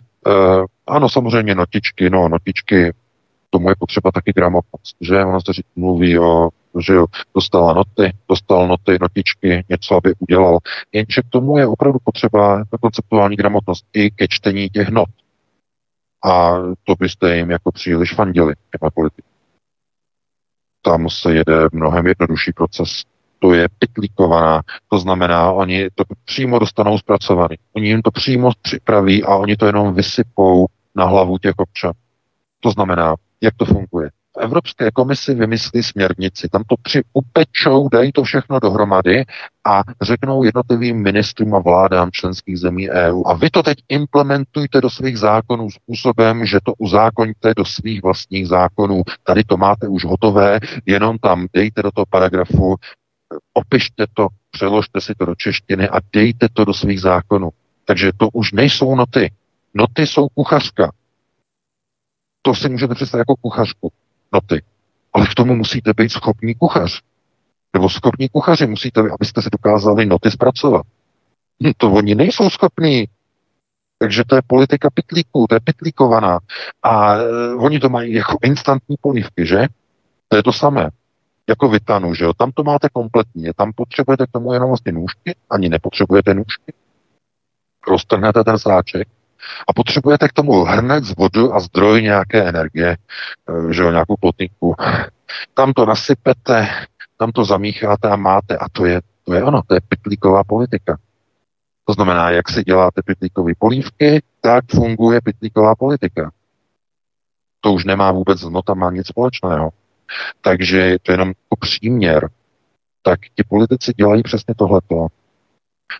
ano, 0.87 1.09
samozřejmě 1.09 1.55
notičky, 1.55 2.09
no, 2.09 2.29
notičky, 2.29 2.93
tomu 3.49 3.69
je 3.69 3.75
potřeba 3.79 4.11
taky 4.11 4.31
gramotnost, 4.35 4.95
že 5.01 5.25
ono 5.25 5.41
se 5.41 5.51
mluví 5.75 6.19
o 6.19 6.49
že 6.79 6.93
jo, 6.93 7.05
dostala 7.35 7.73
noty, 7.73 8.13
dostal 8.29 8.67
noty, 8.67 8.97
notičky, 9.01 9.65
něco, 9.69 9.95
aby 9.95 10.13
udělal. 10.19 10.59
Jenže 10.91 11.21
k 11.21 11.29
tomu 11.29 11.57
je 11.57 11.67
opravdu 11.67 11.99
potřeba 12.03 12.63
konceptuální 12.81 13.35
gramotnost 13.35 13.85
i 13.93 14.11
ke 14.11 14.27
čtení 14.27 14.69
těch 14.69 14.89
not. 14.89 15.09
A 16.23 16.53
to 16.83 16.95
byste 16.99 17.37
jim 17.37 17.51
jako 17.51 17.71
příliš 17.71 18.13
fandili, 18.13 18.53
těma 18.79 18.89
politiky. 18.89 19.27
Tam 20.81 21.09
se 21.09 21.33
jede 21.33 21.67
mnohem 21.71 22.07
jednodušší 22.07 22.51
proces. 22.53 23.03
To 23.39 23.53
je 23.53 23.67
pitlíkovaná, 23.79 24.61
to 24.89 24.99
znamená, 24.99 25.51
oni 25.51 25.89
to 25.95 26.03
přímo 26.25 26.59
dostanou 26.59 26.97
zpracovaný. 26.97 27.55
Oni 27.75 27.87
jim 27.87 28.01
to 28.01 28.11
přímo 28.11 28.51
připraví 28.61 29.23
a 29.23 29.35
oni 29.35 29.55
to 29.55 29.65
jenom 29.65 29.93
vysypou 29.93 30.65
na 30.95 31.05
hlavu 31.05 31.37
těch 31.37 31.53
občanů. 31.57 31.93
To 32.59 32.71
znamená, 32.71 33.15
jak 33.41 33.53
to 33.57 33.65
funguje 33.65 34.09
v 34.37 34.39
Evropské 34.39 34.91
komisi 34.91 35.33
vymyslí 35.33 35.83
směrnici, 35.83 36.49
tam 36.49 36.63
to 36.67 36.75
při 36.83 37.01
upečou, 37.13 37.89
dají 37.89 38.11
to 38.11 38.23
všechno 38.23 38.59
dohromady 38.59 39.25
a 39.65 39.81
řeknou 40.01 40.43
jednotlivým 40.43 41.01
ministrům 41.01 41.55
a 41.55 41.59
vládám 41.59 42.11
členských 42.11 42.59
zemí 42.59 42.89
EU. 42.89 43.23
A 43.25 43.33
vy 43.33 43.49
to 43.49 43.63
teď 43.63 43.77
implementujte 43.89 44.81
do 44.81 44.89
svých 44.89 45.17
zákonů 45.17 45.71
způsobem, 45.71 46.45
že 46.45 46.59
to 46.63 46.73
uzákoňte 46.77 47.53
do 47.57 47.65
svých 47.65 48.03
vlastních 48.03 48.47
zákonů. 48.47 49.03
Tady 49.23 49.43
to 49.43 49.57
máte 49.57 49.87
už 49.87 50.05
hotové, 50.05 50.59
jenom 50.85 51.17
tam 51.17 51.47
dejte 51.53 51.81
do 51.81 51.91
toho 51.91 52.05
paragrafu, 52.09 52.75
opište 53.53 54.05
to, 54.13 54.27
přeložte 54.51 55.01
si 55.01 55.15
to 55.15 55.25
do 55.25 55.35
češtiny 55.35 55.89
a 55.89 55.99
dejte 56.13 56.47
to 56.53 56.65
do 56.65 56.73
svých 56.73 57.01
zákonů. 57.01 57.49
Takže 57.85 58.11
to 58.17 58.29
už 58.33 58.51
nejsou 58.51 58.95
noty. 58.95 59.31
Noty 59.73 60.07
jsou 60.07 60.27
kuchařka. 60.27 60.91
To 62.41 62.55
si 62.55 62.69
můžete 62.69 62.95
představit 62.95 63.21
jako 63.21 63.35
kuchařku 63.35 63.91
noty. 64.33 64.61
Ale 65.13 65.27
k 65.27 65.35
tomu 65.35 65.55
musíte 65.55 65.93
být 65.97 66.09
schopný 66.09 66.55
kuchař. 66.55 67.01
Nebo 67.73 67.89
schopní 67.89 68.29
kuchaři 68.29 68.67
musíte, 68.67 69.01
abyste 69.01 69.41
si 69.41 69.49
dokázali 69.51 70.05
noty 70.05 70.31
zpracovat. 70.31 70.85
Hm, 71.63 71.71
to 71.77 71.91
oni 71.91 72.15
nejsou 72.15 72.49
schopní. 72.49 73.07
Takže 73.99 74.23
to 74.27 74.35
je 74.35 74.41
politika 74.47 74.89
pitlíků, 74.93 75.47
to 75.49 75.55
je 75.55 75.59
pitlíkovaná. 75.59 76.39
A 76.83 77.15
uh, 77.15 77.63
oni 77.63 77.79
to 77.79 77.89
mají 77.89 78.13
jako 78.13 78.37
instantní 78.43 78.95
polívky, 79.01 79.45
že? 79.45 79.67
To 80.27 80.37
je 80.37 80.43
to 80.43 80.53
samé. 80.53 80.89
Jako 81.49 81.69
vytanu, 81.69 82.13
že 82.13 82.25
jo? 82.25 82.33
Tam 82.33 82.51
to 82.51 82.63
máte 82.63 82.89
kompletně. 82.89 83.53
Tam 83.53 83.71
potřebujete 83.75 84.27
k 84.27 84.31
tomu 84.31 84.53
jenom 84.53 84.69
vlastně 84.69 84.91
nůžky, 84.91 85.35
ani 85.49 85.69
nepotřebujete 85.69 86.33
nůžky. 86.33 86.73
Roztrhnete 87.87 88.43
ten 88.43 88.59
sáček, 88.59 89.07
a 89.67 89.73
potřebujete 89.73 90.27
k 90.27 90.33
tomu 90.33 90.63
hrnec, 90.63 91.15
vodu 91.17 91.53
a 91.53 91.59
zdroj 91.59 92.01
nějaké 92.01 92.49
energie, 92.49 92.97
eh, 93.49 93.73
že 93.73 93.81
jo, 93.81 93.91
nějakou 93.91 94.15
plotníku. 94.15 94.75
Tam 95.53 95.73
to 95.73 95.85
nasypete, 95.85 96.67
tam 97.17 97.31
to 97.31 97.45
zamícháte 97.45 98.09
a 98.09 98.15
máte. 98.15 98.57
A 98.57 98.69
to 98.71 98.85
je, 98.85 99.01
to 99.23 99.33
je 99.33 99.43
ono, 99.43 99.61
to 99.67 99.73
je 99.73 99.81
pitlíková 99.89 100.43
politika. 100.43 100.97
To 101.85 101.93
znamená, 101.93 102.29
jak 102.29 102.49
si 102.49 102.63
děláte 102.63 103.01
pitlíkové 103.05 103.51
polívky, 103.59 104.23
tak 104.41 104.65
funguje 104.71 105.21
pitlíková 105.21 105.75
politika. 105.75 106.31
To 107.61 107.73
už 107.73 107.85
nemá 107.85 108.11
vůbec 108.11 108.39
s 108.39 108.49
notama 108.49 108.91
nic 108.91 109.07
společného. 109.07 109.69
Takže 110.41 110.97
to 111.01 111.11
je 111.11 111.13
jenom 111.13 111.27
jako 111.27 111.55
příměr. 111.59 112.29
tak 113.03 113.19
ti 113.35 113.43
politici 113.43 113.93
dělají 113.97 114.23
přesně 114.23 114.55
tohleto. 114.57 115.07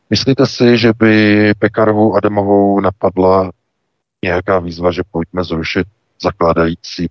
Myslíte 0.09 0.45
si, 0.45 0.77
že 0.77 0.93
by 0.99 1.53
Pekarovou 1.59 2.15
Adamovou 2.15 2.79
napadla 2.79 3.51
nějaká 4.23 4.59
výzva, 4.59 4.91
že 4.91 5.01
pojďme 5.11 5.43
zrušit 5.43 5.87
zakládající 6.21 7.09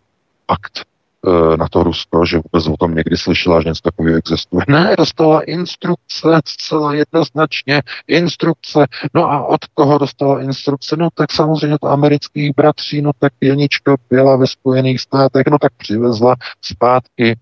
akt 0.48 0.78
e, 0.80 1.56
na 1.56 1.68
to 1.68 1.82
Rusko, 1.82 2.26
že 2.26 2.36
vůbec 2.36 2.66
o 2.66 2.76
tom 2.76 2.94
někdy 2.94 3.16
slyšela, 3.16 3.62
že 3.62 3.68
něco 3.68 3.82
takového 3.82 4.18
existuje. 4.18 4.64
Ne, 4.68 4.94
dostala 4.98 5.42
instrukce, 5.42 6.40
zcela 6.44 6.94
jednoznačně 6.94 7.82
instrukce. 8.06 8.86
No 9.14 9.30
a 9.30 9.46
od 9.46 9.64
koho 9.74 9.98
dostala 9.98 10.42
instrukce? 10.42 10.96
No 10.96 11.08
tak 11.14 11.32
samozřejmě 11.32 11.76
od 11.80 11.88
amerických 11.88 12.52
bratří, 12.56 13.02
no 13.02 13.10
tak 13.18 13.32
Jenička 13.40 13.96
byla 14.10 14.36
ve 14.36 14.46
Spojených 14.46 15.00
státech, 15.00 15.44
no 15.50 15.58
tak 15.58 15.72
přivezla 15.72 16.36
zpátky 16.62 17.38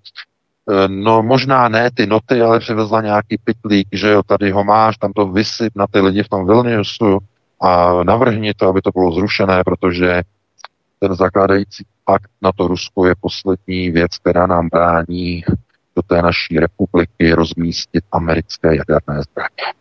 no 0.86 1.22
možná 1.22 1.68
ne 1.68 1.90
ty 1.90 2.06
noty, 2.06 2.42
ale 2.42 2.60
přivezla 2.60 3.00
nějaký 3.00 3.38
pitlík, 3.44 3.88
že 3.92 4.08
jo, 4.08 4.22
tady 4.22 4.50
ho 4.50 4.64
máš, 4.64 4.96
tam 4.96 5.12
to 5.12 5.26
vysyp 5.26 5.72
na 5.76 5.86
ty 5.86 6.00
lidi 6.00 6.22
v 6.22 6.28
tom 6.28 6.46
Vilniusu 6.46 7.18
a 7.60 8.02
navrhni 8.04 8.54
to, 8.54 8.68
aby 8.68 8.80
to 8.80 8.90
bylo 8.90 9.12
zrušené, 9.12 9.64
protože 9.64 10.22
ten 10.98 11.14
zakládající 11.14 11.84
pakt 12.04 12.30
na 12.42 12.52
to 12.52 12.68
Rusko 12.68 13.06
je 13.06 13.14
poslední 13.20 13.90
věc, 13.90 14.18
která 14.18 14.46
nám 14.46 14.68
brání 14.68 15.44
do 15.96 16.02
té 16.02 16.22
naší 16.22 16.58
republiky 16.58 17.32
rozmístit 17.32 18.04
americké 18.12 18.76
jaderné 18.76 19.22
zbraně. 19.22 19.74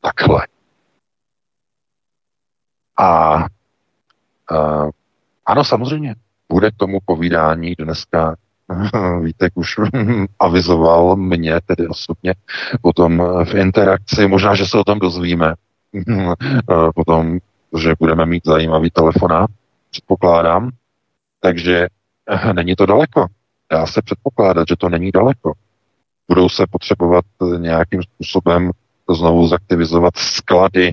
Takhle. 0.00 0.46
A, 2.96 3.34
a 3.34 3.46
ano, 5.46 5.64
samozřejmě, 5.64 6.14
bude 6.48 6.70
k 6.70 6.76
tomu 6.76 6.98
povídání 7.04 7.74
dneska 7.78 8.36
Vítek 9.22 9.52
už 9.54 9.76
avizoval 10.38 11.16
mě 11.16 11.60
tedy 11.66 11.88
osobně 11.88 12.34
potom 12.82 13.22
v 13.44 13.54
interakci, 13.54 14.28
možná, 14.28 14.54
že 14.54 14.66
se 14.66 14.78
o 14.78 14.84
tom 14.84 14.98
dozvíme 14.98 15.54
potom, 16.94 17.38
že 17.78 17.94
budeme 17.98 18.26
mít 18.26 18.46
zajímavý 18.46 18.90
telefonát, 18.90 19.50
předpokládám. 19.90 20.70
Takže 21.40 21.86
eh, 22.28 22.52
není 22.52 22.76
to 22.76 22.86
daleko. 22.86 23.26
Dá 23.70 23.86
se 23.86 24.02
předpokládat, 24.02 24.68
že 24.68 24.76
to 24.76 24.88
není 24.88 25.10
daleko. 25.10 25.52
Budou 26.28 26.48
se 26.48 26.66
potřebovat 26.70 27.24
nějakým 27.58 28.02
způsobem 28.02 28.70
znovu 29.10 29.46
zaktivizovat 29.46 30.16
sklady 30.16 30.92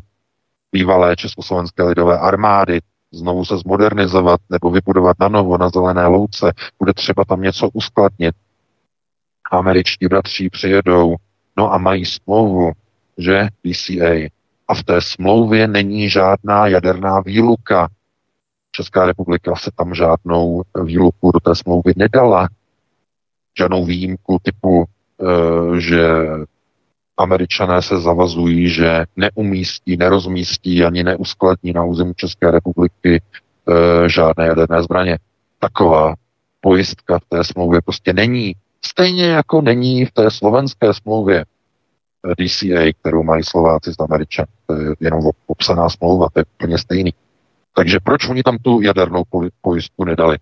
bývalé 0.72 1.16
Československé 1.16 1.84
lidové 1.84 2.20
armády, 2.20 2.80
znovu 3.12 3.46
se 3.46 3.58
zmodernizovat 3.58 4.40
nebo 4.50 4.70
vybudovat 4.72 5.18
na 5.20 5.28
novo 5.28 5.58
na 5.58 5.70
zelené 5.70 6.08
louce, 6.08 6.52
bude 6.80 6.94
třeba 6.94 7.26
tam 7.26 7.42
něco 7.42 7.70
uskladnit. 7.74 8.36
Američtí 9.52 10.08
bratři 10.08 10.50
přijedou, 10.50 11.16
no 11.58 11.74
a 11.74 11.78
mají 11.78 12.06
smlouvu, 12.06 12.72
že 13.18 13.48
DCA. 13.64 14.30
A 14.68 14.74
v 14.74 14.84
té 14.84 15.02
smlouvě 15.02 15.68
není 15.68 16.10
žádná 16.10 16.68
jaderná 16.68 17.20
výluka. 17.22 17.90
Česká 18.72 19.06
republika 19.06 19.56
se 19.56 19.72
tam 19.76 19.94
žádnou 19.94 20.64
výluku 20.84 21.32
do 21.32 21.40
té 21.40 21.56
smlouvy 21.56 21.94
nedala. 21.96 22.48
Žádnou 23.58 23.86
výjimku 23.86 24.38
typu, 24.44 24.86
eh, 24.86 25.80
že 25.80 26.26
Američané 27.20 27.82
se 27.82 28.02
zavazují, 28.02 28.70
že 28.70 29.06
neumístí, 29.16 29.98
nerozmístí 29.98 30.84
ani 30.84 31.04
neuskladní 31.04 31.74
na 31.74 31.84
území 31.84 32.14
České 32.16 32.52
republiky 32.52 33.22
e, 33.22 34.10
žádné 34.10 34.46
jaderné 34.46 34.84
zbraně. 34.84 35.18
Taková 35.60 36.14
pojistka 36.62 37.20
v 37.20 37.26
té 37.30 37.44
smlouvě 37.44 37.82
prostě 37.82 38.14
není. 38.14 38.56
Stejně 38.86 39.26
jako 39.26 39.62
není 39.62 40.06
v 40.06 40.12
té 40.12 40.32
slovenské 40.32 40.94
smlouvě 40.94 41.40
e, 41.40 42.46
DCA, 42.46 42.94
kterou 43.02 43.24
mají 43.24 43.44
Slováci 43.44 43.94
s 43.94 44.00
Američany. 44.00 44.48
To 44.66 44.74
je 44.74 44.96
jenom 45.00 45.22
popsaná 45.48 45.90
smlouva, 45.90 46.28
to 46.34 46.40
je 46.40 46.46
úplně 46.56 46.78
stejný. 46.78 47.14
Takže 47.76 48.00
proč 48.04 48.30
oni 48.30 48.44
tam 48.44 48.58
tu 48.58 48.82
jadernou 48.82 49.24
pojistku 49.62 50.06
nedali? 50.06 50.38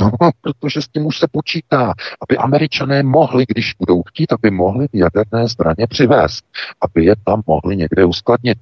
No, 0.00 0.10
protože 0.40 0.82
s 0.82 0.88
tím 0.88 1.06
už 1.06 1.18
se 1.18 1.26
počítá, 1.32 1.94
aby 2.28 2.36
američané 2.36 3.02
mohli, 3.02 3.44
když 3.48 3.74
budou 3.78 4.02
chtít, 4.02 4.32
aby 4.32 4.50
mohli 4.50 4.86
jaderné 4.92 5.48
zbraně 5.48 5.86
přivést, 5.88 6.44
aby 6.80 7.04
je 7.04 7.14
tam 7.24 7.42
mohli 7.46 7.76
někde 7.76 8.04
uskladnit. 8.04 8.58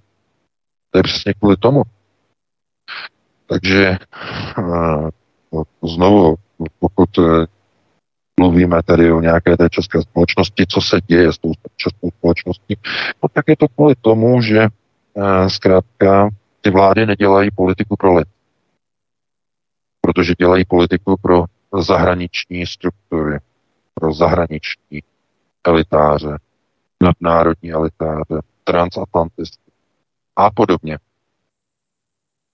To 0.90 0.98
je 0.98 1.02
přesně 1.02 1.34
kvůli 1.34 1.56
tomu. 1.56 1.82
Takže 3.46 3.98
eh, 4.58 5.10
znovu, 5.94 6.34
pokud 6.78 7.18
eh, 7.18 7.46
mluvíme 8.40 8.82
tedy 8.82 9.12
o 9.12 9.20
nějaké 9.20 9.56
té 9.56 9.68
české 9.70 10.02
společnosti, 10.02 10.64
co 10.68 10.80
se 10.80 11.00
děje 11.06 11.32
s 11.32 11.38
tou 11.38 11.52
českou 11.76 12.10
společností, 12.10 12.76
no 13.22 13.28
tak 13.32 13.44
je 13.48 13.56
to 13.56 13.68
kvůli 13.68 13.94
tomu, 14.00 14.42
že 14.42 14.60
eh, 14.60 15.50
zkrátka 15.50 16.28
ty 16.60 16.70
vlády 16.70 17.06
nedělají 17.06 17.50
politiku 17.50 17.96
pro 17.96 18.14
lid 18.14 18.28
protože 20.06 20.34
dělají 20.38 20.64
politiku 20.64 21.16
pro 21.22 21.44
zahraniční 21.80 22.66
struktury, 22.66 23.38
pro 23.94 24.14
zahraniční 24.14 25.02
elitáře, 25.64 26.38
nadnárodní 27.02 27.72
elitáře, 27.72 28.40
transatlantisty 28.64 29.70
a 30.36 30.50
podobně. 30.50 30.98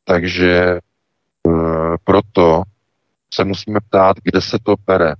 Takže 0.04 0.50
e, 0.50 0.80
proto 2.04 2.62
se 3.34 3.44
musíme 3.44 3.80
ptát, 3.80 4.16
kde 4.22 4.40
se 4.40 4.58
to 4.62 4.74
bere. 4.86 5.14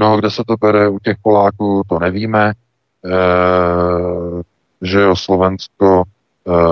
No, 0.00 0.16
kde 0.16 0.30
se 0.30 0.42
to 0.46 0.56
bere 0.56 0.88
u 0.88 0.98
těch 0.98 1.16
Poláků, 1.22 1.82
to 1.88 1.98
nevíme. 1.98 2.50
E, 2.50 2.54
že 4.82 5.00
jo, 5.00 5.16
Slovensko, 5.16 6.02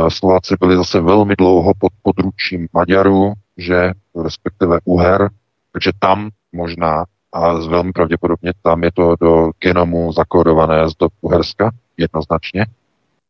Slováci 0.08 0.54
byli 0.60 0.76
zase 0.76 1.00
velmi 1.00 1.36
dlouho 1.36 1.72
pod 1.78 1.92
područím 2.02 2.68
Maďarů, 2.72 3.32
že 3.56 3.92
respektive 4.24 4.78
Uher, 4.84 5.30
takže 5.72 5.90
tam 5.98 6.30
možná 6.52 7.04
a 7.34 7.52
velmi 7.52 7.92
pravděpodobně 7.92 8.52
tam 8.62 8.84
je 8.84 8.92
to 8.92 9.16
do 9.20 9.50
genomu 9.58 10.12
zakódované 10.12 10.88
z 10.88 10.94
dob 10.94 11.12
Uherska, 11.20 11.70
jednoznačně. 11.96 12.66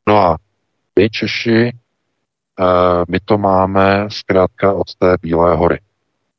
No 0.08 0.18
a 0.18 0.36
my 0.98 1.10
Češi, 1.10 1.72
eh, 2.60 3.04
my 3.08 3.20
to 3.24 3.38
máme 3.38 4.06
zkrátka 4.08 4.72
od 4.72 4.94
té 4.94 5.16
Bílé 5.22 5.56
hory. 5.56 5.80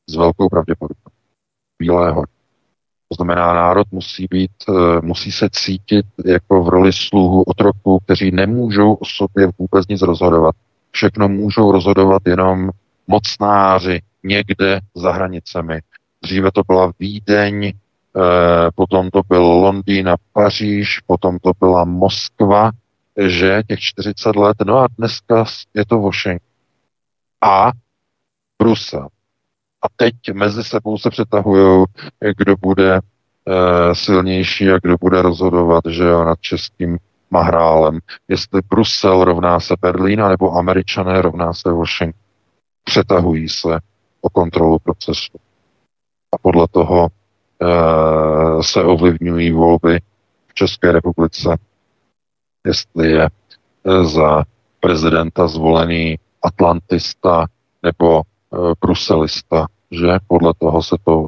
S 0.10 0.16
velkou 0.16 0.50
pravděpodobností. 0.50 1.20
Bílé 1.80 2.12
hory. 2.12 2.35
To 3.10 3.16
znamená, 3.16 3.54
národ 3.54 3.88
musí 3.92 4.28
být, 4.30 4.52
eh, 4.70 5.02
musí 5.02 5.32
se 5.32 5.50
cítit 5.52 6.06
jako 6.26 6.64
v 6.64 6.70
roli 6.70 6.94
sluhu 6.94 7.44
otroků, 7.44 8.00
kteří 8.00 8.32
nemůžou 8.32 8.94
o 8.94 9.06
sobě 9.06 9.48
vůbec 9.58 9.88
nic 9.88 10.02
rozhodovat. 10.02 10.56
Všechno 10.92 11.30
můžou 11.30 11.72
rozhodovat 11.72 12.22
jenom 12.26 12.70
mocnáři 13.08 14.02
někde 14.24 14.80
za 14.96 15.12
hranicemi. 15.12 15.80
Dříve 16.22 16.52
to 16.52 16.62
byla 16.68 16.92
Vídeň, 17.00 17.66
eh, 17.66 17.72
potom 18.76 19.10
to 19.10 19.22
byl 19.30 19.42
Londýn 19.42 20.10
a 20.10 20.16
Paříž, 20.34 21.00
potom 21.00 21.40
to 21.40 21.52
byla 21.60 21.86
Moskva, 21.86 22.72
že 23.28 23.64
těch 23.68 23.80
40 23.80 24.36
let, 24.36 24.58
no 24.66 24.78
a 24.78 24.88
dneska 24.98 25.46
je 25.74 25.86
to 25.86 26.00
Washington. 26.00 26.48
A 27.42 27.72
Brusel. 28.60 29.08
A 29.86 29.88
teď 29.96 30.16
mezi 30.34 30.64
sebou 30.64 30.98
se 30.98 31.10
přetahují, 31.10 31.86
kdo 32.38 32.56
bude 32.62 32.96
e, 32.96 33.02
silnější 33.96 34.72
a 34.72 34.80
kdo 34.84 34.96
bude 35.02 35.22
rozhodovat, 35.22 35.84
že 35.90 36.04
jo, 36.04 36.24
nad 36.24 36.42
českým 36.42 36.98
mahrálem. 37.32 38.00
Jestli 38.28 38.62
Brusel 38.70 39.24
rovná 39.24 39.60
se 39.60 39.74
Berlín, 39.82 40.28
nebo 40.30 40.52
Američané 40.52 41.22
rovná 41.22 41.54
se 41.54 41.72
Washington 41.72 42.20
přetahují 42.84 43.50
se 43.50 43.80
o 44.22 44.30
kontrolu 44.30 44.80
procesu. 44.80 45.38
A 46.34 46.38
podle 46.42 46.68
toho 46.72 47.08
e, 47.08 48.64
se 48.64 48.84
ovlivňují 48.84 49.52
volby 49.52 50.00
v 50.48 50.54
České 50.54 50.92
republice, 50.92 51.58
jestli 52.66 53.12
je 53.12 53.26
e, 53.26 54.04
za 54.04 54.44
prezidenta 54.80 55.48
zvolený 55.48 56.20
atlantista 56.42 57.46
nebo 57.84 58.22
bruselista, 58.82 59.68
že 59.92 60.08
podle 60.28 60.54
toho 60.58 60.84
se 60.84 60.96
to 61.04 61.26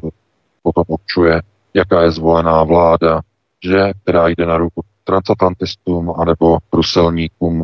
potom 0.62 0.84
určuje, 0.86 1.42
jaká 1.74 2.02
je 2.02 2.10
zvolená 2.10 2.62
vláda, 2.64 3.20
že 3.64 3.92
která 4.02 4.28
jde 4.28 4.46
na 4.46 4.56
ruku 4.56 4.82
transatlantistům 5.04 6.14
anebo 6.16 6.58
bruselníkům. 6.70 7.62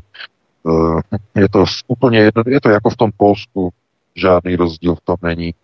Je 1.35 1.49
to 1.49 1.65
úplně 1.89 2.19
jedno, 2.19 2.43
je 2.47 2.61
to 2.61 2.69
jako 2.69 2.91
v 2.91 2.97
tom 2.97 3.11
Polsku, 3.16 3.73
žádný 4.15 4.57
rozdíl 4.57 4.95
v 4.95 5.01
tom 5.01 5.16
není. 5.23 5.55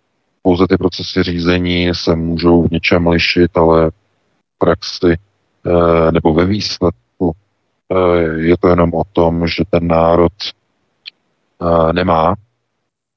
Pouze 0.43 0.67
ty 0.69 0.77
procesy 0.77 1.23
řízení 1.23 1.95
se 1.95 2.17
můžou 2.17 2.63
v 2.63 2.71
něčem 2.71 3.07
lišit, 3.07 3.57
ale 3.57 3.91
v 3.91 4.59
praxi 4.59 5.17
eh, 5.17 6.13
nebo 6.13 6.35
ve 6.35 6.47
výsledku 6.47 7.33
eh, 7.91 8.23
je 8.23 8.57
to 8.57 8.69
jenom 8.69 8.95
o 8.95 9.05
tom, 9.13 9.47
že 9.47 9.65
ten 9.71 9.87
národ 9.87 10.33
eh, 10.43 11.93
nemá 11.93 12.35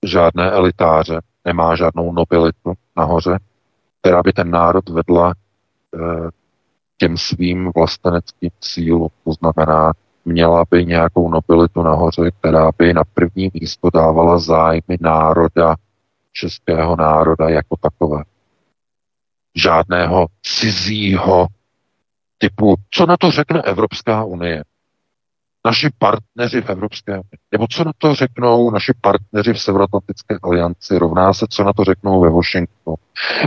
žádné 0.06 0.52
elitáře, 0.52 1.20
nemá 1.46 1.76
žádnou 1.76 2.12
nobilitu 2.12 2.74
nahoře, 2.98 3.40
která 4.02 4.24
by 4.24 4.34
ten 4.34 4.52
národ 4.52 4.90
vedla 4.90 5.34
těm 6.98 7.18
svým 7.18 7.72
vlasteneckým 7.76 8.50
cílům. 8.60 9.10
To 9.24 9.32
znamená, 9.32 9.94
měla 10.26 10.66
by 10.72 10.86
nějakou 10.86 11.30
nobilitu 11.30 11.82
nahoře, 11.82 12.32
která 12.32 12.72
by 12.78 12.94
na 12.94 13.04
první 13.14 13.52
místo 13.54 13.90
dávala 13.94 14.40
zájmy 14.40 14.98
národa, 15.00 15.76
českého 16.32 16.96
národa 16.96 17.50
jako 17.50 17.76
takové. 17.82 18.24
Žádného 19.56 20.28
cizího 20.42 21.48
typu, 22.38 22.76
co 22.92 23.06
na 23.06 23.18
to 23.18 23.32
řekne 23.32 23.62
Evropská 23.62 24.24
unie 24.24 24.64
naši 25.66 25.90
partneři 25.98 26.62
v 26.62 26.70
Evropské 26.70 27.12
unii, 27.12 27.40
nebo 27.52 27.68
co 27.68 27.84
na 27.84 27.92
to 27.98 28.16
řeknou 28.16 28.72
naši 28.72 28.92
partneři 29.02 29.54
v 29.54 29.62
Severoatlantické 29.62 30.38
alianci, 30.44 30.98
rovná 30.98 31.34
se, 31.34 31.46
co 31.50 31.64
na 31.64 31.74
to 31.74 31.84
řeknou 31.84 32.22
ve 32.22 32.30
Washingtonu. 32.30 32.96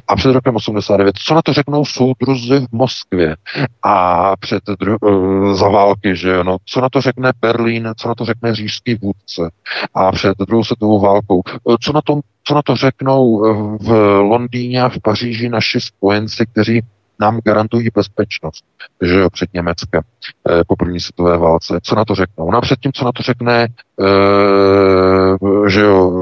A 0.09 0.17
před 0.17 0.33
rokem 0.33 0.57
89, 0.57 1.19
co 1.19 1.35
na 1.35 1.43
to 1.43 1.53
řeknou 1.53 1.85
soudruzi 1.85 2.61
v 2.61 2.73
Moskvě? 2.73 3.37
A 3.83 4.37
před 4.37 4.63
dru- 4.65 4.99
uh, 5.01 5.55
za 5.55 5.69
války, 5.69 6.17
že 6.17 6.45
no, 6.45 6.57
co 6.65 6.81
na 6.81 6.89
to 6.89 7.01
řekne 7.01 7.33
Berlín, 7.41 7.93
co 7.97 8.09
na 8.09 8.15
to 8.15 8.25
řekne 8.25 8.55
říšský 8.55 8.95
vůdce? 8.95 9.51
A 9.95 10.13
před 10.13 10.39
druhou 10.39 10.65
světovou 10.65 11.01
válkou, 11.01 11.43
eh, 11.49 11.77
co 11.81 11.93
na, 11.93 12.01
to, 12.03 12.21
co 12.45 12.55
na 12.55 12.63
to 12.63 12.77
řeknou 12.77 13.45
eh, 13.45 13.79
v 13.81 13.91
Londýně 14.21 14.83
a 14.83 14.89
v 14.89 14.99
Paříži 15.03 15.49
naši 15.49 15.81
spojenci, 15.81 16.47
kteří 16.47 16.83
nám 17.21 17.41
garantují 17.45 17.89
bezpečnost, 17.95 18.65
že 19.03 19.15
jo, 19.15 19.31
před 19.31 19.55
Německem 19.55 20.03
eh, 20.51 20.65
po 20.69 20.77
první 20.77 21.01
světové 21.01 21.39
válce. 21.39 21.79
Co 21.83 21.95
na 21.95 22.05
to 22.05 22.15
řeknou? 22.15 22.51
No 22.51 22.59
a 22.59 22.61
předtím, 22.61 22.93
co 22.93 23.05
na 23.05 23.13
to 23.13 23.23
řekne, 23.23 23.69
eh, 24.01 25.69
že 25.71 25.81
jo, 25.81 26.13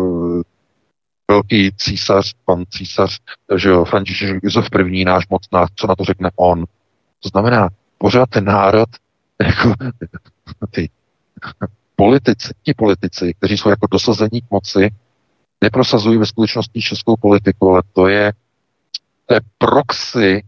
velký 1.30 1.72
císař, 1.76 2.34
pan 2.44 2.64
císař, 2.70 3.18
že 3.56 3.68
jo, 3.68 3.84
František 3.84 4.38
Josef 4.42 4.68
I, 4.86 5.04
náš 5.04 5.28
mocná, 5.28 5.66
co 5.76 5.86
na 5.86 5.96
to 5.96 6.04
řekne 6.04 6.30
on. 6.36 6.64
To 7.22 7.28
znamená, 7.28 7.68
pořád 7.98 8.30
ten 8.30 8.44
národ, 8.44 8.88
jako 9.42 9.74
ty 10.70 10.90
politici, 11.96 12.52
ti 12.62 12.74
politici, 12.74 13.34
kteří 13.38 13.58
jsou 13.58 13.68
jako 13.68 13.86
dosazení 13.90 14.40
k 14.40 14.50
moci, 14.50 14.90
neprosazují 15.60 16.18
ve 16.18 16.26
skutečnosti 16.26 16.80
českou 16.80 17.16
politiku, 17.16 17.70
ale 17.70 17.82
to 17.92 18.08
je, 18.08 18.32
to 19.26 19.34
je 19.34 19.40
proxy 19.58 20.42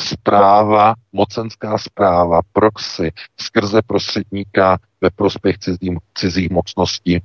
zpráva, 0.00 0.94
mocenská 1.12 1.78
zpráva, 1.78 2.40
proxy, 2.52 3.12
skrze 3.40 3.82
prostředníka 3.86 4.78
ve 5.00 5.10
prospěch 5.10 5.58
cizí, 5.58 5.96
cizích 6.14 6.50
mocností. 6.50 7.22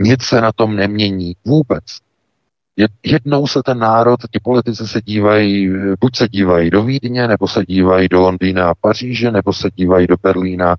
Nic 0.00 0.22
se 0.22 0.40
na 0.40 0.52
tom 0.52 0.76
nemění 0.76 1.36
vůbec. 1.44 1.84
Jednou 3.04 3.46
se 3.46 3.62
ten 3.62 3.78
národ, 3.78 4.20
ti 4.30 4.40
politici 4.42 4.88
se 4.88 5.00
dívají, 5.02 5.70
buď 6.00 6.16
se 6.16 6.28
dívají 6.28 6.70
do 6.70 6.82
Vídně, 6.82 7.28
nebo 7.28 7.48
se 7.48 7.64
dívají 7.64 8.08
do 8.08 8.20
Londýna 8.20 8.70
a 8.70 8.74
Paříže, 8.74 9.30
nebo 9.30 9.52
se 9.52 9.68
dívají 9.74 10.06
do 10.06 10.16
Berlína, 10.22 10.76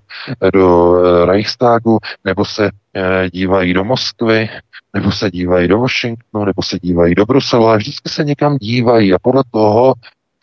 do 0.52 0.96
eh, 0.96 1.26
Reichstagu, 1.26 1.98
nebo 2.24 2.44
se 2.44 2.70
eh, 2.94 3.30
dívají 3.30 3.74
do 3.74 3.84
Moskvy, 3.84 4.48
nebo 4.94 5.12
se 5.12 5.30
dívají 5.30 5.68
do 5.68 5.78
Washingtonu, 5.78 6.44
nebo 6.44 6.62
se 6.62 6.78
dívají 6.78 7.14
do 7.14 7.26
Bruselu, 7.26 7.66
ale 7.66 7.78
vždycky 7.78 8.08
se 8.08 8.24
někam 8.24 8.56
dívají 8.56 9.14
a 9.14 9.18
podle 9.22 9.42
toho 9.50 9.94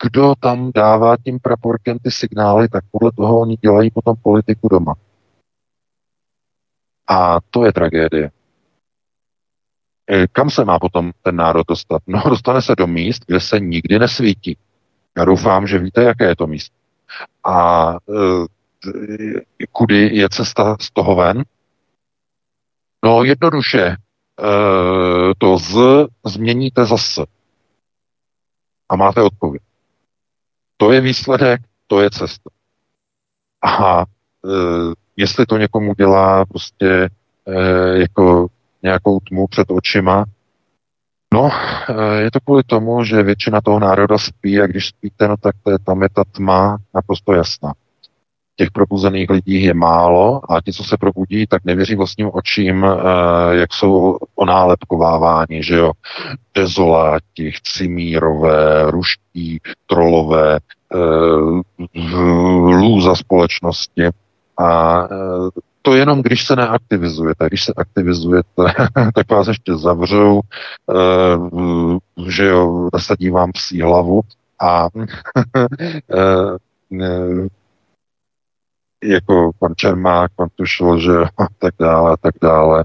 kdo 0.02 0.34
tam 0.40 0.70
dává 0.74 1.16
tím 1.16 1.40
praporkem 1.40 1.98
ty 1.98 2.10
signály, 2.10 2.68
tak 2.68 2.84
podle 2.90 3.12
toho 3.12 3.40
oni 3.40 3.56
dělají 3.56 3.90
potom 3.90 4.16
politiku 4.22 4.68
doma. 4.68 4.94
A 7.08 7.40
to 7.50 7.64
je 7.64 7.72
tragédie. 7.72 8.30
E, 10.10 10.26
kam 10.26 10.50
se 10.50 10.64
má 10.64 10.78
potom 10.78 11.12
ten 11.22 11.36
národ 11.36 11.66
dostat? 11.66 12.02
No, 12.06 12.22
dostane 12.28 12.62
se 12.62 12.74
do 12.76 12.86
míst, 12.86 13.24
kde 13.26 13.40
se 13.40 13.60
nikdy 13.60 13.98
nesvítí. 13.98 14.58
Já 15.16 15.24
doufám, 15.24 15.66
že 15.66 15.78
víte, 15.78 16.02
jaké 16.02 16.24
je 16.24 16.36
to 16.36 16.46
místo. 16.46 16.76
A 17.44 17.90
e, 17.92 18.46
kudy 19.72 20.16
je 20.16 20.28
cesta 20.28 20.76
z 20.80 20.90
toho 20.90 21.14
ven? 21.16 21.44
No, 23.04 23.24
jednoduše, 23.24 23.82
e, 23.82 23.96
to 25.38 25.58
z 25.58 25.76
změníte 26.26 26.84
zase. 26.84 27.24
A 28.88 28.96
máte 28.96 29.22
odpověď. 29.22 29.62
To 30.76 30.92
je 30.92 31.00
výsledek, 31.00 31.60
to 31.86 32.00
je 32.00 32.10
cesta. 32.10 32.50
A 33.62 34.02
e, 34.02 34.04
jestli 35.16 35.46
to 35.46 35.58
někomu 35.58 35.94
dělá 35.94 36.44
prostě 36.44 37.08
e, 37.46 37.98
jako 37.98 38.46
nějakou 38.82 39.20
tmu 39.20 39.46
před 39.46 39.70
očima, 39.70 40.24
no, 41.34 41.50
e, 41.88 42.22
je 42.22 42.30
to 42.30 42.40
kvůli 42.40 42.62
tomu, 42.62 43.04
že 43.04 43.22
většina 43.22 43.60
toho 43.60 43.78
národa 43.78 44.18
spí 44.18 44.60
a 44.60 44.66
když 44.66 44.86
spíte, 44.86 45.28
no 45.28 45.36
tak 45.36 45.54
to 45.62 45.70
je, 45.70 45.78
tam 45.78 46.02
je 46.02 46.08
ta 46.08 46.24
tma 46.24 46.78
naprosto 46.94 47.32
jasná 47.32 47.72
těch 48.56 48.70
probuzených 48.70 49.30
lidí 49.30 49.62
je 49.62 49.74
málo 49.74 50.52
a 50.52 50.60
ti, 50.60 50.72
co 50.72 50.84
se 50.84 50.96
probudí, 50.96 51.46
tak 51.46 51.64
nevěří 51.64 51.94
vlastním 51.94 52.30
očím, 52.32 52.84
eh, 52.84 53.56
jak 53.56 53.74
jsou 53.74 54.18
onálepkováváni, 54.34 55.62
že 55.62 55.76
jo. 55.76 55.92
Dezoláti, 56.54 57.52
chcimírové, 57.52 58.90
ruští, 58.90 59.60
trolové, 59.86 60.58
eh, 60.94 60.98
lůza 62.74 63.14
společnosti. 63.14 64.08
A 64.58 65.02
eh, 65.04 65.60
to 65.82 65.94
jenom, 65.94 66.22
když 66.22 66.46
se 66.46 66.56
neaktivizujete. 66.56 67.46
Když 67.46 67.64
se 67.64 67.72
aktivizujete, 67.76 68.62
tak 69.14 69.30
vás 69.30 69.48
ještě 69.48 69.74
zavřou, 69.74 70.40
že 72.28 72.44
jo, 72.44 72.88
nasadí 72.92 73.30
vám 73.30 73.52
psí 73.52 73.82
hlavu 73.82 74.20
a 74.60 74.88
jako 79.06 79.50
pan 79.58 79.74
Čermák, 79.76 80.30
pan 80.36 80.48
Tušil, 80.54 81.00
že 81.00 81.12
a 81.38 81.46
tak 81.58 81.74
dále, 81.80 82.12
a 82.12 82.16
tak 82.16 82.34
dále. 82.42 82.84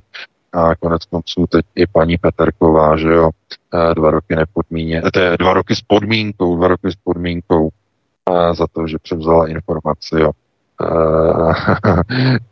A 0.54 0.76
konec 0.76 1.06
konců 1.06 1.48
teď 1.48 1.66
i 1.76 1.88
paní 1.88 2.18
Peterková, 2.18 2.98
že 2.98 3.08
jo, 3.08 3.30
eh, 3.74 3.96
dva 3.96 4.12
roky 4.12 4.36
nepodmíně, 4.36 5.02
to 5.14 5.20
je 5.20 5.38
dva 5.38 5.54
roky 5.54 5.76
s 5.76 5.82
podmínkou, 5.82 6.58
dva 6.58 6.68
roky 6.68 6.92
s 6.92 6.96
podmínkou 7.04 7.70
a 8.26 8.54
za 8.54 8.68
to, 8.68 8.88
že 8.88 8.98
převzala 8.98 9.48
informaci 9.48 10.16
o, 10.26 10.32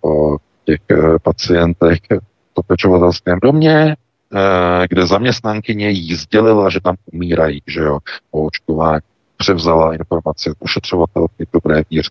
o 0.09 0.37
těch 0.65 0.81
eh, 0.91 1.19
pacientech 1.23 1.99
v 2.59 2.67
pečovatelském 2.67 3.39
domě, 3.39 3.95
eh, 3.95 4.87
kde 4.89 5.07
zaměstnankyně 5.07 5.89
jí 5.89 6.15
sdělila, 6.15 6.69
že 6.69 6.79
tam 6.81 6.95
umírají, 7.13 7.61
že 7.67 7.79
jo, 7.79 7.99
po 8.31 8.43
očkování. 8.43 9.01
Převzala 9.37 9.93
informaci 9.93 10.51
od 10.51 10.57
ošetřovatelky 10.59 11.47
dobré 11.53 11.81
víře. 11.89 12.09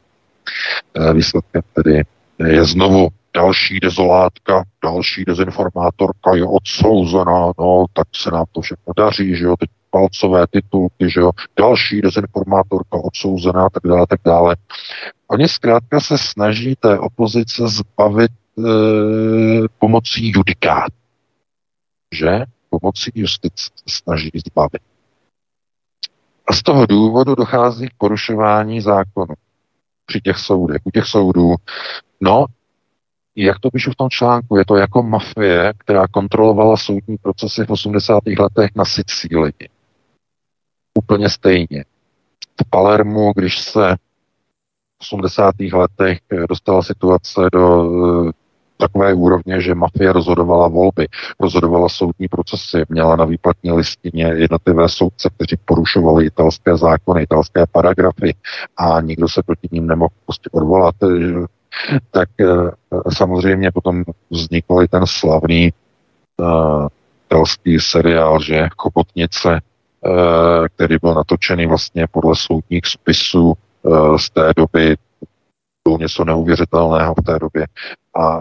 Eh, 0.95 1.12
výsledkem 1.15 1.62
tedy 1.75 2.03
je 2.39 2.65
znovu 2.65 3.09
další 3.35 3.81
dezolátka, 3.81 4.65
další 4.85 5.25
dezinformátorka 5.25 6.35
je 6.35 6.45
odsouzená, 6.45 7.53
no, 7.59 7.85
tak 7.93 8.07
se 8.16 8.31
nám 8.31 8.45
to 8.53 8.61
všechno 8.61 8.93
daří, 8.97 9.37
že 9.37 9.45
jo, 9.45 9.57
teď 9.57 9.70
palcové 9.91 10.47
titulky, 10.51 11.11
že 11.11 11.20
jo, 11.20 11.31
další 11.59 12.01
dezinformátorka 12.01 12.97
odsouzená, 13.05 13.69
tak 13.69 13.83
dále, 13.85 14.07
tak 14.07 14.20
dále. 14.25 14.57
Oni 15.29 15.49
zkrátka 15.49 16.01
se 16.01 16.19
snaží 16.19 16.75
té 16.77 16.99
opozice 16.99 17.62
zbavit 17.69 18.31
e, 18.31 18.62
pomocí 19.79 20.33
judikát, 20.33 20.93
že? 22.15 22.45
Pomocí 22.70 23.11
justice 23.15 23.70
se 23.77 23.97
snaží 23.97 24.31
zbavit. 24.47 24.83
A 26.47 26.53
z 26.53 26.62
toho 26.62 26.87
důvodu 26.87 27.35
dochází 27.35 27.89
k 27.89 27.95
porušování 27.99 28.81
zákonu 28.81 29.35
při 30.09 30.20
těch 30.20 30.39
soudech, 30.39 30.80
u 30.85 30.90
těch 30.90 31.05
soudů. 31.05 31.55
No, 32.20 32.47
jak 33.36 33.59
to 33.59 33.70
píšu 33.70 33.90
v 33.90 33.97
tom 33.97 34.10
článku, 34.10 34.56
je 34.56 34.64
to 34.64 34.76
jako 34.76 35.02
mafie, 35.02 35.72
která 35.78 36.09
kontrolovala 36.09 36.76
soudní 36.76 37.16
procesy 37.22 37.64
v 37.64 37.70
80. 37.70 38.22
letech 38.39 38.70
na 38.76 38.85
Sicílii. 38.85 39.68
Úplně 40.98 41.30
stejně. 41.30 41.85
V 42.60 42.70
Palermu, 42.70 43.32
když 43.36 43.59
se 43.59 43.97
v 43.97 45.01
80. 45.01 45.55
letech 45.72 46.18
dostala 46.48 46.82
situace 46.82 47.40
do 47.52 47.85
takové 48.78 49.14
úrovně, 49.14 49.60
že 49.60 49.74
mafie 49.74 50.12
rozhodovala 50.12 50.68
volby, 50.68 51.09
rozhodovala 51.40 51.88
soudní 51.88 52.28
procesy, 52.28 52.82
měla 52.88 53.16
na 53.16 53.24
výplatní 53.24 53.72
listině 53.72 54.24
jednotlivé 54.24 54.88
soudce, 54.88 55.30
kteří 55.36 55.56
porušovali 55.64 56.26
italské 56.26 56.76
zákony, 56.76 57.22
italské 57.22 57.64
paragrafy 57.72 58.34
a 58.76 59.00
nikdo 59.00 59.28
se 59.28 59.42
proti 59.42 59.68
ním 59.72 59.86
nemohl 59.86 60.14
prostě 60.26 60.50
odvolat. 60.52 60.94
Tak 62.10 62.28
eh, 62.40 62.46
samozřejmě 63.14 63.72
potom 63.72 64.05
vznikl 64.30 64.86
ten 64.90 65.06
slavný 65.06 65.72
uh, 66.40 66.88
italský 67.26 67.80
seriál, 67.80 68.40
že 68.40 68.68
Chobotnice, 68.76 69.48
uh, 69.48 70.66
který 70.74 70.96
byl 71.02 71.14
natočený 71.14 71.66
vlastně 71.66 72.06
podle 72.10 72.36
soudních 72.36 72.86
spisů 72.86 73.55
z 74.16 74.30
té 74.30 74.52
doby, 74.56 74.96
bylo 75.89 75.98
něco 75.98 76.24
neuvěřitelného 76.24 77.15
v 77.15 77.24
té 77.24 77.39
době 77.39 77.66
a 78.20 78.40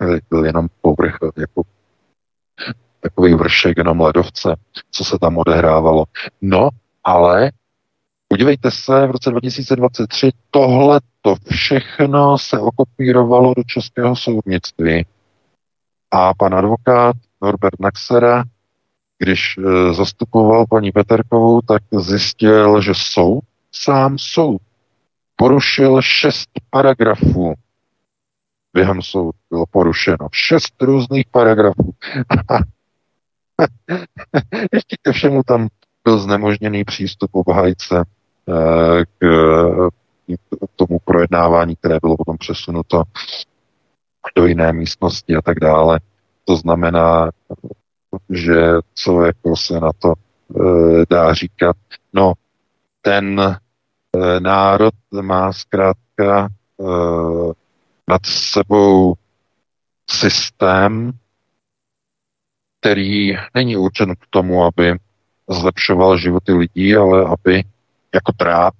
byl 0.30 0.44
jenom 0.44 0.68
povrch, 0.80 1.18
jako 1.36 1.62
takový 3.00 3.34
vršek 3.34 3.78
jenom 3.78 4.00
ledovce, 4.00 4.56
co 4.90 5.04
se 5.04 5.18
tam 5.18 5.38
odehrávalo. 5.38 6.04
No, 6.40 6.68
ale 7.04 7.50
Podívejte 8.32 8.70
se, 8.70 9.06
v 9.06 9.10
roce 9.10 9.30
2023 9.30 10.30
tohle 10.50 11.00
to 11.22 11.34
všechno 11.52 12.38
se 12.38 12.58
okopírovalo 12.58 13.54
do 13.54 13.62
českého 13.66 14.16
soudnictví. 14.16 15.06
A 16.10 16.34
pan 16.34 16.54
advokát 16.54 17.16
Norbert 17.42 17.80
Naxera, 17.80 18.44
když 19.18 19.58
e, 19.58 19.94
zastupoval 19.94 20.66
paní 20.66 20.92
Peterkovou, 20.92 21.60
tak 21.60 21.82
zjistil, 21.92 22.82
že 22.82 22.92
soud, 22.94 23.44
sám 23.72 24.18
soud, 24.18 24.62
porušil 25.40 26.02
šest 26.02 26.48
paragrafů. 26.70 27.54
Během 28.72 29.02
soudu 29.02 29.30
bylo 29.50 29.64
porušeno 29.70 30.28
šest 30.32 30.82
různých 30.82 31.26
paragrafů. 31.30 31.90
Ještě 34.72 34.96
ke 35.02 35.12
všemu 35.12 35.42
tam 35.42 35.68
byl 36.04 36.18
znemožněný 36.18 36.84
přístup 36.84 37.30
obhájce 37.32 38.04
eh, 38.48 39.04
k 39.18 39.28
tomu 40.76 40.98
projednávání, 41.04 41.76
které 41.76 41.98
bylo 42.00 42.16
potom 42.16 42.36
přesunuto 42.38 43.02
do 44.36 44.46
jiné 44.46 44.72
místnosti 44.72 45.36
a 45.36 45.42
tak 45.42 45.60
dále. 45.60 46.00
To 46.44 46.56
znamená, 46.56 47.30
že 48.30 48.60
co 48.94 49.22
jako 49.24 49.56
se 49.56 49.80
na 49.80 49.90
to 49.98 50.12
e, 50.12 50.62
dá 51.10 51.34
říkat. 51.34 51.76
No, 52.12 52.32
ten 53.02 53.56
národ 54.38 54.94
má 55.22 55.52
zkrátka 55.52 56.48
e, 56.48 56.84
nad 58.08 58.26
sebou 58.26 59.14
systém, 60.10 61.12
který 62.80 63.32
není 63.54 63.76
určen 63.76 64.14
k 64.16 64.26
tomu, 64.30 64.64
aby 64.64 64.98
zlepšoval 65.50 66.18
životy 66.18 66.52
lidí, 66.52 66.96
ale 66.96 67.24
aby 67.24 67.64
jako 68.14 68.32
tráp 68.36 68.74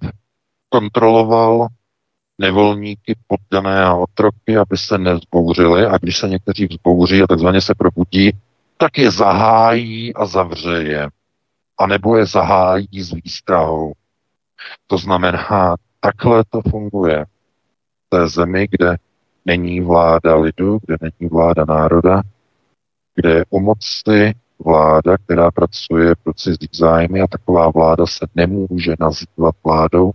kontroloval 0.69 1.67
nevolníky, 2.37 3.15
poddané 3.27 3.83
a 3.83 3.95
otroky, 3.95 4.57
aby 4.57 4.77
se 4.77 4.97
nezbouřili 4.97 5.85
a 5.85 5.97
když 5.97 6.17
se 6.17 6.27
někteří 6.27 6.67
vzbouří 6.67 7.21
a 7.21 7.27
takzvaně 7.27 7.61
se 7.61 7.75
probudí, 7.75 8.31
tak 8.77 8.97
je 8.97 9.11
zahájí 9.11 10.13
a 10.13 10.25
zavře 10.25 10.83
je. 10.83 11.07
A 11.77 11.87
nebo 11.87 12.17
je 12.17 12.25
zahájí 12.25 13.03
s 13.03 13.13
výstrahou. 13.13 13.93
To 14.87 14.97
znamená, 14.97 15.75
takhle 15.99 16.43
to 16.49 16.61
funguje. 16.69 17.25
V 17.25 18.09
té 18.09 18.27
zemi, 18.27 18.67
kde 18.71 18.97
není 19.45 19.81
vláda 19.81 20.35
lidu, 20.35 20.79
kde 20.85 20.95
není 21.01 21.29
vláda 21.29 21.65
národa, 21.65 22.21
kde 23.15 23.29
je 23.29 23.45
u 23.49 23.59
moci 23.59 24.33
vláda, 24.59 25.17
která 25.17 25.51
pracuje 25.51 26.15
pro 26.23 26.33
cizí 26.33 26.69
zájmy 26.73 27.21
a 27.21 27.27
taková 27.27 27.69
vláda 27.69 28.05
se 28.05 28.27
nemůže 28.35 28.95
nazývat 28.99 29.55
vládou, 29.63 30.11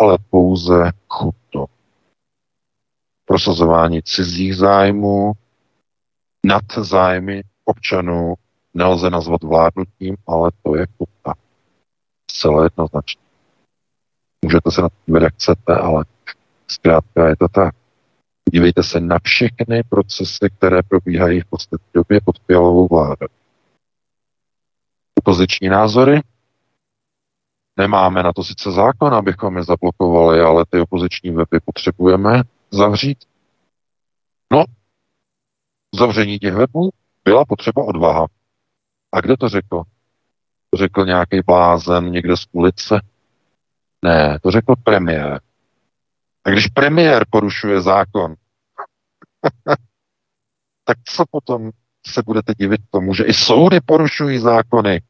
ale 0.00 0.18
pouze 0.30 0.92
chuto. 1.08 1.66
Prosazování 3.24 4.02
cizích 4.02 4.56
zájmů 4.56 5.32
nad 6.44 6.62
zájmy 6.76 7.42
občanů 7.64 8.34
nelze 8.74 9.10
nazvat 9.10 9.42
vládnutím, 9.42 10.16
ale 10.26 10.50
to 10.62 10.76
je 10.76 10.86
chuta. 10.98 11.34
Zcela 12.30 12.64
jednoznačně. 12.64 13.29
Můžete 14.44 14.70
se 14.70 14.82
na 14.82 14.88
to 14.88 14.94
dívat, 15.06 15.22
jak 15.22 15.34
chcete, 15.34 15.74
ale 15.74 16.04
zkrátka 16.68 17.28
je 17.28 17.36
to 17.36 17.48
tak. 17.48 17.74
Dívejte 18.52 18.82
se 18.82 19.00
na 19.00 19.18
všechny 19.22 19.82
procesy, 19.88 20.50
které 20.56 20.82
probíhají 20.82 21.40
v 21.40 21.46
podstatě 21.46 21.84
době 21.94 22.20
pod 22.24 22.38
fialovou 22.46 22.88
vládou. 22.88 23.26
Opoziční 25.14 25.68
názory, 25.68 26.22
Nemáme 27.80 28.22
na 28.22 28.32
to 28.32 28.44
sice 28.44 28.70
zákon, 28.70 29.14
abychom 29.14 29.56
je 29.56 29.64
zablokovali, 29.64 30.40
ale 30.40 30.64
ty 30.70 30.80
opoziční 30.80 31.30
weby 31.30 31.60
potřebujeme 31.64 32.42
zavřít. 32.70 33.18
No, 34.52 34.64
zavření 35.94 36.38
těch 36.38 36.54
webů 36.54 36.90
byla 37.24 37.44
potřeba 37.44 37.84
odvaha. 37.84 38.26
A 39.12 39.20
kdo 39.20 39.36
to 39.36 39.48
řekl? 39.48 39.82
Řekl 40.76 41.04
nějaký 41.04 41.40
blázen 41.46 42.10
někde 42.10 42.36
z 42.36 42.46
ulice? 42.52 43.00
Ne, 44.04 44.38
to 44.42 44.50
řekl 44.50 44.74
premiér. 44.84 45.40
A 46.44 46.50
když 46.50 46.66
premiér 46.66 47.24
porušuje 47.30 47.80
zákon, 47.80 48.34
tak 50.84 50.98
co 51.04 51.24
potom 51.30 51.70
se 52.06 52.22
budete 52.22 52.52
divit 52.58 52.80
tomu, 52.90 53.14
že 53.14 53.24
i 53.24 53.34
soudy 53.34 53.80
porušují 53.80 54.38
zákony? 54.38 55.00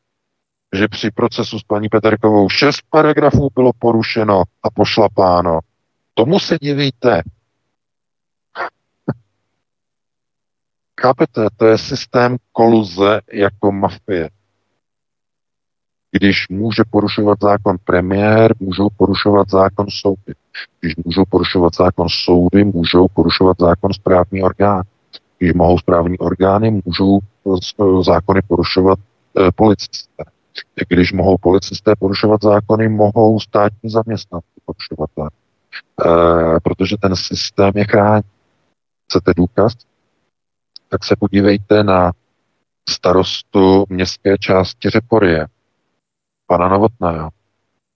že 0.77 0.89
při 0.89 1.11
procesu 1.11 1.59
s 1.59 1.62
paní 1.62 1.89
Peterkovou 1.89 2.49
šest 2.49 2.81
paragrafů 2.91 3.51
bylo 3.55 3.73
porušeno 3.79 4.43
a 4.62 4.71
pošlapáno. 4.71 5.59
Tomu 6.15 6.39
se 6.39 6.59
divíte. 6.62 7.23
Chápete, 11.01 11.47
to 11.57 11.67
je 11.67 11.79
systém 11.79 12.37
koluze 12.53 13.21
jako 13.33 13.73
mafie. 13.73 14.31
Když 16.12 16.49
může 16.49 16.82
porušovat 16.91 17.39
zákon 17.43 17.77
premiér, 17.85 18.55
můžou 18.61 18.89
porušovat 18.97 19.51
zákon 19.51 19.87
soudy. 19.91 20.35
Když 20.81 20.97
můžou 21.05 21.24
porušovat 21.31 21.74
zákon 21.74 22.07
soudy, 22.24 22.65
můžou 22.65 23.09
porušovat 23.09 23.57
zákon 23.61 23.93
správní 23.93 24.43
orgán. 24.43 24.82
Když 25.39 25.53
mohou 25.53 25.78
správní 25.78 26.19
orgány, 26.19 26.82
můžou 26.85 27.19
zákony 28.03 28.41
porušovat 28.49 28.99
e, 28.99 29.53
policisté. 29.53 30.24
Když 30.89 31.12
mohou 31.12 31.37
policisté 31.39 31.93
porušovat 31.99 32.43
zákony, 32.43 32.89
mohou 32.89 33.41
státní 33.41 33.91
zaměstnanci 33.91 34.47
porušovat 34.65 35.11
zákony. 35.16 35.41
E, 36.57 36.61
protože 36.61 36.97
ten 36.97 37.16
systém 37.16 37.73
je 37.77 37.85
chrání. 37.85 38.23
Chcete 39.09 39.32
důkaz? 39.37 39.73
Tak 40.89 41.05
se 41.05 41.16
podívejte 41.16 41.85
na 41.85 42.12
starostu 42.89 43.85
městské 43.89 44.39
části 44.39 44.91
Řeporie, 44.91 45.47
pana 46.51 46.68
Novotného, 46.68 47.31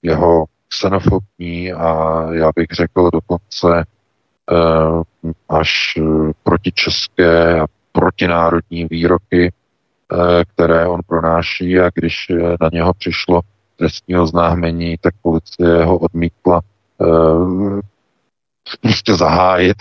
jeho 0.02 0.44
xenofobní 0.68 1.72
a 1.72 2.22
já 2.32 2.50
bych 2.56 2.66
řekl 2.72 3.10
dokonce 3.12 3.68
e, 3.78 3.84
až 5.48 5.98
protičeské 6.42 7.60
a 7.60 7.66
protinárodní 7.92 8.84
výroky 8.84 9.52
Eh, 10.12 10.44
které 10.44 10.86
on 10.86 11.00
pronáší 11.06 11.80
a 11.80 11.90
když 11.94 12.26
eh, 12.30 12.56
na 12.60 12.68
něho 12.72 12.94
přišlo 12.94 13.40
trestní 13.76 14.16
oznámení, 14.16 14.96
tak 15.00 15.14
policie 15.22 15.84
ho 15.84 15.98
odmítla 15.98 16.60
prostě 18.80 19.14
zahájit. 19.14 19.76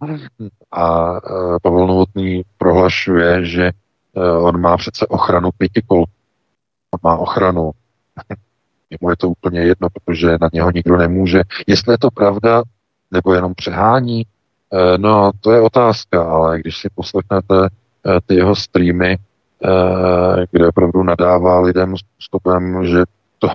a 0.72 1.14
Pavel 1.62 1.86
Novotný 1.86 2.42
prohlašuje, 2.58 3.44
že 3.44 3.70
on 4.38 4.60
má 4.60 4.76
přece 4.76 5.06
ochranu 5.06 5.50
pěti 5.58 5.82
kol. 5.86 6.04
On 6.94 7.00
má 7.02 7.16
ochranu. 7.16 7.70
Jemu 8.90 9.10
je 9.10 9.16
to 9.16 9.28
úplně 9.28 9.60
jedno, 9.60 9.88
protože 9.90 10.38
na 10.40 10.48
něho 10.52 10.70
nikdo 10.70 10.96
nemůže. 10.96 11.42
Jestli 11.66 11.94
je 11.94 11.98
to 11.98 12.10
pravda, 12.10 12.62
nebo 13.10 13.34
jenom 13.34 13.54
přehání, 13.54 14.26
no 14.96 15.30
to 15.40 15.52
je 15.52 15.60
otázka, 15.60 16.24
ale 16.24 16.60
když 16.60 16.78
si 16.78 16.88
poslechnete 16.94 17.54
ty 18.26 18.34
jeho 18.34 18.56
streamy, 18.56 19.18
Eh, 19.64 20.46
kde 20.50 20.68
opravdu 20.68 21.02
nadává 21.02 21.60
lidem 21.60 21.94
způsobem, 21.96 22.86
že 22.86 23.02
to 23.38 23.48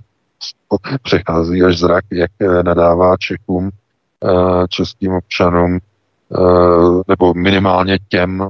přechází 1.01 1.63
až 1.63 1.77
zrak, 1.77 2.05
jak 2.11 2.31
eh, 2.41 2.63
nadává 2.63 3.17
Čechům, 3.17 3.69
eh, 4.23 4.67
českým 4.67 5.13
občanům, 5.13 5.79
nebo 7.07 7.33
minimálně 7.33 7.99
těm, 8.09 8.47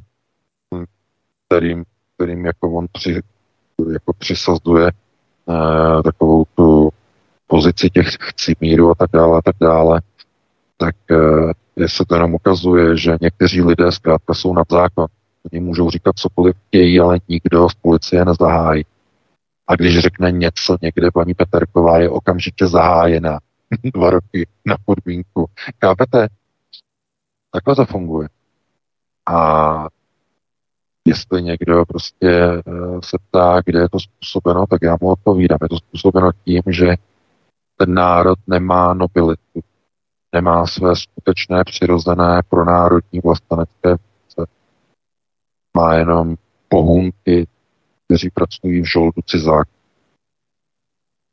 kterým, 1.48 1.86
kterým 2.16 2.46
jako 2.46 2.72
on 2.72 2.86
při, 2.92 3.22
jako 3.94 4.14
přisazuje 4.14 4.92
takovou 6.04 6.46
tu 6.56 6.90
pozici 7.48 7.90
těch 7.90 8.08
míru 8.62 8.92
a 8.92 8.96
tak 8.96 9.10
dále 9.14 9.38
a 9.38 9.42
tak 9.42 9.56
dále, 9.62 10.02
tak 10.78 10.96
se 11.88 12.06
to 12.08 12.16
jenom 12.16 12.34
ukazuje, 12.34 12.98
že 12.98 13.18
někteří 13.22 13.62
lidé 13.62 13.92
zkrátka 13.92 14.34
jsou 14.34 14.54
nad 14.54 14.68
zákon. 14.72 15.06
Oni 15.54 15.62
můžou 15.62 15.90
říkat 15.90 16.16
cokoliv 16.16 16.56
chtějí, 16.68 17.00
ale 17.00 17.20
nikdo 17.28 17.70
z 17.70 17.74
policie 17.74 18.26
nezahájí. 18.26 18.86
A 19.68 19.76
když 19.76 20.00
řekne 20.00 20.32
něco 20.32 20.78
někde, 20.82 21.12
paní 21.12 21.34
Peterková 21.34 21.98
je 21.98 22.10
okamžitě 22.10 22.68
zahájena. 22.68 23.40
Dva 23.94 24.10
roky 24.10 24.48
na 24.66 24.76
podmínku. 24.86 25.46
Chápete? 25.86 26.28
Takhle 27.52 27.76
to 27.76 27.86
funguje. 27.86 28.30
A 29.26 29.88
jestli 31.06 31.44
někdo 31.44 31.86
prostě 31.86 32.30
eh, 32.32 32.62
se 33.04 33.18
ptá, 33.30 33.62
kde 33.66 33.80
je 33.80 33.90
to 33.90 34.00
způsobeno, 34.00 34.66
tak 34.68 34.82
já 34.82 34.98
mu 35.02 35.12
odpovídám. 35.12 35.58
Je 35.62 35.70
to 35.70 35.78
způsobeno 35.78 36.32
tím, 36.46 36.62
že 36.68 36.96
ten 37.78 37.94
národ 37.94 38.40
nemá 38.48 38.94
nobilitu, 38.94 39.60
nemá 40.34 40.68
své 40.68 40.96
skutečné 40.96 41.64
přirozené 41.64 42.42
pronárodní 42.50 43.20
vlastenecké 43.24 43.98
má 45.76 45.94
jenom 45.94 46.36
pohunky, 46.68 47.48
kteří 48.06 48.30
pracují 48.30 48.82
v 48.82 48.92
žoldu 48.92 49.22
cizák. 49.26 49.68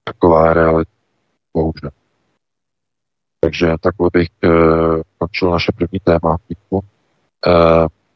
Taková 0.05 0.49
je 0.49 0.55
realita. 0.55 0.91
Bohužel. 1.55 1.91
Takže 3.41 3.75
takhle 3.81 4.11
bych 4.13 4.29
uh, 4.45 5.03
končil 5.19 5.51
naše 5.51 5.73
první 5.73 6.01
téma. 6.01 6.37
Uh, 6.61 6.83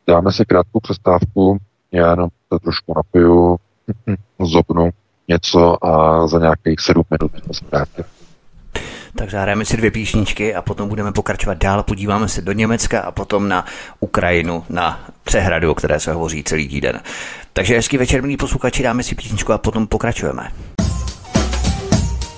dáme 0.09 0.33
si 0.33 0.45
krátkou 0.45 0.81
přestávku, 0.81 1.59
já 1.93 2.11
jenom 2.11 2.29
to 2.49 2.59
trošku 2.59 2.93
napiju, 2.97 3.57
zobnu 4.41 4.91
něco 5.29 5.87
a 5.87 6.27
za 6.27 6.39
nějakých 6.39 6.81
sedm 6.81 7.05
minut 7.11 7.33
se 7.53 7.65
vrátím. 7.71 8.05
Tak 9.17 9.31
zahrajeme 9.31 9.65
si 9.65 9.77
dvě 9.77 9.91
píšničky 9.91 10.55
a 10.55 10.63
potom 10.63 10.89
budeme 10.89 11.13
pokračovat 11.13 11.59
dál. 11.59 11.83
Podíváme 11.83 12.29
se 12.29 12.43
do 12.43 12.53
Německa 12.53 13.01
a 13.01 13.11
potom 13.11 13.49
na 13.49 13.65
Ukrajinu, 14.01 14.65
na 14.71 15.01
přehradu, 15.25 15.71
o 15.71 15.75
které 15.75 16.01
se 16.01 16.13
hovoří 16.13 16.45
celý 16.45 16.69
týden. 16.69 17.01
Takže 17.53 17.75
hezký 17.75 17.99
večer, 17.99 18.23
milí 18.23 18.37
posluchači, 18.37 18.83
dáme 18.83 19.03
si 19.03 19.15
písničku 19.15 19.53
a 19.53 19.59
potom 19.59 19.87
pokračujeme. 19.87 20.53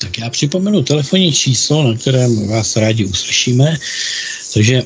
Tak 0.00 0.18
já 0.18 0.30
připomenu 0.30 0.82
telefonní 0.82 1.32
číslo, 1.32 1.92
na 1.92 1.98
kterém 1.98 2.48
vás 2.48 2.76
rádi 2.76 3.04
uslyšíme. 3.04 3.78
Takže 4.54 4.82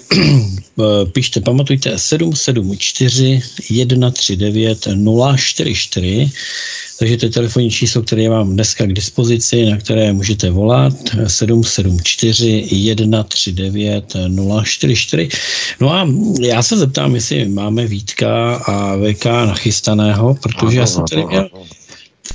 pište, 1.12 1.40
pamatujte 1.40 1.98
774 1.98 3.40
139 3.40 4.88
044, 5.36 6.30
takže 6.98 7.16
to 7.16 7.26
je 7.26 7.30
telefonní 7.30 7.70
číslo, 7.70 8.02
které 8.02 8.28
mám 8.28 8.52
dneska 8.52 8.86
k 8.86 8.92
dispozici, 8.92 9.66
na 9.66 9.76
které 9.76 10.12
můžete 10.12 10.50
volat 10.50 10.92
774 11.26 12.68
139 12.94 14.16
044. 14.64 15.28
No 15.80 15.92
a 15.92 16.08
já 16.40 16.62
se 16.62 16.76
zeptám, 16.76 17.14
jestli 17.14 17.48
máme 17.48 17.86
Vítka 17.86 18.54
a 18.54 18.96
VK 18.96 19.24
nachystaného, 19.24 20.34
protože 20.34 20.78
já 20.78 20.86
jsem 20.86 21.04
tady 21.04 21.26
měl... 21.26 21.50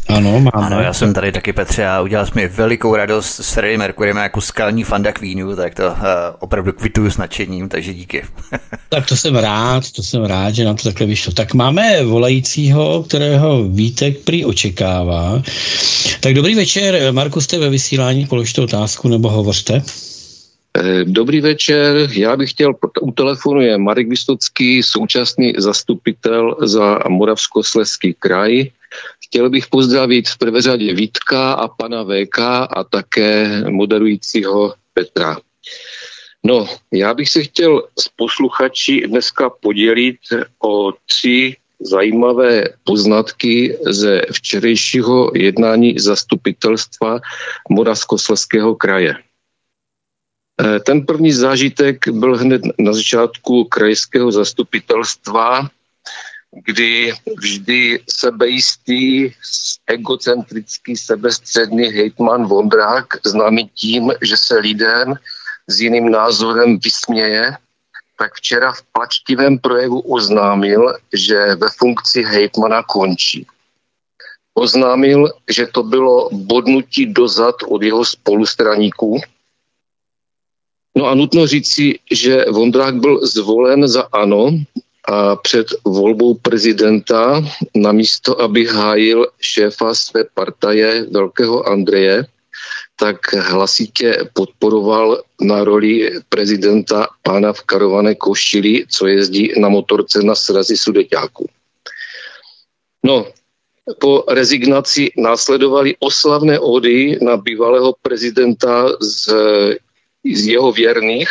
Ano, 0.07 0.32
máme. 0.32 0.52
Ano, 0.53 0.82
já 0.82 0.94
jsem 0.94 1.14
tady 1.14 1.32
taky, 1.32 1.53
Petře, 1.53 1.88
a 1.88 2.02
udělal 2.02 2.26
jsi 2.26 2.32
mi 2.36 2.48
velikou 2.48 2.95
radost 2.95 3.36
s 3.36 3.53
Freddie 3.53 3.77
Mercurym 3.77 4.18
jako 4.18 4.41
skalní 4.41 4.84
fanda 4.84 5.11
Queenu, 5.11 5.56
tak 5.56 5.76
to 5.76 5.88
uh, 5.88 5.95
opravdu 6.40 6.73
kvituju 6.73 7.11
s 7.11 7.18
nadšením, 7.18 7.69
takže 7.69 7.94
díky. 7.94 8.23
tak 8.90 9.06
to 9.06 9.15
jsem 9.15 9.36
rád, 9.36 9.91
to 9.91 10.03
jsem 10.03 10.26
rád, 10.26 10.52
že 10.56 10.65
nám 10.65 10.76
to 10.76 10.84
takhle 10.84 11.07
vyšlo. 11.07 11.34
Tak 11.34 11.53
máme 11.53 12.03
volajícího, 12.03 13.03
kterého 13.03 13.64
Vítek 13.64 14.18
prý 14.19 14.45
očekává. 14.45 15.41
Tak 16.19 16.34
dobrý 16.34 16.56
večer, 16.56 17.14
Marku, 17.14 17.41
jste 17.41 17.60
ve 17.60 17.69
vysílání, 17.69 18.26
položte 18.26 18.61
otázku 18.61 19.07
nebo 19.07 19.30
hovořte. 19.30 19.82
Eh, 20.77 21.03
dobrý 21.03 21.41
večer, 21.41 22.10
já 22.11 22.38
bych 22.38 22.49
chtěl, 22.49 22.73
u 23.02 23.11
telefonu 23.11 23.61
je 23.61 23.77
Marek 23.77 24.10
Vystocký, 24.10 24.84
současný 24.84 25.53
zastupitel 25.57 26.56
za 26.61 26.99
Moravskosleský 27.10 28.15
kraj. 28.19 28.65
Chtěl 29.36 29.49
bych 29.49 29.68
pozdravit 29.68 30.30
v 30.30 30.38
prvé 30.38 30.62
řadě 30.62 30.94
Vítka 30.94 31.53
a 31.53 31.68
pana 31.68 32.03
VK 32.03 32.40
a 32.70 32.84
také 32.90 33.64
moderujícího 33.70 34.74
Petra. 34.94 35.38
No, 36.44 36.68
já 36.91 37.14
bych 37.14 37.30
se 37.30 37.44
chtěl 37.44 37.84
s 37.99 38.07
posluchači 38.07 39.07
dneska 39.07 39.49
podělit 39.49 40.18
o 40.64 40.91
tři 41.06 41.56
zajímavé 41.80 42.64
poznatky 42.84 43.78
ze 43.86 44.22
včerejšího 44.32 45.32
jednání 45.36 45.99
zastupitelstva 45.99 47.20
Moravskosleského 47.70 48.76
kraje. 48.76 49.16
Eh, 50.62 50.80
ten 50.80 51.06
první 51.06 51.32
zážitek 51.32 52.07
byl 52.07 52.38
hned 52.38 52.62
na 52.80 52.94
začátku 52.94 53.64
krajského 53.64 54.32
zastupitelstva, 54.32 55.70
kdy 56.64 57.14
vždy 57.38 57.99
sebejistý, 58.10 59.32
egocentrický, 59.88 60.98
sebestředný 60.98 61.88
hejtman 61.88 62.45
Vondrák, 62.45 63.06
známý 63.26 63.69
tím, 63.73 64.11
že 64.22 64.38
se 64.38 64.57
lidem 64.57 65.15
s 65.68 65.82
jiným 65.82 66.11
názorem 66.11 66.80
vysměje, 66.80 67.57
tak 68.18 68.34
včera 68.36 68.72
v 68.72 68.82
plačtivém 68.82 69.60
projevu 69.60 69.99
oznámil, 69.99 70.94
že 71.14 71.56
ve 71.56 71.68
funkci 71.77 72.23
hejtmana 72.23 72.84
končí. 72.84 73.48
Oznámil, 74.53 75.34
že 75.49 75.68
to 75.68 75.84
bylo 75.84 76.30
bodnutí 76.32 77.06
dozad 77.06 77.56
od 77.68 77.84
jeho 77.84 78.06
spolustraníků, 78.06 79.22
No 80.98 81.06
a 81.06 81.15
nutno 81.15 81.48
říci, 81.48 81.99
že 82.11 82.45
Vondrák 82.52 82.95
byl 82.95 83.27
zvolen 83.27 83.88
za 83.88 84.02
ANO 84.02 84.52
a 85.07 85.36
před 85.36 85.68
volbou 85.86 86.34
prezidenta 86.34 87.41
namísto, 87.76 88.41
aby 88.41 88.65
hájil 88.65 89.27
šéfa 89.41 89.94
své 89.95 90.23
partaje 90.34 91.06
Velkého 91.11 91.69
Andreje, 91.69 92.26
tak 92.95 93.34
hlasitě 93.34 94.30
podporoval 94.34 95.22
na 95.41 95.64
roli 95.64 96.11
prezidenta 96.30 97.07
pána 97.23 97.53
v 97.53 97.61
karované 97.61 98.15
košili, 98.15 98.86
co 98.90 99.07
jezdí 99.07 99.52
na 99.60 99.69
motorce 99.69 100.23
na 100.23 100.36
srazi 100.36 100.77
sudeťáků. 100.77 101.49
No, 103.03 103.27
po 103.99 104.23
rezignaci 104.27 105.11
následovaly 105.18 105.95
oslavné 105.99 106.60
ody 106.60 107.19
na 107.22 107.38
bývalého 107.38 107.95
prezidenta 108.02 108.90
z 109.02 109.30
z 110.34 110.48
jeho 110.48 110.72
věrných 110.72 111.30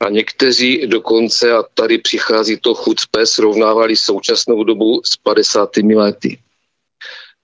a 0.00 0.08
někteří 0.10 0.86
dokonce, 0.86 1.52
a 1.52 1.62
tady 1.74 1.98
přichází 1.98 2.56
to 2.56 2.74
chucpe, 2.74 3.26
srovnávali 3.26 3.96
současnou 3.96 4.64
dobu 4.64 5.00
s 5.04 5.16
50. 5.16 5.76
lety. 5.76 6.38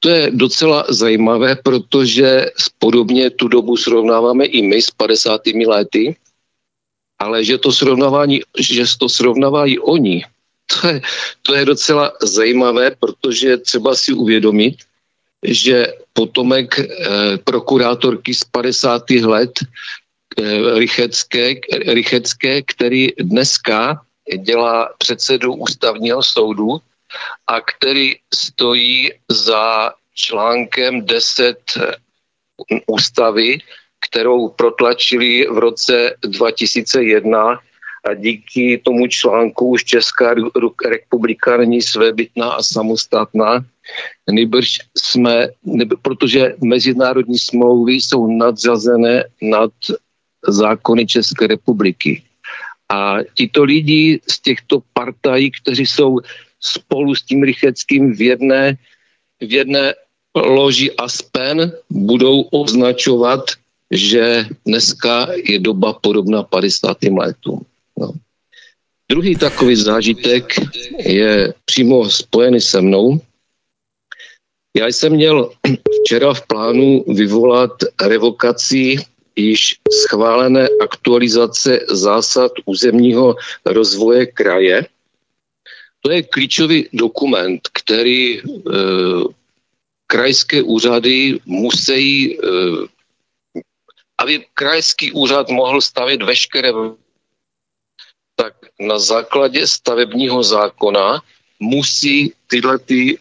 To 0.00 0.08
je 0.08 0.30
docela 0.30 0.84
zajímavé, 0.88 1.56
protože 1.56 2.46
podobně 2.78 3.30
tu 3.30 3.48
dobu 3.48 3.76
srovnáváme 3.76 4.44
i 4.44 4.62
my 4.62 4.82
s 4.82 4.90
50. 4.90 5.40
lety, 5.66 6.16
ale 7.18 7.44
že 7.44 7.58
to, 7.58 7.72
srovnávání, 7.72 8.40
že 8.58 8.84
to 8.98 9.08
srovnávají 9.08 9.78
oni, 9.78 10.24
to 10.72 10.88
je, 10.88 11.00
to 11.42 11.54
je 11.54 11.64
docela 11.64 12.12
zajímavé, 12.22 12.90
protože 13.00 13.56
třeba 13.56 13.94
si 13.94 14.12
uvědomit, 14.12 14.76
že 15.44 15.92
potomek 16.12 16.78
eh, 16.78 16.86
prokurátorky 17.44 18.34
z 18.34 18.44
50. 18.44 19.10
let 19.10 19.52
Rychecké, 20.74 21.54
Rychecké, 21.86 22.62
který 22.62 23.08
dneska 23.20 24.00
dělá 24.38 24.94
předsedu 24.98 25.54
ústavního 25.54 26.22
soudu 26.22 26.78
a 27.46 27.60
který 27.60 28.14
stojí 28.34 29.12
za 29.30 29.92
článkem 30.14 31.06
10 31.06 31.58
ústavy, 32.86 33.58
kterou 34.00 34.48
protlačili 34.48 35.46
v 35.50 35.58
roce 35.58 36.14
2001 36.22 37.58
a 38.04 38.14
díky 38.14 38.80
tomu 38.84 39.06
článku 39.06 39.68
už 39.68 39.84
Česká 39.84 40.34
republika 40.88 41.56
není 41.56 41.82
svébytná 41.82 42.52
a 42.52 42.62
samostatná. 42.62 43.64
Nejbrž 44.30 44.78
jsme, 44.96 45.48
protože 46.02 46.54
mezinárodní 46.64 47.38
smlouvy 47.38 47.92
jsou 47.92 48.26
nadřazené 48.26 49.24
nad 49.42 49.72
zákony 50.48 51.06
České 51.06 51.46
republiky. 51.46 52.22
A 52.88 53.16
tito 53.34 53.64
lidi 53.64 54.20
z 54.30 54.40
těchto 54.40 54.82
partají, 54.92 55.50
kteří 55.50 55.86
jsou 55.86 56.18
spolu 56.60 57.14
s 57.14 57.22
tím 57.22 57.42
Rycheckým 57.42 58.14
v 58.14 58.20
jedné, 58.20 58.76
v 59.40 59.52
jedné 59.52 59.94
loži 60.34 60.92
Aspen, 60.92 61.72
budou 61.90 62.40
označovat, 62.42 63.40
že 63.90 64.46
dneska 64.66 65.28
je 65.44 65.58
doba 65.58 65.92
podobná 65.92 66.42
50. 66.42 66.96
letům. 67.02 67.66
No. 67.98 68.12
Druhý 69.10 69.36
takový 69.36 69.76
zážitek 69.76 70.54
je 70.98 71.54
přímo 71.64 72.10
spojený 72.10 72.60
se 72.60 72.80
mnou. 72.80 73.20
Já 74.76 74.86
jsem 74.86 75.12
měl 75.12 75.50
včera 76.02 76.34
v 76.34 76.46
plánu 76.46 77.04
vyvolat 77.08 77.70
revokaci 78.02 78.96
již 79.40 79.80
schválené 80.04 80.68
aktualizace 80.80 81.80
zásad 81.88 82.52
územního 82.64 83.36
rozvoje 83.64 84.26
kraje. 84.26 84.86
To 86.00 86.10
je 86.10 86.22
klíčový 86.22 86.88
dokument, 86.92 87.60
který 87.72 88.38
e, 88.38 88.42
krajské 90.06 90.62
úřady 90.62 91.40
musí, 91.46 92.34
e, 92.34 92.38
aby 94.18 94.44
krajský 94.54 95.12
úřad 95.12 95.48
mohl 95.48 95.80
stavět 95.80 96.22
veškeré, 96.22 96.72
tak 98.36 98.54
na 98.80 98.98
základě 98.98 99.66
stavebního 99.66 100.42
zákona 100.42 101.22
musí 101.60 102.32
tyhle 102.46 102.78
ty 102.78 103.18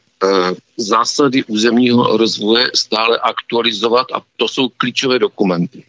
zásady 0.77 1.43
územního 1.43 2.17
rozvoje 2.17 2.71
stále 2.75 3.19
aktualizovat 3.19 4.07
a 4.13 4.21
to 4.37 4.47
jsou 4.47 4.69
klíčové 4.69 5.19
dokumenty. 5.19 5.83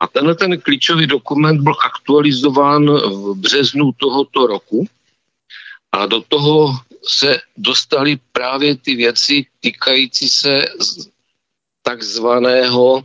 A 0.00 0.06
tenhle 0.06 0.34
ten 0.34 0.60
klíčový 0.60 1.06
dokument 1.06 1.60
byl 1.60 1.74
aktualizován 1.84 2.86
v 2.90 3.34
březnu 3.34 3.92
tohoto 3.92 4.46
roku 4.46 4.86
a 5.92 6.06
do 6.06 6.20
toho 6.20 6.72
se 7.02 7.40
dostaly 7.56 8.18
právě 8.32 8.76
ty 8.76 8.94
věci 8.94 9.46
týkající 9.60 10.28
se 10.28 10.64
takzvaného 11.82 13.04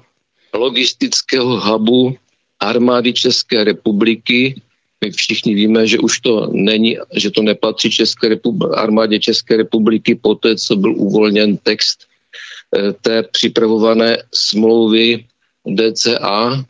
logistického 0.53 1.59
hubu 1.59 2.17
armády 2.59 3.13
České 3.13 3.63
republiky. 3.63 4.61
My 5.01 5.11
všichni 5.11 5.55
víme, 5.55 5.87
že 5.87 5.99
už 5.99 6.19
to 6.19 6.47
není, 6.51 6.97
že 7.15 7.31
to 7.31 7.41
nepatří 7.41 7.91
České 7.91 8.29
republi- 8.29 8.73
armádě 8.73 9.19
České 9.19 9.57
republiky 9.57 10.15
po 10.15 10.35
té, 10.35 10.55
co 10.55 10.75
byl 10.75 10.93
uvolněn 10.95 11.57
text 11.57 12.07
eh, 12.77 12.93
té 12.93 13.23
připravované 13.23 14.17
smlouvy 14.33 15.25
DCA. 15.67 16.65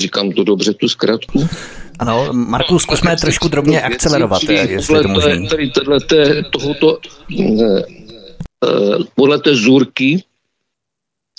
Říkám 0.00 0.32
to 0.32 0.44
dobře, 0.44 0.74
tu 0.74 0.88
zkratku. 0.88 1.48
Ano, 1.98 2.28
Marku, 2.32 2.78
zkusme 2.78 3.16
trošku 3.16 3.48
drobně 3.48 3.82
akcelerovat, 3.82 4.42
jestli 4.42 4.96
je 4.96 5.02
to 5.02 5.08
možné. 5.08 5.48
Tady, 5.48 5.70
tady, 5.70 6.44
tohoto, 6.50 6.98
eh, 7.40 7.82
podle 9.14 9.38
té 9.38 9.54
zůrky 9.54 10.22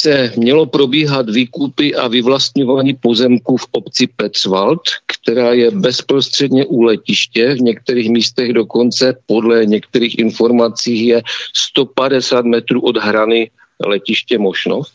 se 0.01 0.33
mělo 0.37 0.65
probíhat 0.65 1.29
výkupy 1.29 1.95
a 1.95 2.07
vyvlastňování 2.07 2.93
pozemků 2.93 3.57
v 3.57 3.67
obci 3.71 4.07
Petzwald, 4.07 4.81
která 5.05 5.53
je 5.53 5.71
bezprostředně 5.71 6.65
u 6.65 6.81
letiště, 6.81 7.55
v 7.55 7.61
některých 7.61 8.09
místech 8.09 8.53
dokonce 8.53 9.13
podle 9.25 9.65
některých 9.65 10.19
informací 10.19 11.05
je 11.05 11.21
150 11.55 12.45
metrů 12.45 12.81
od 12.81 12.97
hrany 12.97 13.51
letiště 13.85 14.37
Mošnov. 14.37 14.87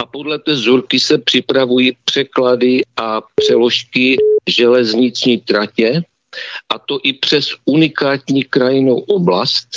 A 0.00 0.06
podle 0.06 0.38
té 0.38 0.56
zurky 0.56 1.00
se 1.00 1.18
připravují 1.18 1.96
překlady 2.04 2.82
a 2.96 3.20
přeložky 3.34 4.16
železniční 4.48 5.38
tratě, 5.38 6.02
a 6.68 6.78
to 6.78 7.00
i 7.02 7.12
přes 7.12 7.48
unikátní 7.64 8.44
krajinou 8.44 8.98
oblast, 8.98 9.68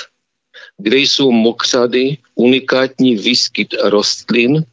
kde 0.78 0.98
jsou 0.98 1.32
mokřady, 1.32 2.18
unikátní 2.36 3.16
výskyt 3.16 3.76
rostlin. 3.84 4.66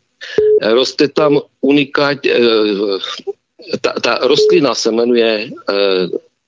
Roste 0.63 1.09
tam 1.09 1.41
unikát, 1.61 2.27
eh, 2.27 2.39
ta, 3.81 3.93
ta 3.93 4.19
rostlina 4.23 4.75
se 4.75 4.91
jmenuje 4.91 5.51
eh, 5.51 5.75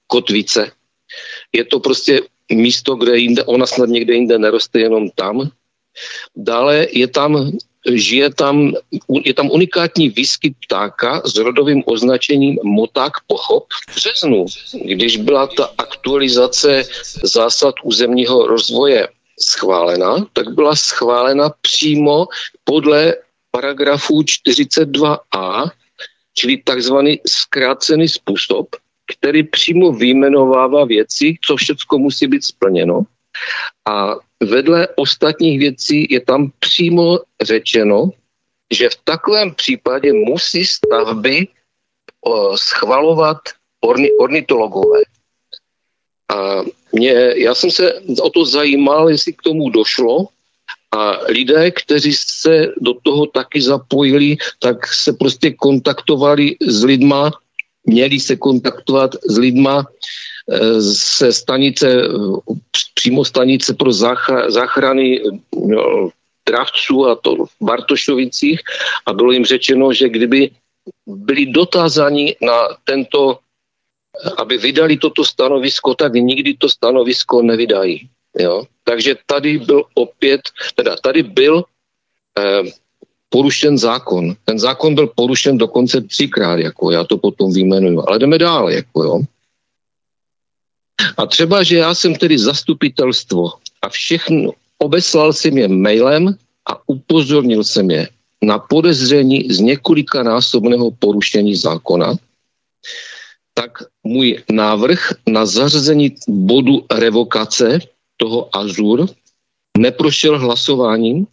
kotvice. 0.06 0.70
Je 1.52 1.64
to 1.64 1.80
prostě 1.80 2.20
místo, 2.52 2.94
kde 2.94 3.18
jinde, 3.18 3.44
ona 3.44 3.66
snad 3.66 3.88
někde 3.88 4.14
jinde 4.14 4.38
neroste, 4.38 4.80
jenom 4.80 5.10
tam. 5.10 5.50
Dále 6.36 6.86
je 6.92 7.08
tam 7.08 7.52
žije 7.90 8.34
tam, 8.34 8.72
je 9.24 9.34
tam 9.34 9.50
unikátní 9.50 10.08
výskyt 10.08 10.54
ptáka 10.66 11.22
s 11.24 11.36
rodovým 11.36 11.82
označením 11.86 12.58
moták 12.62 13.12
pochop 13.26 13.66
v 13.72 13.94
březnu, 13.94 14.46
když 14.84 15.16
byla 15.16 15.46
ta 15.46 15.70
aktualizace 15.78 16.84
zásad 17.22 17.74
územního 17.82 18.46
rozvoje 18.46 19.08
schválena, 19.40 20.26
tak 20.32 20.54
byla 20.54 20.76
schválena 20.76 21.50
přímo 21.60 22.26
podle 22.64 23.14
paragrafu 23.50 24.22
42a, 24.22 25.70
čili 26.34 26.56
takzvaný 26.56 27.20
zkrácený 27.26 28.08
způsob, 28.08 28.76
který 29.16 29.42
přímo 29.42 29.92
vyjmenovává 29.92 30.84
věci, 30.84 31.34
co 31.44 31.56
všechno 31.56 31.98
musí 31.98 32.26
být 32.26 32.44
splněno. 32.44 33.02
A 33.86 34.14
vedle 34.40 34.88
ostatních 34.96 35.58
věcí 35.58 36.06
je 36.10 36.20
tam 36.20 36.52
přímo 36.58 37.18
řečeno, 37.42 38.10
že 38.72 38.88
v 38.88 38.96
takovém 39.04 39.54
případě 39.54 40.12
musí 40.12 40.64
stavby 40.64 41.48
schvalovat 42.54 43.38
orni, 43.80 44.12
ornitologové. 44.12 45.00
A 46.28 46.62
mě, 46.92 47.12
já 47.36 47.54
jsem 47.54 47.70
se 47.70 48.00
o 48.22 48.30
to 48.30 48.44
zajímal, 48.44 49.10
jestli 49.10 49.32
k 49.32 49.42
tomu 49.42 49.70
došlo, 49.70 50.26
a 50.92 51.18
lidé, 51.28 51.70
kteří 51.70 52.12
se 52.14 52.66
do 52.80 52.94
toho 53.02 53.26
taky 53.26 53.62
zapojili, 53.62 54.36
tak 54.58 54.94
se 54.94 55.12
prostě 55.12 55.50
kontaktovali 55.50 56.56
s 56.60 56.84
lidma, 56.84 57.30
měli 57.86 58.20
se 58.20 58.36
kontaktovat 58.36 59.14
s 59.28 59.38
lidma 59.38 59.86
se 60.80 61.28
eh, 61.28 61.32
stanice, 61.32 62.02
přímo 63.02 63.24
stanice 63.24 63.74
pro 63.74 63.92
záchrany 64.48 65.20
no, 65.66 66.08
dravců 66.46 67.06
a 67.06 67.14
to 67.14 67.50
v 67.50 67.54
Bartošovicích 67.60 68.60
a 69.06 69.12
bylo 69.12 69.32
jim 69.32 69.44
řečeno, 69.44 69.92
že 69.92 70.08
kdyby 70.08 70.50
byli 71.06 71.46
dotázáni 71.46 72.36
na 72.38 72.78
tento, 72.84 73.38
aby 74.38 74.58
vydali 74.58 74.96
toto 75.02 75.24
stanovisko, 75.24 75.94
tak 75.94 76.14
nikdy 76.14 76.54
to 76.54 76.70
stanovisko 76.70 77.42
nevydají. 77.42 78.06
Jo? 78.38 78.70
Takže 78.84 79.16
tady 79.26 79.58
byl 79.58 79.82
opět, 79.94 80.40
teda 80.74 80.96
tady 81.02 81.22
byl 81.22 81.64
eh, 82.38 82.62
porušen 83.28 83.78
zákon. 83.78 84.34
Ten 84.44 84.58
zákon 84.58 84.94
byl 84.94 85.06
porušen 85.10 85.58
dokonce 85.58 86.00
třikrát, 86.00 86.58
jako 86.58 86.90
já 86.90 87.04
to 87.04 87.18
potom 87.18 87.52
vyjmenuju. 87.52 88.06
Ale 88.06 88.18
jdeme 88.18 88.38
dál, 88.38 88.70
jako 88.70 89.04
jo. 89.04 89.20
A 91.16 91.26
třeba, 91.26 91.62
že 91.62 91.76
já 91.76 91.94
jsem 91.94 92.14
tedy 92.14 92.38
zastupitelstvo 92.38 93.50
a 93.82 93.88
všechno, 93.88 94.50
obeslal 94.78 95.32
jsem 95.32 95.58
je 95.58 95.68
mailem 95.68 96.36
a 96.70 96.88
upozornil 96.88 97.64
jsem 97.64 97.90
je 97.90 98.08
na 98.42 98.58
podezření 98.58 99.46
z 99.50 99.60
několika 99.60 100.22
násobného 100.22 100.90
porušení 100.90 101.56
zákona, 101.56 102.14
tak 103.54 103.70
můj 104.04 104.42
návrh 104.50 105.12
na 105.28 105.46
zařazení 105.46 106.14
bodu 106.28 106.84
revokace 106.90 107.78
toho 108.16 108.56
Azur 108.56 109.06
neprošel 109.78 110.38
hlasováním 110.38 111.26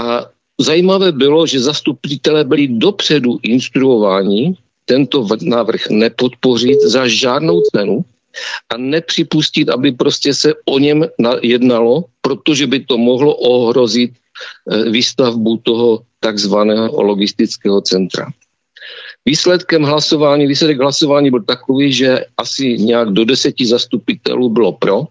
a 0.00 0.26
zajímavé 0.60 1.12
bylo, 1.12 1.46
že 1.46 1.60
zastupitelé 1.60 2.44
byli 2.44 2.68
dopředu 2.68 3.38
instruováni 3.42 4.54
tento 4.84 5.26
návrh 5.42 5.90
nepodpořit 5.90 6.80
za 6.80 7.08
žádnou 7.08 7.60
cenu, 7.60 8.04
a 8.70 8.76
nepřipustit, 8.76 9.68
aby 9.68 9.92
prostě 9.92 10.34
se 10.34 10.52
o 10.64 10.78
něm 10.78 11.04
jednalo, 11.42 12.04
protože 12.20 12.66
by 12.66 12.80
to 12.80 12.98
mohlo 12.98 13.34
ohrozit 13.36 14.12
eh, 14.12 14.90
výstavbu 14.90 15.56
toho 15.56 16.02
takzvaného 16.20 17.02
logistického 17.02 17.80
centra. 17.80 18.30
Výsledkem 19.24 19.82
hlasování, 19.82 20.46
výsledek 20.46 20.78
hlasování 20.78 21.30
byl 21.30 21.42
takový, 21.42 21.92
že 21.92 22.24
asi 22.36 22.78
nějak 22.78 23.08
do 23.08 23.24
deseti 23.24 23.66
zastupitelů 23.66 24.48
bylo 24.48 24.72
pro, 24.72 25.06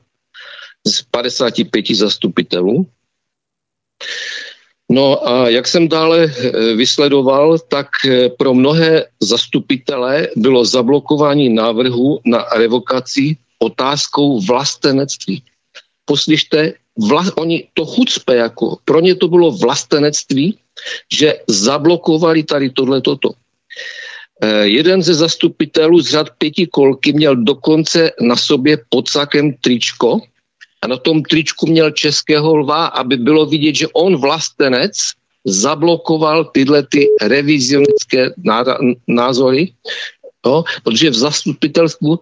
z 0.88 1.02
55 1.02 1.86
zastupitelů. 1.96 2.88
No 4.92 5.28
a 5.28 5.50
jak 5.50 5.68
jsem 5.68 5.88
dále 5.88 6.28
eh, 6.28 6.52
vysledoval, 6.76 7.60
tak 7.60 7.88
eh, 8.06 8.30
pro 8.30 8.54
mnohé 8.54 9.06
zastupitele 9.24 10.28
bylo 10.36 10.66
zablokování 10.66 11.50
návrhu 11.50 12.20
na 12.26 12.46
revokaci 12.56 13.38
otázkou 13.60 14.42
vlastenectví. 14.42 15.44
Poslyšte, 16.06 16.74
vla, 17.00 17.24
oni 17.38 17.68
to 17.74 17.86
chucpe, 17.86 18.36
jako 18.36 18.78
pro 18.86 19.00
ně 19.00 19.16
to 19.16 19.28
bylo 19.28 19.52
vlastenectví, 19.52 20.58
že 21.14 21.40
zablokovali 21.48 22.44
tady 22.44 22.70
tohle 22.70 23.02
toto. 23.02 23.32
Eh, 24.44 24.68
jeden 24.68 25.02
ze 25.02 25.14
zastupitelů 25.14 26.02
z 26.02 26.08
řad 26.08 26.28
pěti 26.38 26.68
kolky 26.68 27.14
měl 27.14 27.36
dokonce 27.36 28.12
na 28.20 28.36
sobě 28.36 28.78
pod 28.90 29.08
sakem 29.08 29.54
tričko, 29.54 30.20
a 30.82 30.88
na 30.88 30.98
tom 30.98 31.24
tričku 31.24 31.68
měl 31.68 31.92
českého 31.92 32.56
lva, 32.56 32.86
aby 32.86 33.18
bylo 33.18 33.46
vidět, 33.46 33.76
že 33.76 33.88
on 33.94 34.18
vlastenec 34.18 34.98
zablokoval 35.46 36.46
tyhle 36.46 36.84
ty 36.84 37.08
revizionistické 37.22 38.34
názory, 39.08 39.74
jo, 40.46 40.64
protože 40.84 41.10
v 41.10 41.14
zastupitelstvu 41.14 42.20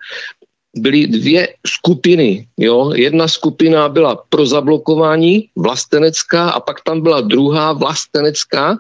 byly 0.76 1.08
dvě 1.08 1.54
skupiny. 1.68 2.48
Jo. 2.58 2.92
Jedna 2.96 3.28
skupina 3.28 3.90
byla 3.90 4.16
pro 4.30 4.46
zablokování 4.46 5.50
vlastenecká 5.56 6.50
a 6.50 6.60
pak 6.60 6.82
tam 6.82 7.02
byla 7.02 7.22
druhá 7.22 7.74
vlastenecká, 7.74 8.78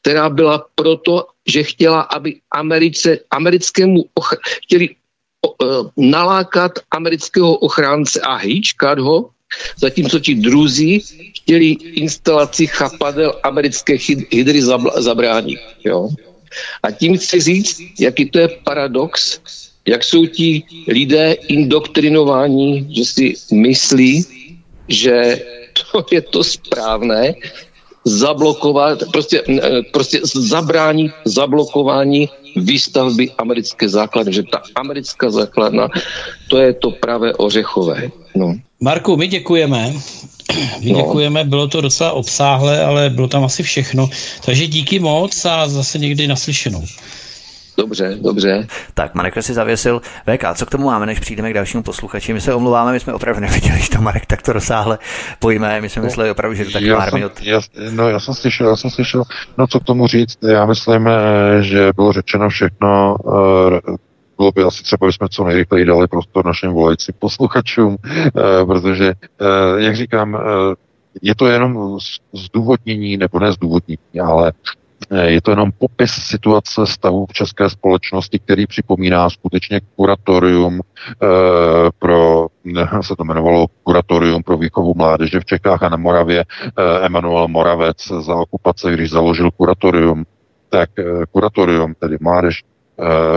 která 0.00 0.30
byla 0.30 0.66
proto, 0.74 1.26
že 1.46 1.62
chtěla, 1.62 2.00
aby 2.00 2.40
Americe, 2.50 3.18
americkému, 3.30 4.04
chtěli 4.64 4.88
nalákat 5.96 6.72
amerického 6.90 7.54
ochránce 7.54 8.20
a 8.20 8.36
hýčkat 8.36 8.98
ho, 8.98 9.30
zatímco 9.78 10.18
ti 10.20 10.34
druzí 10.34 11.00
chtěli 11.36 11.66
instalaci 12.04 12.66
chapadel 12.66 13.32
americké 13.42 13.96
hydry 14.30 14.62
zabránit. 14.96 15.60
Jo? 15.84 16.08
A 16.82 16.90
tím 16.90 17.18
chci 17.18 17.40
říct, 17.40 17.80
jaký 18.00 18.30
to 18.30 18.38
je 18.38 18.48
paradox, 18.48 19.40
jak 19.86 20.04
jsou 20.04 20.26
ti 20.26 20.62
lidé 20.88 21.32
indoktrinováni, 21.32 22.86
že 22.90 23.04
si 23.04 23.34
myslí, 23.52 24.24
že 24.88 25.40
je 26.10 26.22
to 26.22 26.44
správné, 26.44 27.34
zablokovat, 28.04 29.02
prostě, 29.12 29.42
prostě 29.92 30.20
zabránit 30.24 31.12
zablokování 31.24 32.28
výstavby 32.56 33.30
americké 33.38 33.88
základny, 33.88 34.32
že 34.32 34.42
ta 34.42 34.62
americká 34.74 35.30
základna, 35.30 35.88
to 36.48 36.58
je 36.58 36.72
to 36.72 36.90
pravé 36.90 37.34
ořechové. 37.34 38.10
No. 38.34 38.54
Marku, 38.80 39.16
my 39.16 39.28
děkujeme. 39.28 39.92
My 40.80 40.92
no. 40.92 40.98
děkujeme, 40.98 41.44
bylo 41.44 41.68
to 41.68 41.80
docela 41.80 42.12
obsáhlé, 42.12 42.84
ale 42.84 43.10
bylo 43.10 43.28
tam 43.28 43.44
asi 43.44 43.62
všechno. 43.62 44.10
Takže 44.44 44.66
díky 44.66 44.98
moc 44.98 45.44
a 45.44 45.68
zase 45.68 45.98
někdy 45.98 46.26
naslyšenou. 46.26 46.84
Dobře, 47.78 48.18
dobře. 48.20 48.66
Tak, 48.94 49.14
Marek 49.14 49.34
si 49.42 49.54
zavěsil. 49.54 50.00
VK, 50.00 50.54
co 50.54 50.66
k 50.66 50.70
tomu 50.70 50.86
máme, 50.86 51.06
než 51.06 51.20
přijdeme 51.20 51.50
k 51.50 51.54
dalšímu 51.54 51.82
posluchači? 51.82 52.32
My 52.32 52.40
se 52.40 52.54
omluváme, 52.54 52.92
my 52.92 53.00
jsme 53.00 53.14
opravdu 53.14 53.40
neviděli, 53.40 53.78
že 53.78 53.90
to 53.90 54.00
Marek 54.00 54.26
takto 54.26 54.52
rozsáhle 54.52 54.98
pojme. 55.38 55.80
My 55.80 55.88
jsme 55.88 56.02
mysleli 56.02 56.30
opravdu, 56.30 56.54
že 56.54 56.64
to 56.64 56.70
tak 56.70 56.82
pár 56.96 57.14
minut. 57.14 57.32
Já, 57.42 57.60
no, 57.90 58.08
já 58.08 58.20
jsem 58.20 58.34
slyšel, 58.34 58.68
já 58.68 58.76
jsem 58.76 58.90
slyšel, 58.90 59.24
no 59.58 59.66
co 59.66 59.80
k 59.80 59.84
tomu 59.84 60.06
říct, 60.06 60.38
já 60.42 60.66
myslím, 60.66 61.08
eh, 61.08 61.62
že 61.62 61.92
bylo 61.96 62.12
řečeno 62.12 62.48
všechno, 62.48 63.16
eh, 63.20 63.80
bylo 64.36 64.52
by 64.52 64.62
asi 64.62 64.82
třeba, 64.82 65.06
jsme 65.06 65.28
co 65.30 65.44
nejrychleji 65.44 65.84
dali 65.84 66.06
prostor 66.06 66.46
našim 66.46 66.70
volajícím 66.70 67.14
posluchačům, 67.18 67.96
eh, 68.04 68.30
protože, 68.66 69.12
jak 69.76 69.96
říkám, 69.96 70.38
je 71.22 71.34
to 71.34 71.46
jenom 71.46 71.98
zdůvodnění, 72.32 73.16
nebo 73.16 73.38
ne 73.38 73.52
zdůvodnění, 73.52 74.20
ale 74.24 74.52
je 75.10 75.40
to 75.42 75.50
jenom 75.50 75.72
popis 75.72 76.12
situace 76.12 76.86
stavu 76.86 77.26
v 77.26 77.32
české 77.32 77.70
společnosti, 77.70 78.38
který 78.38 78.66
připomíná 78.66 79.30
skutečně 79.30 79.80
kuratorium 79.96 80.80
e, 80.80 80.80
pro, 81.98 82.46
ne, 82.64 82.88
se 83.00 83.16
to 83.16 83.24
jmenovalo 83.24 83.66
kuratorium 83.82 84.42
pro 84.42 84.56
výchovu 84.56 84.94
mládeže 84.96 85.40
v 85.40 85.44
Čechách 85.44 85.82
a 85.82 85.88
na 85.88 85.96
Moravě. 85.96 86.40
E, 86.40 87.06
Emanuel 87.06 87.48
Moravec 87.48 88.06
za 88.20 88.34
okupace, 88.34 88.92
když 88.92 89.10
založil 89.10 89.50
kuratorium, 89.50 90.24
tak 90.68 90.90
kuratorium, 91.32 91.94
tedy 91.94 92.16
mládež, 92.20 92.64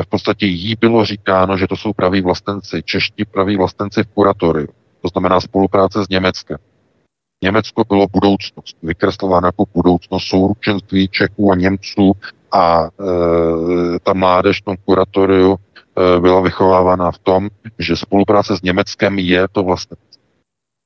v 0.02 0.06
podstatě 0.10 0.46
jí 0.46 0.76
bylo 0.82 1.06
říkáno, 1.06 1.58
že 1.58 1.68
to 1.68 1.76
jsou 1.76 1.94
praví 1.94 2.22
vlastenci, 2.22 2.84
čeští 2.84 3.26
praví 3.26 3.58
vlastenci 3.58 4.04
v 4.04 4.08
kuratoriu. 4.08 4.68
To 5.02 5.08
znamená 5.08 5.42
spolupráce 5.42 6.06
s 6.06 6.10
Německem. 6.10 6.58
Německo 7.44 7.84
bylo 7.84 8.08
budoucnost, 8.08 8.78
vykreslována 8.84 9.48
jako 9.48 9.66
budoucnost 9.74 10.24
souručenství 10.24 11.08
Čechů 11.08 11.52
a 11.52 11.56
Němců 11.56 12.12
a 12.52 12.84
e, 12.84 12.90
ta 14.00 14.14
mládež 14.14 14.62
v 14.62 14.66
tom 14.66 14.76
kuratoriu 14.86 15.56
e, 15.56 16.20
byla 16.20 16.42
vychovávána 16.42 17.12
v 17.12 17.18
tom, 17.18 17.50
že 17.80 17.96
spolupráce 17.96 18.58
s 18.58 18.62
Německem 18.62 19.20
je 19.20 19.48
to 19.52 19.64
vlastně. 19.64 19.98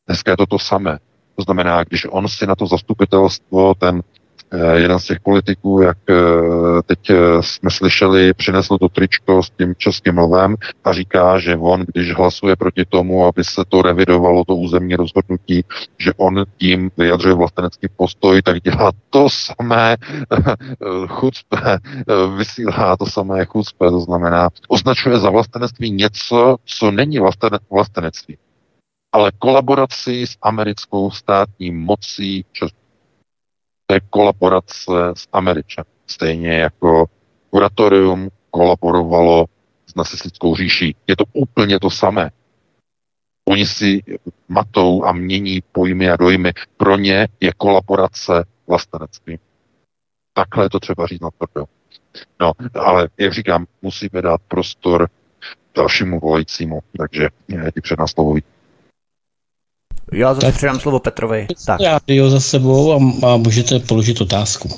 Dneska 0.08 0.32
je 0.32 0.38
to 0.38 0.46
to 0.46 0.60
samé. 0.60 1.00
To 1.36 1.44
znamená, 1.44 1.84
když 1.84 2.08
on 2.10 2.28
si 2.28 2.48
na 2.48 2.56
to 2.56 2.68
zastupitelstvo, 2.68 3.74
ten 3.76 4.02
jeden 4.76 5.00
z 5.00 5.06
těch 5.06 5.20
politiků, 5.20 5.82
jak 5.82 5.98
eh, 6.10 6.16
teď 6.86 7.10
eh, 7.10 7.16
jsme 7.42 7.72
slyšeli, 7.72 8.34
přinesl 8.34 8.78
to 8.78 8.90
tričko 8.90 9.44
s 9.44 9.50
tím 9.50 9.76
českým 9.78 10.18
lvem 10.18 10.56
a 10.84 10.94
říká, 10.94 11.40
že 11.40 11.58
on, 11.58 11.86
když 11.94 12.14
hlasuje 12.14 12.56
proti 12.56 12.86
tomu, 12.86 13.26
aby 13.26 13.44
se 13.44 13.64
to 13.70 13.82
revidovalo, 13.82 14.44
to 14.46 14.56
územní 14.56 14.96
rozhodnutí, 14.96 15.64
že 15.98 16.14
on 16.18 16.44
tím 16.58 16.92
vyjadřuje 16.98 17.36
vlastenecký 17.36 17.88
postoj, 17.96 18.42
tak 18.42 18.62
dělá 18.62 18.92
to 19.10 19.28
samé 19.30 19.98
chucpe, 21.08 21.78
vysílá 22.38 22.98
to 22.98 23.06
samé 23.06 23.46
chucpe, 23.46 23.90
to 23.90 24.00
znamená, 24.00 24.50
označuje 24.68 25.20
za 25.20 25.30
vlastenectví 25.30 25.92
něco, 25.92 26.56
co 26.66 26.92
není 26.92 27.20
vlastenectví, 27.72 28.38
ale 29.12 29.32
kolaboraci 29.40 30.28
s 30.28 30.38
americkou 30.42 31.12
státní 31.12 31.72
mocí 31.72 32.46
Českou 32.52 32.85
to 33.88 33.94
je 33.94 34.00
kolaborace 34.10 34.92
s 35.14 35.28
Američany. 35.34 35.86
Stejně 36.08 36.54
jako 36.54 37.06
kuratorium 37.50 38.30
kolaborovalo 38.52 39.46
s 39.88 39.96
nacistickou 39.96 40.56
říší. 40.56 40.96
Je 41.08 41.16
to 41.16 41.24
úplně 41.34 41.80
to 41.80 41.90
samé. 41.90 42.32
Oni 43.50 43.66
si 43.66 44.04
matou 44.48 45.04
a 45.04 45.12
mění 45.12 45.62
pojmy 45.72 46.10
a 46.10 46.16
dojmy. 46.16 46.52
Pro 46.78 46.98
ně 46.98 47.28
je 47.40 47.52
kolaborace 47.58 48.46
vlastenectví. 48.68 49.40
Takhle 50.34 50.66
je 50.66 50.70
to 50.70 50.80
třeba 50.80 51.08
říct 51.08 51.22
na 51.22 51.30
to. 51.54 51.66
No, 52.40 52.52
ale 52.74 53.10
jak 53.18 53.34
říkám, 53.34 53.66
musíme 53.82 54.22
dát 54.22 54.42
prostor 54.48 55.10
dalšímu 55.76 56.20
volajícímu, 56.20 56.80
takže 56.98 57.30
ti 57.74 57.82
předná 57.82 58.08
slovo 58.08 58.34
já 60.14 60.34
zase 60.34 60.48
tak, 60.48 60.56
předám 60.56 60.80
slovo 60.80 61.00
Petrovi. 61.00 61.48
Tak. 61.66 61.82
jo 62.08 62.30
za 62.30 62.40
sebou 62.40 62.94
a, 62.94 62.96
a 63.28 63.38
můžete 63.38 63.80
položit 63.80 64.22
otázku. 64.22 64.70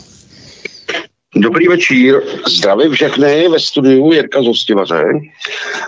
Dobrý 1.36 1.68
večer, 1.68 2.22
zdravím 2.48 2.91
všechny 2.91 3.49
ve 3.49 3.60
studiu 3.60 4.12
Jirka 4.12 4.44
Zostivaře 4.44 5.04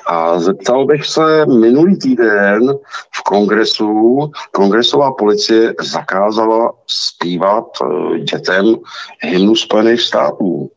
a 0.08 0.40
zeptal 0.40 0.86
bych 0.86 1.06
se 1.06 1.46
minulý 1.46 2.00
týden 2.00 2.74
v 3.16 3.22
kongresu, 3.24 4.32
kongresová 4.52 5.12
policie 5.12 5.74
zakázala 5.82 6.74
zpívat 6.88 7.66
eh, 7.82 8.20
dětem 8.20 8.76
hymnu 9.20 9.56
Spojených 9.56 10.02
států. 10.02 10.70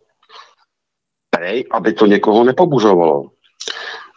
Prej, 1.30 1.64
aby 1.70 1.93
to 1.93 2.06
někoho 2.06 2.44
nepobuřovalo. 2.44 3.24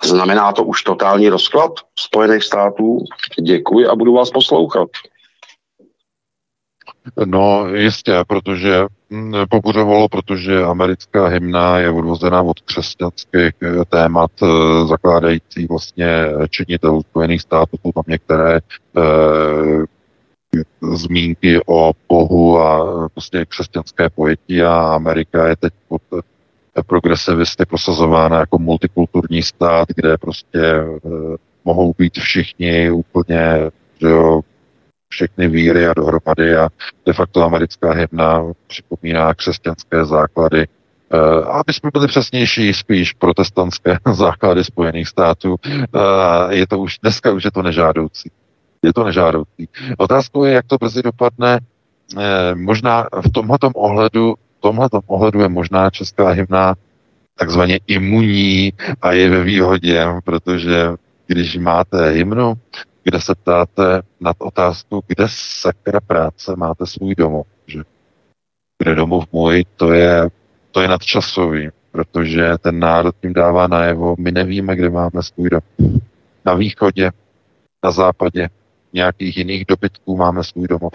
Znamená 0.05 0.51
to 0.51 0.63
už 0.63 0.83
totální 0.83 1.29
rozklad 1.29 1.71
Spojených 1.99 2.43
států? 2.43 2.99
Děkuji 3.41 3.87
a 3.87 3.95
budu 3.95 4.13
vás 4.13 4.29
poslouchat. 4.31 4.89
No 7.25 7.67
jistě, 7.75 8.23
protože 8.27 8.85
hm, 9.09 9.33
pobuřovalo, 9.49 10.09
protože 10.09 10.63
americká 10.63 11.27
hymna 11.27 11.79
je 11.79 11.89
odvozená 11.89 12.41
od 12.41 12.59
křesťanských 12.59 13.53
eh, 13.63 13.85
témat 13.89 14.31
eh, 14.43 14.47
zakládající 14.87 15.67
vlastně 15.67 16.25
činitelů 16.49 17.01
Spojených 17.01 17.41
států. 17.41 17.77
Jsou 17.81 17.91
tam 17.91 18.03
některé 18.07 18.57
eh, 18.57 19.85
zmínky 20.81 21.59
o 21.67 21.91
Bohu 22.09 22.59
a 22.59 23.09
prostě 23.13 23.45
křesťanské 23.45 24.09
pojetí 24.09 24.61
a 24.61 24.73
Amerika 24.73 25.47
je 25.47 25.55
teď 25.55 25.73
pod 25.87 26.01
progresivisty 26.83 27.65
prosazována 27.65 28.39
jako 28.39 28.59
multikulturní 28.59 29.43
stát, 29.43 29.87
kde 29.95 30.17
prostě 30.17 30.59
e, 30.59 30.85
mohou 31.65 31.93
být 31.97 32.17
všichni 32.17 32.91
úplně, 32.91 33.71
jo, 33.99 34.41
všechny 35.09 35.47
víry 35.47 35.87
a 35.87 35.93
dohromady 35.93 36.57
a 36.57 36.69
de 37.05 37.13
facto 37.13 37.43
americká 37.43 37.93
hymna 37.93 38.43
připomíná 38.67 39.33
křesťanské 39.33 40.05
základy. 40.05 40.61
E, 40.61 40.67
aby 41.45 41.73
jsme 41.73 41.89
byli 41.93 42.07
přesnější, 42.07 42.73
spíš 42.73 43.13
protestantské 43.13 43.97
základy 44.11 44.63
Spojených 44.63 45.07
států. 45.07 45.55
E, 45.65 46.55
je 46.55 46.67
to 46.67 46.79
už, 46.79 46.99
dneska 46.99 47.31
už 47.31 47.45
je 47.45 47.51
to 47.51 47.61
nežádoucí. 47.61 48.31
Je 48.83 48.93
to 48.93 49.03
nežádoucí. 49.03 49.69
Otázkou 49.97 50.43
je, 50.43 50.53
jak 50.53 50.65
to 50.65 50.77
brzy 50.77 51.03
dopadne. 51.03 51.59
Možná 52.55 53.07
v 53.21 53.31
tomto 53.31 53.69
ohledu 53.73 54.35
tomhle 54.65 54.89
ohledu 55.07 55.41
je 55.41 55.49
možná 55.49 55.89
česká 55.89 56.29
hymna 56.29 56.75
takzvaně 57.37 57.79
imunní 57.87 58.73
a 59.01 59.11
je 59.11 59.29
ve 59.29 59.43
výhodě, 59.43 60.05
protože 60.23 60.89
když 61.27 61.57
máte 61.57 62.09
hymnu, 62.09 62.53
kde 63.03 63.21
se 63.21 63.35
ptáte 63.35 64.01
nad 64.19 64.35
otázku, 64.39 65.03
kde 65.07 65.25
sakra 65.29 65.99
práce 65.99 66.55
máte 66.55 66.85
svůj 66.85 67.15
domov, 67.15 67.47
že 67.67 67.79
kde 68.77 68.95
domov 68.95 69.25
můj, 69.31 69.65
to 69.75 69.93
je, 69.93 70.29
to 70.71 70.81
je 70.81 70.87
nadčasový, 70.87 71.69
protože 71.91 72.57
ten 72.61 72.79
národ 72.79 73.15
tím 73.21 73.33
dává 73.33 73.67
najevo, 73.67 74.15
my 74.19 74.31
nevíme, 74.31 74.75
kde 74.75 74.89
máme 74.89 75.23
svůj 75.23 75.49
domov. 75.49 76.01
Na 76.45 76.53
východě, 76.53 77.11
na 77.83 77.91
západě, 77.91 78.49
nějakých 78.93 79.37
jiných 79.37 79.65
dobytků 79.65 80.17
máme 80.17 80.43
svůj 80.43 80.67
domov. 80.67 80.93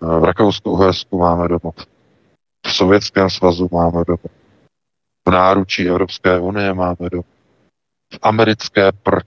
V 0.00 0.24
Rakousku-Uhersku 0.24 1.18
máme 1.18 1.48
domov 1.48 1.74
v 2.66 2.72
Sovětském 2.72 3.30
svazu 3.30 3.68
máme 3.72 4.04
domov. 4.06 4.32
V 5.28 5.30
náručí 5.30 5.88
Evropské 5.88 6.38
unie 6.38 6.74
máme 6.74 7.10
domov. 7.10 7.26
V 8.14 8.18
americké 8.22 8.92
pr 8.92 9.20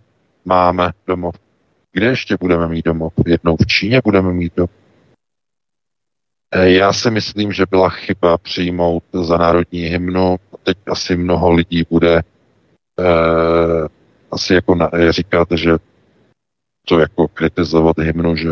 máme 0.46 0.92
domov. 1.08 1.36
Kde 1.92 2.06
ještě 2.06 2.38
budeme 2.40 2.68
mít 2.68 2.86
domov? 2.86 3.14
Jednou 3.26 3.56
v 3.56 3.68
Číně 3.68 4.02
budeme 4.04 4.34
mít 4.34 4.54
domov. 4.56 4.72
Eh, 6.52 6.70
já 6.70 6.94
si 6.94 7.12
myslím, 7.12 7.52
že 7.52 7.66
byla 7.66 7.90
chyba 7.90 8.38
přijmout 8.38 9.04
za 9.14 9.38
národní 9.38 9.80
hymnu. 9.80 10.38
Teď 10.64 10.78
asi 10.88 11.16
mnoho 11.16 11.52
lidí 11.52 11.84
bude 11.90 12.24
eh, 13.00 13.88
asi 14.32 14.54
jako 14.54 14.76
na, 14.76 14.90
říkat, 15.10 15.48
že 15.52 15.72
to 16.88 17.00
jako 17.00 17.28
kritizovat 17.28 17.98
hymnu, 17.98 18.36
že 18.36 18.50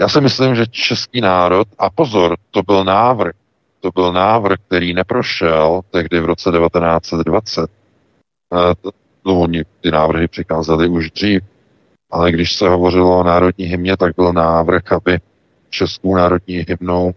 já 0.00 0.08
si 0.08 0.20
myslím, 0.20 0.54
že 0.54 0.66
český 0.66 1.20
národ, 1.20 1.68
a 1.78 1.90
pozor, 1.90 2.36
to 2.50 2.62
byl 2.62 2.84
návrh, 2.84 3.32
to 3.80 3.90
byl 3.94 4.12
návrh, 4.12 4.58
který 4.66 4.94
neprošel 4.94 5.80
tehdy 5.90 6.20
v 6.20 6.24
roce 6.24 6.50
1920. 6.50 7.70
No, 9.24 9.40
oni 9.40 9.64
ty 9.80 9.90
návrhy 9.90 10.28
přikázali 10.28 10.88
už 10.88 11.10
dřív. 11.10 11.42
ale 12.10 12.32
když 12.32 12.54
se 12.54 12.68
hovořilo 12.68 13.18
o 13.18 13.22
národní 13.22 13.64
hymně, 13.64 13.96
tak 13.96 14.16
byl 14.16 14.32
návrh, 14.32 14.92
aby 14.92 15.18
českou 15.68 16.16
národní 16.16 16.64
hymnou 16.68 17.14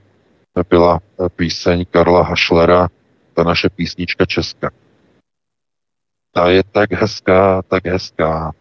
byla 0.69 0.99
píseň 1.35 1.85
Karla 1.91 2.23
Hašlera, 2.23 2.87
ta 3.33 3.43
naše 3.43 3.69
písnička 3.69 4.25
česká. 4.25 4.69
Ta 6.31 6.49
je 6.49 6.63
tak 6.63 6.91
hezká, 6.91 7.61
tak 7.61 7.85
hezká 7.85 8.51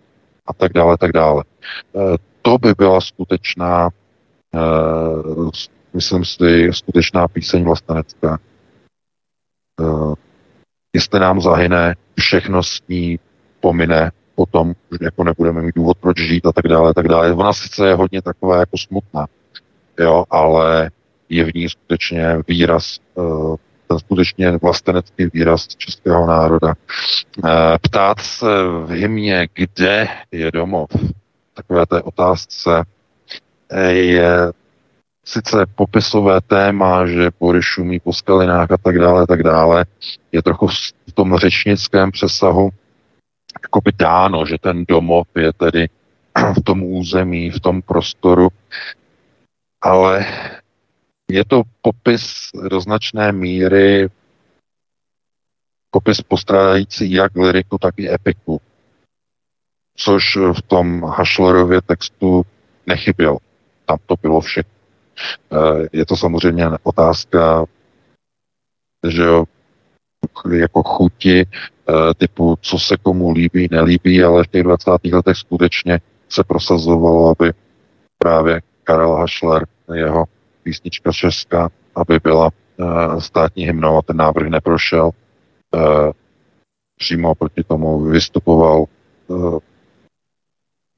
a 0.47 0.53
tak 0.53 0.73
dále, 0.73 0.99
tak 0.99 1.13
dále. 1.13 1.45
Eh, 1.97 2.17
to 2.43 2.59
by 2.59 2.75
byla 2.79 3.01
skutečná, 3.01 3.89
eh, 3.89 4.02
myslím 5.95 6.25
si, 6.25 6.69
skutečná 6.73 7.29
píseň 7.29 7.65
vlastenecká. 7.65 8.39
Eh, 9.81 10.15
jestli 10.93 11.21
nám 11.21 11.41
zahyne, 11.41 11.95
všechno 12.21 12.63
s 12.63 12.83
ní 12.89 13.19
pomine, 13.61 14.11
potom 14.35 14.75
jako 15.01 15.25
nebudeme 15.25 15.63
mít 15.63 15.75
důvod, 15.75 15.99
proč 15.99 16.21
žít 16.21 16.47
a 16.47 16.53
tak 16.53 16.69
dále, 16.69 16.95
tak 16.95 17.09
dále. 17.09 17.33
Ona 17.33 17.53
sice 17.53 17.89
je 17.89 17.95
hodně 17.95 18.23
taková 18.23 18.57
jako 18.57 18.79
smutná, 18.79 19.27
jo, 20.01 20.25
ale 20.31 20.91
je 21.29 21.45
v 21.45 21.55
ní 21.55 21.69
skutečně 21.69 22.39
výraz, 22.49 22.99
ten 23.89 23.99
skutečně 23.99 24.51
vlastenecký 24.51 25.27
výraz 25.35 25.67
českého 25.67 26.27
národa. 26.27 26.75
Ptát 27.83 28.21
se 28.21 28.47
v 28.65 28.89
hymně, 28.89 29.49
kde 29.55 30.09
je 30.33 30.51
domov, 30.51 30.91
takové 31.55 31.87
té 31.87 32.03
otázce 32.03 32.85
je 33.81 34.53
sice 35.25 35.67
popisové 35.75 36.41
téma, 36.41 37.07
že 37.07 37.31
Bory 37.41 37.63
šumí 37.63 38.01
po 38.01 38.13
skalinách 38.13 38.71
a 38.71 38.77
tak 38.77 38.99
dále, 38.99 39.27
tak 39.27 39.43
dále, 39.43 39.85
je 40.33 40.43
trochu 40.43 40.67
v 41.09 41.13
tom 41.15 41.37
řečnickém 41.37 42.11
přesahu. 42.11 42.71
Jako 43.63 43.81
by 43.81 43.93
dáno, 43.99 44.47
že 44.47 44.59
ten 44.59 44.85
domov 44.89 45.27
je 45.37 45.53
tedy 45.53 45.89
v 46.57 46.63
tom 46.65 46.83
území, 46.83 47.51
v 47.51 47.61
tom 47.61 47.83
prostoru, 47.83 48.49
ale 49.81 50.27
je 51.31 51.45
to 51.45 51.63
popis 51.83 52.51
do 52.71 52.81
značné 52.81 53.33
míry 53.33 54.09
popis 55.91 56.23
postrádající 56.23 57.13
jak 57.13 57.37
liriku, 57.37 57.79
tak 57.79 57.99
i 57.99 58.15
epiku 58.15 58.61
což 59.97 60.37
v 60.37 60.63
tom 60.63 61.03
Hašlerově 61.05 61.83
textu 61.83 62.43
nechyběl. 62.87 63.39
Tam 63.93 63.99
to 64.07 64.15
bylo 64.23 64.41
všechno. 64.41 64.73
Eh, 65.53 65.89
je 65.93 66.07
to 66.07 66.17
samozřejmě 66.17 66.65
otázka, 66.83 67.65
že 69.09 69.23
jo, 69.23 69.45
jako 70.53 70.83
chuti 70.83 71.41
eh, 71.41 72.15
typu, 72.15 72.59
co 72.61 72.79
se 72.79 72.97
komu 72.97 73.33
líbí, 73.33 73.69
nelíbí, 73.71 74.25
ale 74.25 74.45
v 74.45 74.47
těch 74.47 74.63
20. 74.63 74.91
letech 75.13 75.37
skutečně 75.37 76.01
se 76.29 76.45
prosazovalo, 76.45 77.35
aby 77.39 77.53
právě 78.19 78.61
Karel 78.85 79.15
Hašler, 79.15 79.67
jeho 79.95 80.25
písnička 80.63 81.13
Česka, 81.13 81.69
aby 81.95 82.19
byla 82.23 82.51
uh, 82.77 83.19
státní 83.19 83.65
hymnou 83.65 83.99
a 83.99 84.03
ten 84.03 84.17
návrh 84.17 84.49
neprošel. 84.49 85.11
Přímo 86.99 87.35
proti 87.35 87.65
tomu 87.65 88.01
vystupoval 88.01 88.85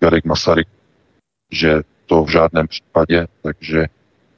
Jarek 0.03 0.25
Masaryk, 0.25 0.69
že 1.53 1.83
to 2.15 2.25
v 2.25 2.31
žádném 2.31 2.69
případě, 2.69 3.27
takže 3.43 3.79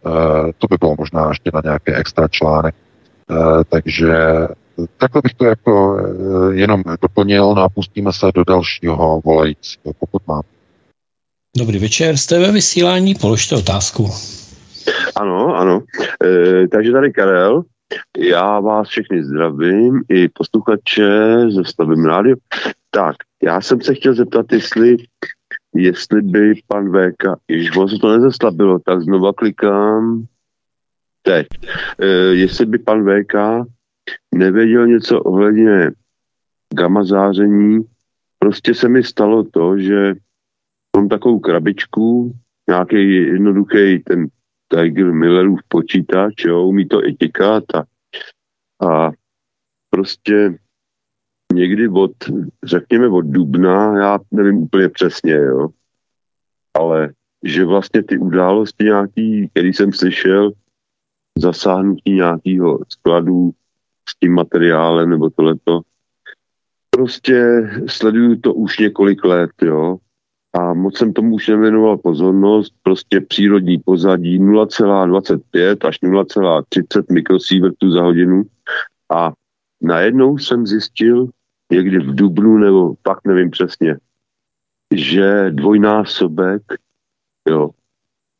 uh, 0.07 0.51
to 0.59 0.67
by 0.71 0.77
bylo 0.81 0.95
možná 0.99 1.29
ještě 1.29 1.51
na 1.55 1.61
nějaké 1.65 1.95
extra 1.97 2.29
článek. 2.29 2.75
Uh, 3.31 3.63
takže 3.69 4.15
takhle 4.97 5.23
bych 5.23 5.35
to 5.35 5.45
jako 5.45 5.95
uh, 5.95 6.55
jenom 6.55 6.83
doplnil 7.03 7.55
no 7.55 7.63
a 7.63 7.69
pustíme 7.69 8.13
se 8.13 8.27
do 8.35 8.45
dalšího 8.45 9.21
volajícího, 9.25 9.93
pokud 9.99 10.23
mám. 10.27 10.43
Dobrý 11.59 11.79
večer, 11.79 12.17
jste 12.17 12.39
ve 12.39 12.53
vysílání, 12.53 13.15
položte 13.15 13.57
otázku. 13.57 14.11
Ano, 15.17 15.57
ano. 15.57 15.83
E, 16.25 16.69
takže 16.69 16.93
tady 16.93 17.13
Karel, 17.13 17.63
já 18.19 18.61
vás 18.61 18.89
všechny 18.89 19.25
zdravím, 19.25 20.03
i 20.09 20.29
posluchače 20.29 21.11
ze 21.51 21.65
Stavím 21.65 22.05
rádio. 22.05 22.37
Tak, 22.91 23.17
já 23.43 23.61
jsem 23.61 23.81
se 23.81 23.95
chtěl 23.95 24.15
zeptat, 24.15 24.53
jestli 24.53 24.97
jestli 25.77 26.23
by 26.23 26.55
pan 26.67 26.93
VK, 26.93 27.25
když 27.47 27.77
on 27.77 27.89
se 27.89 27.97
to 27.97 28.13
nezaslabilo, 28.13 28.79
tak 28.79 29.01
znova 29.01 29.33
klikám 29.33 30.27
teď. 31.23 31.47
E, 31.99 32.07
jestli 32.35 32.67
by 32.67 32.79
pan 32.79 33.05
VK 33.05 33.35
nevěděl 34.35 34.87
něco 34.87 35.21
ohledně 35.21 35.91
gamma 36.75 37.05
záření, 37.05 37.85
prostě 38.39 38.75
se 38.75 38.89
mi 38.89 39.03
stalo 39.03 39.45
to, 39.45 39.79
že 39.79 40.15
mám 40.97 41.09
takovou 41.09 41.39
krabičku, 41.39 42.33
nějaký 42.69 43.15
jednoduchý 43.15 43.99
ten 43.99 44.27
Tiger 44.69 45.13
Millerův 45.13 45.61
počítač, 45.69 46.45
jo, 46.45 46.63
umí 46.63 46.89
to 46.89 47.07
i 47.07 47.15
tikat 47.15 47.65
a, 47.75 47.85
a 48.87 49.11
prostě 49.91 50.59
někdy 51.55 51.89
od, 51.89 52.13
řekněme 52.65 53.09
od 53.09 53.21
dubna, 53.21 53.99
já 53.99 54.19
nevím 54.31 54.57
úplně 54.57 54.89
přesně, 54.89 55.35
jo, 55.35 55.69
ale 56.75 57.13
že 57.45 57.65
vlastně 57.65 58.03
ty 58.03 58.19
události 58.19 58.85
nějaký, 58.85 59.49
který 59.49 59.73
jsem 59.73 59.93
slyšel, 59.93 60.51
zasáhnutí 61.39 62.13
nějakého 62.13 62.79
skladu 62.89 63.51
s 64.09 64.19
tím 64.19 64.35
materiálem 64.35 65.11
nebo 65.11 65.31
tohleto, 65.31 65.81
prostě 66.91 67.69
sleduju 67.87 68.41
to 68.41 68.55
už 68.55 68.79
několik 68.79 69.25
let, 69.25 69.51
jo, 69.63 69.97
a 70.59 70.75
moc 70.75 70.99
jsem 70.99 71.13
tomu 71.13 71.35
už 71.35 71.49
nevěnoval 71.49 71.97
pozornost, 71.99 72.75
prostě 72.83 73.21
přírodní 73.21 73.79
pozadí 73.79 74.41
0,25 74.41 75.89
až 75.89 76.03
0,30 76.03 77.13
mikrosievertů 77.13 77.91
za 77.91 78.03
hodinu. 78.03 78.43
A 79.15 79.33
najednou 79.81 80.39
jsem 80.39 80.67
zjistil, 80.67 81.29
někdy 81.73 81.99
v 81.99 82.15
Dubnu, 82.15 82.59
nebo 82.59 82.95
pak 83.03 83.19
nevím 83.25 83.51
přesně, 83.51 83.99
že 84.95 85.51
dvojnásobek, 85.51 86.63
jo. 87.49 87.71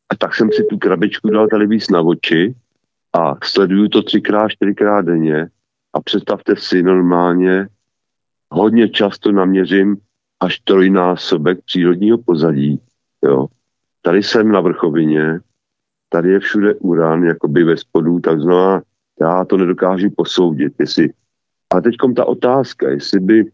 A 0.09 0.15
tak 0.15 0.35
jsem 0.35 0.51
si 0.51 0.63
tu 0.63 0.77
krabičku 0.77 1.29
dal 1.29 1.47
tady 1.47 1.67
víc 1.67 1.89
na 1.89 2.01
oči 2.01 2.55
a 3.13 3.35
sleduju 3.43 3.87
to 3.87 4.01
třikrát, 4.03 4.49
čtyřikrát 4.49 5.05
denně 5.05 5.47
a 5.93 6.01
představte 6.01 6.55
si 6.55 6.83
normálně, 6.83 7.67
hodně 8.49 8.89
často 8.89 9.31
naměřím 9.31 9.97
až 10.39 10.59
trojnásobek 10.59 11.63
přírodního 11.65 12.17
pozadí, 12.17 12.81
jo. 13.23 13.47
Tady 14.01 14.23
jsem 14.23 14.51
na 14.51 14.61
vrchovině, 14.61 15.39
tady 16.09 16.31
je 16.31 16.39
všude 16.39 16.75
uran, 16.75 17.23
jakoby 17.23 17.63
ve 17.63 17.77
spodu, 17.77 18.19
tak 18.19 18.41
znamená, 18.41 18.81
já 19.21 19.45
to 19.45 19.57
nedokážu 19.57 20.09
posoudit, 20.17 20.73
jestli 20.79 21.09
a 21.73 21.81
teď 21.81 21.95
ta 22.15 22.25
otázka, 22.25 22.89
jestli 22.89 23.19
by, 23.19 23.45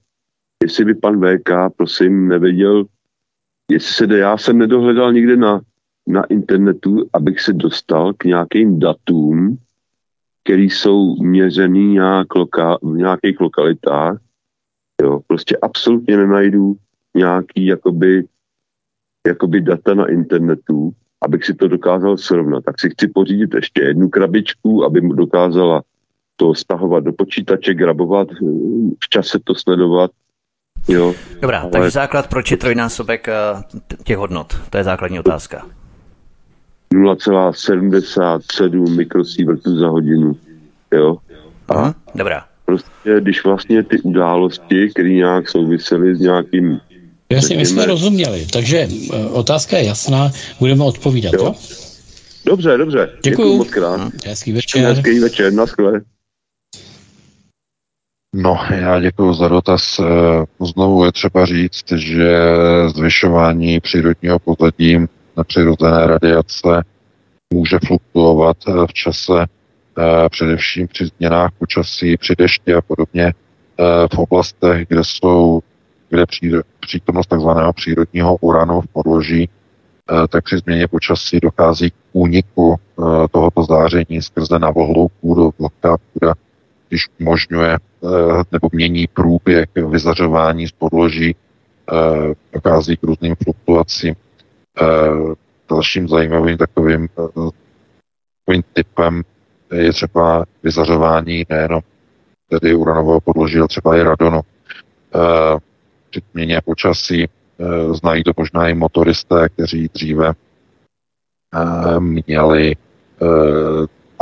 jestli 0.63 0.85
by 0.85 0.93
pan 0.93 1.21
VK, 1.21 1.49
prosím, 1.77 2.27
nevěděl, 2.27 2.85
jestli 3.71 3.93
se 3.93 4.07
jde, 4.07 4.17
já 4.17 4.37
jsem 4.37 4.57
nedohledal 4.57 5.13
nikde 5.13 5.37
na, 5.37 5.61
na 6.07 6.23
internetu, 6.23 7.09
abych 7.13 7.41
se 7.41 7.53
dostal 7.53 8.13
k 8.13 8.23
nějakým 8.23 8.79
datům, 8.79 9.57
které 10.43 10.61
jsou 10.61 11.15
měřený 11.15 11.87
nějak 11.87 12.35
loka, 12.35 12.77
v 12.81 12.95
nějakých 12.95 13.39
lokalitách. 13.39 14.19
Jo, 15.01 15.19
prostě 15.27 15.57
absolutně 15.61 16.17
nenajdu 16.17 16.75
nějaký 17.15 17.65
jakoby, 17.65 18.25
jakoby 19.27 19.61
data 19.61 19.93
na 19.93 20.11
internetu, 20.11 20.91
abych 21.21 21.45
si 21.45 21.53
to 21.53 21.67
dokázal 21.67 22.17
srovnat. 22.17 22.63
Tak 22.63 22.79
si 22.79 22.89
chci 22.89 23.07
pořídit 23.07 23.53
ještě 23.53 23.83
jednu 23.83 24.09
krabičku, 24.09 24.83
aby 24.83 25.01
mu 25.01 25.13
dokázala 25.13 25.83
to 26.35 26.55
stahovat 26.55 27.03
do 27.03 27.13
počítače, 27.13 27.73
grabovat, 27.73 28.27
v 29.03 29.09
čase 29.09 29.39
to 29.43 29.55
sledovat. 29.55 30.11
Jo, 30.87 31.13
Dobrá, 31.41 31.59
ale... 31.59 31.71
takže 31.71 31.89
základ, 31.89 32.27
proč 32.27 32.51
je 32.51 32.57
trojnásobek 32.57 33.27
eh, 33.27 33.33
těch 34.03 34.17
hodnot? 34.17 34.57
To 34.69 34.77
je 34.77 34.83
základní 34.83 35.19
otázka. 35.19 35.65
0,77 36.93 38.95
mikrosievertů 38.95 39.79
za 39.79 39.87
hodinu. 39.87 40.37
Jo. 40.93 41.17
A 41.67 41.73
uh-huh. 41.73 41.93
Dobrá. 42.15 42.45
Prostě, 42.65 43.19
když 43.19 43.43
vlastně 43.43 43.83
ty 43.83 43.99
události, 43.99 44.89
které 44.89 45.09
nějak 45.09 45.49
souvisely 45.49 46.15
s 46.15 46.19
nějakým 46.19 46.79
Jasně, 47.29 47.57
my 47.57 47.65
jsme 47.65 47.85
rozuměli, 47.85 48.47
takže 48.53 48.87
eh, 49.13 49.25
otázka 49.25 49.77
je 49.77 49.85
jasná, 49.85 50.31
budeme 50.59 50.83
odpovídat, 50.83 51.33
jo? 51.33 51.45
jo? 51.45 51.55
Dobře, 52.45 52.77
dobře. 52.77 53.09
Děkuji. 53.23 53.29
Děkuji 53.29 53.57
moc 53.57 53.69
krát. 53.69 54.11
Hezký 54.25 54.51
večer. 54.51 54.85
Hezký 54.85 55.19
večer, 55.19 55.53
naschle. 55.53 56.01
No, 58.35 58.57
já 58.69 58.99
děkuji 58.99 59.33
za 59.33 59.47
dotaz. 59.47 59.99
Eh, 59.99 60.05
znovu 60.65 61.05
je 61.05 61.11
třeba 61.11 61.45
říct, 61.45 61.91
že 61.91 62.39
zvyšování 62.87 63.79
přírodního 63.79 64.39
pozadí 64.39 65.05
přirozené 65.47 66.07
radiace 66.07 66.83
může 67.53 67.79
fluktuovat 67.87 68.57
eh, 68.67 68.71
v 68.87 68.93
čase, 68.93 69.33
eh, 69.43 70.29
především 70.29 70.87
při 70.87 71.05
změnách 71.05 71.51
počasí, 71.59 72.17
při 72.17 72.35
dešti 72.37 72.73
a 72.73 72.81
podobně 72.81 73.33
v 74.13 74.17
oblastech, 74.17 74.87
kde 74.87 75.03
jsou 75.03 75.61
kde 76.09 76.25
přítomnost 76.79 77.27
takzvaného 77.27 77.73
přírodního 77.73 78.35
uranu 78.35 78.81
v 78.81 78.87
podloží, 78.87 79.49
tak 80.29 80.43
při 80.43 80.57
změně 80.57 80.87
počasí 80.87 81.39
dochází 81.39 81.89
k 81.89 81.93
úniku 82.11 82.75
tohoto 83.31 83.63
záření 83.63 84.21
skrze 84.21 84.59
navohlou 84.59 85.07
půdu. 85.21 85.53
Vlhká 85.59 85.97
půda, 86.13 86.33
když 86.93 87.09
umožňuje 87.19 87.77
nebo 88.51 88.69
mění 88.71 89.07
průběh 89.07 89.65
vyzařování 89.75 90.67
z 90.67 90.71
podloží, 90.71 91.35
dochází 92.53 92.97
k 92.97 93.03
různým 93.03 93.35
fluktuacím. 93.43 94.15
Dalším 95.69 96.07
zajímavým 96.07 96.57
takovým, 96.57 97.07
takovým 98.45 98.63
typem 98.73 99.21
je 99.73 99.93
třeba 99.93 100.45
vyzařování 100.63 101.45
nejenom 101.49 101.81
tedy 102.49 102.75
uranového 102.75 103.21
podloží, 103.21 103.57
ale 103.57 103.67
třeba 103.67 103.95
i 103.95 104.03
radonu. 104.03 104.41
Při 106.09 106.21
změně 106.31 106.61
počasí 106.65 107.29
znají 107.91 108.23
to 108.23 108.31
možná 108.37 108.67
i 108.67 108.73
motoristé, 108.73 109.49
kteří 109.49 109.89
dříve 109.93 110.33
měli 111.99 112.75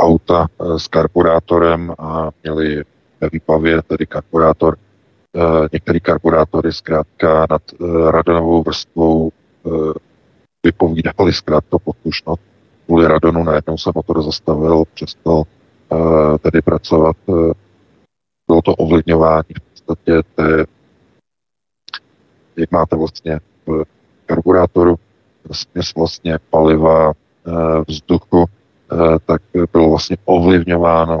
auta 0.02 0.46
s 0.76 0.88
karburátorem 0.88 1.94
a 1.98 2.30
měli 2.42 2.84
ve 3.20 3.28
výpavě 3.32 3.82
tedy 3.82 4.06
karburátor. 4.06 4.76
Některé 5.72 6.00
karburátory 6.00 6.72
zkrátka 6.72 7.46
nad 7.50 7.62
radonovou 8.10 8.62
vrstvou 8.62 9.32
vypovídali 10.62 11.32
zkrátka 11.32 11.78
poslušnost. 11.78 12.42
Kvůli 12.86 13.06
radonu 13.06 13.44
najednou 13.44 13.78
se 13.78 13.90
motor 13.94 14.22
zastavil, 14.22 14.84
přestal 14.94 15.42
tedy 16.40 16.62
pracovat. 16.62 17.16
Bylo 18.48 18.62
to 18.64 18.74
ovlivňování 18.74 19.54
v 19.56 19.60
podstatě 19.60 20.22
té, 20.34 20.64
jak 22.56 22.70
máte 22.70 22.96
vlastně 22.96 23.40
v 23.66 23.84
karburátoru 24.26 24.96
směs 25.52 25.94
vlastně 25.94 26.38
paliva 26.50 27.12
vzduchu, 27.88 28.44
tak 29.26 29.42
bylo 29.72 29.90
vlastně 29.90 30.16
ovlivňováno 30.24 31.20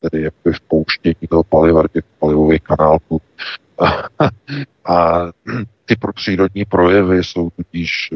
tedy 0.00 0.22
jakoby 0.22 0.56
pouštění 0.68 1.28
toho 1.28 1.44
paliva 1.44 1.82
těch 1.92 2.04
palivových 2.18 2.62
kanálků. 2.62 3.20
a 4.84 5.22
ty 5.84 5.94
přírodní 6.14 6.64
projevy 6.64 7.24
jsou 7.24 7.50
tudíž 7.50 8.10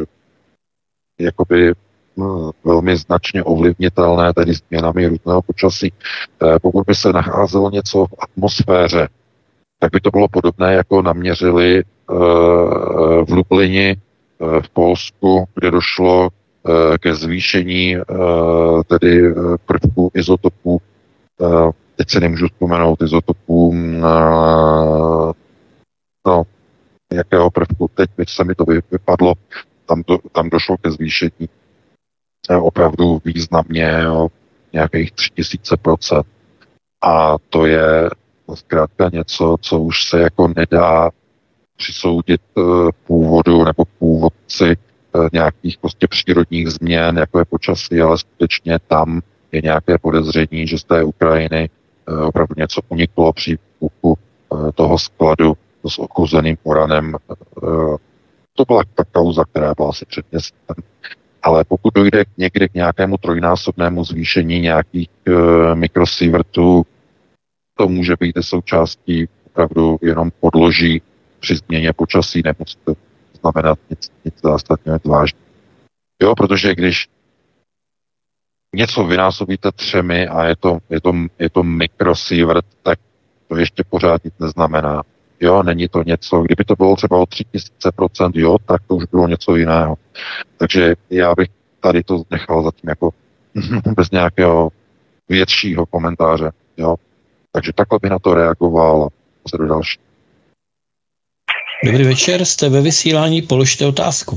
jakoby 1.20 1.72
no, 2.16 2.50
velmi 2.64 2.96
značně 2.96 3.42
ovlivnitelné 3.42 4.32
tedy 4.32 4.54
změnami 4.54 5.06
různého 5.06 5.42
počasí. 5.42 5.92
Pokud 6.62 6.86
by 6.86 6.94
se 6.94 7.12
nacházelo 7.12 7.70
něco 7.70 8.06
v 8.06 8.14
atmosféře, 8.18 9.08
tak 9.78 9.92
by 9.92 10.00
to 10.00 10.10
bylo 10.10 10.28
podobné, 10.28 10.74
jako 10.74 11.02
naměřili 11.02 11.84
v 13.24 13.30
Lublini 13.30 13.96
v 14.38 14.68
Polsku, 14.72 15.44
kde 15.54 15.70
došlo 15.70 16.28
ke 17.00 17.14
zvýšení 17.14 17.96
tedy 18.86 19.34
prvků 19.66 20.10
izotopů. 20.14 20.80
Teď 21.96 22.10
se 22.10 22.20
nemůžu 22.20 22.46
vzpomenout 22.46 23.02
izotopů, 23.02 23.74
no, 26.26 26.42
jakého 27.12 27.50
prvku, 27.50 27.90
teď 27.94 28.28
se 28.28 28.44
mi 28.44 28.54
to 28.54 28.64
vypadlo, 28.90 29.34
tam, 29.86 30.02
do, 30.08 30.18
tam 30.32 30.50
došlo 30.50 30.76
ke 30.76 30.90
zvýšení 30.90 31.48
opravdu 32.60 33.20
významně 33.24 34.08
o 34.10 34.28
nějakých 34.72 35.12
3000 35.12 35.76
procent. 35.76 36.26
A 37.02 37.36
to 37.50 37.66
je 37.66 38.10
zkrátka 38.54 39.10
něco, 39.12 39.56
co 39.60 39.80
už 39.80 40.04
se 40.04 40.20
jako 40.20 40.52
nedá 40.56 41.10
přisoudit 41.76 42.40
původu 43.06 43.64
nebo 43.64 43.84
původci 43.98 44.76
nějakých 45.32 45.78
prostě 45.78 46.06
přírodních 46.06 46.68
změn, 46.68 47.18
jako 47.18 47.38
je 47.38 47.44
počasí, 47.44 48.00
ale 48.00 48.18
skutečně 48.18 48.78
tam 48.86 49.20
je 49.52 49.60
nějaké 49.62 49.98
podezření, 49.98 50.66
že 50.66 50.78
z 50.78 50.84
té 50.84 51.04
Ukrajiny 51.04 51.70
opravdu 52.26 52.54
něco 52.56 52.80
uniklo 52.88 53.32
při 53.32 53.58
výbuchu 53.80 54.18
toho 54.74 54.98
skladu 54.98 55.56
s 55.86 55.98
ochuzeným 55.98 56.56
uranem. 56.62 57.16
To 58.54 58.64
byla 58.66 58.82
ta 58.94 59.04
kauza, 59.12 59.44
která 59.44 59.74
byla 59.76 59.88
asi 59.88 60.04
před. 60.06 60.26
Ale 61.42 61.64
pokud 61.64 61.94
dojde 61.94 62.24
někdy 62.36 62.68
k 62.68 62.74
nějakému 62.74 63.16
trojnásobnému 63.16 64.04
zvýšení 64.04 64.60
nějakých 64.60 65.08
e, 65.26 65.74
mikrosievertů, 65.74 66.86
to 67.74 67.88
může 67.88 68.16
být 68.20 68.36
součástí 68.40 69.28
opravdu 69.46 69.98
jenom 70.02 70.30
podloží 70.40 71.02
při 71.40 71.56
změně 71.56 71.92
počasí, 71.92 72.42
nemusí 72.44 72.78
to 72.84 72.94
znamenat 73.40 73.78
nic, 73.90 74.12
nic 74.24 74.34
zásadního 74.42 74.98
vážně. 75.04 75.38
Jo, 76.22 76.34
protože 76.34 76.74
když 76.74 77.08
něco 78.74 79.04
vynásobíte 79.04 79.72
třemi 79.72 80.28
a 80.28 80.44
je 80.44 80.56
to, 80.56 80.78
je 80.90 81.00
to, 81.00 81.12
je 81.38 81.50
to 81.50 81.62
mikrosievert, 81.62 82.64
tak 82.82 82.98
to 83.48 83.56
ještě 83.56 83.84
pořád 83.90 84.24
nic 84.24 84.34
neznamená. 84.38 85.02
Jo, 85.40 85.62
není 85.62 85.88
to 85.88 86.02
něco, 86.02 86.42
kdyby 86.42 86.64
to 86.64 86.74
bylo 86.76 86.96
třeba 86.96 87.16
o 87.16 87.24
3000%, 87.24 88.30
jo, 88.34 88.56
tak 88.66 88.82
to 88.86 88.94
už 88.94 89.04
bylo 89.04 89.28
něco 89.28 89.56
jiného. 89.56 89.96
Takže 90.56 90.94
já 91.10 91.34
bych 91.34 91.48
tady 91.80 92.02
to 92.02 92.22
nechal 92.30 92.62
zatím 92.62 92.88
jako 92.88 93.10
bez 93.96 94.10
nějakého 94.10 94.70
většího 95.28 95.86
komentáře, 95.86 96.50
jo. 96.76 96.96
Takže 97.52 97.72
takhle 97.72 97.98
by 98.02 98.10
na 98.10 98.18
to 98.18 98.34
reagoval 98.34 99.08
a 99.44 99.48
se 99.48 99.58
do 99.58 99.66
další. 99.66 99.98
Dobrý 101.84 102.04
večer, 102.04 102.44
jste 102.44 102.68
ve 102.68 102.80
vysílání, 102.80 103.42
položte 103.42 103.86
otázku. 103.86 104.36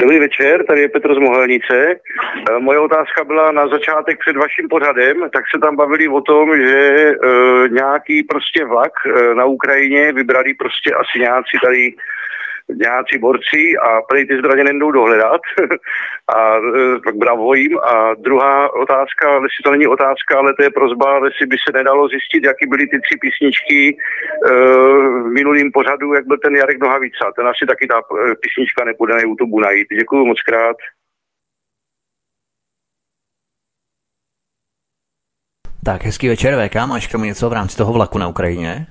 Dobrý 0.00 0.18
večer, 0.18 0.64
tady 0.64 0.80
je 0.80 0.88
Petr 0.88 1.14
z 1.14 1.18
Mohelnice. 1.18 1.74
E, 1.76 2.58
moje 2.58 2.78
otázka 2.78 3.24
byla 3.24 3.52
na 3.52 3.68
začátek 3.68 4.18
před 4.20 4.36
vaším 4.36 4.68
pořadem, 4.68 5.16
tak 5.32 5.44
se 5.54 5.60
tam 5.60 5.76
bavili 5.76 6.08
o 6.08 6.20
tom, 6.20 6.56
že 6.56 6.78
e, 6.78 7.14
nějaký 7.68 8.22
prostě 8.22 8.64
vlak 8.64 8.92
e, 9.06 9.34
na 9.34 9.44
Ukrajině 9.44 10.12
vybrali 10.12 10.54
prostě 10.54 10.94
asi 10.94 11.18
nějací 11.18 11.58
tady 11.64 11.94
nějací 12.68 13.18
borci 13.18 13.62
a 13.82 14.02
prej 14.08 14.26
ty 14.26 14.38
zbraně 14.38 14.64
nejdou 14.64 14.90
dohledat 14.90 15.40
a 16.36 16.60
pak 17.04 17.16
bravo 17.16 17.54
jim. 17.54 17.78
A 17.78 18.14
druhá 18.14 18.74
otázka, 18.74 19.26
si 19.40 19.62
to 19.64 19.70
není 19.70 19.86
otázka, 19.86 20.38
ale 20.38 20.54
to 20.54 20.62
je 20.62 20.70
prozba, 20.70 21.20
si 21.38 21.46
by 21.46 21.56
se 21.56 21.72
nedalo 21.72 22.08
zjistit, 22.08 22.44
jaký 22.44 22.66
byly 22.66 22.86
ty 22.86 23.00
tři 23.00 23.16
písničky 23.20 23.96
v 25.22 25.30
minulým 25.32 25.72
pořadu, 25.72 26.14
jak 26.14 26.26
byl 26.26 26.38
ten 26.38 26.56
Jarek 26.56 26.78
Nohavica. 26.82 27.32
Ten 27.36 27.46
asi 27.46 27.66
taky 27.66 27.86
ta 27.86 28.02
písnička 28.40 28.84
nepůjde 28.84 29.14
na 29.14 29.20
YouTube 29.20 29.62
najít. 29.62 29.88
Děkuji 29.98 30.26
moc 30.26 30.42
krát. 30.42 30.76
Tak, 35.84 36.04
hezký 36.04 36.28
večer, 36.28 36.54
VK. 36.68 36.74
Máš 36.74 37.06
k 37.06 37.12
tomu 37.12 37.24
něco 37.24 37.50
v 37.50 37.52
rámci 37.52 37.76
toho 37.76 37.92
vlaku 37.92 38.18
na 38.18 38.28
Ukrajině? 38.28 38.86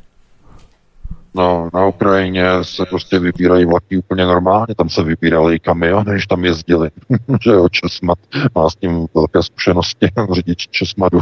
No, 1.36 1.70
na 1.74 1.86
Ukrajině 1.86 2.44
se 2.62 2.86
prostě 2.86 3.20
vybírají 3.20 3.66
vlaky 3.66 3.98
úplně 3.98 4.26
normálně, 4.26 4.76
tam 4.76 4.90
se 4.90 5.04
vybírali 5.04 5.60
kamiony, 5.60 6.12
než 6.12 6.28
tam 6.28 6.46
jezdili. 6.46 6.90
že 7.44 7.52
jo, 7.52 7.70
Česmat 7.70 8.20
má 8.56 8.70
s 8.70 8.76
tím 8.76 9.08
velké 9.16 9.44
zkušenosti, 9.44 10.08
řidič 10.32 10.68
Česmadu. 10.68 11.20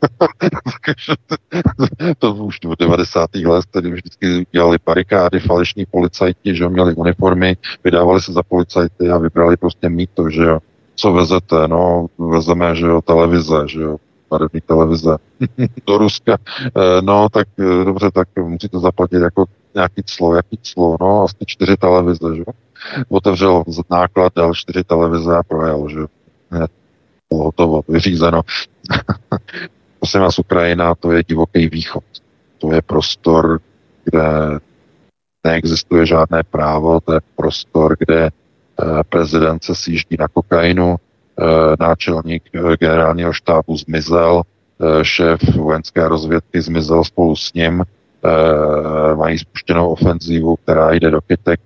to 2.18 2.34
už 2.34 2.58
v 2.64 2.76
90. 2.78 3.34
let 3.34 3.64
tedy 3.70 3.90
vždycky 3.90 4.46
dělali 4.52 4.78
barikády, 4.86 5.40
falešní 5.40 5.86
policajti, 5.86 6.54
že 6.54 6.64
jo, 6.64 6.70
měli 6.70 6.94
uniformy, 6.94 7.56
vydávali 7.84 8.22
se 8.22 8.32
za 8.32 8.42
policajty 8.42 9.10
a 9.10 9.18
vybrali 9.18 9.56
prostě 9.56 9.88
mýto, 9.88 10.30
že 10.30 10.42
jo. 10.42 10.58
Co 10.94 11.12
vezete? 11.12 11.68
No, 11.68 12.06
vezeme, 12.18 12.74
že 12.74 12.86
jo, 12.86 13.02
televize, 13.02 13.56
že 13.66 13.80
jo, 13.80 13.96
barevní 14.30 14.60
televize 14.60 15.16
do 15.86 15.98
Ruska. 15.98 16.36
No, 17.00 17.28
tak 17.28 17.48
dobře, 17.84 18.10
tak 18.10 18.28
musíte 18.36 18.78
zaplatit 18.78 19.22
jako 19.22 19.44
nějaký 19.74 20.02
clo, 20.06 20.34
jaký 20.34 20.58
clo, 20.62 20.96
no, 21.00 21.22
asi 21.22 21.36
čtyři 21.46 21.76
televize, 21.76 22.36
že 22.36 22.42
Otevřel 23.08 23.64
náklad, 23.90 24.32
dal 24.36 24.54
čtyři 24.54 24.84
televize 24.84 25.36
a 25.36 25.42
projel, 25.42 25.88
že 25.88 26.00
bylo 27.28 27.44
hotovo, 27.44 27.82
vyřízeno. 27.88 28.42
Prosím 29.98 30.20
vás, 30.20 30.38
Ukrajina, 30.38 30.94
to 30.94 31.12
je 31.12 31.22
divoký 31.22 31.68
východ. 31.68 32.04
To 32.58 32.72
je 32.72 32.82
prostor, 32.82 33.60
kde 34.04 34.22
neexistuje 35.44 36.06
žádné 36.06 36.42
právo, 36.42 37.00
to 37.00 37.12
je 37.12 37.20
prostor, 37.36 37.96
kde 37.98 38.30
prezident 39.08 39.64
se 39.64 39.74
sjíždí 39.74 40.16
na 40.18 40.28
kokainu, 40.28 40.96
náčelník 41.80 42.42
generálního 42.80 43.32
štábu 43.32 43.76
zmizel, 43.76 44.42
šéf 45.02 45.40
vojenské 45.56 46.08
rozvědky 46.08 46.62
zmizel 46.62 47.04
spolu 47.04 47.36
s 47.36 47.52
ním, 47.52 47.84
mají 49.16 49.38
spuštěnou 49.38 49.88
ofenzívu, 49.88 50.56
která 50.56 50.92
jde 50.92 51.10
do 51.10 51.20
kytek, 51.20 51.60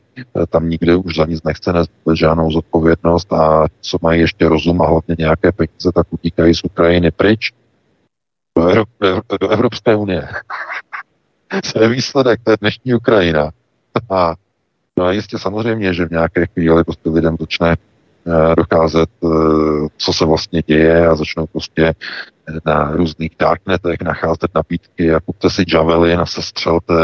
tam 0.49 0.69
nikdy 0.69 0.95
už 0.95 1.17
za 1.17 1.27
nic 1.27 1.43
nechce 1.43 1.73
nést 1.73 1.91
žádnou 2.15 2.51
zodpovědnost 2.51 3.33
a 3.33 3.67
co 3.81 3.99
mají 4.03 4.21
ještě 4.21 4.49
rozum 4.49 4.83
a 4.83 4.87
hlavně 4.87 5.17
nějaké 5.19 5.53
peníze, 5.53 5.93
tak 5.95 6.07
utíkají 6.11 6.55
z 6.55 6.65
Ukrajiny 6.65 7.11
pryč 7.11 7.53
do, 8.59 8.69
Evrop, 8.69 8.89
do 9.41 9.49
Evropské 9.49 9.97
unie. 9.97 10.29
to 11.73 11.83
je 11.83 11.89
výsledek, 11.89 12.41
to 12.45 12.51
je 12.51 12.57
dnešní 12.61 12.95
Ukrajina. 12.95 13.51
A 14.11 14.35
no 14.99 15.05
a 15.05 15.13
jistě 15.13 15.39
samozřejmě, 15.39 15.95
že 15.95 16.07
v 16.07 16.11
nějaké 16.11 16.47
chvíli 16.47 16.85
prostě 16.85 17.11
lidem 17.11 17.37
začne 17.41 17.77
Eh, 17.77 17.92
docházet, 18.57 19.11
eh, 19.25 19.29
co 19.97 20.13
se 20.13 20.25
vlastně 20.25 20.63
děje 20.67 21.07
a 21.07 21.17
začnou 21.17 21.47
prostě 21.47 21.95
na 22.65 22.91
různých 22.91 23.31
darknetech 23.39 24.01
nacházet 24.01 24.51
nabídky 24.55 25.15
a 25.15 25.21
kupte 25.21 25.51
si 25.51 25.65
Javelin 25.75 26.21
a 26.21 26.27
sestřelte 26.27 26.95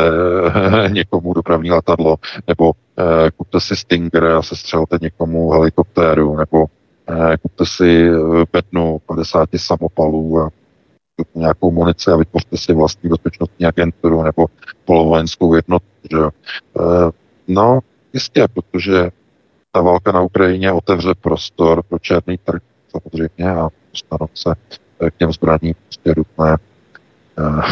někomu 0.89 1.35
dopravní 1.35 1.71
letadlo, 1.71 2.17
nebo 2.49 2.73
eh, 2.99 3.31
kupte 3.37 3.61
si 3.61 3.77
Stinger 3.77 4.25
a 4.25 4.43
sestřelte 4.43 4.99
někomu 5.01 5.51
helikoptéru, 5.51 6.37
nebo 6.37 6.67
kupte 7.43 7.67
si 7.67 8.11
bednu 8.53 8.99
50 9.07 9.49
samopalů 9.57 10.41
a 10.41 10.51
nějakou 11.35 11.71
munici 11.71 12.11
a 12.11 12.17
vytvořte 12.17 12.57
si 12.57 12.73
vlastní 12.73 13.11
bezpečnostní 13.11 13.67
agenturu 13.67 14.23
nebo 14.23 14.47
polovojenskou 14.85 15.55
jednotku. 15.55 15.89
Že? 16.11 16.19
No, 17.49 17.81
jistě, 18.13 18.47
protože 18.55 19.11
ta 19.79 19.83
válka 19.83 20.13
na 20.13 20.21
Ukrajině 20.21 20.73
otevře 20.73 21.15
prostor 21.21 21.83
pro 21.83 21.99
černý 21.99 22.39
trh 22.39 22.63
samozřejmě 22.91 23.51
a 23.51 23.69
dostanou 23.93 24.29
se 24.35 24.55
k 25.11 25.17
těm 25.19 25.33
zbraním 25.33 25.75
prostě 25.85 26.15
různé 26.15 26.57
uh, 27.39 27.63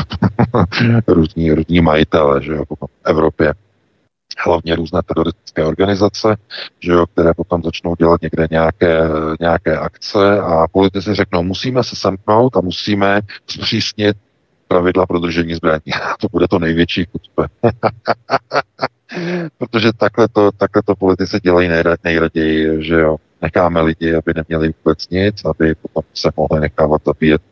různí, 1.14 1.52
různí 1.52 1.80
majitele, 1.80 2.42
že 2.42 2.52
jo, 2.52 2.64
v 2.64 2.88
Evropě 3.04 3.54
hlavně 4.38 4.76
různé 4.76 5.00
teroristické 5.02 5.64
organizace, 5.64 6.36
že 6.80 6.92
jo, 6.92 7.06
které 7.06 7.34
potom 7.34 7.62
začnou 7.62 7.96
dělat 7.96 8.22
někde 8.22 8.48
nějaké, 8.50 9.00
nějaké 9.40 9.78
akce 9.78 10.40
a 10.40 10.68
politici 10.68 11.14
řeknou, 11.14 11.42
musíme 11.42 11.84
se 11.84 11.96
semknout 11.96 12.56
a 12.56 12.60
musíme 12.60 13.20
zpřísnit 13.46 14.16
pravidla 14.68 15.06
pro 15.06 15.18
držení 15.18 15.54
zbraní. 15.54 15.92
to 16.20 16.28
bude 16.32 16.48
to 16.48 16.58
největší 16.58 17.04
chucpe. 17.04 17.46
Protože 19.58 19.92
takhle 19.92 20.28
to, 20.28 20.52
takhle 20.52 20.82
to 20.82 20.94
politici 20.94 21.38
dělají 21.42 21.70
nejraději, 22.04 22.82
že 22.82 22.94
jo. 22.94 23.16
Necháme 23.42 23.80
lidi, 23.80 24.14
aby 24.14 24.32
neměli 24.36 24.74
vůbec 24.78 25.08
nic, 25.08 25.44
aby 25.44 25.74
potom 25.74 26.02
se 26.14 26.30
mohli 26.36 26.60
nechávat 26.60 27.02
zabíjet 27.06 27.42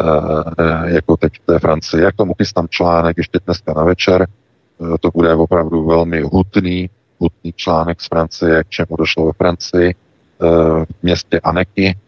uh, 0.00 0.88
jako 0.88 1.16
teď 1.16 1.32
v 1.32 1.46
té 1.46 1.58
Francii. 1.58 2.02
Jak 2.02 2.16
tomu 2.16 2.34
chystám 2.34 2.68
článek 2.68 3.16
ještě 3.16 3.38
dneska 3.46 3.72
na 3.72 3.84
večer, 3.84 4.26
uh, 4.78 4.96
to 5.00 5.10
bude 5.14 5.34
opravdu 5.34 5.86
velmi 5.86 6.20
hutný, 6.20 6.90
hutný 7.18 7.52
článek 7.52 8.00
z 8.00 8.08
Francie, 8.08 8.64
k 8.64 8.68
čemu 8.68 8.96
došlo 8.98 9.26
ve 9.26 9.32
Francii, 9.32 9.94
uh, 10.38 10.84
v 10.84 11.02
městě 11.02 11.40
Aneky, 11.40 11.98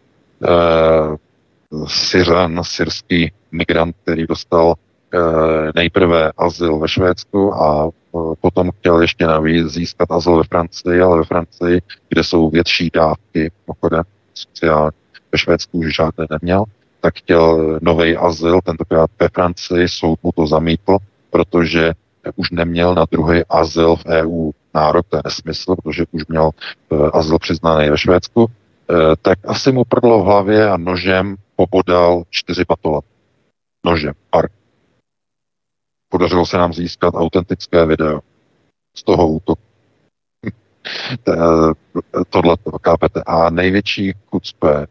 Syřan, 1.87 2.61
syrský 2.63 3.31
migrant, 3.51 3.95
který 4.03 4.27
dostal 4.27 4.73
nejprve 5.75 6.31
azyl 6.37 6.79
ve 6.79 6.87
Švédsku 6.87 7.53
a 7.53 7.89
potom 8.41 8.71
chtěl 8.71 9.01
ještě 9.01 9.27
navíc 9.27 9.67
získat 9.67 10.11
azyl 10.11 10.37
ve 10.37 10.43
Francii, 10.43 11.01
ale 11.01 11.17
ve 11.17 11.23
Francii, 11.23 11.81
kde 12.09 12.23
jsou 12.23 12.49
větší 12.49 12.89
dávky, 12.93 13.51
pochodem 13.65 14.03
sociální, 14.33 14.91
ve 15.31 15.37
Švédsku 15.37 15.77
už 15.77 15.95
žádné 15.95 16.25
neměl, 16.29 16.63
tak 17.01 17.15
chtěl 17.15 17.79
nový 17.81 18.17
azyl, 18.17 18.61
tentokrát 18.61 19.09
ve 19.19 19.29
Francii, 19.29 19.89
soud 19.89 20.19
mu 20.23 20.31
to 20.31 20.47
zamítl, 20.47 20.97
protože 21.29 21.93
už 22.35 22.51
neměl 22.51 22.95
na 22.95 23.05
druhý 23.11 23.41
azyl 23.49 23.95
v 23.95 24.05
EU 24.05 24.51
nárok, 24.75 25.05
to 25.09 25.17
je 25.17 25.21
nesmysl, 25.25 25.75
protože 25.83 26.03
už 26.11 26.27
měl 26.27 26.49
uh, 26.89 27.09
azyl 27.13 27.39
přiznaný 27.39 27.89
ve 27.89 27.97
Švédsku, 27.97 28.43
uh, 28.43 28.49
tak 29.21 29.39
asi 29.47 29.71
mu 29.71 29.83
prdlo 29.85 30.23
v 30.23 30.25
hlavě 30.25 30.69
a 30.69 30.77
nožem 30.77 31.35
pobodal 31.55 32.23
čtyři 32.29 32.65
patola. 32.65 33.01
Nožem, 33.85 34.13
park. 34.29 34.51
Podařilo 36.15 36.45
se 36.45 36.57
nám 36.57 36.73
získat 36.73 37.13
autentické 37.13 37.85
video 37.85 38.19
z 38.97 39.03
toho 39.03 39.27
útoku. 39.27 39.61
Tohle 42.29 42.57
to 42.57 42.71
kápete. 42.71 43.23
A 43.25 43.49
největší 43.49 44.13
chucpe 44.29 44.87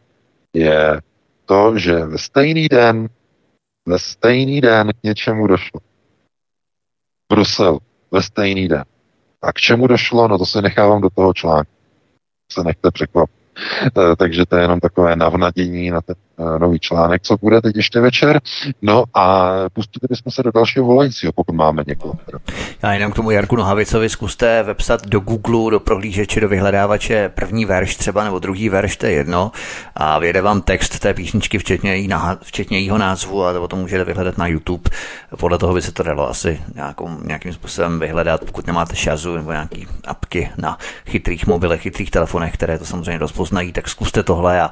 je 0.54 1.00
to, 1.44 1.78
že 1.78 2.06
ve 2.06 2.18
stejný 2.18 2.68
den, 2.68 3.08
ve 3.86 3.98
stejný 3.98 4.60
den 4.60 4.92
k 5.00 5.02
něčemu 5.02 5.46
došlo. 5.46 5.80
Brusel, 7.32 7.78
ve 8.10 8.22
stejný 8.22 8.68
den. 8.68 8.84
A 9.42 9.52
k 9.52 9.56
čemu 9.56 9.86
došlo, 9.86 10.28
no 10.28 10.38
to 10.38 10.46
se 10.46 10.62
nechávám 10.62 11.00
do 11.00 11.10
toho 11.10 11.34
článku. 11.34 11.72
Se 12.52 12.64
nechte 12.64 12.90
překvapit. 12.90 13.36
Eh, 13.86 14.16
takže 14.16 14.46
to 14.46 14.56
je 14.56 14.62
jenom 14.62 14.80
takové 14.80 15.16
navnadění 15.16 15.90
na 15.90 16.00
ten 16.00 16.16
nový 16.58 16.78
článek, 16.78 17.22
co 17.22 17.36
bude 17.36 17.62
teď 17.62 17.76
ještě 17.76 18.00
večer. 18.00 18.40
No 18.82 19.04
a 19.14 19.52
pustili 19.72 20.08
bychom 20.10 20.32
se 20.32 20.42
do 20.42 20.50
dalšího 20.52 20.84
volajícího, 20.84 21.32
pokud 21.32 21.54
máme 21.54 21.84
někoho. 21.86 22.14
Já 22.82 22.92
jenom 22.92 23.12
k 23.12 23.14
tomu 23.14 23.30
Jarku 23.30 23.56
Nohavicovi 23.56 24.08
zkuste 24.08 24.62
vepsat 24.62 25.06
do 25.06 25.20
Google, 25.20 25.70
do 25.70 25.80
prohlížeče, 25.80 26.40
do 26.40 26.48
vyhledávače 26.48 27.28
první 27.28 27.64
verš 27.64 27.96
třeba, 27.96 28.24
nebo 28.24 28.38
druhý 28.38 28.68
verš, 28.68 28.96
to 28.96 29.06
je 29.06 29.12
jedno, 29.12 29.52
a 29.94 30.18
vyjede 30.18 30.40
vám 30.42 30.60
text 30.60 30.98
té 30.98 31.14
písničky, 31.14 31.58
včetně, 31.58 31.96
jí, 31.96 32.08
včetně 32.42 32.78
jeho 32.78 32.98
názvu, 32.98 33.44
a 33.44 33.52
to 33.52 33.60
potom 33.60 33.78
můžete 33.78 34.04
vyhledat 34.04 34.38
na 34.38 34.46
YouTube. 34.46 34.90
Podle 35.38 35.58
toho 35.58 35.74
by 35.74 35.82
se 35.82 35.92
to 35.92 36.02
dalo 36.02 36.30
asi 36.30 36.60
nějakou, 36.74 37.10
nějakým 37.24 37.52
způsobem 37.52 38.00
vyhledat, 38.00 38.44
pokud 38.44 38.66
nemáte 38.66 38.96
šazu 38.96 39.36
nebo 39.36 39.52
nějaký 39.52 39.86
apky 40.06 40.50
na 40.58 40.78
chytrých 41.06 41.46
mobilech, 41.46 41.80
chytrých 41.80 42.10
telefonech, 42.10 42.54
které 42.54 42.78
to 42.78 42.84
samozřejmě 42.84 43.18
dost 43.18 43.32
poznají, 43.32 43.72
tak 43.72 43.88
zkuste 43.88 44.22
tohle 44.22 44.60
a 44.60 44.70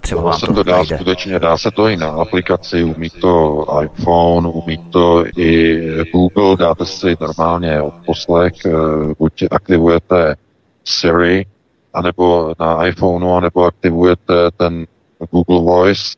třeba 0.00 0.22
vám 0.22 0.38
se 0.38 0.46
to 0.46 0.62
dá 0.62 0.84
najde. 0.92 1.04
skutečně, 1.04 1.38
dá 1.38 1.58
se 1.58 1.70
to 1.70 1.88
i 1.88 1.96
na 1.96 2.10
aplikaci, 2.10 2.84
umí 2.84 3.10
to 3.10 3.66
iPhone, 3.82 4.48
umí 4.48 4.78
to 4.78 5.24
i 5.36 5.80
Google, 6.12 6.56
dáte 6.56 6.86
si 6.86 7.16
normálně 7.20 7.82
odposlech, 7.82 8.52
eh, 8.66 8.70
buď 9.18 9.44
aktivujete 9.50 10.34
Siri, 10.84 11.46
anebo 11.92 12.54
na 12.60 12.86
iPhoneu, 12.86 13.32
anebo 13.32 13.64
aktivujete 13.64 14.50
ten 14.56 14.86
Google 15.30 15.60
Voice 15.60 16.16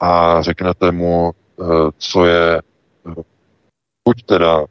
a 0.00 0.42
řeknete 0.42 0.92
mu, 0.92 1.30
eh, 1.30 1.64
co 1.98 2.26
je, 2.26 2.58
eh, 2.58 3.22
buď 4.04 4.22
teda, 4.26 4.64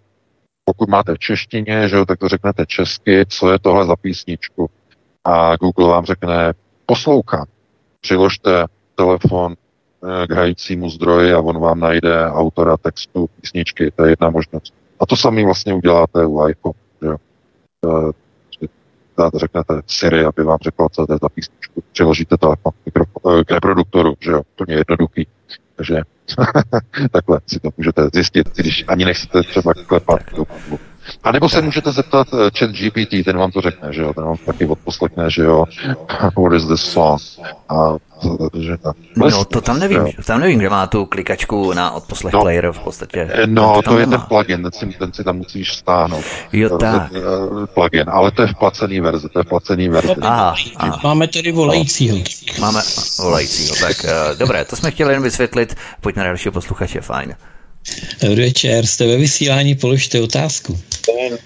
pokud 0.66 0.90
máte 0.90 1.16
v 1.16 1.20
češtině, 1.20 1.90
že 1.90 1.95
jo, 1.95 2.06
tak 2.06 2.20
to 2.20 2.28
řeknete 2.28 2.66
česky, 2.66 3.26
co 3.30 3.52
je 3.52 3.60
tohle 3.60 3.86
za 3.86 3.95
písničku. 3.95 4.70
A 5.26 5.56
Google 5.56 5.88
vám 5.88 6.06
řekne, 6.06 6.53
poslouchám. 6.86 7.45
Přiložte 8.02 8.66
telefon 9.01 9.55
eh, 9.55 10.27
k 10.27 10.31
hrajícímu 10.31 10.89
zdroji 10.89 11.33
a 11.33 11.39
on 11.39 11.59
vám 11.59 11.80
najde 11.80 12.31
autora 12.31 12.77
textu 12.77 13.30
písničky. 13.41 13.91
To 13.95 14.03
je 14.03 14.11
jedna 14.11 14.30
možnost. 14.30 14.73
A 14.99 15.05
to 15.05 15.15
samý 15.15 15.45
vlastně 15.45 15.73
uděláte 15.73 16.25
u 16.25 16.47
iPhone. 16.47 16.80
Že? 17.01 17.09
Dáte, 19.17 19.39
řeknete 19.39 19.73
Siri, 19.88 20.25
aby 20.25 20.43
vám 20.43 20.57
řekla, 20.61 20.89
co 20.89 21.05
to 21.05 21.13
je 21.13 21.19
za 21.21 21.30
písničku. 21.30 21.83
Přiložíte 21.91 22.38
telefon 22.38 22.71
k 23.45 23.51
reproduktoru, 23.51 24.13
že 24.19 24.31
jo, 24.31 24.41
to 24.55 24.65
je 24.67 24.77
jednoduchý. 24.77 25.27
Takže 25.75 26.01
takhle 27.11 27.39
si 27.47 27.59
to 27.59 27.69
můžete 27.77 28.09
zjistit, 28.13 28.49
když 28.55 28.85
ani 28.88 29.05
nechcete 29.05 29.43
třeba 29.43 29.73
klepat 29.73 30.19
do 30.35 30.45
a 31.23 31.31
nebo 31.31 31.49
se 31.49 31.61
můžete 31.61 31.91
zeptat 31.91 32.33
uh, 32.33 32.39
chat 32.57 32.69
GPT, 32.69 33.25
ten 33.25 33.38
vám 33.38 33.51
to 33.51 33.61
řekne, 33.61 33.93
že 33.93 34.01
jo, 34.01 34.13
ten 34.13 34.23
vám 34.23 34.38
taky 34.45 34.65
odposlechne, 34.65 35.30
že 35.30 35.43
jo, 35.43 35.65
what 36.38 36.53
is 36.53 36.67
this 36.67 36.81
song? 36.81 37.21
A 37.69 37.95
že 38.59 38.77
ta, 38.77 38.93
no 39.15 39.45
to 39.45 39.61
tam 39.61 39.80
nevím, 39.80 39.97
jo. 39.97 40.11
tam 40.25 40.39
nevím, 40.39 40.59
kde 40.59 40.69
má 40.69 40.88
tu 40.88 41.05
klikačku 41.05 41.73
na 41.73 41.91
odposlech 41.91 42.33
no, 42.33 42.41
player 42.41 42.71
v 42.71 42.80
podstatě. 42.80 43.30
Eh, 43.31 43.47
no, 43.47 43.75
to, 43.75 43.81
to 43.81 43.99
je 43.99 44.05
nemá. 44.05 44.17
ten 44.17 44.27
plugin, 44.27 44.63
ten 44.63 44.71
si, 44.71 44.97
ten 44.97 45.13
si 45.13 45.23
tam 45.23 45.38
musíš 45.38 45.73
stáhnout. 45.73 46.25
Jo, 46.53 46.77
tak. 46.77 47.11
Plugin, 47.73 48.09
ale 48.09 48.31
to 48.31 48.41
je 48.41 48.47
v 48.47 48.55
placený 48.55 48.99
verzi, 48.99 49.30
to 49.30 49.39
je 49.39 49.43
v 49.43 49.47
placený 49.47 49.89
verzi. 49.89 50.15
Aha, 50.21 50.55
aha. 50.75 50.99
Máme 51.03 51.27
tedy 51.27 51.51
volajícího. 51.51 52.17
Máme 52.59 52.81
volajícího, 53.19 53.75
tak 53.75 54.05
uh, 54.05 54.38
dobré, 54.38 54.65
to 54.65 54.75
jsme 54.75 54.91
chtěli 54.91 55.13
jen 55.13 55.23
vysvětlit, 55.23 55.75
pojďme 56.01 56.23
na 56.23 56.27
dalšího 56.27 56.51
posluchače, 56.51 57.01
fajn. 57.01 57.35
Dobrý 58.24 58.42
večer, 58.42 58.85
jste 58.85 59.08
ve 59.08 59.18
vysílání, 59.18 59.76
položte 59.76 60.22
otázku. 60.22 60.80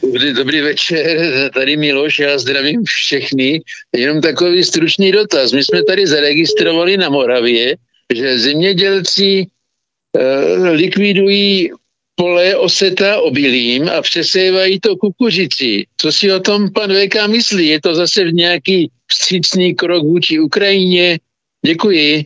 Dobrý, 0.04 0.34
dobrý 0.34 0.62
večer, 0.62 1.52
tady 1.54 1.78
Miloš, 1.78 2.20
já 2.20 2.38
zdravím 2.38 2.84
všechny. 2.84 3.62
Jenom 3.96 4.22
takový 4.22 4.64
stručný 4.64 5.12
dotaz. 5.12 5.52
My 5.52 5.64
jsme 5.64 5.84
tady 5.84 6.08
zaregistrovali 6.08 6.98
na 6.98 7.10
Moravě, 7.10 7.76
že 8.16 8.40
zemědělci 8.40 9.46
uh, 9.46 10.68
likvidují 10.70 11.72
pole 12.16 12.56
oseta 12.56 13.22
obilím 13.22 13.90
a 13.90 14.02
přesévají 14.02 14.80
to 14.80 14.96
kukuřici. 14.96 15.86
Co 15.98 16.12
si 16.12 16.32
o 16.32 16.40
tom 16.40 16.72
pan 16.72 16.94
VK 16.94 17.28
myslí? 17.28 17.68
Je 17.68 17.82
to 17.82 17.96
zase 17.96 18.24
v 18.24 18.34
nějaký 18.34 18.92
vstřícný 19.08 19.76
krok 19.76 20.04
vůči 20.04 20.40
Ukrajině? 20.40 21.20
Děkuji. 21.66 22.26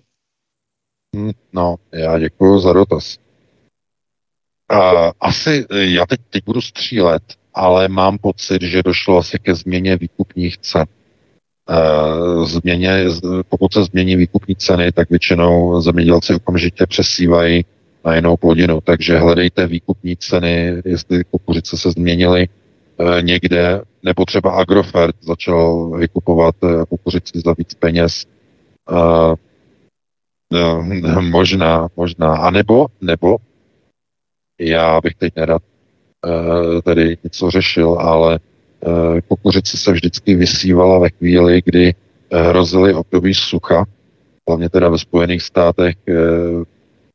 Hm, 1.15 1.31
no, 1.53 1.75
já 1.93 2.19
děkuji 2.19 2.59
za 2.59 2.73
dotaz. 2.73 3.17
Uh, 4.73 5.11
asi 5.19 5.65
e, 5.69 5.85
já 5.85 6.05
teď, 6.05 6.19
teď 6.29 6.43
budu 6.45 6.61
střílet, 6.61 7.23
ale 7.53 7.87
mám 7.87 8.17
pocit, 8.17 8.61
že 8.61 8.83
došlo 8.83 9.17
asi 9.17 9.39
ke 9.39 9.55
změně 9.55 9.97
výkupních 9.97 10.57
cen. 10.57 10.85
Uh, 11.69 12.45
změně, 12.45 13.05
pokud 13.49 13.73
se 13.73 13.83
změní 13.83 14.15
výkupní 14.15 14.55
ceny, 14.55 14.91
tak 14.91 15.09
většinou 15.09 15.81
zemědělci 15.81 16.35
okamžitě 16.35 16.85
přesívají 16.85 17.65
na 18.05 18.15
jinou 18.15 18.37
plodinu. 18.37 18.81
Takže 18.81 19.17
hledejte 19.17 19.67
výkupní 19.67 20.17
ceny, 20.17 20.81
jestli 20.85 21.23
kukuřice 21.23 21.77
se 21.77 21.91
změnily, 21.91 22.47
někde, 23.21 23.81
nebo 24.03 24.25
třeba 24.25 24.51
Agrofert 24.51 25.15
začal 25.21 25.89
vykupovat 25.89 26.55
kukuřici 26.89 27.39
za 27.45 27.53
víc 27.57 27.73
peněz. 27.73 28.25
Možná, 31.19 31.87
možná. 31.95 32.37
A 32.37 32.51
nebo, 32.51 32.87
nebo, 33.01 33.37
já 34.59 35.01
bych 35.01 35.15
teď 35.15 35.35
nerad 35.35 35.61
tady 36.83 37.17
něco 37.23 37.51
řešil, 37.51 37.97
ale 37.99 38.39
kukuřice 39.27 39.77
se 39.77 39.91
vždycky 39.91 40.35
vysívala 40.35 40.99
ve 40.99 41.09
chvíli, 41.09 41.61
kdy 41.65 41.93
hrozily 42.31 42.93
období 42.93 43.33
sucha, 43.33 43.85
hlavně 44.47 44.69
teda 44.69 44.89
ve 44.89 44.97
Spojených 44.97 45.41
státech, 45.41 45.95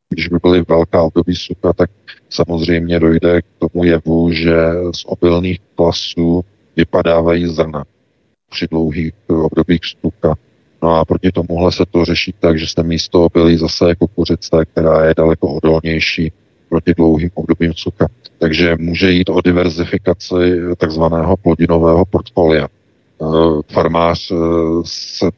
když 0.09 0.27
by 0.27 0.37
byly 0.43 0.63
velká 0.67 1.01
období 1.01 1.35
sucha, 1.35 1.73
tak 1.73 1.89
samozřejmě 2.29 2.99
dojde 2.99 3.41
k 3.41 3.45
tomu 3.59 3.83
jevu, 3.83 4.31
že 4.31 4.55
z 4.95 5.05
obilných 5.05 5.59
klasů 5.75 6.45
vypadávají 6.75 7.47
zrna 7.47 7.83
při 8.49 8.67
dlouhých 8.71 9.13
obdobích 9.27 9.79
sucha. 9.83 10.35
No 10.83 10.95
a 10.95 11.05
proti 11.05 11.31
tomuhle 11.31 11.71
se 11.71 11.83
to 11.91 12.05
řeší 12.05 12.33
tak, 12.39 12.59
že 12.59 12.67
se 12.67 12.83
místo 12.83 13.25
obilí 13.25 13.57
zase 13.57 13.89
jako 13.89 14.07
kuřice, 14.07 14.65
která 14.71 15.05
je 15.05 15.13
daleko 15.17 15.47
odolnější 15.47 16.31
proti 16.75 16.93
dlouhým 16.93 17.29
obdobím 17.33 17.73
sucha. 17.73 18.07
Takže 18.39 18.75
může 18.79 19.11
jít 19.11 19.29
o 19.29 19.41
diverzifikaci 19.41 20.37
takzvaného 20.77 21.37
plodinového 21.37 22.05
portfolia. 22.05 22.67
Eh, 22.67 23.25
farmář 23.73 24.31
eh, 24.31 24.35
se 24.83 25.29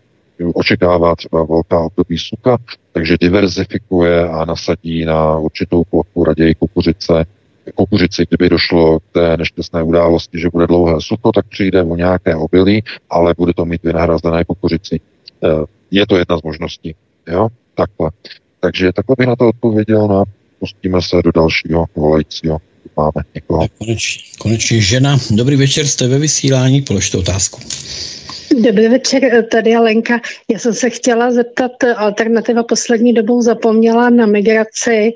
očekává 0.54 1.16
třeba 1.16 1.44
velká 1.44 1.80
období 1.80 2.18
sucha, 2.18 2.58
takže 2.92 3.18
diverzifikuje 3.22 4.30
a 4.30 4.46
nasadí 4.46 5.06
na 5.06 5.38
určitou 5.38 5.84
plochu 5.84 6.24
raději 6.24 6.56
kukuřice. 6.56 7.26
Kukuřici, 7.76 8.26
kdyby 8.30 8.50
došlo 8.50 9.00
k 9.00 9.04
té 9.12 9.38
nešťastné 9.38 9.84
události, 9.84 10.40
že 10.40 10.50
bude 10.50 10.68
dlouhé 10.68 10.96
sucho, 11.00 11.32
tak 11.32 11.46
přijde 11.46 11.84
o 11.84 11.96
nějaké 11.96 12.36
obilí, 12.36 12.84
ale 13.10 13.34
bude 13.38 13.54
to 13.54 13.66
mít 13.66 13.84
vynahrazené 13.84 14.46
kukuřici. 14.46 15.00
Eh, 15.44 15.66
je 15.92 16.08
to 16.08 16.18
jedna 16.18 16.38
z 16.38 16.44
možností. 16.44 16.96
Jo? 17.28 17.48
Takhle. 17.76 18.10
Takže 18.60 18.94
takhle 18.94 19.16
bych 19.20 19.28
na 19.28 19.36
to 19.36 19.48
odpověděl, 19.48 20.08
no 20.08 20.22
a 20.22 20.24
pustíme 20.60 21.02
se 21.02 21.22
do 21.24 21.32
dalšího 21.32 21.86
volajícího. 21.96 22.58
Máme 22.98 23.24
někoho. 23.36 23.68
Konečně, 23.78 24.24
konečně 24.40 24.82
žena. 24.82 25.18
Dobrý 25.32 25.56
večer, 25.56 25.88
jste 25.88 26.08
ve 26.08 26.20
vysílání, 26.20 26.82
položte 26.82 27.18
otázku. 27.18 27.62
Dobrý 28.66 28.88
večer, 28.88 29.46
tady 29.52 29.70
je 29.70 29.80
Lenka. 29.80 30.20
Já 30.52 30.60
jsem 30.60 30.74
se 30.74 30.90
chtěla 30.90 31.32
zeptat, 31.32 31.72
alternativa 31.96 32.64
poslední 32.64 33.14
dobou 33.14 33.42
zapomněla 33.42 34.10
na 34.10 34.26
migraci 34.26 35.12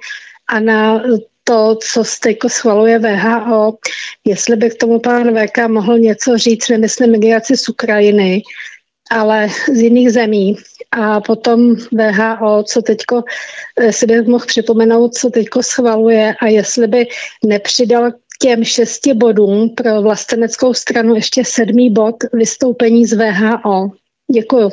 a 0.47 0.59
na 0.59 1.03
to, 1.43 1.77
co 1.81 2.03
stejko 2.03 2.49
schvaluje 2.49 2.99
VHO. 2.99 3.77
Jestli 4.25 4.55
by 4.55 4.69
k 4.69 4.75
tomu 4.75 4.99
pan 4.99 5.35
VK 5.35 5.67
mohl 5.67 5.99
něco 5.99 6.37
říct, 6.37 6.69
nemyslím 6.69 7.11
migraci 7.11 7.57
z 7.57 7.69
Ukrajiny, 7.69 8.41
ale 9.11 9.47
z 9.73 9.81
jiných 9.81 10.11
zemí. 10.11 10.55
A 10.91 11.21
potom 11.21 11.75
VHO, 11.75 12.63
co 12.63 12.81
teďko 12.81 13.23
si 13.91 14.05
bych 14.05 14.27
mohl 14.27 14.45
připomenout, 14.45 15.13
co 15.13 15.29
teďko 15.29 15.63
schvaluje 15.63 16.35
a 16.41 16.47
jestli 16.47 16.87
by 16.87 17.07
nepřidal 17.45 18.11
těm 18.41 18.63
šesti 18.63 19.13
bodům 19.13 19.69
pro 19.69 20.01
vlasteneckou 20.01 20.73
stranu 20.73 21.15
ještě 21.15 21.45
sedmý 21.45 21.89
bod 21.89 22.15
vystoupení 22.33 23.05
z 23.05 23.13
VHO. 23.13 23.91
Děkuju. 24.33 24.71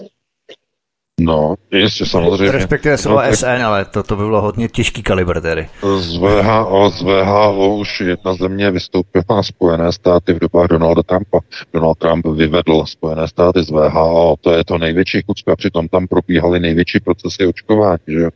No, 1.21 1.55
ještě 1.71 2.07
samozřejmě. 2.07 2.53
Respektive 2.53 2.99
slovo 2.99 3.23
no, 3.23 3.37
SN, 3.37 3.47
ale 3.47 3.85
to, 3.85 4.03
to 4.03 4.17
by 4.17 4.23
bylo 4.25 4.41
hodně 4.41 4.69
těžký 4.69 5.03
kalibr 5.03 5.41
tedy. 5.41 5.69
Z 5.99 6.17
VHO, 6.17 6.91
z 6.91 7.03
VHO 7.03 7.77
už 7.77 8.01
jedna 8.01 8.35
země 8.35 8.71
vystoupila 8.71 9.43
Spojené 9.43 9.93
státy 9.93 10.33
v 10.33 10.39
dobách 10.39 10.69
Donalda 10.69 11.03
Trumpa. 11.03 11.41
Donald 11.73 11.99
Trump 11.99 12.27
vyvedl 12.27 12.85
Spojené 12.87 13.29
státy 13.29 13.63
z 13.63 13.71
VHO, 13.71 14.37
to 14.41 14.53
je 14.53 14.65
to 14.65 14.79
největší 14.79 15.23
chucka, 15.27 15.57
přitom 15.57 15.89
tam 15.89 16.07
probíhaly 16.07 16.61
největší 16.61 17.01
procesy 17.01 17.47
očkování, 17.47 17.99
že 18.09 18.21
jo. 18.21 18.31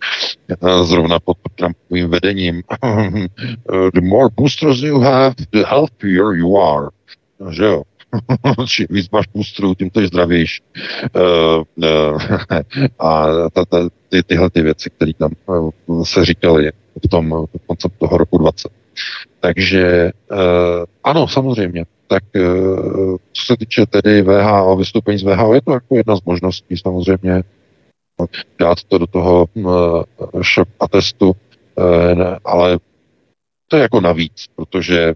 Zrovna 0.85 1.21
pod 1.21 1.37
Trumpovým 1.55 2.11
vedením. 2.11 2.63
the 3.95 4.01
more 4.01 4.29
boosters 4.37 4.83
you 4.83 5.01
have, 5.01 5.35
the 5.53 5.65
healthier 5.69 6.33
you 6.35 6.59
are. 6.59 6.89
Že 7.51 7.65
jo. 7.65 7.83
čím 8.67 8.87
víc 8.91 9.11
máš 9.11 9.27
půstrů, 9.27 9.75
tím 9.75 9.91
to 9.91 10.01
je 10.01 10.07
zdravější. 10.07 10.63
Uh, 11.17 11.63
uh, 11.77 12.23
a 12.99 13.27
ta, 13.51 13.65
ta, 13.65 13.89
ty, 14.09 14.23
tyhle 14.23 14.51
ty 14.51 14.63
věci, 14.63 14.91
které 14.91 15.13
tam 15.15 15.31
uh, 15.47 16.05
se 16.05 16.25
říkaly 16.25 16.73
v 17.05 17.09
tom 17.09 17.47
konceptu 17.67 17.99
toho 17.99 18.19
roku 18.19 18.39
20. 18.39 18.73
Takže 19.41 20.11
ano, 21.05 21.29
samozřejmě. 21.29 21.85
Tak 22.07 22.25
co 23.33 23.45
se 23.45 23.57
týče 23.57 23.87
tedy 23.87 24.23
VHO, 24.23 24.77
vystoupení 24.77 25.19
z 25.19 25.23
VHO, 25.23 25.55
je 25.55 25.63
to 25.63 25.73
jako 25.73 25.97
jedna 25.97 26.17
z 26.17 26.25
možností 26.25 26.77
samozřejmě 26.77 27.43
dát 28.59 28.85
to 28.85 28.99
do 28.99 29.07
toho 29.07 29.47
šok 30.43 30.69
atestu, 30.81 31.29
uh, 31.29 32.37
ale 32.45 32.79
to 33.69 33.77
je 33.77 33.83
jako 33.83 34.01
navíc, 34.01 34.47
protože 34.57 35.15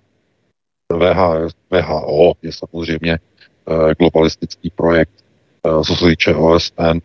VH, 0.93 1.53
VHO 1.71 2.33
je 2.43 2.53
samozřejmě 2.53 3.19
eh, 3.19 3.95
globalistický 3.99 4.71
projekt, 4.71 5.25
eh, 5.67 5.85
co 5.85 5.97
se 5.97 6.05
týče 6.05 6.35
OSN, 6.35 6.99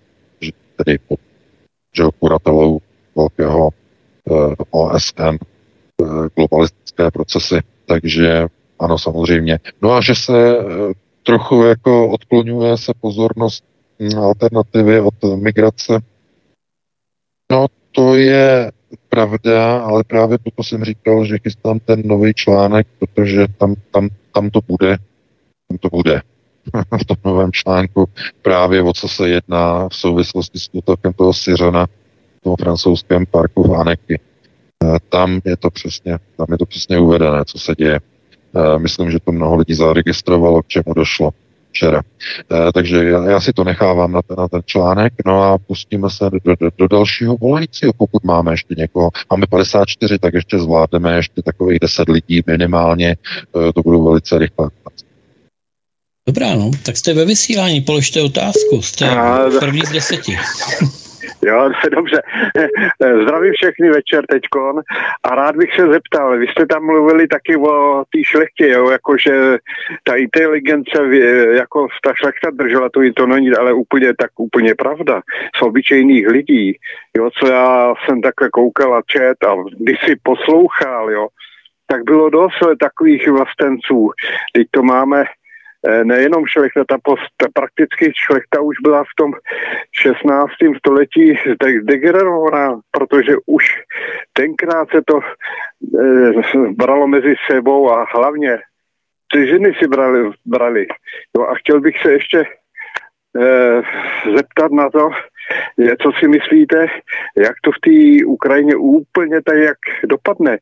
tedy 0.76 0.98
pod 1.08 1.20
že 1.96 2.04
kuratelou 2.20 2.80
velkého 3.16 3.70
eh, 4.32 4.56
OSN 4.70 5.38
globalistické 6.36 7.12
procesy. 7.12 7.60
Takže 7.86 8.48
ano, 8.80 8.98
samozřejmě. 8.98 9.60
No 9.82 9.94
a 9.94 10.02
že 10.02 10.16
se 10.16 10.58
trochu 11.24 11.64
jako 11.64 12.10
odklonuje 12.10 12.78
se 12.78 12.94
pozornost 13.02 13.64
alternativy 14.18 15.00
od 15.00 15.14
migrace, 15.36 16.00
no 17.52 17.68
to 17.92 18.16
je 18.16 18.72
pravda, 19.10 19.78
ale 19.78 20.04
právě 20.04 20.38
proto 20.38 20.64
jsem 20.64 20.84
říkal, 20.84 21.26
že 21.26 21.38
chystám 21.44 21.80
ten 21.80 22.02
nový 22.06 22.34
článek, 22.34 22.88
protože 23.00 23.48
tam, 23.58 23.76
tam, 23.92 24.10
tam 24.34 24.50
to 24.50 24.60
bude. 24.68 24.98
Tam 25.68 25.78
to 25.78 25.90
bude. 25.90 26.22
v 27.02 27.06
tom 27.06 27.18
novém 27.26 27.52
článku 27.52 28.10
právě 28.42 28.84
o 28.84 28.94
co 28.94 29.08
se 29.08 29.30
jedná 29.30 29.90
v 29.90 29.96
souvislosti 29.96 30.60
s 30.60 30.70
útokem 30.72 31.14
toho 31.14 31.34
Syřana 31.34 31.86
v 31.86 32.42
tom 32.44 32.56
francouzském 32.60 33.26
parku 33.26 33.64
v 33.64 33.76
Aneky. 33.76 34.20
Eh, 34.84 34.98
tam 35.10 35.42
je 35.46 35.58
to 35.58 35.70
přesně, 35.70 36.18
tam 36.38 36.48
je 36.52 36.58
to 36.58 36.66
přesně 36.66 37.00
uvedené, 37.00 37.46
co 37.46 37.60
se 37.60 37.76
děje. 37.78 38.00
Eh, 38.56 38.80
myslím, 38.80 39.12
že 39.12 39.20
to 39.20 39.32
mnoho 39.32 39.56
lidí 39.56 39.74
zaregistrovalo, 39.74 40.64
k 40.64 40.68
čemu 40.68 40.94
došlo 40.96 41.32
včera. 41.72 42.02
E, 42.68 42.72
takže 42.74 43.04
já, 43.04 43.30
já 43.30 43.40
si 43.40 43.54
to 43.54 43.64
nechávám 43.64 44.12
na 44.12 44.22
ten, 44.22 44.38
na 44.38 44.48
ten 44.48 44.62
článek, 44.66 45.14
no 45.26 45.44
a 45.44 45.58
pustíme 45.58 46.10
se 46.10 46.30
do, 46.46 46.56
do, 46.56 46.70
do 46.78 46.88
dalšího 46.88 47.38
volajícího, 47.38 47.94
pokud 47.98 48.24
máme 48.24 48.54
ještě 48.54 48.76
někoho. 48.78 49.10
Máme 49.32 49.46
54, 49.50 50.20
tak 50.20 50.34
ještě 50.34 50.60
zvládneme 50.60 51.16
ještě 51.16 51.42
takových 51.42 51.80
10 51.80 52.10
lidí 52.10 52.42
minimálně, 52.48 53.10
e, 53.10 53.74
to 53.74 53.82
budou 53.82 54.04
velice 54.06 54.38
rychle. 54.38 54.70
Dobrá, 56.28 56.56
no, 56.56 56.72
tak 56.86 56.98
jste 56.98 57.14
ve 57.14 57.26
vysílání, 57.26 57.82
položte 57.82 58.22
otázku, 58.22 58.82
jste 58.82 59.10
první 59.60 59.82
z 59.82 59.92
deseti. 59.92 60.38
Jo, 61.46 61.72
dobře. 61.92 62.22
Zdravím 63.24 63.54
všechny 63.54 63.90
večer 63.90 64.26
teďkon 64.26 64.82
a 65.24 65.36
rád 65.36 65.56
bych 65.56 65.76
se 65.76 65.88
zeptal, 65.88 66.38
vy 66.38 66.48
jste 66.48 66.66
tam 66.66 66.86
mluvili 66.86 67.28
taky 67.28 67.58
o 67.58 68.04
té 68.14 68.24
šlechtě, 68.24 68.68
jo, 68.70 68.90
jakože 68.90 69.58
ta 70.04 70.16
inteligence, 70.16 71.18
jako 71.52 71.88
ta 72.04 72.14
šlechta 72.14 72.50
držela, 72.52 72.90
to, 72.90 73.00
to 73.16 73.28
není 73.28 73.52
ale 73.52 73.74
úplně 73.74 74.14
tak 74.14 74.32
úplně 74.38 74.76
pravda. 74.76 75.22
Z 75.56 75.62
obyčejných 75.62 76.28
lidí, 76.28 76.78
jo, 77.18 77.30
co 77.40 77.48
já 77.48 77.94
jsem 78.06 78.22
takhle 78.22 78.50
koukal 78.50 78.96
a 78.96 79.02
čet 79.08 79.44
a 79.48 79.56
když 79.80 79.98
si 80.06 80.16
poslouchal, 80.24 81.12
jo, 81.12 81.28
tak 81.88 82.04
bylo 82.04 82.30
dost 82.30 82.60
takových 82.80 83.28
vlastenců. 83.28 84.10
Teď 84.54 84.68
to 84.72 84.84
máme 84.84 85.24
nejenom 86.04 86.46
šlechta, 86.46 86.84
ta, 86.88 86.98
post, 87.04 87.24
ta 87.38 87.48
prakticky 87.54 88.12
šlechta 88.16 88.62
už 88.62 88.76
byla 88.84 89.04
v 89.04 89.16
tom 89.18 89.34
16. 89.92 90.52
století 90.78 91.36
degenerovaná, 91.82 92.80
protože 92.92 93.36
už 93.46 93.64
tenkrát 94.34 94.90
se 94.90 95.02
to 95.02 95.20
e, 95.20 96.72
bralo 96.72 97.08
mezi 97.08 97.36
sebou 97.52 97.92
a 97.92 98.06
hlavně 98.16 98.60
ty 99.34 99.48
ženy 99.48 99.74
si 99.80 99.88
brali. 99.88 100.32
brali. 100.46 100.88
Jo, 101.38 101.44
a 101.44 101.56
chtěl 101.56 101.82
bych 101.82 102.02
se 102.02 102.12
ještě 102.12 102.40
e, 102.40 102.46
zeptat 104.36 104.72
na 104.72 104.90
to, 104.90 105.10
co 106.02 106.12
si 106.20 106.28
myslíte, 106.28 106.88
jak 107.38 107.56
to 107.64 107.72
v 107.72 107.80
té 107.80 108.26
Ukrajině 108.26 108.76
úplně 108.76 109.42
tak, 109.42 109.58
jak 109.58 109.78
dopadne. 110.06 110.58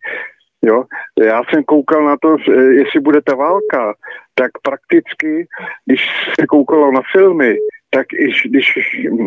Jo? 0.66 0.84
Já 1.26 1.42
jsem 1.44 1.64
koukal 1.64 2.06
na 2.06 2.16
to, 2.22 2.52
jestli 2.54 3.00
bude 3.00 3.22
ta 3.22 3.36
válka, 3.36 3.94
tak 4.36 4.52
prakticky, 4.64 5.48
když 5.86 6.02
se 6.40 6.48
koukalo 6.48 6.92
na 6.92 7.02
filmy, 7.12 7.56
tak 7.90 8.06
i 8.14 8.50
když 8.50 8.66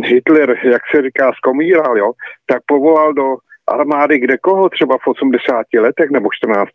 Hitler, 0.04 0.56
jak 0.64 0.82
se 0.94 1.02
říká, 1.02 1.32
zkomíral, 1.36 1.98
jo, 1.98 2.12
tak 2.46 2.62
povolal 2.66 3.12
do 3.12 3.36
armády 3.68 4.18
kde 4.18 4.38
koho, 4.38 4.68
třeba 4.68 4.98
v 4.98 5.06
80 5.06 5.66
letech 5.80 6.10
nebo 6.10 6.28
14 6.32 6.70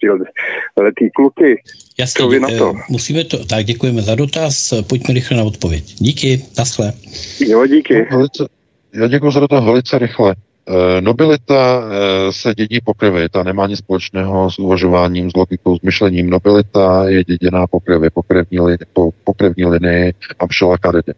letý 0.77 1.09
kluky. 1.15 1.61
Jasně, 1.99 2.23
Co 2.23 2.29
vy 2.29 2.39
na 2.39 2.47
to? 2.57 2.73
eh, 2.75 2.81
musíme 2.89 3.23
to, 3.23 3.45
tak 3.45 3.65
děkujeme 3.65 4.01
za 4.01 4.15
dotaz, 4.15 4.73
pojďme 4.89 5.13
rychle 5.13 5.37
na 5.37 5.43
odpověď. 5.43 5.83
Díky, 5.83 6.41
naschle. 6.57 6.93
Jo, 7.39 7.67
díky. 7.67 8.07
No, 8.11 8.17
velice, 8.17 8.47
já 8.93 9.07
děkuji 9.07 9.31
za 9.31 9.47
to 9.47 9.61
velice 9.61 9.99
rychle. 9.99 10.35
E, 10.67 11.01
nobilita 11.01 11.81
e, 11.81 12.33
se 12.33 12.53
dědí 12.53 12.79
po 12.83 12.93
krvi, 12.93 13.29
ta 13.29 13.43
nemá 13.43 13.67
nic 13.67 13.79
společného 13.79 14.51
s 14.51 14.59
uvažováním, 14.59 15.31
s 15.31 15.35
logikou, 15.35 15.77
s 15.77 15.81
myšlením. 15.81 16.29
Nobilita 16.29 17.09
je 17.09 17.23
děděná 17.23 17.67
po 17.67 17.79
krvi, 17.79 18.09
po 18.09 18.23
krevní, 18.23 18.59
li, 18.59 18.77
po, 18.93 19.11
po 19.23 19.33
krevní 19.33 19.65
linii 19.65 20.13
Amšela 20.39 20.77
Karedy. 20.77 21.13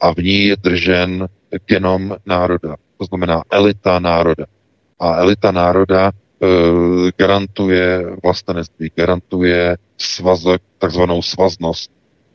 A 0.00 0.14
v 0.14 0.18
ní 0.18 0.44
je 0.44 0.56
držen 0.56 1.28
genom 1.66 2.16
národa, 2.26 2.76
to 2.98 3.04
znamená 3.04 3.42
elita 3.50 3.98
národa. 3.98 4.44
A 5.00 5.16
elita 5.16 5.50
národa 5.50 6.08
e, 6.08 6.12
garantuje 7.18 8.06
vlastenectví, 8.22 8.90
garantuje 8.96 9.76
svazek, 9.98 10.62
takzvanou 10.78 11.22
svaznost. 11.22 11.90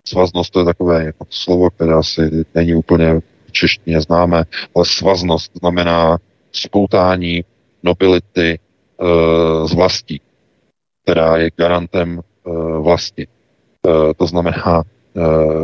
Svaznost 0.07 0.53
to 0.53 0.59
je 0.59 0.65
takové 0.65 1.03
jako 1.03 1.25
slovo, 1.29 1.69
které 1.69 1.93
asi 1.93 2.45
není 2.55 2.75
úplně 2.75 3.21
češtině 3.51 4.01
známe, 4.01 4.43
ale 4.75 4.85
svaznost 4.85 5.51
znamená 5.59 6.17
spoutání 6.51 7.43
nobility 7.83 8.49
e, 8.49 8.57
z 9.67 9.73
vlastí, 9.73 10.21
která 11.03 11.37
je 11.37 11.51
garantem 11.57 12.19
e, 12.19 12.49
vlasti. 12.81 13.27
E, 13.27 14.13
to 14.13 14.27
znamená, 14.27 14.83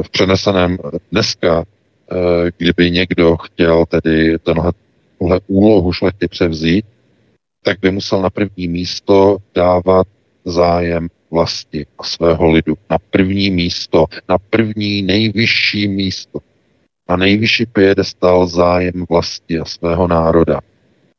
v 0.02 0.10
přeneseném 0.10 0.78
dneska, 1.12 1.64
kdyby 2.58 2.92
někdo 2.92 3.38
chtěl 3.38 3.86
tedy 3.86 4.40
tenhle, 4.40 4.72
úlohu 5.48 5.94
šlechty 5.94 6.28
převzít, 6.28 6.86
tak 7.64 7.80
by 7.80 7.92
musel 7.92 8.22
na 8.22 8.30
první 8.30 8.68
místo 8.68 9.38
dávat 9.56 10.08
zájem 10.46 11.08
vlasti 11.32 11.86
a 12.00 12.04
svého 12.04 12.52
lidu. 12.52 12.76
Na 12.90 12.98
první 13.10 13.52
místo, 13.52 14.06
na 14.30 14.38
první 14.38 15.02
nejvyšší 15.02 15.88
místo. 15.88 16.40
Na 17.10 17.16
nejvyšší 17.16 17.66
piedestal 17.66 18.48
zájem 18.48 19.06
vlasti 19.10 19.60
a 19.60 19.66
svého 19.66 20.08
národa. 20.08 20.60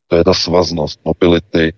To 0.09 0.17
je 0.17 0.25
ta 0.25 0.35
svaznost 0.35 1.01
mobility 1.05 1.73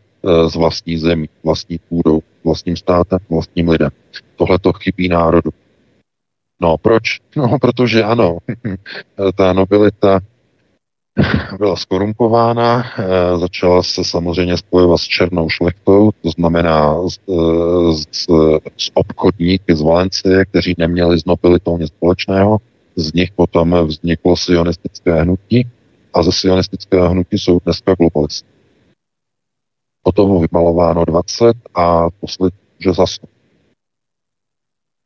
z 0.48 0.54
vlastní 0.54 0.98
zemí, 0.98 1.28
vlastní 1.44 1.78
půdou, 1.88 2.20
vlastním 2.44 2.76
státem, 2.76 3.18
vlastním 3.30 3.68
lidem. 3.68 3.90
Tohle 4.36 4.58
to 4.58 4.72
chybí 4.72 5.08
národu. 5.08 5.50
No 6.60 6.76
proč? 6.78 7.02
No, 7.36 7.58
protože 7.60 8.02
ano, 8.02 8.38
ta 9.34 9.52
nobilita 9.52 10.20
byla 11.58 11.76
skorumpována, 11.76 12.84
e, 12.98 13.38
začala 13.38 13.82
se 13.82 14.04
samozřejmě 14.04 14.56
spojovat 14.56 14.98
s 14.98 15.04
černou 15.04 15.48
šlechtou, 15.48 16.10
to 16.22 16.30
znamená 16.30 17.08
s, 17.08 17.18
s, 18.10 18.26
s 18.76 18.90
obchodníky 18.94 19.76
z 19.76 19.80
Valencie, 19.80 20.44
kteří 20.44 20.74
neměli 20.78 21.20
s 21.20 21.24
nobilitou 21.24 21.78
nic 21.78 21.88
společného. 21.88 22.58
Z 22.96 23.12
nich 23.12 23.32
potom 23.32 23.86
vzniklo 23.86 24.36
sionistické 24.36 25.22
hnutí 25.22 25.66
a 26.18 26.22
ze 26.22 26.32
sionistického 26.32 27.10
hnutí 27.10 27.38
jsou 27.38 27.60
dneska 27.64 27.94
globalisty. 27.94 28.48
Potom 30.02 30.40
vymalováno 30.40 31.04
20 31.04 31.56
a 31.74 32.10
poslední, 32.10 32.58
že 32.78 32.92
zase. 32.92 33.20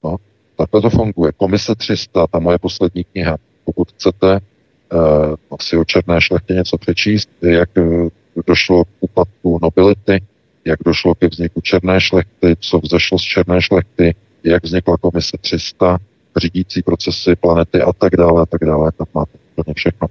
No, 0.05 0.17
takhle 0.57 0.81
to 0.81 0.91
funguje. 0.91 1.33
Komise 1.33 1.75
300, 1.75 2.27
ta 2.27 2.39
moje 2.39 2.59
poslední 2.59 3.05
kniha. 3.05 3.37
Pokud 3.65 3.93
chcete 3.93 4.41
uh, 4.41 5.35
si 5.61 5.77
o 5.77 5.85
černé 5.85 6.21
šlechtě 6.21 6.55
něco 6.55 6.79
přečíst, 6.79 7.31
jak 7.43 7.71
uh, 7.77 8.09
došlo 8.47 8.85
k 8.85 8.89
úpadku 9.01 9.59
nobility, 9.63 10.23
jak 10.65 10.79
došlo 10.85 11.15
ke 11.15 11.29
vzniku 11.29 11.61
černé 11.61 12.01
šlechty, 12.01 12.57
co 12.61 12.79
vzešlo 12.79 13.19
z 13.19 13.23
černé 13.23 13.63
šlechty, 13.63 14.15
jak 14.45 14.65
vznikla 14.65 14.97
komise 14.97 15.37
300, 15.41 15.99
řídící 16.37 16.83
procesy 16.83 17.37
planety 17.37 17.83
a 17.83 17.93
tak 17.93 18.17
dále 18.17 18.43
a 18.43 18.47
tak 18.47 18.61
dále, 18.65 18.93
tam 18.93 19.07
máte 19.15 19.39
úplně 19.57 19.75
všechno. 19.75 20.09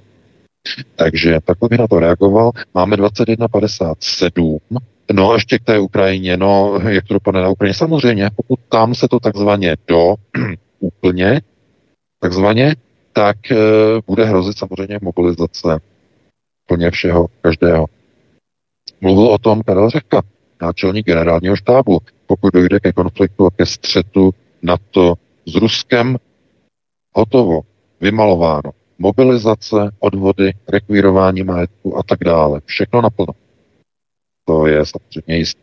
Takže 0.96 1.40
takhle 1.46 1.70
bych 1.70 1.80
na 1.80 1.88
to 1.88 2.00
reagoval. 2.00 2.52
Máme 2.74 2.96
21.57. 2.96 4.58
No 5.14 5.32
a 5.32 5.34
ještě 5.34 5.60
k 5.60 5.64
té 5.64 5.80
Ukrajině, 5.80 6.38
no 6.38 6.80
jak 6.90 7.08
to 7.08 7.14
dopadne 7.14 7.42
na 7.42 7.50
Ukrajině? 7.50 7.74
Samozřejmě, 7.74 8.30
pokud 8.36 8.60
tam 8.70 8.96
se 8.96 9.08
to 9.08 9.20
takzvaně 9.20 9.76
do 9.88 10.16
úplně, 10.80 11.42
takzvaně, 12.20 12.76
tak 13.14 13.52
e, 13.52 13.56
bude 14.08 14.26
hrozit 14.26 14.58
samozřejmě 14.58 15.00
mobilizace 15.02 15.80
plně 16.66 16.92
všeho, 16.92 17.28
každého. 17.42 17.86
Mluvil 19.02 19.28
o 19.28 19.38
tom 19.38 19.62
Karel 19.64 19.90
Řeka, 19.90 20.22
náčelník 20.62 21.06
generálního 21.06 21.56
štábu. 21.56 22.00
Pokud 22.28 22.54
dojde 22.54 22.80
ke 22.80 22.92
konfliktu 22.94 23.46
a 23.46 23.52
ke 23.52 23.66
střetu 23.66 24.34
NATO 24.62 25.14
s 25.46 25.56
Ruskem, 25.56 26.18
hotovo, 27.16 27.62
vymalováno 28.02 28.72
mobilizace, 29.02 29.92
odvody, 30.00 30.54
rekvírování 30.68 31.44
majetku 31.44 31.98
a 31.98 32.04
tak 32.04 32.20
dále. 32.20 32.62
Všechno 32.66 33.02
naplno. 33.02 33.34
To 34.46 34.68
je 34.68 34.86
samozřejmě 34.86 35.38
jistý. 35.38 35.62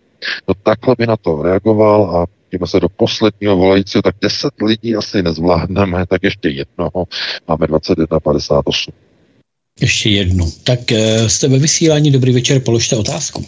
No 0.49 0.55
takhle 0.55 0.94
by 0.99 1.07
na 1.07 1.17
to 1.17 1.42
reagoval 1.42 2.17
a 2.17 2.26
jdeme 2.52 2.67
se 2.67 2.81
do 2.81 2.89
posledního 2.89 3.57
volajícího, 3.57 4.02
tak 4.02 4.15
10 4.23 4.50
lidí 4.62 4.97
asi 4.97 5.23
nezvládneme, 5.23 6.07
tak 6.07 6.23
ještě 6.23 6.49
jednoho. 6.49 7.07
Máme 7.49 7.67
21.58. 7.67 8.92
Ještě 9.81 10.10
jednu. 10.10 10.44
Tak 10.65 10.92
eh, 10.92 11.28
jste 11.28 11.49
ve 11.49 11.58
vysílání, 11.58 12.10
dobrý 12.10 12.33
večer, 12.33 12.60
položte 12.60 12.97
otázku. 12.97 13.44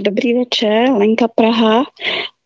Dobrý 0.00 0.34
večer, 0.34 0.90
Lenka 0.90 1.28
Praha. 1.28 1.84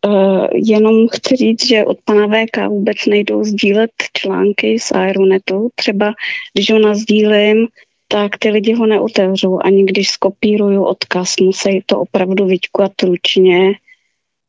Uh, 0.05 0.47
jenom 0.53 1.07
chci 1.07 1.35
říct, 1.35 1.65
že 1.65 1.85
od 1.85 1.97
pana 2.05 2.27
VK 2.27 2.67
vůbec 2.67 3.05
nejdou 3.05 3.43
sdílet 3.43 3.91
články 4.13 4.79
z 4.79 4.91
Aeronetu. 4.91 5.69
Třeba 5.75 6.13
když 6.53 6.71
ho 6.71 6.79
nazdílím, 6.79 7.67
tak 8.07 8.37
ty 8.37 8.49
lidi 8.49 8.73
ho 8.73 8.85
neotevřou. 8.85 9.59
Ani 9.63 9.85
když 9.85 10.09
skopíruju 10.09 10.83
odkaz, 10.83 11.35
musí 11.41 11.83
to 11.85 11.99
opravdu 11.99 12.45
vyťkovat 12.45 12.91
ručně, 13.03 13.73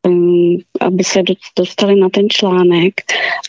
um, 0.07 0.57
aby 0.79 1.03
se 1.03 1.23
dostali 1.57 1.95
na 1.95 2.09
ten 2.09 2.29
článek. 2.29 2.93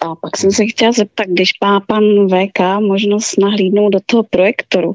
A 0.00 0.14
pak 0.14 0.36
jsem 0.36 0.50
se 0.50 0.66
chtěla 0.66 0.92
zeptat, 0.92 1.26
když 1.26 1.50
má 1.64 1.80
pan 1.80 2.04
VK 2.28 2.60
možnost 2.80 3.38
nahlídnout 3.38 3.92
do 3.92 3.98
toho 4.06 4.22
projektoru, 4.22 4.94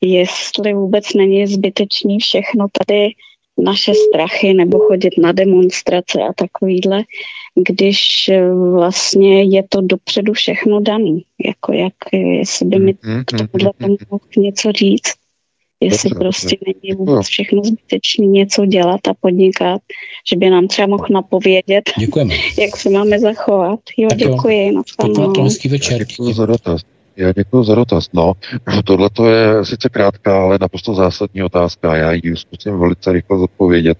jestli 0.00 0.74
vůbec 0.74 1.14
není 1.14 1.46
zbytečný 1.46 2.18
všechno 2.18 2.66
tady 2.78 3.10
naše 3.58 3.92
strachy 3.94 4.54
nebo 4.54 4.78
chodit 4.78 5.18
na 5.18 5.32
demonstrace 5.32 6.18
a 6.22 6.32
takovýhle, 6.32 7.02
když 7.68 8.30
vlastně 8.72 9.42
je 9.42 9.62
to 9.68 9.80
dopředu 9.80 10.32
všechno 10.32 10.80
daný. 10.80 11.24
Jako 11.46 11.72
jak, 11.72 11.92
jestli 12.12 12.66
by 12.66 12.78
mi 12.78 12.94
k 12.94 13.24
tomuhle 13.30 13.72
tomu 13.80 13.96
mohl 14.10 14.24
něco 14.36 14.72
říct. 14.72 15.12
Jestli 15.80 16.10
Dobře, 16.10 16.24
prostě 16.24 16.56
dobře. 16.66 16.80
není 16.82 16.96
vůbec 16.96 17.26
všechno 17.26 17.62
zbytečný 17.64 18.28
něco 18.28 18.66
dělat 18.66 19.08
a 19.08 19.14
podnikat, 19.20 19.80
že 20.30 20.36
by 20.36 20.50
nám 20.50 20.68
třeba 20.68 20.86
mohl 20.88 21.06
napovědět, 21.10 21.84
Děkujeme. 21.98 22.34
jak 22.58 22.76
se 22.76 22.90
máme 22.90 23.18
zachovat. 23.18 23.80
Jo, 23.96 24.08
Tak 24.08 24.20
jo. 24.20 24.30
děkuji. 24.34 24.72
nashledanou. 24.72 25.32
To 25.32 25.42
hezký 25.42 25.68
večer. 25.68 26.04
Děkuji 26.04 26.32
za 26.34 26.46
dotaz. 26.46 26.80
Já 27.18 27.32
děkuji 27.32 27.64
za 27.64 27.74
dotaz. 27.74 28.08
No, 28.12 28.32
tohle 28.84 29.10
to 29.10 29.30
je 29.30 29.64
sice 29.64 29.88
krátká, 29.88 30.42
ale 30.42 30.58
naprosto 30.60 30.94
zásadní 30.94 31.42
otázka. 31.42 31.96
Já 31.96 32.12
ji 32.12 32.36
zkusím 32.36 32.78
velice 32.78 33.12
rychle 33.12 33.38
zodpovědět. 33.38 33.98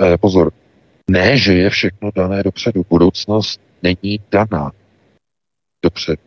Eh, 0.00 0.16
pozor, 0.16 0.52
ne, 1.10 1.36
že 1.36 1.54
je 1.54 1.70
všechno 1.70 2.10
dané 2.14 2.42
dopředu. 2.42 2.84
Budoucnost 2.90 3.60
není 3.82 4.20
daná 4.32 4.72
dopředu. 5.82 6.22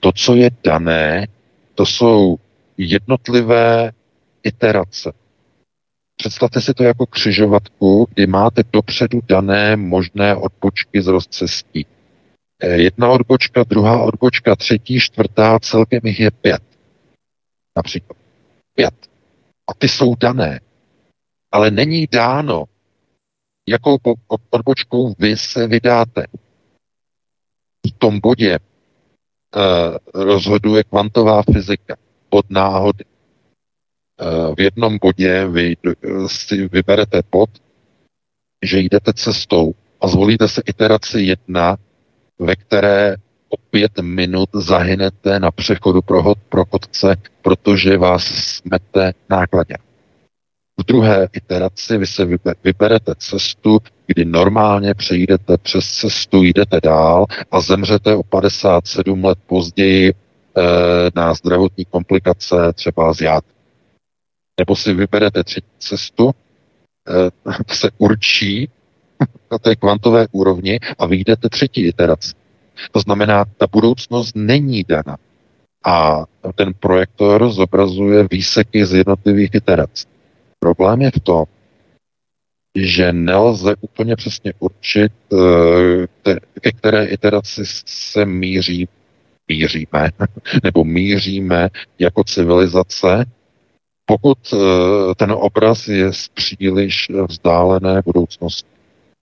To, 0.00 0.12
co 0.12 0.34
je 0.34 0.50
dané, 0.64 1.26
to 1.74 1.86
jsou 1.86 2.36
jednotlivé 2.78 3.92
iterace. 4.42 5.12
Představte 6.16 6.60
si 6.60 6.74
to 6.74 6.82
jako 6.82 7.06
křižovatku, 7.06 8.08
kdy 8.14 8.26
máte 8.26 8.62
dopředu 8.72 9.20
dané 9.28 9.76
možné 9.76 10.36
odbočky 10.36 11.02
z 11.02 11.06
rozcestí. 11.06 11.86
Eh, 12.60 12.82
Jedna 12.82 13.08
odbočka, 13.10 13.64
druhá 13.64 14.02
odbočka, 14.02 14.56
třetí, 14.56 15.00
čtvrtá, 15.00 15.58
celkem 15.58 16.00
jich 16.04 16.20
je 16.20 16.30
pět. 16.30 16.62
Například. 17.76 18.18
Pět. 18.74 18.94
A 19.66 19.74
ty 19.74 19.88
jsou 19.88 20.14
dané. 20.14 20.60
Ale 21.52 21.70
není 21.70 22.06
dáno, 22.12 22.64
jakou 23.68 23.98
odbočkou 24.50 25.14
vy 25.18 25.36
se 25.36 25.66
vydáte. 25.66 26.26
V 27.86 27.98
tom 27.98 28.20
bodě 28.20 28.58
eh, 28.58 28.60
rozhoduje 30.14 30.84
kvantová 30.84 31.42
fyzika 31.42 31.96
od 32.30 32.50
náhody. 32.50 33.04
Eh, 34.20 34.54
v 34.54 34.60
jednom 34.60 34.98
bodě 34.98 35.46
vy 35.46 35.76
si 36.26 36.68
vyberete 36.68 37.22
bod, 37.30 37.50
že 38.62 38.80
jdete 38.80 39.12
cestou 39.12 39.74
a 40.00 40.08
zvolíte 40.08 40.48
se 40.48 40.62
iteraci 40.66 41.20
jedna, 41.20 41.76
ve 42.38 42.56
které 42.56 43.16
o 43.48 43.56
pět 43.70 43.98
minut 44.00 44.48
zahynete 44.54 45.40
na 45.40 45.50
přechodu 45.50 46.02
pro, 46.02 46.22
hod, 46.22 46.38
pro 46.48 46.64
chodce, 46.64 47.16
protože 47.42 47.98
vás 47.98 48.24
smete 48.24 49.12
nákladně. 49.30 49.76
V 50.80 50.84
druhé 50.84 51.28
iteraci 51.32 51.98
vy 51.98 52.06
se 52.06 52.24
vyberete 52.64 53.14
cestu, 53.18 53.78
kdy 54.06 54.24
normálně 54.24 54.94
přejdete 54.94 55.58
přes 55.58 55.90
cestu, 55.90 56.42
jdete 56.42 56.80
dál 56.82 57.26
a 57.50 57.60
zemřete 57.60 58.14
o 58.16 58.22
57 58.22 59.24
let 59.24 59.38
později 59.46 60.10
e, 60.10 60.14
na 61.14 61.34
zdravotní 61.34 61.84
komplikace 61.84 62.56
třeba 62.74 63.14
z 63.14 63.20
jád. 63.20 63.44
Nebo 64.60 64.76
si 64.76 64.94
vyberete 64.94 65.44
třetí 65.44 65.66
cestu, 65.78 66.30
e, 66.30 67.74
se 67.74 67.90
určí 67.98 68.68
na 69.50 69.58
té 69.58 69.76
kvantové 69.76 70.26
úrovni 70.32 70.80
a 70.98 71.06
vyjdete 71.06 71.48
třetí 71.48 71.86
iteraci. 71.86 72.32
To 72.92 73.00
znamená, 73.00 73.44
ta 73.44 73.66
budoucnost 73.72 74.36
není 74.36 74.84
dana. 74.88 75.16
A 75.84 76.24
ten 76.54 76.72
projektor 76.80 77.50
zobrazuje 77.50 78.26
výseky 78.30 78.86
z 78.86 78.92
jednotlivých 78.92 79.54
iterací. 79.54 80.06
Problém 80.58 81.02
je 81.02 81.10
v 81.10 81.20
tom, 81.20 81.44
že 82.76 83.12
nelze 83.12 83.74
úplně 83.80 84.16
přesně 84.16 84.52
určit, 84.58 85.12
eh, 85.32 86.36
ke 86.60 86.72
které 86.72 87.04
iteraci 87.04 87.62
se 87.86 88.24
míří, 88.24 88.88
míříme, 89.48 90.10
nebo 90.62 90.84
míříme 90.84 91.68
jako 91.98 92.24
civilizace, 92.24 93.24
pokud 94.06 94.38
eh, 94.52 95.14
ten 95.14 95.32
obraz 95.32 95.88
je 95.88 96.12
z 96.12 96.28
příliš 96.28 97.06
vzdálené 97.28 98.02
budoucnosti 98.04 98.77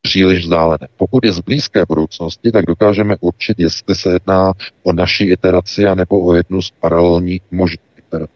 příliš 0.06 0.44
vzdálené. 0.44 0.86
Pokud 0.96 1.24
je 1.24 1.32
z 1.32 1.40
blízké 1.40 1.84
budoucnosti, 1.88 2.52
tak 2.52 2.66
dokážeme 2.66 3.16
určit, 3.20 3.58
jestli 3.58 3.94
se 3.94 4.12
jedná 4.12 4.52
o 4.82 4.92
naši 4.92 5.24
iteraci 5.24 5.82
nebo 5.94 6.24
o 6.26 6.34
jednu 6.34 6.62
z 6.62 6.70
paralelních 6.70 7.42
možných 7.50 7.98
iterací. 7.98 8.32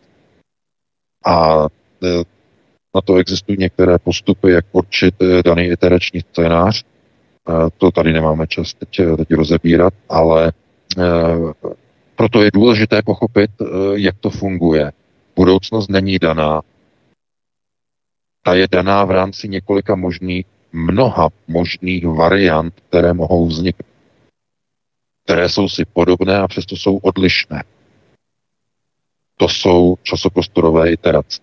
A 1.26 1.66
e, 2.02 2.08
na 2.94 3.00
to 3.04 3.16
existují 3.16 3.58
některé 3.58 3.98
postupy, 3.98 4.50
jak 4.50 4.64
určit 4.72 5.14
e, 5.22 5.42
daný 5.42 5.64
iterační 5.64 6.20
scénář. 6.20 6.82
E, 6.82 6.84
to 7.78 7.90
tady 7.90 8.12
nemáme 8.12 8.46
čas 8.46 8.74
teď, 8.74 9.00
teď 9.16 9.30
rozebírat, 9.30 9.94
ale 10.08 10.52
proto 12.16 12.42
je 12.42 12.50
důležité 12.54 13.02
pochopit, 13.02 13.50
jak 13.94 14.18
to 14.20 14.30
funguje. 14.30 14.92
Budoucnost 15.36 15.90
není 15.90 16.18
daná. 16.18 16.62
Ta 18.42 18.54
je 18.54 18.68
daná 18.68 19.04
v 19.04 19.10
rámci 19.10 19.48
několika 19.48 19.94
možných 19.94 20.46
mnoha 20.72 21.28
možných 21.48 22.06
variant, 22.06 22.74
které 22.88 23.12
mohou 23.12 23.46
vzniknout, 23.46 23.86
které 25.24 25.48
jsou 25.48 25.68
si 25.68 25.84
podobné 25.84 26.38
a 26.38 26.48
přesto 26.48 26.76
jsou 26.76 26.96
odlišné. 26.96 27.64
To 29.36 29.48
jsou 29.48 29.96
časoprostorové 30.02 30.92
iterace. 30.92 31.40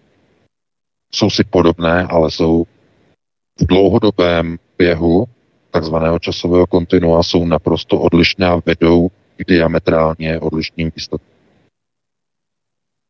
Jsou 1.12 1.30
si 1.30 1.44
podobné, 1.44 2.08
ale 2.10 2.32
jsou 2.32 2.66
v 3.60 3.66
dlouhodobém 3.66 4.60
běhu 4.78 5.26
takzvaného 5.72 6.20
časového 6.20 6.68
kontinua 6.68 7.24
jsou 7.24 7.46
naprosto 7.46 8.00
odlišné 8.00 8.48
a 8.48 8.62
vedou 8.66 9.10
k 9.10 9.44
diametrálně 9.48 10.40
odlišným 10.40 10.92
výsledkům. 10.96 11.37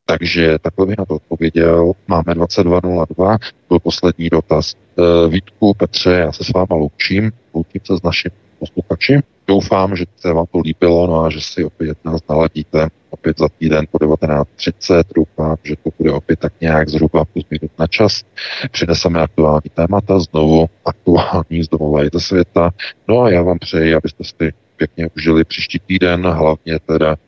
Takže 0.09 0.59
takhle 0.61 0.85
bych 0.85 0.97
na 0.97 1.05
to 1.05 1.15
odpověděl. 1.15 1.91
Máme 2.07 2.33
22.02, 2.33 3.37
byl 3.69 3.79
poslední 3.79 4.29
dotaz. 4.29 4.73
E, 4.73 5.29
Vítku, 5.29 5.73
Petře, 5.73 6.11
já 6.11 6.31
se 6.31 6.43
s 6.43 6.53
váma 6.53 6.75
loučím, 6.75 7.31
loučím 7.53 7.81
se 7.83 7.97
s 7.97 8.03
naším 8.03 8.31
posluchači. 8.59 9.19
Doufám, 9.47 9.95
že 9.95 10.05
se 10.17 10.33
vám 10.33 10.45
to 10.51 10.59
líbilo, 10.59 11.07
no 11.07 11.23
a 11.23 11.29
že 11.29 11.41
si 11.41 11.65
opět 11.65 11.97
nás 12.05 12.21
naladíte 12.29 12.87
opět 13.09 13.39
za 13.39 13.49
týden 13.49 13.85
po 13.91 13.97
19.30. 13.97 15.03
Doufám, 15.15 15.55
že 15.63 15.75
to 15.83 15.89
bude 15.97 16.11
opět 16.11 16.39
tak 16.39 16.53
nějak 16.61 16.89
zhruba 16.89 17.25
plus 17.25 17.45
minut 17.49 17.71
na 17.79 17.87
čas. 17.87 18.23
Přineseme 18.71 19.21
aktuální 19.21 19.69
témata, 19.73 20.19
znovu 20.19 20.69
aktuální 20.85 21.63
z 21.63 21.67
domova 21.67 22.01
ze 22.13 22.19
světa. 22.19 22.71
No 23.07 23.21
a 23.21 23.29
já 23.29 23.41
vám 23.41 23.59
přeji, 23.59 23.95
abyste 23.95 24.23
si 24.23 24.53
pěkně 24.77 25.09
užili 25.17 25.43
příští 25.43 25.79
týden, 25.79 26.27
hlavně 26.27 26.79
teda 26.85 27.15
Eh, 27.15 27.26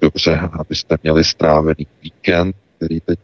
dobře, 0.00 0.40
abyste 0.52 0.96
měli 1.02 1.24
strávený 1.24 1.86
víkend, 2.02 2.56
který 2.76 3.00
teď 3.00 3.18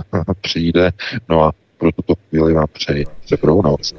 přijde. 0.40 0.90
No 1.28 1.42
a 1.42 1.52
pro 1.78 1.92
tuto 1.92 2.14
chvíli 2.28 2.54
vám 2.54 2.66
přeji 2.72 3.06
dobrou 3.30 3.62
noc. 3.62 3.94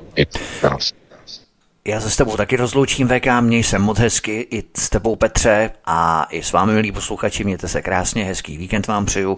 Já 1.87 2.01
se 2.01 2.09
s 2.09 2.15
tebou 2.15 2.37
taky 2.37 2.55
rozloučím, 2.55 3.07
VK, 3.07 3.27
měj 3.41 3.63
se 3.63 3.79
moc 3.79 3.99
hezky, 3.99 4.47
i 4.51 4.63
s 4.77 4.89
tebou 4.89 5.15
Petře 5.15 5.71
a 5.85 6.27
i 6.31 6.43
s 6.43 6.51
vámi, 6.51 6.73
milí 6.73 6.91
posluchači, 6.91 7.43
mějte 7.43 7.67
se 7.67 7.81
krásně, 7.81 8.23
hezký 8.23 8.57
víkend 8.57 8.87
vám 8.87 9.05
přeju. 9.05 9.37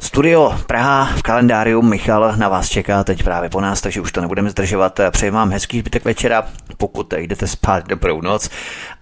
Studio 0.00 0.58
Praha 0.66 1.04
v 1.04 1.22
kalendáriu 1.22 1.82
Michal 1.82 2.36
na 2.36 2.48
vás 2.48 2.68
čeká 2.68 3.04
teď 3.04 3.22
právě 3.22 3.50
po 3.50 3.60
nás, 3.60 3.80
takže 3.80 4.00
už 4.00 4.12
to 4.12 4.20
nebudeme 4.20 4.50
zdržovat. 4.50 5.00
Přeji 5.10 5.30
vám 5.30 5.50
hezký 5.50 5.80
zbytek 5.80 6.04
večera, 6.04 6.46
pokud 6.76 7.12
jdete 7.12 7.46
spát 7.46 7.88
dobrou 7.88 8.20
noc 8.20 8.50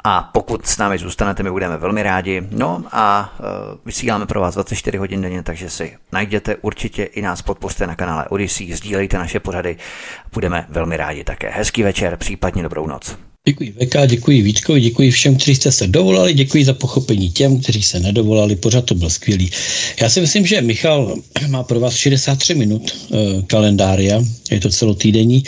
a 0.05 0.23
pokud 0.23 0.67
s 0.67 0.79
námi 0.79 0.99
zůstanete, 0.99 1.43
my 1.43 1.51
budeme 1.51 1.77
velmi 1.77 2.03
rádi. 2.03 2.49
No 2.51 2.85
a 2.93 3.35
uh, 3.39 3.47
vysíláme 3.85 4.27
pro 4.27 4.41
vás 4.41 4.55
24 4.55 4.99
hodin 4.99 5.23
denně, 5.23 5.43
takže 5.43 5.71
si 5.71 5.99
najděte 6.13 6.57
určitě 6.57 7.05
i 7.05 7.23
nás 7.23 7.43
podpořte 7.43 7.87
na 7.87 7.95
kanále 7.95 8.29
Odyssey, 8.29 8.73
sdílejte 8.73 9.19
naše 9.19 9.41
pořady, 9.41 9.77
budeme 10.33 10.67
velmi 10.69 10.97
rádi 10.97 11.25
také. 11.25 11.51
Hezký 11.51 11.83
večer, 11.83 12.17
případně 12.17 12.63
dobrou 12.63 12.87
noc. 12.87 13.17
Děkuji 13.49 13.75
VK, 13.81 13.97
děkuji 14.07 14.43
Vítkovi, 14.43 14.81
děkuji 14.81 15.11
všem, 15.11 15.37
kteří 15.37 15.55
jste 15.55 15.73
se 15.73 15.87
dovolali, 15.87 16.35
děkuji 16.35 16.65
za 16.65 16.73
pochopení 16.73 17.31
těm, 17.31 17.61
kteří 17.61 17.83
se 17.83 18.01
nedovolali, 18.01 18.57
pořád 18.57 18.85
to 18.85 18.95
byl 18.95 19.11
skvělý. 19.11 19.51
Já 20.01 20.11
si 20.11 20.21
myslím, 20.21 20.47
že 20.47 20.61
Michal 20.61 21.17
má 21.49 21.63
pro 21.63 21.81
vás 21.81 21.95
63 21.95 22.55
minut 22.55 22.93
e, 23.13 23.43
kalendária, 23.43 24.25
je 24.51 24.61
to 24.61 24.69
celotýdenní. 24.69 25.45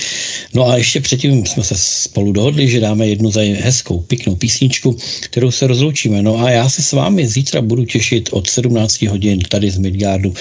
No 0.54 0.68
a 0.68 0.76
ještě 0.76 1.00
předtím 1.00 1.46
jsme 1.46 1.64
se 1.64 1.74
spolu 1.76 2.32
dohodli, 2.32 2.68
že 2.68 2.80
dáme 2.80 3.08
jednu 3.08 3.30
za 3.30 3.40
hezkou, 3.40 4.00
pěknou 4.00 4.36
písničku, 4.36 4.96
kterou 5.20 5.50
se 5.50 5.66
rozloučíme. 5.66 6.22
No 6.22 6.38
a 6.38 6.50
já 6.50 6.68
se 6.68 6.82
s 6.82 6.92
vámi 6.92 7.28
zítra 7.28 7.62
budu 7.62 7.84
těšit 7.84 8.28
od 8.32 8.50
17 8.50 9.02
hodin 9.02 9.40
tady 9.48 9.70
z 9.70 9.78
Midgardu 9.78 10.34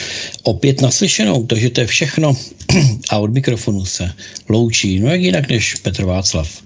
opět 0.44 0.82
naslyšenou, 0.82 1.46
takže 1.46 1.70
to 1.70 1.82
je 1.82 1.88
všechno 1.88 2.38
a 3.10 3.18
od 3.18 3.34
mikrofonu 3.34 3.86
se 3.86 4.12
loučí, 4.50 5.00
no 5.00 5.10
jak 5.10 5.22
jinak 5.22 5.50
než 5.50 5.76
Petr 5.76 6.04
Václav. 6.04 6.66